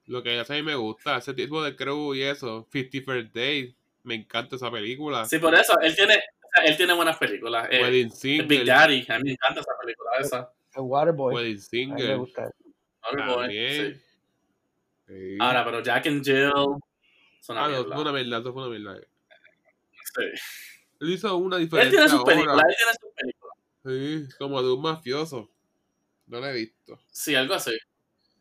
Lo 0.07 0.23
que 0.23 0.39
a 0.39 0.45
mí 0.53 0.63
me 0.63 0.75
gusta, 0.75 1.17
ese 1.17 1.33
tipo 1.33 1.63
de 1.63 1.75
crew 1.75 2.15
y 2.15 2.23
eso, 2.23 2.69
50 2.71 2.99
First 3.05 3.35
Days, 3.35 3.75
me 4.03 4.15
encanta 4.15 4.57
esa 4.57 4.71
película. 4.71 5.25
Sí, 5.25 5.39
por 5.39 5.55
eso, 5.55 5.79
él 5.81 5.97
tiene, 5.97 6.23
él 6.65 6.77
tiene 6.77 6.93
buenas 6.93 7.17
películas. 7.17 7.69
Eh, 7.71 7.83
Wedding 7.83 8.11
Singer. 8.11 8.47
Big 8.47 8.67
Daddy, 8.67 9.07
a 9.09 9.19
mí 9.19 9.25
me 9.25 9.33
encanta 9.33 9.61
esa 9.61 9.73
película 9.81 10.11
esa. 10.21 10.53
El 10.75 10.83
Waterboy. 10.83 11.35
Wedding 11.35 11.61
Singer. 11.61 11.97
A 11.97 11.97
mí 11.97 12.09
me 12.09 12.17
gusta. 12.17 12.51
Waterboy, 13.03 13.49
sí. 13.51 14.01
Sí. 15.07 15.37
Ahora, 15.41 15.65
pero 15.65 15.83
Jack 15.83 16.07
and 16.07 16.25
Jill 16.25 16.53
son 17.41 17.59
Ah, 17.59 17.69
no, 17.69 17.85
fue 17.85 18.01
una 18.01 18.13
verdad, 18.13 18.41
eso 18.41 18.53
fue 18.53 18.63
una 18.67 18.71
verdad. 18.71 19.07
Sí. 20.15 20.25
Él 21.05 21.11
hizo 21.13 21.37
una 21.37 21.57
Él 21.57 21.63
diferencia 21.65 21.91
tiene 21.91 22.09
sus 22.09 22.19
ahora. 22.21 22.35
películas, 22.35 22.65
él 22.69 22.75
tiene 22.77 22.93
sus 23.01 23.11
películas. 23.15 23.57
Sí, 23.85 24.37
como 24.39 24.63
de 24.63 24.73
un 24.73 24.83
mafioso. 24.83 25.51
No 26.27 26.41
lo 26.41 26.47
he 26.47 26.53
visto. 26.55 26.99
Sí, 27.13 27.35
algo 27.35 27.55
así. 27.55 27.73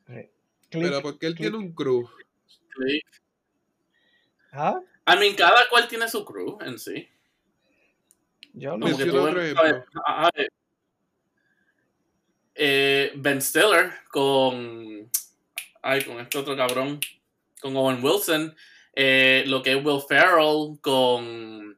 Click. 0.06 0.30
Pero 0.70 1.02
porque 1.02 1.28
él 1.28 1.36
tiene 1.36 1.58
un 1.58 1.74
crew. 1.74 2.10
Click. 2.70 3.06
¿Ah? 4.52 4.80
I 5.08 5.20
mean, 5.20 5.36
cada 5.36 5.68
cual 5.70 5.88
tiene 5.88 6.08
su 6.08 6.24
crew 6.24 6.58
en 6.62 6.80
sí. 6.80 7.10
Yo 8.54 8.78
no 8.78 8.86
que 8.86 9.04
ah, 10.06 10.30
eh, 12.56 13.12
Ben 13.16 13.42
Stiller 13.42 13.92
con. 14.12 15.10
Ay, 15.82 16.04
con 16.06 16.20
este 16.20 16.38
otro 16.38 16.56
cabrón. 16.56 17.00
Con 17.62 17.76
Owen 17.76 18.04
Wilson. 18.04 18.56
eh, 18.96 19.44
lo 19.48 19.62
que 19.64 19.72
es 19.78 19.84
Will 19.84 20.02
Ferrell 20.08 20.80
con. 20.82 21.76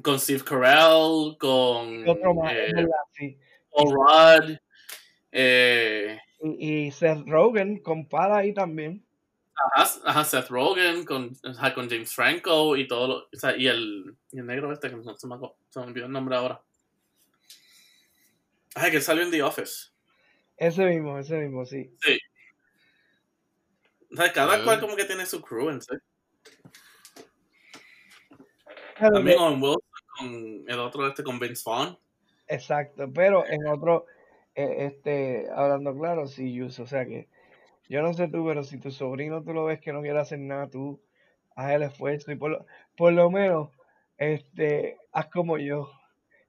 Con 0.00 0.18
Steve 0.18 0.42
Carell. 0.44 1.36
Con. 1.38 2.08
otro 2.08 2.34
más, 2.34 2.52
eh, 2.52 2.72
verdad, 2.74 2.90
sí. 3.12 3.38
Rudd. 3.74 4.56
eh, 5.32 6.18
Y, 6.40 6.86
y 6.86 6.90
Seth 6.92 7.26
Rogen 7.26 7.78
compara 7.82 8.38
ahí 8.38 8.54
también. 8.54 9.04
Ajá, 9.76 9.90
ajá, 10.06 10.24
Seth 10.24 10.48
Rogen 10.48 11.04
con, 11.04 11.36
ajá, 11.44 11.74
con 11.74 11.88
James 11.88 12.12
Franco 12.14 12.76
y 12.76 12.88
todo 12.88 13.06
lo, 13.06 13.14
o 13.24 13.28
sea, 13.32 13.56
y 13.56 13.68
el, 13.68 14.16
y 14.32 14.38
el 14.38 14.46
negro 14.46 14.72
este 14.72 14.88
que 14.90 14.96
no 14.96 15.02
se 15.16 15.26
me, 15.28 15.36
se 15.70 15.78
me 15.80 15.86
olvidó 15.86 16.06
el 16.06 16.12
nombre 16.12 16.36
ahora. 16.36 16.60
Ay, 18.74 18.90
que 18.90 19.00
salió 19.00 19.22
en 19.22 19.30
The 19.30 19.42
Office. 19.42 19.90
Ese 20.56 20.84
mismo, 20.86 21.18
ese 21.18 21.36
mismo, 21.36 21.64
sí. 21.66 21.94
O 24.12 24.16
sea, 24.16 24.32
cada 24.32 24.54
Ah. 24.56 24.64
cual 24.64 24.80
como 24.80 24.96
que 24.96 25.04
tiene 25.04 25.26
su 25.26 25.40
crew 25.42 25.70
en 25.70 25.80
sí. 25.80 25.94
Pero 29.02 29.14
También 29.14 29.36
que- 29.38 29.42
Owen 29.44 29.62
Wilson 29.62 29.82
con 30.18 30.64
el 30.68 30.78
otro 30.80 31.06
este 31.06 31.22
con 31.22 31.38
Vince 31.38 31.62
Vaughn. 31.66 31.98
exacto, 32.48 33.10
pero 33.12 33.46
en 33.46 33.66
otro, 33.66 34.06
eh, 34.54 34.76
este, 34.86 35.48
hablando 35.54 35.96
claro, 35.96 36.26
sí, 36.26 36.52
Yus, 36.52 36.78
o 36.80 36.86
sea 36.86 37.06
que, 37.06 37.28
yo 37.88 38.02
no 38.02 38.12
sé 38.14 38.28
tú, 38.28 38.44
pero 38.46 38.62
si 38.64 38.78
tu 38.78 38.90
sobrino 38.90 39.42
tú 39.42 39.52
lo 39.52 39.64
ves 39.64 39.80
que 39.80 39.92
no 39.92 40.02
quiere 40.02 40.18
hacer 40.18 40.38
nada, 40.38 40.68
tú 40.68 41.00
haz 41.56 41.72
el 41.72 41.82
esfuerzo 41.82 42.32
y 42.32 42.36
por 42.36 42.50
lo, 42.50 42.66
por 42.96 43.12
lo 43.12 43.30
menos, 43.30 43.70
este, 44.18 44.98
haz 45.12 45.26
como 45.28 45.58
yo. 45.58 45.90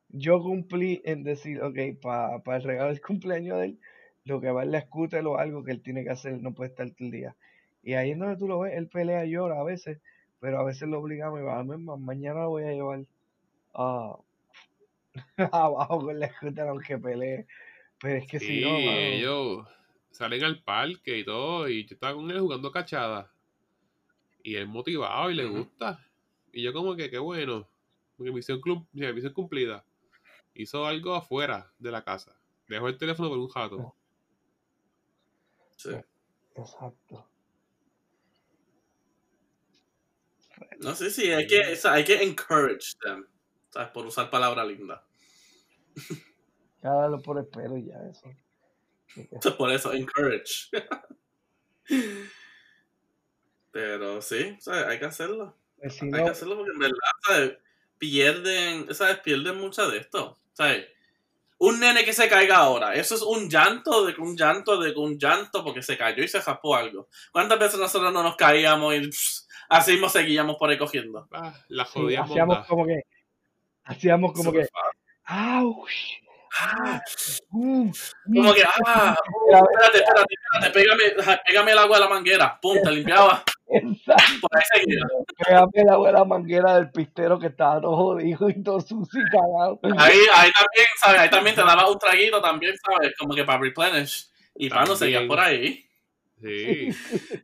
Yo 0.10 0.42
cumplí 0.42 1.02
en 1.06 1.24
decir, 1.24 1.62
ok, 1.64 2.00
para 2.02 2.58
el 2.58 2.64
regalo 2.64 2.90
del 2.90 3.02
cumpleaños 3.48 3.60
de 3.60 3.66
él, 3.66 3.80
lo 4.26 4.40
que 4.40 4.52
va 4.52 4.62
a 4.62 4.66
la 4.66 4.82
scooter 4.82 5.26
o 5.26 5.38
algo 5.38 5.64
que 5.64 5.72
él 5.72 5.82
tiene 5.82 6.04
que 6.04 6.12
hacer, 6.12 6.42
no 6.42 6.54
puede 6.54 6.70
estar 6.70 6.88
todo 6.92 7.06
el 7.08 7.12
día. 7.12 7.36
Y 7.82 7.94
ahí 7.96 8.12
es 8.12 8.20
donde 8.20 8.38
tú 8.38 8.48
lo 8.48 8.60
ves, 8.60 8.74
él 8.78 8.88
pelea 8.88 9.26
y 9.26 9.32
llora 9.32 9.60
a 9.60 9.64
veces, 9.64 10.00
pero 10.44 10.60
a 10.60 10.64
veces 10.66 10.90
lo 10.90 11.00
obligamos 11.00 11.40
y 11.40 11.44
va, 11.44 11.58
"Ah, 11.60 11.64
"Ma- 11.64 11.96
mañana 11.96 12.42
lo 12.42 12.50
voy 12.50 12.64
a 12.64 12.74
llevar 12.74 13.06
a 13.74 14.18
abajo 15.54 16.00
con 16.02 16.20
la 16.20 16.30
scooter 16.34 16.68
aunque 16.68 16.98
pelee. 16.98 17.48
Pero 18.02 18.18
es 18.18 18.28
que 18.28 18.40
si 18.40 18.48
Sí, 18.48 18.62
no, 18.62 18.82
mano, 18.82 19.00
ellos 19.00 19.68
salen 20.12 20.44
al 20.44 20.62
parque 20.64 21.18
y 21.20 21.24
todo, 21.24 21.70
y 21.70 21.86
yo 21.86 21.94
estaba 21.94 22.16
con 22.16 22.30
él 22.30 22.42
jugando 22.42 22.72
cachada. 22.72 23.32
Y 24.44 24.56
él 24.56 24.68
motivado 24.68 25.32
y 25.32 25.36
le 25.36 25.46
gusta. 25.46 26.06
Y 26.52 26.62
yo 26.62 26.74
como 26.74 26.96
que, 26.96 27.10
qué 27.10 27.18
bueno. 27.18 27.70
Porque 28.18 28.32
misión, 28.32 28.62
misión 28.92 29.34
cumplida. 29.34 29.86
Hizo 30.54 30.86
algo 30.86 31.16
afuera 31.16 31.74
de 31.80 31.92
la 31.92 32.04
casa. 32.04 32.36
Dejó 32.68 32.90
el 32.90 32.98
teléfono 32.98 33.30
por 33.30 33.40
un 33.40 33.48
jato. 33.48 33.96
Sí. 35.78 35.92
exacto. 36.56 37.33
No 40.84 40.96
sé 40.96 41.10
si 41.10 41.32
hay 41.32 41.48
que, 41.48 41.74
o 41.74 41.76
sea, 41.76 41.94
hay 41.94 42.04
que 42.04 42.22
encourage 42.22 42.96
them. 43.02 43.26
¿Sabes? 43.70 43.90
Por 43.90 44.06
usar 44.06 44.30
palabra 44.30 44.64
linda. 44.66 45.04
Ya 46.84 46.92
dalo 46.92 47.22
por 47.22 47.40
el 47.40 47.46
pelo 47.46 47.78
y 47.78 47.86
ya 47.86 47.98
eso. 48.10 48.30
Por 49.58 49.72
eso, 49.72 49.94
encourage. 49.94 50.70
Pero 53.72 54.22
sí, 54.22 54.58
¿sabes? 54.60 54.86
hay 54.86 55.00
que 55.00 55.06
hacerlo. 55.06 55.56
Pues 55.78 55.96
si 55.96 56.06
Hay 56.06 56.24
que 56.24 56.30
hacerlo 56.30 56.58
porque 56.58 56.72
en 56.72 56.80
verdad, 56.80 56.98
¿sabes? 57.26 57.58
Pierden, 57.98 58.94
¿sabes? 58.94 59.20
Pierden 59.20 59.58
mucho 59.58 59.90
de 59.90 60.00
esto, 60.00 60.38
¿sabes? 60.54 60.88
Un 61.58 61.80
nene 61.80 62.04
que 62.04 62.14
se 62.14 62.28
caiga 62.28 62.58
ahora, 62.58 62.96
eso 62.96 63.16
es 63.16 63.22
un 63.22 63.50
llanto 63.50 64.06
de 64.06 64.16
un 64.18 64.36
llanto 64.36 64.78
de 64.80 64.94
un 64.96 65.18
llanto 65.18 65.64
porque 65.64 65.82
se 65.82 65.98
cayó 65.98 66.24
y 66.24 66.28
se 66.28 66.42
japó 66.42 66.76
algo. 66.76 67.08
¿Cuántas 67.32 67.58
veces 67.58 67.80
nosotros 67.80 68.12
no 68.12 68.22
nos 68.22 68.36
caíamos 68.36 68.96
y 68.96 69.10
así 69.78 69.92
mismo 69.94 70.10
seguíamos 70.10 70.56
por 70.58 70.70
ahí 70.70 70.78
cogiendo? 70.78 71.28
Ah, 71.32 71.54
la 71.70 71.86
sí, 71.86 72.16
hacíamos 72.16 72.66
como 72.66 72.86
que, 72.86 73.02
hacíamos 73.84 74.34
como 74.34 74.52
que. 74.52 74.68
¡Ah! 75.26 75.64
¡Uh! 77.52 77.92
Como 78.32 78.54
que, 78.54 78.64
ah, 78.86 79.16
uh, 79.28 79.56
espérate, 79.56 79.98
espérate, 79.98 80.34
espérate, 80.34 80.70
pégame, 80.72 81.38
pégame 81.46 81.72
el 81.72 81.78
agua 81.80 81.98
de 81.98 82.04
la 82.04 82.10
manguera, 82.10 82.60
pum, 82.62 82.78
te 82.84 82.92
limpiaba, 82.92 83.44
Exacto. 83.68 84.24
por 84.42 84.58
ahí 84.58 84.64
seguía. 84.72 85.04
Pégame 85.38 85.84
la 85.86 85.98
buena 85.98 86.24
manguera 86.26 86.76
del 86.76 86.92
pistero 86.92 87.40
que 87.40 87.48
estaba 87.48 87.82
todo 87.82 87.96
jodido 87.96 88.50
y 88.50 88.62
todo 88.62 88.82
sucio 88.82 89.22
y 89.22 89.30
cagado. 89.32 89.80
Ahí, 89.98 90.20
ahí 90.34 90.52
también, 90.52 90.88
¿sabes? 91.00 91.20
Ahí 91.22 91.30
también 91.30 91.56
te 91.56 91.64
daba 91.64 91.90
un 91.90 91.98
traguito 91.98 92.40
también, 92.40 92.76
¿sabes? 92.78 93.14
Como 93.18 93.34
que 93.34 93.44
para 93.44 93.60
replenish. 93.60 94.30
Y 94.56 94.70
para 94.70 94.86
no 94.86 94.96
seguías 94.96 95.24
por 95.24 95.40
ahí. 95.40 95.90
Sí. 96.44 96.90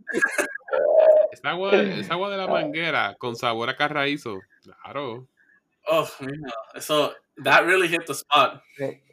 Esa 1.31 1.51
agua, 1.51 1.71
esa 1.75 2.13
agua 2.15 2.29
de 2.31 2.37
la 2.37 2.47
manguera 2.47 3.15
con 3.17 3.35
sabor 3.35 3.69
a 3.69 3.75
carraízo. 3.75 4.39
Claro. 4.63 5.27
Oh, 5.87 6.07
mira, 6.21 6.51
eso, 6.73 7.13
that 7.43 7.63
really 7.65 7.87
hit 7.87 8.03
the 8.05 8.13
spot. 8.13 8.61
De- 8.77 9.03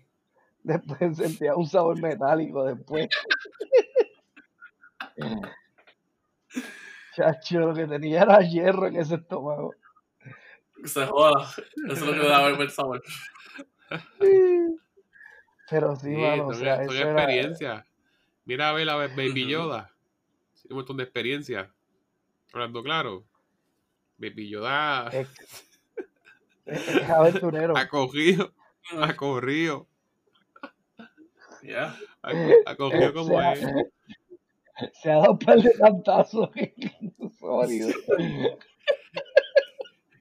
Después 0.63 1.17
sentía 1.17 1.55
un 1.55 1.67
sabor 1.69 2.01
metálico 2.01 2.65
después. 2.65 3.09
Chacho, 7.15 7.61
lo 7.61 7.75
que 7.75 7.87
tenía 7.87 8.23
era 8.23 8.41
hierro 8.41 8.87
en 8.89 8.97
ese 8.97 9.15
estómago. 9.17 9.75
Se 10.85 11.07
joda. 11.07 11.49
Eso 11.51 11.93
es 11.93 12.01
lo 12.01 12.13
que 12.13 12.19
le 12.19 12.29
daba 12.29 12.49
el 12.49 12.71
sabor. 12.71 13.03
Pero 15.71 15.97
sí, 15.97 16.11
Sí, 16.15 16.17
mano, 16.17 16.47
o 16.49 16.55
sea, 16.55 16.83
era... 16.83 17.85
Mira 18.47 18.71
a 18.71 18.73
ver 18.73 18.89
a 18.89 18.97
ver 18.97 19.11
Baby. 19.11 19.47
Yoda. 19.49 19.93
Sí, 20.55 20.69
un 20.71 20.77
montón 20.77 20.97
de 20.97 21.03
experiencia. 21.05 21.71
Hablando 22.53 22.83
claro. 22.83 23.25
Baby 24.19 24.49
Yoda 24.49 25.09
Es, 25.13 25.29
es- 26.67 27.11
aventurero. 27.11 27.77
ha 27.77 27.87
cogido, 27.89 28.53
ha 28.99 29.15
corrido, 29.15 29.87
Yeah. 31.63 31.95
ha, 32.23 32.77
cogido 32.77 33.13
como 33.13 33.41
se, 33.41 33.53
es. 33.53 33.61
se 35.03 35.11
ha 35.11 35.17
dado 35.17 35.33
un 35.33 35.39
par 35.41 35.59
de 35.61 35.73
cantazos. 35.73 36.49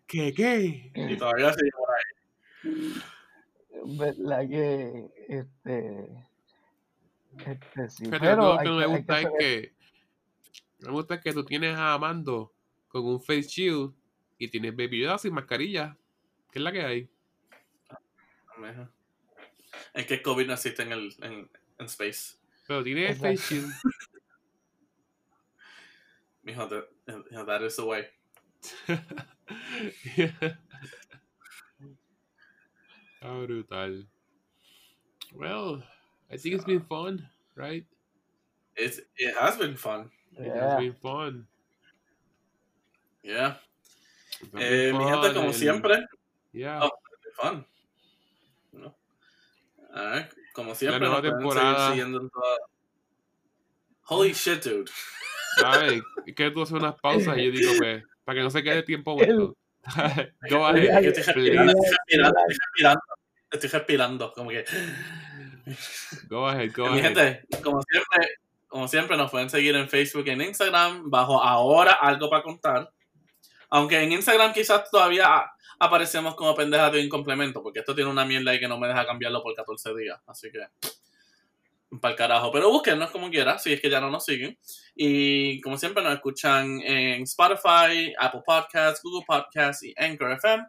¿Qué, 0.07 0.33
qué? 0.33 0.91
Y 0.95 1.17
todavía 1.17 1.53
sigue 1.53 1.71
por 1.71 1.87
ahí. 1.95 2.93
¿Verdad 3.97 4.47
que 4.49 5.05
este, 5.27 6.09
este 7.45 7.89
sí? 7.89 8.03
Pero 8.09 8.59
algo 8.59 8.59
hay 8.59 8.63
que 8.63 8.69
no 8.69 8.75
me 8.75 8.85
gusta 8.85 9.21
es 9.21 9.27
que 9.39 9.75
me 10.79 10.91
gusta 10.91 11.21
que 11.21 11.33
tú 11.33 11.43
tienes 11.43 11.75
a 11.77 11.93
Amando 11.93 12.53
con 12.87 13.05
un 13.05 13.21
face 13.21 13.43
shield 13.43 13.93
y 14.37 14.47
tienes 14.49 14.75
Baby 14.75 15.01
Yoda 15.01 15.17
sin 15.17 15.33
mascarilla. 15.33 15.97
¿Qué 16.51 16.59
es 16.59 16.63
la 16.63 16.71
que 16.71 16.81
hay? 16.81 17.09
Es 19.93 20.05
que 20.05 20.21
COVID 20.21 20.47
no 20.47 20.53
existe 20.53 20.83
en, 20.83 20.91
el, 20.91 21.15
en, 21.21 21.49
en 21.77 21.85
space. 21.85 22.37
Pero 22.67 22.83
tiene 22.83 23.09
Exacto. 23.09 23.37
face 23.37 23.55
shield. 23.55 23.73
Mijo, 26.43 26.67
that, 26.69 26.85
that 27.45 27.61
is 27.63 27.75
the 27.75 27.83
way. 27.83 28.05
Ah, 33.27 33.41
brutal. 33.43 34.05
Well, 35.33 35.83
I 36.31 36.37
think 36.37 36.55
it's 36.55 36.65
been 36.65 36.81
fun, 36.85 37.29
right? 37.55 37.85
It's, 38.75 38.99
it 39.17 39.35
has 39.39 39.57
been 39.57 39.75
fun. 39.77 40.11
It 40.37 40.47
Yeah. 40.47 40.71
has 40.71 40.79
been 40.79 40.95
fun. 40.95 41.47
Yeah. 43.23 43.57
Eh, 44.57 44.91
mi 44.93 45.03
gente, 45.05 45.33
como 45.33 45.47
and- 45.47 45.55
siempre, 45.55 46.05
Yeah. 46.51 46.81
Oh. 46.83 46.91
fun. 47.35 47.65
¿No? 48.73 48.95
Alright, 49.93 50.31
Como 50.53 50.75
siempre, 50.75 50.99
nueva 50.99 51.21
pueden 51.21 51.31
seguir 51.39 51.47
temporada. 51.53 51.89
siguiendo 51.89 52.21
en 52.21 52.29
toda- 52.29 52.57
Holy 54.07 54.33
shit, 54.33 54.63
dude. 54.63 54.91
¿Sabes? 55.59 56.01
Es 56.25 56.35
que 56.35 56.51
tú 56.51 56.61
haces 56.61 56.73
unas 56.73 56.95
pausas 56.99 57.37
y 57.37 57.45
yo 57.45 57.51
digo, 57.51 57.71
pues, 57.77 58.03
para 58.25 58.37
que 58.37 58.43
no 58.43 58.49
se 58.49 58.61
quede 58.63 58.83
tiempo 58.83 59.19
El- 59.21 59.35
muerto. 59.37 59.57
Go 60.49 60.65
ahead, 60.65 61.05
estoy 61.05 61.23
respirando, 61.23 61.71
estoy 61.71 61.91
respirando. 62.57 62.99
Estoy 63.51 63.69
respirando, 63.69 64.33
como 64.33 64.49
que. 64.49 64.65
Go 66.29 66.47
ahead, 66.47 66.71
go 66.73 66.89
Mi 66.89 66.99
ahead. 66.99 67.15
gente, 67.15 67.61
como 67.63 67.81
siempre, 67.81 68.29
como 68.67 68.87
siempre, 68.87 69.17
nos 69.17 69.31
pueden 69.31 69.49
seguir 69.49 69.75
en 69.75 69.89
Facebook 69.89 70.25
y 70.27 70.31
en 70.31 70.41
Instagram 70.41 71.09
bajo 71.09 71.41
ahora 71.41 71.93
algo 71.93 72.29
para 72.29 72.43
contar. 72.43 72.91
Aunque 73.69 74.01
en 74.01 74.11
Instagram 74.11 74.53
quizás 74.53 74.89
todavía 74.89 75.45
aparecemos 75.79 76.35
como 76.35 76.55
pendejas 76.55 76.91
de 76.91 77.01
incomplemento, 77.01 77.61
porque 77.63 77.79
esto 77.79 77.95
tiene 77.95 78.09
una 78.09 78.25
mierda 78.25 78.53
y 78.53 78.59
que 78.59 78.67
no 78.67 78.77
me 78.77 78.87
deja 78.87 79.05
cambiarlo 79.05 79.41
por 79.41 79.55
14 79.55 79.93
días. 79.95 80.19
Así 80.27 80.51
que, 80.51 80.59
para 81.99 82.11
el 82.11 82.17
carajo. 82.17 82.51
Pero 82.51 82.69
búsquennos 82.69 83.11
como 83.11 83.29
quiera, 83.29 83.57
si 83.57 83.73
es 83.73 83.81
que 83.81 83.89
ya 83.89 83.99
no 83.99 84.09
nos 84.09 84.25
siguen. 84.25 84.57
Y 84.95 85.61
como 85.61 85.77
siempre, 85.77 86.03
nos 86.03 86.13
escuchan 86.13 86.81
en 86.81 87.23
Spotify, 87.23 88.13
Apple 88.17 88.43
Podcasts, 88.45 89.01
Google 89.03 89.25
Podcasts 89.25 89.83
y 89.83 89.93
Anchor 89.97 90.31
FM. 90.33 90.63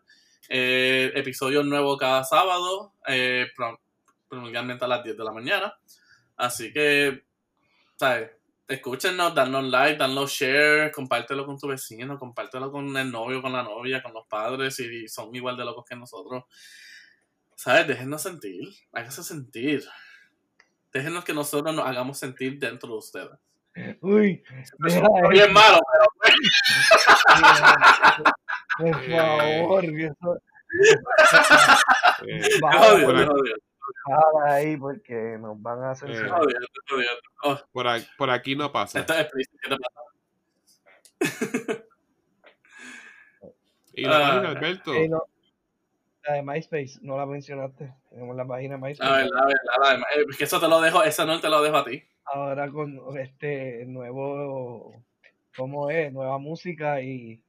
Eh, 0.49 1.13
episodio 1.15 1.63
nuevo 1.63 1.97
cada 1.97 2.23
sábado, 2.23 2.93
eh, 3.09 3.47
promulgarmente 4.29 4.85
a 4.85 4.89
las 4.89 5.05
10 5.05 5.17
de 5.17 5.25
la 5.25 5.33
mañana. 5.33 5.75
Así 6.37 6.73
que, 6.73 7.25
¿sabes? 7.97 8.31
escúchenos, 8.69 9.35
danos 9.35 9.65
like, 9.65 9.99
danos 9.99 10.31
share, 10.31 10.91
compártelo 10.91 11.47
con 11.47 11.59
tu 11.59 11.69
vecino, 11.69 12.19
compártelo 12.19 12.73
con 12.73 12.97
el 12.97 13.11
novio, 13.11 13.41
con 13.41 13.53
la 13.53 13.63
novia, 13.63 14.03
con 14.03 14.13
los 14.13 14.27
padres, 14.27 14.75
si 14.75 15.09
son 15.09 15.35
igual 15.35 15.57
de 15.57 15.65
locos 15.65 15.85
que 15.89 15.97
nosotros. 15.97 16.45
¿Sabes? 17.55 17.87
Déjenos 17.87 18.23
sentir, 18.23 18.69
háganse 18.93 19.23
sentir. 19.23 19.85
Déjenos 20.93 21.25
que 21.25 21.33
nosotros 21.33 21.75
nos 21.75 21.87
hagamos 21.87 22.19
sentir 22.19 22.59
dentro 22.59 22.91
de 22.91 22.97
ustedes. 22.97 23.39
Uy, 24.01 24.43
deja 24.79 25.09
bien 25.31 25.53
malo, 25.53 25.79
pero. 26.23 26.37
Por 28.79 29.11
favor, 29.11 29.85
ahí 34.47 34.77
porque 34.77 35.39
nos 35.39 35.61
van 35.61 35.83
a 35.83 35.93
hacer. 35.93 36.11
Eh, 36.11 36.31
oh. 37.43 37.59
por, 37.73 37.89
aquí, 37.89 38.07
por, 38.17 38.31
aquí, 38.31 38.57
no 38.57 38.73
pasa. 38.73 39.05
y 43.95 44.03
la 44.03 44.19
uh, 44.19 44.23
página, 44.23 44.49
Alberto. 44.51 44.95
Eh, 44.95 45.09
no, 45.09 45.23
la 46.27 46.35
de 46.35 46.43
MySpace, 46.43 46.99
no 47.03 47.17
la 47.17 47.27
mencionaste. 47.27 47.95
Tenemos 48.11 48.37
la 48.37 48.47
página 48.47 48.77
de 48.77 48.83
MySpace. 48.83 49.11
A 49.11 49.17
ver, 49.17 49.31
a 49.35 49.47
ver, 49.47 49.57
a 49.79 49.95
ver, 49.95 50.27
que 50.37 50.45
eso 50.45 50.61
te 50.61 50.69
lo 50.69 50.81
dejo, 50.81 51.03
esa 51.03 51.25
no 51.25 51.41
te 51.41 51.49
lo 51.49 51.63
dejo 51.63 51.77
a 51.77 51.85
ti. 51.85 52.03
Ahora 52.25 52.71
con 52.71 53.01
este 53.19 53.85
nuevo, 53.87 54.95
¿cómo 55.57 55.91
es? 55.91 56.13
Nueva 56.13 56.39
música 56.39 57.01
y 57.01 57.41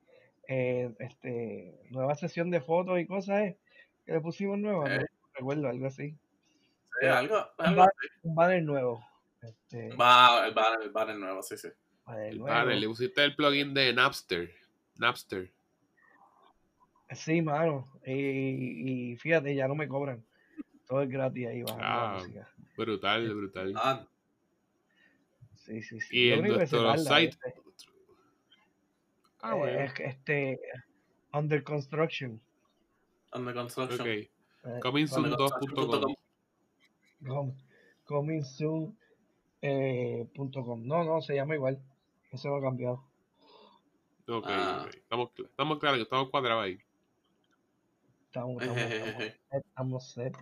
eh, 0.47 0.91
este 0.99 1.81
nueva 1.89 2.15
sesión 2.15 2.51
de 2.51 2.61
fotos 2.61 2.99
y 2.99 3.05
cosas 3.05 3.41
¿eh? 3.41 3.57
que 4.05 4.14
le 4.14 4.22
pusimos 4.22 4.57
nueva. 4.59 4.88
¿no? 4.88 5.05
Recuerdo, 5.34 5.68
algo 5.68 5.88
así 5.88 6.15
algo, 7.02 7.48
algo 7.57 7.84
un, 7.84 7.90
un 8.24 8.36
banner 8.36 8.64
nuevo. 8.64 9.06
Este, 9.41 9.95
Va, 9.95 10.48
el 10.48 10.53
banner, 10.53 10.82
el 10.84 10.90
banner 10.90 11.15
nuevo, 11.15 11.44
sí, 11.44 11.57
sí. 11.57 11.68
Banner 12.06 12.30
el 12.30 12.40
nuevo. 12.40 12.56
banner, 12.56 12.78
le 12.78 12.88
pusiste 12.88 13.24
el 13.24 13.36
plugin 13.36 13.74
de 13.74 13.94
Napster. 13.94 14.52
Napster. 14.95 15.52
Sí, 17.11 17.41
mano. 17.41 17.88
Y, 18.06 19.11
y, 19.11 19.15
fíjate, 19.18 19.56
ya 19.56 19.68
no 19.68 19.76
me 19.76 19.88
cobran. 19.88 20.24
Todo 20.88 21.02
es 21.02 21.10
gratis 21.10 21.48
ahí 21.48 21.64
ah, 21.80 22.18
música. 22.19 22.48
Brutal, 22.76 23.34
brutal. 23.34 23.74
Ah. 23.76 24.06
Sí, 25.56 25.82
sí, 25.82 25.99
sí. 25.99 26.18
Y 26.18 26.30
Yo 26.30 26.36
en 26.36 26.48
nuestro 26.48 26.98
site. 26.98 27.38
Este. 27.45 27.53
Ah, 29.41 29.52
eh, 29.52 29.57
bueno. 29.57 29.80
Eh, 29.80 29.94
este. 29.98 30.60
Under 31.34 31.64
construction. 31.64 32.41
Under 33.34 33.53
construction. 33.53 34.02
Ok. 34.02 34.82
Coming 34.82 35.07
soon 35.07 35.32
2.com. 35.32 36.15
Com, 37.26 37.53
comingsoon.com. 38.06 38.94
Eh, 39.61 40.27
no, 40.85 41.03
no, 41.03 41.22
se 41.22 41.35
llama 41.35 41.56
igual. 41.56 41.80
Eso 42.31 42.49
lo 42.49 42.57
ha 42.57 42.61
cambiado. 42.61 43.03
Ok, 44.27 44.45
ah. 44.48 44.85
okay. 44.85 44.99
Estamos, 44.99 45.30
estamos 45.38 45.80
claros, 45.80 45.99
estamos 46.02 46.30
cuadrados 46.30 46.64
ahí. 46.64 46.80
Estamos, 48.26 48.61
estamos, 48.61 49.34
estamos, 49.52 50.11
set. 50.11 50.38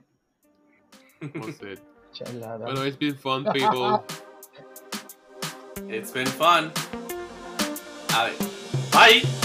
Estamos 1.21 1.55
set. 1.55 1.81
Charlada. 2.11 2.65
Bueno, 2.65 2.85
it's 2.85 2.97
been 2.97 3.15
fun, 3.15 3.45
people. 3.53 4.03
it's 5.89 6.11
been 6.11 6.27
fun. 6.27 6.71
A 8.13 8.25
ver. 8.25 8.33
Bye. 8.91 9.44